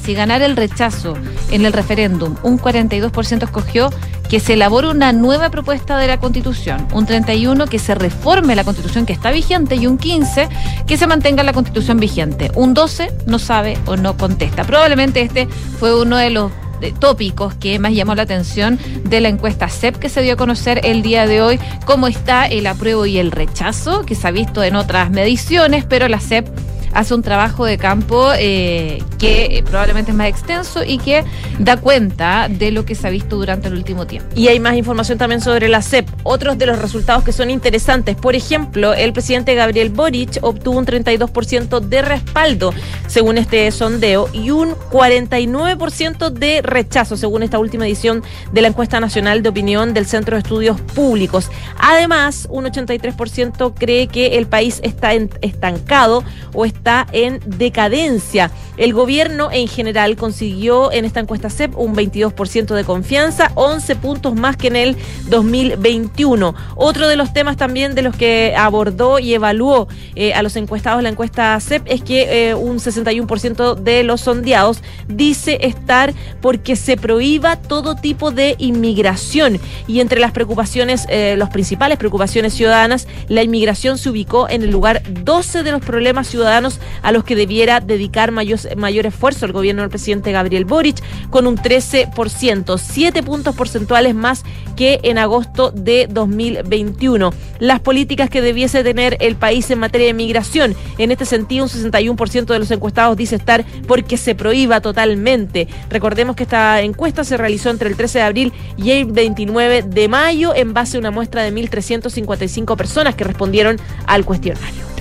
si 0.00 0.14
ganar 0.14 0.40
el 0.42 0.54
rechazo 0.54 1.14
en 1.50 1.66
el 1.66 1.72
referéndum, 1.72 2.36
un 2.44 2.60
42% 2.60 3.42
escogió 3.42 3.90
que 4.28 4.38
se 4.38 4.52
elabore 4.52 4.88
una 4.88 5.12
nueva 5.12 5.50
propuesta 5.50 5.98
de 5.98 6.06
la 6.06 6.20
Constitución, 6.20 6.86
un 6.92 7.06
31 7.06 7.66
que 7.66 7.80
se 7.80 7.96
reforme 7.96 8.54
la 8.54 8.62
Constitución 8.62 9.04
que 9.04 9.12
está 9.12 9.32
vigente 9.32 9.74
y 9.74 9.88
un 9.88 9.98
15 9.98 10.48
que 10.86 10.96
se 10.96 11.08
mantenga 11.08 11.42
la 11.42 11.52
Constitución 11.52 11.98
vigente. 11.98 12.52
Un 12.54 12.72
12 12.72 13.10
no 13.26 13.40
sabe 13.40 13.76
o 13.86 13.96
no 13.96 14.16
contesta. 14.16 14.62
Probablemente 14.62 15.22
este 15.22 15.48
fue 15.48 16.00
uno 16.00 16.18
de 16.18 16.30
los 16.30 16.52
tópicos 17.00 17.54
que 17.54 17.80
más 17.80 17.94
llamó 17.94 18.14
la 18.14 18.22
atención 18.22 18.78
de 19.02 19.20
la 19.20 19.28
encuesta 19.28 19.68
CEP 19.68 19.96
que 19.96 20.08
se 20.08 20.22
dio 20.22 20.34
a 20.34 20.36
conocer 20.36 20.82
el 20.84 21.02
día 21.02 21.26
de 21.26 21.42
hoy, 21.42 21.58
cómo 21.84 22.06
está 22.06 22.46
el 22.46 22.68
apruebo 22.68 23.06
y 23.06 23.18
el 23.18 23.32
rechazo, 23.32 24.06
que 24.06 24.14
se 24.14 24.28
ha 24.28 24.30
visto 24.30 24.62
en 24.62 24.76
otras 24.76 25.10
mediciones, 25.10 25.84
pero 25.84 26.06
la 26.06 26.20
CEP 26.20 26.48
hace 26.92 27.14
un 27.14 27.22
trabajo 27.22 27.64
de 27.64 27.78
campo 27.78 28.30
eh, 28.38 29.02
que 29.18 29.62
probablemente 29.66 30.10
es 30.10 30.16
más 30.16 30.28
extenso 30.28 30.84
y 30.84 30.98
que 30.98 31.24
da 31.58 31.76
cuenta 31.76 32.48
de 32.48 32.70
lo 32.70 32.84
que 32.84 32.94
se 32.94 33.06
ha 33.06 33.10
visto 33.10 33.36
durante 33.36 33.68
el 33.68 33.74
último 33.74 34.06
tiempo. 34.06 34.28
Y 34.34 34.48
hay 34.48 34.60
más 34.60 34.76
información 34.76 35.18
también 35.18 35.40
sobre 35.40 35.68
la 35.68 35.82
CEP. 35.82 36.08
Otros 36.22 36.58
de 36.58 36.66
los 36.66 36.78
resultados 36.78 37.24
que 37.24 37.32
son 37.32 37.50
interesantes, 37.50 38.16
por 38.16 38.34
ejemplo, 38.34 38.94
el 38.94 39.12
presidente 39.12 39.54
Gabriel 39.54 39.90
Boric 39.90 40.38
obtuvo 40.42 40.78
un 40.78 40.86
32% 40.86 41.80
de 41.80 42.02
respaldo, 42.02 42.74
según 43.06 43.38
este 43.38 43.70
sondeo, 43.70 44.28
y 44.32 44.50
un 44.50 44.74
49% 44.90 46.30
de 46.30 46.62
rechazo, 46.62 47.16
según 47.16 47.42
esta 47.42 47.58
última 47.58 47.86
edición 47.86 48.22
de 48.52 48.62
la 48.62 48.68
encuesta 48.68 49.00
nacional 49.00 49.42
de 49.42 49.48
opinión 49.48 49.94
del 49.94 50.06
Centro 50.06 50.36
de 50.36 50.42
Estudios 50.42 50.80
Públicos. 50.80 51.50
Además, 51.78 52.46
un 52.50 52.64
83% 52.64 53.74
cree 53.78 54.06
que 54.08 54.38
el 54.38 54.46
país 54.46 54.80
está 54.82 55.12
estancado 55.12 56.24
o 56.54 56.64
está 56.64 56.81
está 56.82 57.06
en 57.12 57.38
decadencia. 57.46 58.50
El 58.76 58.92
gobierno 58.92 59.50
en 59.52 59.68
general 59.68 60.16
consiguió 60.16 60.90
en 60.90 61.04
esta 61.04 61.20
encuesta 61.20 61.48
CEP 61.48 61.78
un 61.78 61.94
22% 61.94 62.74
de 62.74 62.82
confianza, 62.82 63.52
11 63.54 63.94
puntos 63.96 64.34
más 64.34 64.56
que 64.56 64.66
en 64.66 64.74
el 64.74 64.96
2021. 65.28 66.56
Otro 66.74 67.06
de 67.06 67.14
los 67.14 67.32
temas 67.32 67.56
también 67.56 67.94
de 67.94 68.02
los 68.02 68.16
que 68.16 68.54
abordó 68.56 69.20
y 69.20 69.32
evaluó 69.32 69.86
eh, 70.16 70.34
a 70.34 70.42
los 70.42 70.56
encuestados 70.56 71.02
la 71.04 71.10
encuesta 71.10 71.60
CEP 71.60 71.84
es 71.86 72.02
que 72.02 72.48
eh, 72.48 72.54
un 72.56 72.78
61% 72.78 73.76
de 73.76 74.02
los 74.02 74.22
sondeados 74.22 74.82
dice 75.06 75.58
estar 75.62 76.12
porque 76.40 76.74
se 76.74 76.96
prohíba 76.96 77.56
todo 77.56 77.94
tipo 77.94 78.32
de 78.32 78.56
inmigración. 78.58 79.60
Y 79.86 80.00
entre 80.00 80.18
las 80.18 80.32
preocupaciones, 80.32 81.06
eh, 81.08 81.36
las 81.38 81.50
principales 81.50 81.96
preocupaciones 81.96 82.54
ciudadanas, 82.54 83.06
la 83.28 83.44
inmigración 83.44 83.98
se 83.98 84.10
ubicó 84.10 84.48
en 84.48 84.62
el 84.62 84.70
lugar 84.70 85.02
12 85.08 85.62
de 85.62 85.70
los 85.70 85.80
problemas 85.80 86.26
ciudadanos 86.26 86.71
a 87.02 87.12
los 87.12 87.24
que 87.24 87.36
debiera 87.36 87.80
dedicar 87.80 88.30
mayor, 88.30 88.58
mayor 88.76 89.06
esfuerzo 89.06 89.46
el 89.46 89.52
gobierno 89.52 89.82
del 89.82 89.90
presidente 89.90 90.32
Gabriel 90.32 90.64
Boric, 90.64 91.02
con 91.30 91.46
un 91.46 91.56
13%, 91.56 92.78
7 92.78 93.22
puntos 93.22 93.54
porcentuales 93.54 94.14
más 94.14 94.44
que 94.76 95.00
en 95.02 95.18
agosto 95.18 95.70
de 95.70 96.06
2021. 96.10 97.32
Las 97.58 97.80
políticas 97.80 98.30
que 98.30 98.42
debiese 98.42 98.82
tener 98.82 99.16
el 99.20 99.36
país 99.36 99.70
en 99.70 99.78
materia 99.78 100.08
de 100.08 100.14
migración, 100.14 100.74
en 100.98 101.10
este 101.10 101.24
sentido, 101.24 101.64
un 101.64 101.70
61% 101.70 102.46
de 102.46 102.58
los 102.58 102.70
encuestados 102.70 103.16
dice 103.16 103.36
estar 103.36 103.64
porque 103.86 104.16
se 104.16 104.34
prohíba 104.34 104.80
totalmente. 104.80 105.68
Recordemos 105.90 106.36
que 106.36 106.44
esta 106.44 106.80
encuesta 106.82 107.24
se 107.24 107.36
realizó 107.36 107.70
entre 107.70 107.88
el 107.88 107.96
13 107.96 108.18
de 108.18 108.24
abril 108.24 108.52
y 108.76 108.90
el 108.90 109.06
29 109.06 109.82
de 109.82 110.08
mayo 110.08 110.54
en 110.54 110.74
base 110.74 110.96
a 110.96 111.00
una 111.00 111.10
muestra 111.10 111.42
de 111.42 111.52
1.355 111.52 112.76
personas 112.76 113.14
que 113.14 113.24
respondieron 113.24 113.78
al 114.06 114.24
cuestionario. 114.24 114.91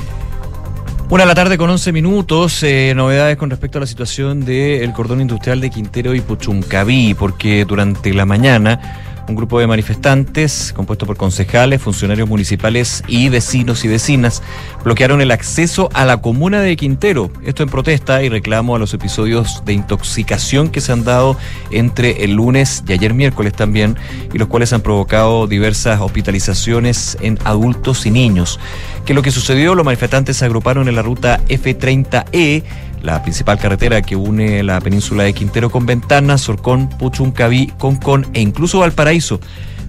Una 1.12 1.24
de 1.24 1.28
la 1.28 1.36
tarde 1.36 1.58
con 1.58 1.70
11 1.70 1.92
minutos, 1.92 2.64
eh, 2.64 2.94
novedades 2.96 3.36
con 3.36 3.50
respecto 3.50 3.78
a 3.78 3.82
la 3.82 3.86
situación 3.86 4.46
del 4.46 4.94
cordón 4.94 5.20
industrial 5.20 5.60
de 5.60 5.70
Quintero 5.70 6.16
y 6.16 6.22
Puchuncaví, 6.22 7.16
porque 7.16 7.66
durante 7.66 8.14
la 8.14 8.26
mañana 8.26 9.11
un 9.28 9.36
grupo 9.36 9.60
de 9.60 9.68
manifestantes, 9.68 10.74
compuesto 10.76 11.06
por 11.06 11.18
concejales, 11.18 11.82
funcionarios 11.82 12.28
municipales 12.28 13.04
y 13.08 13.30
vecinos 13.30 13.86
y 13.86 13.88
vecinas, 13.88 14.42
bloquearon 14.84 15.22
el 15.22 15.32
acceso 15.32 15.90
a 15.94 16.06
la 16.06 16.18
comuna 16.18 16.62
de 16.62 16.76
Quintero. 16.76 17.32
Esto 17.44 17.64
en 17.64 17.70
protesta 17.70 18.24
y 18.24 18.30
reclamo 18.30 18.76
a 18.76 18.80
los 18.80 18.94
episodios 18.94 19.64
de 19.66 19.74
intoxicación 19.74 20.70
que 20.70 20.82
se 20.82 20.92
han 20.92 21.04
dado 21.04 21.38
entre 21.72 22.24
el 22.24 22.34
lunes 22.34 22.84
y 22.88 22.94
ayer 22.94 23.14
miércoles 23.14 23.54
también, 23.54 23.96
y 24.34 24.38
los 24.38 24.48
cuales 24.48 24.74
han 24.74 24.82
provocado 24.82 25.48
diversas 25.48 26.02
hospitalizaciones 26.02 27.18
en 27.22 27.38
adultos 27.44 28.06
y 28.06 28.12
niños. 28.12 28.60
¿Qué 29.06 29.14
es 29.14 29.16
lo 29.16 29.22
que 29.22 29.32
sucedió? 29.32 29.76
Los 29.76 29.86
manifestantes 29.86 30.38
se 30.38 30.46
agruparon 30.46 30.88
en 30.88 30.96
la 30.96 31.02
ruta 31.02 31.40
F30E 31.48 32.64
la 33.02 33.22
principal 33.22 33.58
carretera 33.58 34.02
que 34.02 34.16
une 34.16 34.64
la 34.64 34.80
península 34.80 35.24
de 35.24 35.34
Quintero 35.34 35.70
con 35.70 35.86
Ventana, 35.86 36.38
Sorcón, 36.38 36.90
Puchuncaví, 36.90 37.74
Concón 37.78 38.28
e 38.34 38.42
incluso 38.42 38.80
Valparaíso. 38.80 39.40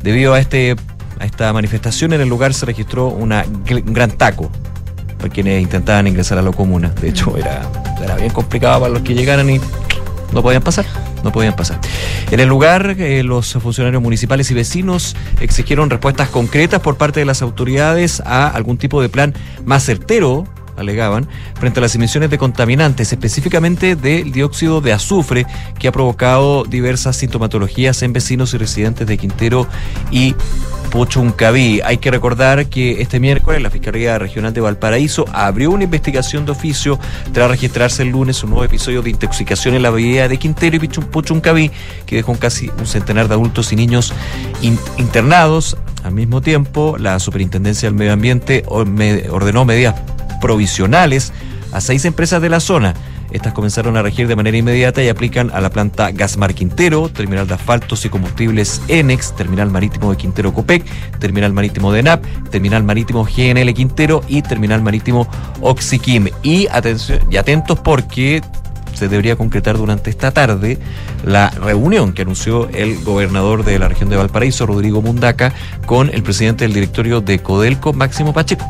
Debido 0.02 0.34
a, 0.34 0.40
este, 0.40 0.76
a 1.18 1.24
esta 1.24 1.52
manifestación 1.52 2.12
en 2.12 2.20
el 2.20 2.28
lugar 2.28 2.54
se 2.54 2.66
registró 2.66 3.08
una, 3.08 3.44
un 3.44 3.92
gran 3.92 4.10
taco 4.12 4.50
para 5.18 5.32
quienes 5.32 5.62
intentaban 5.62 6.06
ingresar 6.06 6.38
a 6.38 6.42
la 6.42 6.50
comuna. 6.50 6.88
De 6.88 7.08
hecho, 7.08 7.30
mm. 7.30 7.36
era, 7.38 7.62
era 8.02 8.16
bien 8.16 8.32
complicado 8.32 8.80
para 8.80 8.92
los 8.92 9.02
que 9.02 9.14
llegaran 9.14 9.48
y 9.48 9.60
no 10.32 10.42
podían 10.42 10.62
pasar. 10.62 10.86
No 11.22 11.30
podían 11.30 11.54
pasar. 11.54 11.78
En 12.32 12.40
el 12.40 12.48
lugar, 12.48 12.96
eh, 12.98 13.22
los 13.22 13.52
funcionarios 13.52 14.02
municipales 14.02 14.50
y 14.50 14.54
vecinos 14.54 15.14
exigieron 15.40 15.88
respuestas 15.88 16.28
concretas 16.30 16.80
por 16.80 16.96
parte 16.96 17.20
de 17.20 17.26
las 17.26 17.42
autoridades 17.42 18.20
a 18.26 18.48
algún 18.48 18.76
tipo 18.76 19.00
de 19.00 19.08
plan 19.08 19.32
más 19.64 19.84
certero 19.84 20.44
alegaban, 20.76 21.28
frente 21.58 21.80
a 21.80 21.82
las 21.82 21.94
emisiones 21.94 22.30
de 22.30 22.38
contaminantes, 22.38 23.12
específicamente 23.12 23.96
del 23.96 24.32
dióxido 24.32 24.80
de 24.80 24.92
azufre, 24.92 25.46
que 25.78 25.88
ha 25.88 25.92
provocado 25.92 26.64
diversas 26.64 27.16
sintomatologías 27.16 28.02
en 28.02 28.12
vecinos 28.12 28.54
y 28.54 28.58
residentes 28.58 29.06
de 29.06 29.18
Quintero 29.18 29.66
y 30.10 30.34
Pochuncaví. 30.90 31.80
Hay 31.82 31.96
que 31.96 32.10
recordar 32.10 32.66
que 32.66 33.00
este 33.00 33.18
miércoles 33.18 33.62
la 33.62 33.70
Fiscalía 33.70 34.18
Regional 34.18 34.52
de 34.52 34.60
Valparaíso 34.60 35.24
abrió 35.32 35.70
una 35.70 35.84
investigación 35.84 36.44
de 36.44 36.52
oficio 36.52 36.98
tras 37.32 37.50
registrarse 37.50 38.02
el 38.02 38.10
lunes 38.10 38.44
un 38.44 38.50
nuevo 38.50 38.64
episodio 38.64 39.00
de 39.00 39.08
intoxicación 39.08 39.74
en 39.74 39.82
la 39.82 39.90
bahía 39.90 40.28
de 40.28 40.36
Quintero 40.36 40.76
y 40.76 40.88
Pochuncaví, 40.88 41.70
que 42.04 42.16
dejó 42.16 42.38
casi 42.38 42.70
un 42.78 42.86
centenar 42.86 43.28
de 43.28 43.34
adultos 43.34 43.72
y 43.72 43.76
niños 43.76 44.12
internados. 44.98 45.76
Al 46.04 46.12
mismo 46.12 46.40
tiempo, 46.40 46.96
la 46.98 47.18
Superintendencia 47.18 47.88
del 47.88 47.96
Medio 47.96 48.12
Ambiente 48.12 48.64
ordenó 48.68 49.64
medidas 49.64 49.94
provisionales 50.40 51.32
a 51.72 51.80
seis 51.80 52.04
empresas 52.04 52.42
de 52.42 52.48
la 52.48 52.60
zona. 52.60 52.94
Estas 53.32 53.54
comenzaron 53.54 53.96
a 53.96 54.02
regir 54.02 54.28
de 54.28 54.36
manera 54.36 54.58
inmediata 54.58 55.02
y 55.02 55.08
aplican 55.08 55.50
a 55.54 55.60
la 55.62 55.70
planta 55.70 56.10
Gasmar 56.10 56.52
Quintero, 56.52 57.08
Terminal 57.08 57.46
de 57.48 57.54
Asfaltos 57.54 58.04
y 58.04 58.10
Combustibles 58.10 58.82
Enex, 58.88 59.34
Terminal 59.34 59.70
Marítimo 59.70 60.10
de 60.10 60.18
Quintero 60.18 60.52
Copec, 60.52 60.84
Terminal 61.18 61.54
Marítimo 61.54 61.92
de 61.92 62.02
NAP, 62.02 62.24
Terminal 62.50 62.82
Marítimo 62.82 63.24
GNL 63.24 63.72
Quintero 63.72 64.22
y 64.28 64.42
Terminal 64.42 64.82
Marítimo 64.82 65.26
Oxiquim. 65.62 66.28
Y, 66.42 66.66
atención, 66.66 67.20
y 67.30 67.38
atentos 67.38 67.78
porque 67.80 68.42
se 69.02 69.08
debería 69.08 69.34
concretar 69.34 69.76
durante 69.78 70.10
esta 70.10 70.30
tarde 70.30 70.78
la 71.24 71.50
reunión 71.50 72.12
que 72.12 72.22
anunció 72.22 72.68
el 72.68 73.02
gobernador 73.02 73.64
de 73.64 73.76
la 73.80 73.88
región 73.88 74.10
de 74.10 74.16
Valparaíso, 74.16 74.64
Rodrigo 74.64 75.02
Mundaca, 75.02 75.52
con 75.86 76.08
el 76.08 76.22
presidente 76.22 76.62
del 76.64 76.72
directorio 76.72 77.20
de 77.20 77.40
Codelco, 77.40 77.92
Máximo 77.92 78.32
Pacheco. 78.32 78.64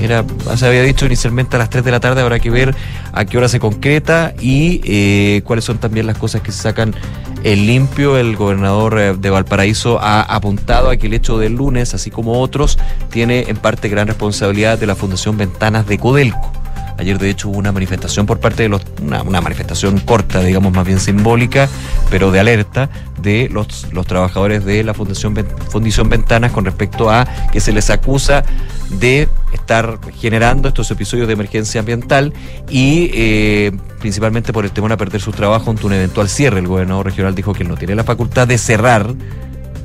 Era, 0.00 0.24
se 0.54 0.66
había 0.68 0.84
dicho 0.84 1.04
inicialmente 1.04 1.56
a 1.56 1.58
las 1.58 1.68
3 1.68 1.82
de 1.84 1.90
la 1.90 1.98
tarde, 1.98 2.20
habrá 2.20 2.38
que 2.38 2.48
ver 2.48 2.76
a 3.12 3.24
qué 3.24 3.38
hora 3.38 3.48
se 3.48 3.58
concreta 3.58 4.34
y 4.40 4.80
eh, 4.84 5.42
cuáles 5.44 5.64
son 5.64 5.78
también 5.78 6.06
las 6.06 6.16
cosas 6.16 6.42
que 6.42 6.52
se 6.52 6.62
sacan 6.62 6.94
en 7.42 7.66
limpio. 7.66 8.18
El 8.18 8.36
gobernador 8.36 9.00
eh, 9.00 9.14
de 9.18 9.30
Valparaíso 9.30 9.98
ha 10.00 10.22
apuntado 10.22 10.90
a 10.90 10.96
que 10.96 11.08
el 11.08 11.14
hecho 11.14 11.38
del 11.38 11.54
lunes, 11.54 11.92
así 11.92 12.12
como 12.12 12.40
otros, 12.40 12.78
tiene 13.10 13.46
en 13.48 13.56
parte 13.56 13.88
gran 13.88 14.06
responsabilidad 14.06 14.78
de 14.78 14.86
la 14.86 14.94
Fundación 14.94 15.36
Ventanas 15.36 15.88
de 15.88 15.98
Codelco. 15.98 16.59
Ayer, 17.00 17.18
de 17.18 17.30
hecho, 17.30 17.48
hubo 17.48 17.56
una 17.56 17.72
manifestación 17.72 18.26
por 18.26 18.40
parte 18.40 18.62
de 18.62 18.68
los. 18.68 18.82
Una, 19.02 19.22
una 19.22 19.40
manifestación 19.40 19.98
corta, 20.00 20.40
digamos, 20.40 20.70
más 20.70 20.86
bien 20.86 21.00
simbólica, 21.00 21.66
pero 22.10 22.30
de 22.30 22.40
alerta 22.40 22.90
de 23.22 23.48
los, 23.50 23.90
los 23.90 24.06
trabajadores 24.06 24.66
de 24.66 24.84
la 24.84 24.92
Fundación, 24.92 25.34
Fundición 25.70 26.10
Ventanas 26.10 26.52
con 26.52 26.66
respecto 26.66 27.10
a 27.10 27.24
que 27.52 27.60
se 27.60 27.72
les 27.72 27.88
acusa 27.88 28.44
de 28.90 29.28
estar 29.54 29.98
generando 30.18 30.68
estos 30.68 30.90
episodios 30.90 31.26
de 31.26 31.32
emergencia 31.32 31.80
ambiental 31.80 32.34
y 32.68 33.10
eh, 33.14 33.72
principalmente 33.98 34.52
por 34.52 34.66
el 34.66 34.70
temor 34.70 34.92
a 34.92 34.98
perder 34.98 35.22
su 35.22 35.32
trabajo 35.32 35.70
ante 35.70 35.86
un 35.86 35.94
eventual 35.94 36.28
cierre. 36.28 36.58
El 36.58 36.68
gobernador 36.68 37.06
regional 37.06 37.34
dijo 37.34 37.54
que 37.54 37.62
él 37.62 37.70
no 37.70 37.78
tiene 37.78 37.94
la 37.94 38.04
facultad 38.04 38.46
de 38.46 38.58
cerrar 38.58 39.14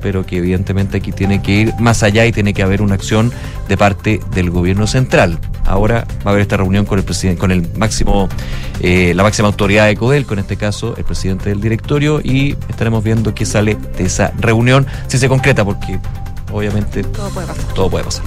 pero 0.05 0.23
que 0.23 0.37
evidentemente 0.37 0.97
aquí 0.97 1.11
tiene 1.11 1.41
que 1.41 1.51
ir 1.51 1.73
más 1.79 2.03
allá 2.03 2.27
y 2.27 2.31
tiene 2.31 2.53
que 2.53 2.61
haber 2.61 2.83
una 2.83 2.93
acción 2.93 3.31
de 3.67 3.75
parte 3.75 4.19
del 4.35 4.51
gobierno 4.51 4.85
central. 4.85 5.39
Ahora 5.65 6.05
va 6.19 6.25
a 6.25 6.29
haber 6.29 6.43
esta 6.43 6.57
reunión 6.57 6.85
con 6.85 6.99
el 6.99 7.03
presidente, 7.03 7.39
con 7.39 7.49
el 7.49 7.67
máximo, 7.75 8.29
eh, 8.81 9.13
la 9.15 9.23
máxima 9.23 9.47
autoridad 9.47 9.87
de 9.87 9.95
Codelco, 9.95 10.33
en 10.33 10.41
este 10.41 10.57
caso 10.57 10.93
el 10.95 11.05
presidente 11.05 11.49
del 11.49 11.59
directorio, 11.59 12.21
y 12.23 12.55
estaremos 12.69 13.03
viendo 13.03 13.33
qué 13.33 13.47
sale 13.47 13.79
de 13.97 14.05
esa 14.05 14.31
reunión, 14.37 14.85
si 15.07 15.17
se 15.17 15.27
concreta, 15.27 15.65
porque 15.65 15.97
obviamente 16.51 17.01
Todo 17.01 17.29
puede 17.31 17.47
pasar. 17.47 17.73
todo 17.73 17.89
puede 17.89 18.03
pasar. 18.03 18.23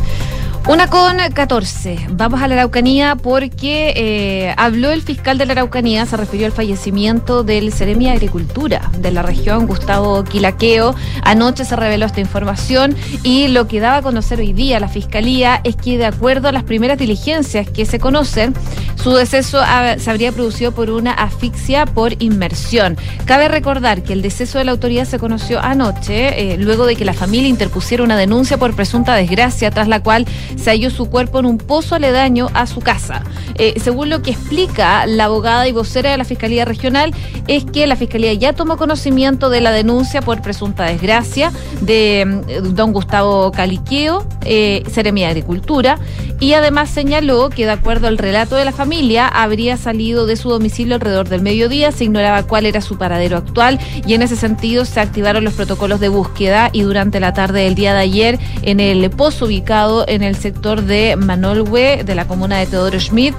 Una 0.66 0.86
con 0.88 1.16
14. 1.16 2.08
Vamos 2.10 2.42
a 2.42 2.48
la 2.48 2.54
Araucanía 2.56 3.16
porque 3.16 3.92
eh, 3.96 4.54
habló 4.58 4.90
el 4.90 5.00
fiscal 5.02 5.38
de 5.38 5.46
la 5.46 5.52
Araucanía, 5.52 6.04
se 6.04 6.16
refirió 6.16 6.46
al 6.46 6.52
fallecimiento 6.52 7.42
del 7.42 7.72
Ceremi 7.72 8.06
de 8.06 8.10
Agricultura 8.12 8.90
de 8.98 9.10
la 9.10 9.22
región, 9.22 9.66
Gustavo 9.66 10.24
Quilaqueo. 10.24 10.94
Anoche 11.22 11.64
se 11.64 11.74
reveló 11.74 12.04
esta 12.04 12.20
información 12.20 12.94
y 13.22 13.48
lo 13.48 13.66
que 13.66 13.80
daba 13.80 13.98
a 13.98 14.02
conocer 14.02 14.40
hoy 14.40 14.52
día 14.52 14.78
la 14.78 14.88
fiscalía 14.88 15.60
es 15.64 15.76
que, 15.76 15.96
de 15.96 16.04
acuerdo 16.04 16.48
a 16.48 16.52
las 16.52 16.64
primeras 16.64 16.98
diligencias 16.98 17.68
que 17.70 17.86
se 17.86 17.98
conocen, 17.98 18.54
su 19.02 19.12
deceso 19.14 19.60
se 19.98 20.10
habría 20.10 20.32
producido 20.32 20.72
por 20.72 20.90
una 20.90 21.12
asfixia 21.12 21.86
por 21.86 22.20
inmersión. 22.22 22.96
Cabe 23.24 23.48
recordar 23.48 24.02
que 24.02 24.12
el 24.12 24.22
deceso 24.22 24.58
de 24.58 24.64
la 24.64 24.72
autoridad 24.72 25.06
se 25.06 25.18
conoció 25.18 25.60
anoche, 25.60 26.52
eh, 26.52 26.58
luego 26.58 26.84
de 26.84 26.96
que 26.96 27.04
la 27.04 27.14
familia 27.14 27.48
interpusiera 27.48 28.02
una 28.02 28.16
denuncia 28.16 28.58
por 28.58 28.74
presunta 28.74 29.14
desgracia, 29.14 29.70
tras 29.70 29.88
la 29.88 30.02
cual 30.02 30.26
se 30.56 30.70
halló 30.70 30.90
su 30.90 31.10
cuerpo 31.10 31.38
en 31.40 31.46
un 31.46 31.58
pozo 31.58 31.94
aledaño 31.94 32.48
a 32.54 32.66
su 32.66 32.80
casa. 32.80 33.22
Eh, 33.56 33.74
según 33.82 34.10
lo 34.10 34.22
que 34.22 34.30
explica 34.30 35.06
la 35.06 35.24
abogada 35.24 35.66
y 35.68 35.72
vocera 35.72 36.10
de 36.10 36.16
la 36.16 36.24
Fiscalía 36.24 36.64
Regional, 36.64 37.14
es 37.46 37.64
que 37.64 37.86
la 37.86 37.96
Fiscalía 37.96 38.32
ya 38.34 38.52
tomó 38.52 38.76
conocimiento 38.76 39.50
de 39.50 39.60
la 39.60 39.72
denuncia 39.72 40.22
por 40.22 40.42
presunta 40.42 40.84
desgracia 40.84 41.52
de 41.80 42.24
mm, 42.26 42.74
don 42.74 42.92
Gustavo 42.92 43.50
Caliqueo, 43.52 44.26
eh, 44.44 44.82
de 44.84 45.26
Agricultura, 45.26 45.98
y 46.40 46.52
además 46.52 46.90
señaló 46.90 47.50
que 47.50 47.64
de 47.64 47.72
acuerdo 47.72 48.08
al 48.08 48.18
relato 48.18 48.56
de 48.56 48.64
la 48.64 48.72
familia, 48.72 49.26
habría 49.26 49.76
salido 49.76 50.26
de 50.26 50.36
su 50.36 50.50
domicilio 50.50 50.94
alrededor 50.94 51.28
del 51.28 51.42
mediodía, 51.42 51.92
se 51.92 52.04
ignoraba 52.04 52.42
cuál 52.44 52.66
era 52.66 52.80
su 52.80 52.98
paradero 52.98 53.36
actual 53.36 53.78
y 54.06 54.14
en 54.14 54.22
ese 54.22 54.36
sentido 54.36 54.84
se 54.84 55.00
activaron 55.00 55.44
los 55.44 55.54
protocolos 55.54 56.00
de 56.00 56.08
búsqueda 56.08 56.70
y 56.72 56.82
durante 56.82 57.20
la 57.20 57.32
tarde 57.32 57.64
del 57.64 57.74
día 57.74 57.94
de 57.94 58.00
ayer 58.00 58.38
en 58.62 58.80
el 58.80 59.08
pozo 59.10 59.46
ubicado 59.46 60.04
en 60.08 60.22
el 60.22 60.36
sector 60.38 60.82
de 60.82 61.16
Manolhue 61.16 62.04
de 62.04 62.14
la 62.14 62.26
comuna 62.26 62.58
de 62.58 62.66
Teodoro 62.66 62.98
Schmidt, 62.98 63.34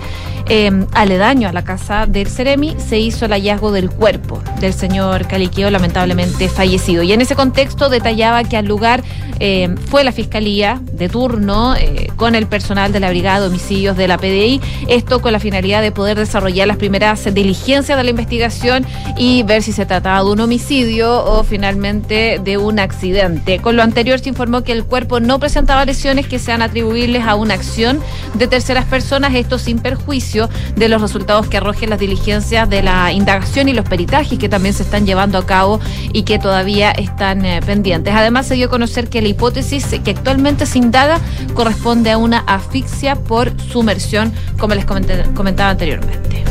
eh, 0.48 0.86
aledaño 0.94 1.48
a 1.48 1.54
la 1.54 1.64
casa 1.64 2.08
del 2.08 2.28
Ceremi, 2.28 2.76
se 2.80 3.00
hizo 3.00 3.26
el 3.26 3.32
hallazgo 3.32 3.72
del 3.72 3.90
cuerpo 3.90 4.42
del 4.60 4.74
señor 4.74 5.28
Caliqueo, 5.28 5.70
lamentablemente 5.70 6.50
fallecido. 6.50 7.04
Y 7.04 7.14
en 7.14 7.22
ese 7.22 7.36
contexto 7.36 7.90
detallaba 7.90 8.44
que 8.44 8.58
al 8.58 8.66
lugar 8.66 9.04
eh, 9.40 9.76
fue 9.90 10.04
la 10.04 10.12
fiscalía 10.12 10.82
de 10.92 11.08
turno 11.08 11.76
eh, 11.76 12.10
con 12.16 12.36
el 12.36 12.48
personal 12.48 12.92
de 12.92 13.00
la 13.00 13.10
Brigada 13.10 13.42
de 13.42 13.48
Homicidios 13.48 13.96
de 13.96 14.08
la 14.08 14.18
PDI, 14.18 14.60
esto 14.88 15.22
con 15.22 15.32
la 15.32 15.40
finalidad 15.40 15.82
de 15.82 15.92
poder 15.92 16.18
desarrollar 16.18 16.68
las 16.68 16.78
primeras 16.78 17.34
diligencias 17.34 17.98
de 17.98 18.04
la 18.04 18.10
investigación 18.10 18.86
y 19.18 19.44
ver 19.44 19.64
si 19.64 19.72
se 19.72 19.86
trataba 19.86 20.24
de 20.24 20.32
un 20.32 20.40
homicidio 20.40 21.24
o 21.24 21.44
finalmente 21.44 22.42
de 22.44 22.58
un 22.58 22.80
accidente. 22.80 23.60
Con 23.60 23.76
lo 23.76 23.84
anterior 23.84 24.20
se 24.20 24.30
informó 24.30 24.64
que 24.64 24.72
el 24.72 24.84
cuerpo 24.84 25.20
no 25.20 25.40
presentaba 25.40 25.86
lesiones 25.86 26.28
que 26.28 26.40
sean 26.40 26.62
a 26.90 27.36
una 27.36 27.54
acción 27.54 28.00
de 28.34 28.48
terceras 28.48 28.86
personas, 28.86 29.36
esto 29.36 29.60
sin 29.60 29.78
perjuicio 29.78 30.50
de 30.76 30.90
los 30.90 31.02
resultados 31.02 31.48
que 31.48 31.58
arrojen 31.58 31.92
las 31.92 32.00
diligencias 32.00 32.68
de 32.68 32.82
la 32.82 33.12
indagación 33.12 33.70
y 33.70 33.74
los 33.74 33.88
peritajes 33.88 34.40
que 34.40 34.50
también 34.50 34.74
se 34.74 34.84
están 34.84 35.06
llevando 35.06 35.38
a 35.38 35.46
cabo 35.46 35.80
y 36.14 36.24
que 36.24 36.40
todavía 36.40 36.92
están 36.92 37.46
eh, 37.46 37.62
pendientes. 37.64 38.14
Además 38.16 38.48
se 38.48 38.56
dio 38.56 38.68
a 38.68 38.70
conocer 38.70 39.08
que 39.08 39.22
la 39.22 39.28
hipótesis 39.28 39.86
que 40.04 40.12
actualmente 40.12 40.66
se 40.66 40.80
indaga 40.80 41.20
corresponde 41.54 42.10
a 42.10 42.18
una 42.18 42.40
asfixia 42.40 43.16
por 43.16 43.54
sumersión, 43.62 44.34
como 44.58 44.74
les 44.74 44.86
comentaba 44.86 45.70
anteriormente. 45.70 46.44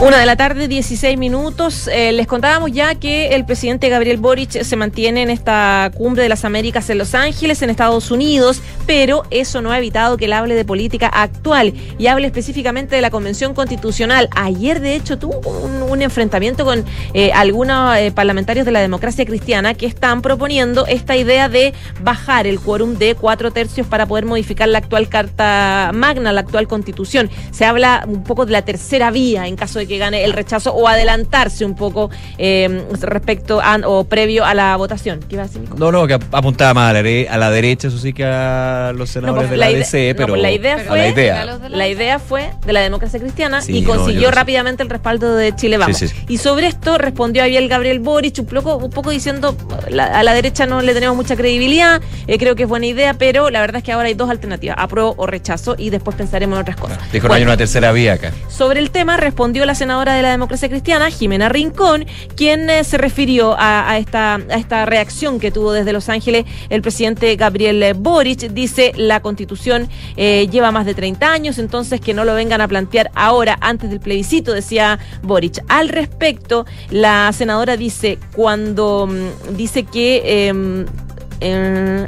Una 0.00 0.16
de 0.16 0.24
la 0.24 0.34
tarde, 0.34 0.66
16 0.66 1.18
minutos. 1.18 1.86
Eh, 1.86 2.12
les 2.12 2.26
contábamos 2.26 2.72
ya 2.72 2.94
que 2.94 3.34
el 3.34 3.44
presidente 3.44 3.90
Gabriel 3.90 4.16
Boric 4.16 4.62
se 4.62 4.74
mantiene 4.74 5.20
en 5.20 5.28
esta 5.28 5.90
cumbre 5.94 6.22
de 6.22 6.30
las 6.30 6.46
Américas 6.46 6.88
en 6.88 6.96
Los 6.96 7.14
Ángeles, 7.14 7.60
en 7.60 7.68
Estados 7.68 8.10
Unidos, 8.10 8.62
pero 8.86 9.24
eso 9.30 9.60
no 9.60 9.70
ha 9.70 9.76
evitado 9.76 10.16
que 10.16 10.24
él 10.24 10.32
hable 10.32 10.54
de 10.54 10.64
política 10.64 11.08
actual 11.08 11.74
y 11.98 12.06
hable 12.06 12.26
específicamente 12.26 12.96
de 12.96 13.02
la 13.02 13.10
Convención 13.10 13.52
Constitucional. 13.52 14.30
Ayer, 14.34 14.80
de 14.80 14.94
hecho, 14.96 15.18
tuvo 15.18 15.38
un, 15.40 16.00
enfrentamiento 16.00 16.64
con 16.64 16.82
eh, 17.12 17.30
algunos 17.32 17.94
eh, 17.98 18.10
parlamentarios 18.10 18.64
de 18.64 18.72
la 18.72 18.80
democracia 18.80 19.26
cristiana 19.26 19.74
que 19.74 19.84
están 19.84 20.22
proponiendo 20.22 20.86
esta 20.86 21.14
idea 21.14 21.50
de 21.50 21.74
bajar 22.02 22.46
el 22.46 22.58
quórum 22.58 22.96
de 22.96 23.14
cuatro 23.16 23.50
tercios 23.50 23.86
para 23.86 24.06
poder 24.06 24.24
modificar 24.24 24.66
la 24.66 24.78
actual 24.78 25.10
Carta 25.10 25.90
Magna, 25.92 26.32
la 26.32 26.40
actual 26.40 26.66
Constitución. 26.68 27.28
Se 27.50 27.66
habla 27.66 28.06
un 28.08 28.24
poco 28.24 28.46
de 28.46 28.52
la 28.52 28.62
tercera 28.62 29.10
vía 29.10 29.46
en 29.46 29.56
caso 29.56 29.78
de 29.78 29.89
que 29.89 29.89
gane 29.98 30.24
el 30.24 30.32
rechazo 30.32 30.72
o 30.74 30.86
adelantarse 30.88 31.64
un 31.64 31.74
poco 31.74 32.10
eh, 32.38 32.84
respecto 33.00 33.60
a, 33.60 33.78
o 33.84 34.04
previo 34.04 34.44
a 34.44 34.54
la 34.54 34.76
votación. 34.76 35.20
¿Qué 35.28 35.34
iba 35.36 35.44
a 35.44 35.46
decir? 35.46 35.62
No, 35.76 35.90
no, 35.92 36.06
que 36.06 36.14
ap- 36.14 36.34
apuntaba 36.34 36.74
más 36.74 36.90
a 36.94 37.02
la, 37.02 37.32
a 37.32 37.38
la 37.38 37.50
derecha, 37.50 37.88
eso 37.88 37.98
sí 37.98 38.12
que 38.12 38.24
a 38.24 38.92
los 38.94 39.10
senadores 39.10 39.42
pues, 39.48 39.50
de 39.50 39.56
la, 39.56 39.70
ide- 39.70 39.78
DC, 39.78 40.10
no, 40.12 40.16
pero 40.16 40.28
pues, 40.34 40.42
la 40.42 40.50
idea 40.52 40.74
a 40.76 40.78
fue 40.78 40.98
la 40.98 41.08
idea. 41.08 41.58
la 41.68 41.88
idea 41.88 42.18
fue 42.18 42.50
de 42.64 42.72
la 42.72 42.80
democracia 42.80 43.18
cristiana 43.20 43.60
Sí, 43.60 43.78
y 43.78 43.80
no, 43.82 43.94
consiguió 43.94 44.28
sé. 44.28 44.34
rápidamente 44.34 44.82
el 44.82 44.90
respaldo 44.90 45.34
de 45.34 45.54
Chile 45.54 45.78
Vamos. 45.78 45.96
Sí, 45.96 46.08
sí, 46.08 46.14
sí. 46.16 46.24
Y 46.28 46.38
sobre 46.38 46.66
esto 46.66 46.98
respondió 46.98 47.42
Ariel 47.42 47.68
Gabriel 47.68 48.00
Boric 48.00 48.38
un 48.38 48.46
poco, 48.46 48.76
un 48.76 48.90
poco 48.90 49.10
diciendo 49.10 49.56
la- 49.88 50.06
a 50.06 50.22
la 50.22 50.32
derecha 50.34 50.66
no 50.66 50.82
le 50.82 50.92
tenemos 50.94 51.16
mucha 51.16 51.36
credibilidad, 51.36 52.00
eh, 52.26 52.38
creo 52.38 52.54
que 52.56 52.64
es 52.64 52.68
buena 52.68 52.86
idea, 52.86 53.14
pero 53.14 53.50
la 53.50 53.60
verdad 53.60 53.76
es 53.78 53.82
que 53.84 53.92
ahora 53.92 54.08
hay 54.08 54.14
dos 54.14 54.30
alternativas, 54.30 54.76
apruebo 54.78 55.14
o 55.16 55.26
rechazo 55.26 55.74
y 55.78 55.90
después 55.90 56.16
pensaremos 56.16 56.56
en 56.56 56.62
otras 56.62 56.76
cosas. 56.76 56.98
Dijo, 57.12 57.24
no 57.24 57.28
Bueno, 57.28 57.34
hay 57.36 57.42
una 57.44 57.56
tercera 57.56 57.92
vía 57.92 58.14
acá. 58.14 58.32
sobre 58.48 58.80
el 58.80 58.90
tema 58.90 59.16
respondió 59.16 59.64
la 59.66 59.74
senadora 59.80 60.14
de 60.14 60.20
la 60.20 60.28
democracia 60.28 60.68
cristiana, 60.68 61.10
Jimena 61.10 61.48
Rincón, 61.48 62.04
quien 62.36 62.68
eh, 62.68 62.84
se 62.84 62.98
refirió 62.98 63.56
a, 63.58 63.96
esta, 63.96 64.34
a 64.34 64.56
esta 64.56 64.84
reacción 64.84 65.40
que 65.40 65.50
tuvo 65.50 65.72
desde 65.72 65.94
Los 65.94 66.10
Ángeles 66.10 66.44
el 66.68 66.82
presidente 66.82 67.34
Gabriel 67.36 67.82
eh, 67.82 67.94
Boric. 67.94 68.40
Dice, 68.52 68.92
la 68.94 69.20
constitución 69.20 69.88
eh, 70.18 70.48
lleva 70.52 70.70
más 70.70 70.84
de 70.84 70.92
30 70.92 71.32
años, 71.32 71.58
entonces 71.58 71.98
que 71.98 72.12
no 72.12 72.26
lo 72.26 72.34
vengan 72.34 72.60
a 72.60 72.68
plantear 72.68 73.10
ahora, 73.14 73.56
antes 73.62 73.88
del 73.88 74.00
plebiscito, 74.00 74.52
decía 74.52 74.98
Boric. 75.22 75.64
Al 75.68 75.88
respecto, 75.88 76.66
la 76.90 77.32
senadora 77.32 77.78
dice, 77.78 78.18
cuando 78.36 79.06
mm, 79.06 79.56
dice 79.56 79.84
que... 79.84 80.48
em, 80.48 80.84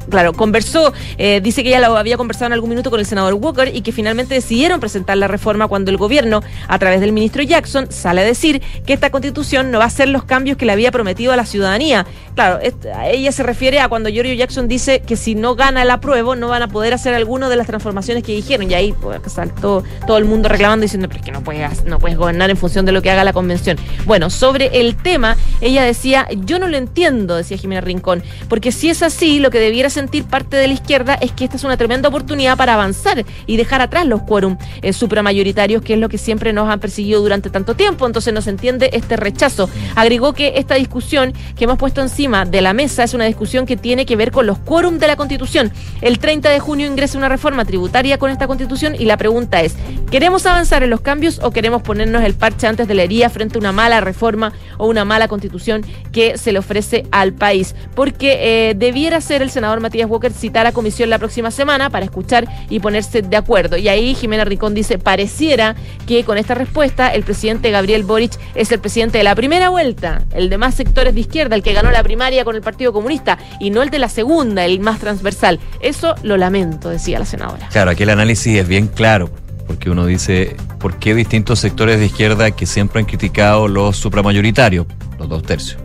claro, 0.09 0.33
conversó, 0.33 0.93
eh, 1.19 1.41
dice 1.43 1.63
que 1.63 1.71
ella 1.71 1.89
lo 1.89 1.97
había 1.97 2.17
conversado 2.17 2.47
en 2.47 2.53
algún 2.53 2.71
minuto 2.71 2.91
con 2.91 3.01
el 3.01 3.07
senador 3.07 3.35
Walker 3.35 3.71
y 3.75 3.81
que 3.83 3.93
finalmente 3.93 4.35
decidieron 4.35 4.81
presentar 4.81 5.17
la 5.17 5.29
reforma 5.29 5.69
cuando 5.69 5.91
el 5.91 5.97
gobierno, 5.97 6.43
a 6.69 6.79
través 6.79 7.01
del 7.01 7.13
ministro 7.13 7.43
Jackson, 7.43 7.91
sale 7.91 8.21
a 8.21 8.25
decir 8.25 8.63
que 8.87 8.93
esta 8.93 9.11
constitución 9.11 9.71
no 9.71 9.79
va 9.79 9.85
a 9.85 9.87
hacer 9.89 10.09
los 10.09 10.25
cambios 10.25 10.57
que 10.57 10.67
le 10.67 10.73
había 10.73 10.91
prometido 10.91 11.33
a 11.33 11.37
la 11.37 11.47
ciudadanía. 11.47 12.07
Claro, 12.35 12.61
ella 13.05 13.33
se 13.33 13.43
refiere 13.43 13.81
a 13.81 13.89
cuando 13.89 14.09
Giorgio 14.09 14.35
Jackson 14.35 14.69
dice 14.69 15.01
que 15.01 15.17
si 15.17 15.35
no 15.35 15.55
gana 15.55 15.83
el 15.83 15.91
apruebo 15.91 16.35
no 16.35 16.49
van 16.49 16.63
a 16.63 16.69
poder 16.69 16.95
hacer 16.95 17.15
alguna 17.15 17.49
de 17.49 17.57
las 17.57 17.67
transformaciones 17.67 18.23
que 18.25 18.33
dijeron. 18.33 18.71
Y 18.71 18.75
ahí 18.75 18.95
pues, 19.01 19.21
saltó 19.33 19.85
todo 20.07 20.19
el 20.19 20.25
mundo 20.25 20.49
reclamando 20.49 20.83
diciendo, 20.83 21.09
pero 21.09 21.21
es 21.21 21.25
que 21.27 21.33
no 21.33 21.43
puedes, 21.43 21.85
no 21.85 21.99
puedes 21.99 22.17
gobernar 22.17 22.51
en 22.51 22.57
función 22.57 22.87
de 22.87 22.93
lo 22.93 23.03
que 23.03 23.11
haga 23.11 23.25
la 23.25 23.33
convención. 23.33 23.77
Bueno, 24.07 24.31
sobre 24.31 24.81
el 24.81 24.97
tema, 24.97 25.37
ella 25.61 25.83
decía, 25.83 26.27
yo 26.45 26.59
no 26.59 26.69
lo 26.69 26.77
entiendo, 26.77 27.37
decía 27.37 27.57
Jimena 27.57 27.81
Rincón, 27.81 28.23
porque 28.49 28.73
si 28.73 28.89
es 28.89 29.03
así, 29.03 29.22
lo 29.23 29.51
que 29.51 29.61
debiera 29.61 29.89
sentir 29.89 30.25
parte 30.25 30.57
de 30.57 30.67
la 30.67 30.75
izquierda 30.75 31.15
es 31.15 31.31
que 31.31 31.45
esta 31.45 31.57
es 31.57 31.63
una 31.63 31.77
tremenda 31.77 32.09
oportunidad 32.09 32.57
para 32.57 32.75
avanzar 32.75 33.25
y 33.47 33.57
dejar 33.57 33.81
atrás 33.81 34.05
los 34.05 34.23
quórum 34.23 34.57
eh, 34.83 34.93
supramayoritarios, 34.93 35.81
que 35.83 35.95
es 35.95 36.01
lo 36.01 36.09
que 36.09 36.19
siempre 36.19 36.53
nos 36.53 36.69
han 36.69 36.81
perseguido 36.81 37.23
durante 37.23 37.49
tanto 37.49 37.77
tiempo. 37.77 38.05
Entonces 38.07 38.35
no 38.35 38.43
se 38.43 38.51
entiende 38.51 38.91
este 38.93 39.17
rechazo. 39.17 39.71
Agregó 39.95 40.33
que 40.33 40.55
esta 40.57 40.75
discusión 40.75 41.35
que 41.57 41.65
hemos 41.65 41.79
puesto 41.79 42.01
encima 42.01 42.45
de 42.45 42.63
la 42.63 42.73
mesa 42.73 43.05
es 43.05 43.15
una 43.15 43.25
discusión 43.25 43.65
que 43.65 43.77
tiene 43.77 44.07
que 44.07 44.17
ver 44.17 44.33
con 44.33 44.45
los 44.45 44.59
quórum 44.59 44.99
de 44.99 45.07
la 45.07 45.15
Constitución. 45.15 45.71
El 46.01 46.19
30 46.19 46.51
de 46.51 46.59
junio 46.59 46.89
ingresa 46.89 47.17
una 47.17 47.29
reforma 47.29 47.65
tributaria 47.65 48.19
con 48.19 48.31
esta 48.31 48.49
Constitución 48.49 48.97
y 48.99 49.05
la 49.05 49.17
pregunta 49.17 49.61
es, 49.61 49.77
¿queremos 50.11 50.47
avanzar 50.47 50.83
en 50.83 50.91
los 50.91 51.01
cambios 51.01 51.39
o 51.45 51.53
queremos 51.53 51.83
ponernos 51.83 52.25
el 52.25 52.35
parche 52.35 52.67
antes 52.67 52.89
de 52.89 52.95
la 52.95 53.05
herida 53.05 53.31
frente 53.31 53.57
a 53.57 53.61
una 53.61 53.71
mala 53.71 54.01
reforma 54.01 54.53
o 54.79 54.89
una 54.89 55.05
mala 55.05 55.29
Constitución 55.29 55.85
que 56.11 56.39
se 56.39 56.51
le 56.51 56.59
ofrece 56.59 57.07
al 57.13 57.33
país? 57.33 57.77
Porque 57.95 58.71
eh, 58.71 58.75
debiera 58.75 59.12
ser 59.21 59.43
el 59.43 59.51
senador 59.51 59.81
Matías 59.81 60.09
Walker 60.09 60.33
citar 60.33 60.67
a 60.67 60.73
comisión 60.73 61.11
la 61.11 61.19
próxima 61.19 61.51
semana 61.51 61.91
para 61.91 62.05
escuchar 62.05 62.47
y 62.69 62.81
ponerse 62.81 63.23
de 63.23 63.37
acuerdo. 63.37 63.77
Y 63.77 63.89
ahí 63.89 64.15
Jimena 64.15 64.45
Ricón 64.45 64.75
dice, 64.75 64.99
pareciera 64.99 65.75
que 66.07 66.25
con 66.25 66.39
esta 66.39 66.55
respuesta 66.55 67.09
el 67.09 67.23
presidente 67.23 67.71
Gabriel 67.71 68.05
Boric 68.05 68.33
es 68.55 68.73
el 68.73 68.81
presidente 68.81 69.19
de 69.19 69.25
la 69.25 69.35
primera 69.35 69.69
vuelta, 69.69 70.23
el 70.35 70.49
de 70.49 70.59
más 70.59 70.75
sectores 70.75 71.15
de 71.15 71.21
izquierda, 71.21 71.57
el 71.57 71.63
que 71.63 71.73
ganó 71.73 71.91
la 71.91 72.03
primaria 72.03 72.45
con 72.45 72.57
el 72.57 72.63
Partido 72.63 72.93
Comunista, 72.93 73.39
y 73.61 73.71
no 73.71 73.83
el 73.83 73.91
de 73.91 73.99
la 73.99 74.09
segunda, 74.09 74.65
el 74.65 74.81
más 74.81 75.01
transversal. 75.01 75.61
Eso 75.81 76.15
lo 76.23 76.37
lamento, 76.37 76.89
decía 76.89 77.19
la 77.19 77.27
senadora. 77.27 77.69
Claro, 77.71 77.91
aquí 77.91 78.05
el 78.05 78.11
análisis 78.11 78.59
es 78.59 78.69
bien 78.69 78.89
claro, 78.89 79.31
porque 79.67 79.91
uno 79.91 80.07
dice, 80.07 80.57
¿por 80.79 80.99
qué 80.99 81.15
distintos 81.15 81.59
sectores 81.59 81.99
de 81.99 82.07
izquierda 82.07 82.51
que 82.51 82.67
siempre 82.67 83.01
han 83.01 83.07
criticado 83.07 83.69
los 83.69 83.97
supramayoritarios, 83.97 84.87
los 85.19 85.29
dos 85.29 85.43
tercios? 85.43 85.82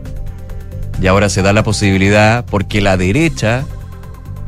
Y 1.00 1.06
ahora 1.06 1.28
se 1.28 1.42
da 1.42 1.52
la 1.52 1.62
posibilidad, 1.62 2.44
porque 2.44 2.80
la 2.80 2.96
derecha, 2.96 3.64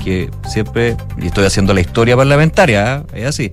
que 0.02 0.30
siempre, 0.48 0.96
y 1.20 1.26
estoy 1.26 1.44
haciendo 1.44 1.74
la 1.74 1.80
historia 1.80 2.16
parlamentaria, 2.16 3.04
¿eh? 3.12 3.20
es 3.22 3.26
así, 3.26 3.50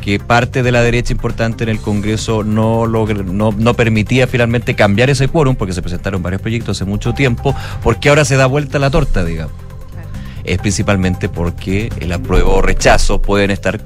que 0.00 0.18
parte 0.18 0.62
de 0.62 0.72
la 0.72 0.82
derecha 0.82 1.12
importante 1.12 1.62
en 1.62 1.70
el 1.70 1.78
Congreso 1.78 2.42
no, 2.42 2.86
logr- 2.86 3.24
no, 3.24 3.52
no 3.56 3.74
permitía 3.74 4.26
finalmente 4.26 4.74
cambiar 4.74 5.10
ese 5.10 5.28
quórum, 5.28 5.56
porque 5.56 5.74
se 5.74 5.82
presentaron 5.82 6.22
varios 6.22 6.40
proyectos 6.42 6.78
hace 6.78 6.84
mucho 6.88 7.12
tiempo, 7.12 7.54
porque 7.82 8.08
ahora 8.08 8.24
se 8.24 8.36
da 8.36 8.46
vuelta 8.46 8.78
la 8.78 8.90
torta, 8.90 9.24
digamos. 9.24 9.54
Es 10.42 10.58
principalmente 10.58 11.28
porque 11.28 11.92
el 12.00 12.10
apruebo 12.12 12.54
o 12.54 12.62
rechazo 12.62 13.20
pueden 13.20 13.50
estar 13.50 13.78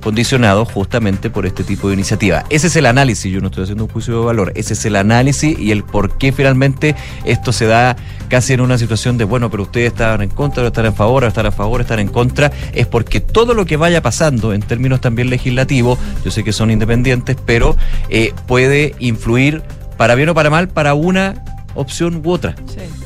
condicionados 0.00 0.70
justamente 0.72 1.30
por 1.30 1.46
este 1.46 1.64
tipo 1.64 1.88
de 1.88 1.94
iniciativa. 1.94 2.44
Ese 2.50 2.68
es 2.68 2.76
el 2.76 2.86
análisis, 2.86 3.32
yo 3.32 3.40
no 3.40 3.48
estoy 3.48 3.64
haciendo 3.64 3.84
un 3.84 3.90
juicio 3.90 4.18
de 4.18 4.26
valor, 4.26 4.52
ese 4.54 4.74
es 4.74 4.84
el 4.84 4.96
análisis 4.96 5.58
y 5.58 5.70
el 5.70 5.84
por 5.84 6.18
qué 6.18 6.32
finalmente 6.32 6.94
esto 7.24 7.52
se 7.52 7.66
da 7.66 7.96
casi 8.28 8.52
en 8.52 8.60
una 8.60 8.78
situación 8.78 9.18
de, 9.18 9.24
bueno, 9.24 9.50
pero 9.50 9.64
ustedes 9.64 9.92
estaban 9.92 10.22
en 10.22 10.30
contra, 10.30 10.62
o 10.62 10.66
están 10.66 10.86
en 10.86 10.94
favor, 10.94 11.24
o 11.24 11.26
están 11.26 11.46
a 11.46 11.52
favor, 11.52 11.80
están 11.80 11.98
en 12.00 12.08
contra, 12.08 12.52
es 12.72 12.86
porque 12.86 13.20
todo 13.20 13.54
lo 13.54 13.66
que 13.66 13.76
vaya 13.76 14.02
pasando 14.02 14.52
en 14.52 14.62
términos 14.62 15.00
también 15.00 15.30
legislativos, 15.30 15.98
yo 16.24 16.30
sé 16.30 16.44
que 16.44 16.52
son 16.52 16.70
independientes, 16.70 17.36
pero 17.44 17.76
eh, 18.08 18.32
puede 18.46 18.94
influir 18.98 19.62
para 19.96 20.14
bien 20.14 20.28
o 20.28 20.34
para 20.34 20.50
mal 20.50 20.68
para 20.68 20.94
una 20.94 21.42
opción 21.78 22.22
u 22.24 22.30
otra. 22.30 22.54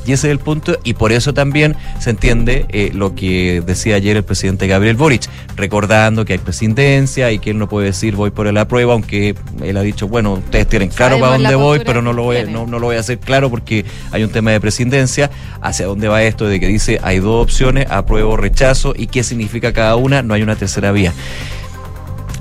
Y 0.05 0.11
ese 0.11 0.27
es 0.27 0.31
el 0.31 0.39
punto, 0.39 0.77
y 0.83 0.95
por 0.95 1.11
eso 1.11 1.33
también 1.33 1.75
se 1.99 2.09
entiende 2.09 2.65
eh, 2.69 2.91
lo 2.93 3.15
que 3.15 3.63
decía 3.65 3.95
ayer 3.95 4.17
el 4.17 4.23
presidente 4.23 4.67
Gabriel 4.67 4.95
Boric, 4.95 5.29
recordando 5.55 6.25
que 6.25 6.33
hay 6.33 6.39
presidencia 6.39 7.31
y 7.31 7.39
que 7.39 7.51
él 7.51 7.57
no 7.57 7.69
puede 7.69 7.87
decir 7.87 8.15
voy 8.15 8.31
por 8.31 8.51
la 8.51 8.67
prueba, 8.67 8.93
aunque 8.93 9.35
él 9.61 9.77
ha 9.77 9.81
dicho, 9.81 10.07
bueno, 10.07 10.33
ustedes 10.33 10.67
tienen 10.67 10.89
claro 10.89 11.17
Sabemos 11.17 11.29
para 11.29 11.41
dónde 11.41 11.55
voy, 11.55 11.81
pero 11.85 12.01
no 12.01 12.11
lo, 12.11 12.23
voy, 12.23 12.37
no, 12.49 12.67
no 12.67 12.79
lo 12.79 12.87
voy 12.87 12.97
a 12.97 12.99
hacer 12.99 13.19
claro 13.19 13.49
porque 13.49 13.85
hay 14.11 14.23
un 14.23 14.29
tema 14.29 14.51
de 14.51 14.59
presidencia. 14.59 15.29
¿Hacia 15.61 15.85
dónde 15.85 16.07
va 16.07 16.23
esto? 16.23 16.47
De 16.47 16.59
que 16.59 16.67
dice 16.67 16.99
hay 17.03 17.19
dos 17.19 17.41
opciones, 17.43 17.87
apruebo 17.89 18.33
o 18.33 18.37
rechazo, 18.37 18.93
y 18.95 19.07
qué 19.07 19.23
significa 19.23 19.71
cada 19.71 19.95
una, 19.95 20.21
no 20.21 20.33
hay 20.33 20.41
una 20.41 20.55
tercera 20.55 20.91
vía. 20.91 21.13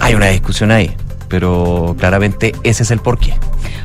Hay 0.01 0.15
una 0.15 0.27
discusión 0.27 0.73
ahí, 0.73 0.91
pero 1.33 1.97
claramente 1.99 2.53
ese 2.63 2.83
es 2.83 2.91
el 2.91 2.99
porqué. 2.99 3.33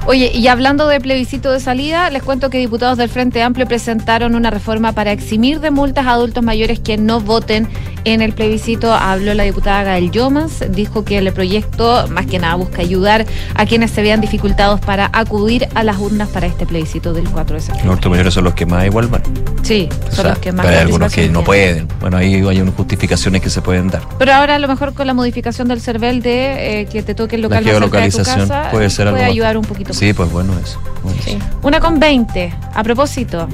Oye, 0.05 0.31
y 0.33 0.47
hablando 0.47 0.87
de 0.87 0.99
plebiscito 0.99 1.49
de 1.49 1.61
salida, 1.61 2.09
les 2.09 2.23
cuento 2.23 2.49
que 2.49 2.57
diputados 2.57 2.97
del 2.97 3.09
Frente 3.09 3.41
Amplio 3.41 3.65
presentaron 3.65 4.35
una 4.35 4.49
reforma 4.49 4.91
para 4.91 5.13
eximir 5.13 5.61
de 5.61 5.71
multas 5.71 6.07
a 6.07 6.11
adultos 6.11 6.43
mayores 6.43 6.79
que 6.79 6.97
no 6.97 7.21
voten 7.21 7.69
en 8.03 8.21
el 8.21 8.33
plebiscito. 8.33 8.93
Habló 8.93 9.33
la 9.33 9.43
diputada 9.43 9.83
Gael 9.83 10.11
Yomas, 10.11 10.63
dijo 10.69 11.05
que 11.05 11.17
el 11.17 11.31
proyecto 11.31 12.07
más 12.09 12.25
que 12.25 12.39
nada 12.39 12.55
busca 12.55 12.81
ayudar 12.81 13.25
a 13.55 13.65
quienes 13.65 13.91
se 13.91 14.01
vean 14.01 14.19
dificultados 14.19 14.79
para 14.81 15.09
acudir 15.13 15.67
a 15.73 15.83
las 15.83 15.97
urnas 15.97 16.29
para 16.29 16.47
este 16.47 16.65
plebiscito 16.65 17.13
del 17.13 17.29
4 17.29 17.55
de 17.55 17.61
septiembre. 17.61 17.85
Los 17.85 17.91
adultos 17.93 18.11
mayores 18.11 18.33
son 18.33 18.43
los 18.43 18.53
que 18.55 18.65
más 18.65 18.85
igual 18.85 19.07
van. 19.07 19.23
Sí, 19.63 19.89
son 20.03 20.09
O 20.09 20.15
sea, 20.15 20.29
los 20.29 20.39
que 20.39 20.51
más 20.51 20.65
pero 20.65 20.77
hay 20.77 20.83
algunos 20.83 21.13
que 21.13 21.29
no 21.29 21.43
pueden. 21.43 21.87
Bueno, 21.99 22.17
ahí 22.17 22.35
hay 22.35 22.61
unas 22.61 22.75
justificaciones 22.75 23.41
que 23.41 23.49
se 23.49 23.61
pueden 23.61 23.89
dar. 23.89 24.01
Pero 24.17 24.33
ahora 24.33 24.55
a 24.55 24.59
lo 24.59 24.67
mejor 24.67 24.93
con 24.93 25.07
la 25.07 25.13
modificación 25.13 25.67
del 25.67 25.81
CERVEL 25.81 26.21
de 26.21 26.81
eh, 26.81 26.85
que 26.85 27.03
te 27.03 27.13
toque 27.13 27.36
el 27.37 27.49
La 27.49 27.61
más 27.61 27.63
de 27.63 28.09
tu 28.11 28.17
casa, 28.23 28.69
puede 28.71 28.89
ser 28.89 29.09
puede 29.09 29.21
más. 29.23 29.31
ayudar 29.31 29.57
un 29.57 29.63
poquito 29.65 29.93
Sí, 29.93 30.13
pues 30.13 30.31
bueno 30.31 30.53
eso. 30.63 30.79
bueno 31.03 31.19
eso. 31.25 31.37
Una 31.63 31.79
con 31.79 31.99
20. 31.99 32.53
A 32.73 32.83
propósito 32.83 33.47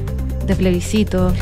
de 0.46 0.56
plebiscito. 0.56 1.34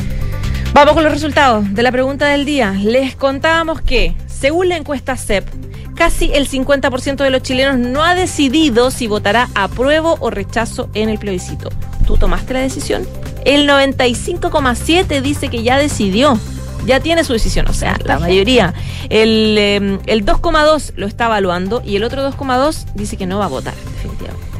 Vamos 0.74 0.94
con 0.94 1.04
los 1.04 1.12
resultados 1.12 1.72
de 1.74 1.82
la 1.82 1.92
pregunta 1.92 2.28
del 2.28 2.44
día. 2.44 2.72
Les 2.72 3.14
contábamos 3.16 3.80
que, 3.82 4.14
según 4.26 4.68
la 4.70 4.76
encuesta 4.76 5.16
CEP, 5.16 5.46
casi 5.94 6.32
el 6.32 6.48
50% 6.48 7.16
de 7.16 7.30
los 7.30 7.42
chilenos 7.42 7.78
no 7.78 8.02
ha 8.02 8.14
decidido 8.14 8.90
si 8.90 9.06
votará 9.06 9.48
apruebo 9.54 10.16
o 10.20 10.30
rechazo 10.30 10.88
en 10.94 11.08
el 11.10 11.18
plebiscito. 11.18 11.68
¿Tú 12.06 12.16
tomaste 12.16 12.54
la 12.54 12.60
decisión? 12.60 13.06
El 13.44 13.68
95,7 13.68 15.20
dice 15.20 15.48
que 15.48 15.62
ya 15.62 15.78
decidió. 15.78 16.38
Ya 16.86 17.00
tiene 17.00 17.24
su 17.24 17.32
decisión, 17.32 17.68
o 17.68 17.72
sea, 17.72 17.98
la 18.04 18.18
mayoría. 18.18 18.74
El, 19.08 19.56
eh, 19.58 19.98
el 20.06 20.24
2,2 20.24 20.92
lo 20.96 21.06
está 21.06 21.26
evaluando 21.26 21.82
y 21.84 21.96
el 21.96 22.04
otro 22.04 22.28
2,2 22.28 22.86
dice 22.94 23.16
que 23.16 23.26
no 23.26 23.38
va 23.38 23.46
a 23.46 23.48
votar, 23.48 23.74
definitivamente. 23.74 24.52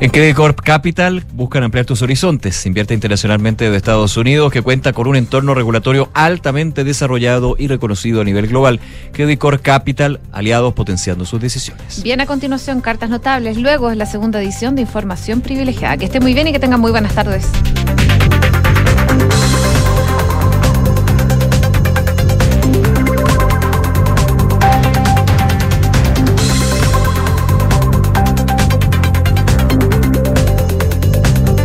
En 0.00 0.10
Credit 0.10 0.36
Corp 0.36 0.60
Capital 0.60 1.24
buscan 1.32 1.64
ampliar 1.64 1.84
tus 1.84 2.02
horizontes. 2.02 2.64
Invierte 2.66 2.94
internacionalmente 2.94 3.68
de 3.68 3.76
Estados 3.76 4.16
Unidos 4.16 4.52
que 4.52 4.62
cuenta 4.62 4.92
con 4.92 5.08
un 5.08 5.16
entorno 5.16 5.54
regulatorio 5.54 6.08
altamente 6.14 6.84
desarrollado 6.84 7.56
y 7.58 7.66
reconocido 7.66 8.20
a 8.20 8.24
nivel 8.24 8.46
global. 8.46 8.78
Credit 9.12 9.36
Corp 9.36 9.60
Capital, 9.60 10.20
aliados 10.30 10.72
potenciando 10.74 11.24
sus 11.24 11.40
decisiones. 11.40 12.00
Bien 12.04 12.20
a 12.20 12.26
continuación, 12.26 12.80
cartas 12.80 13.10
notables. 13.10 13.56
Luego 13.56 13.90
es 13.90 13.96
la 13.96 14.06
segunda 14.06 14.40
edición 14.40 14.76
de 14.76 14.82
Información 14.82 15.40
Privilegiada. 15.40 15.96
Que 15.96 16.04
esté 16.04 16.20
muy 16.20 16.32
bien 16.32 16.46
y 16.46 16.52
que 16.52 16.60
tengan 16.60 16.80
muy 16.80 16.92
buenas 16.92 17.16
tardes. 17.16 17.48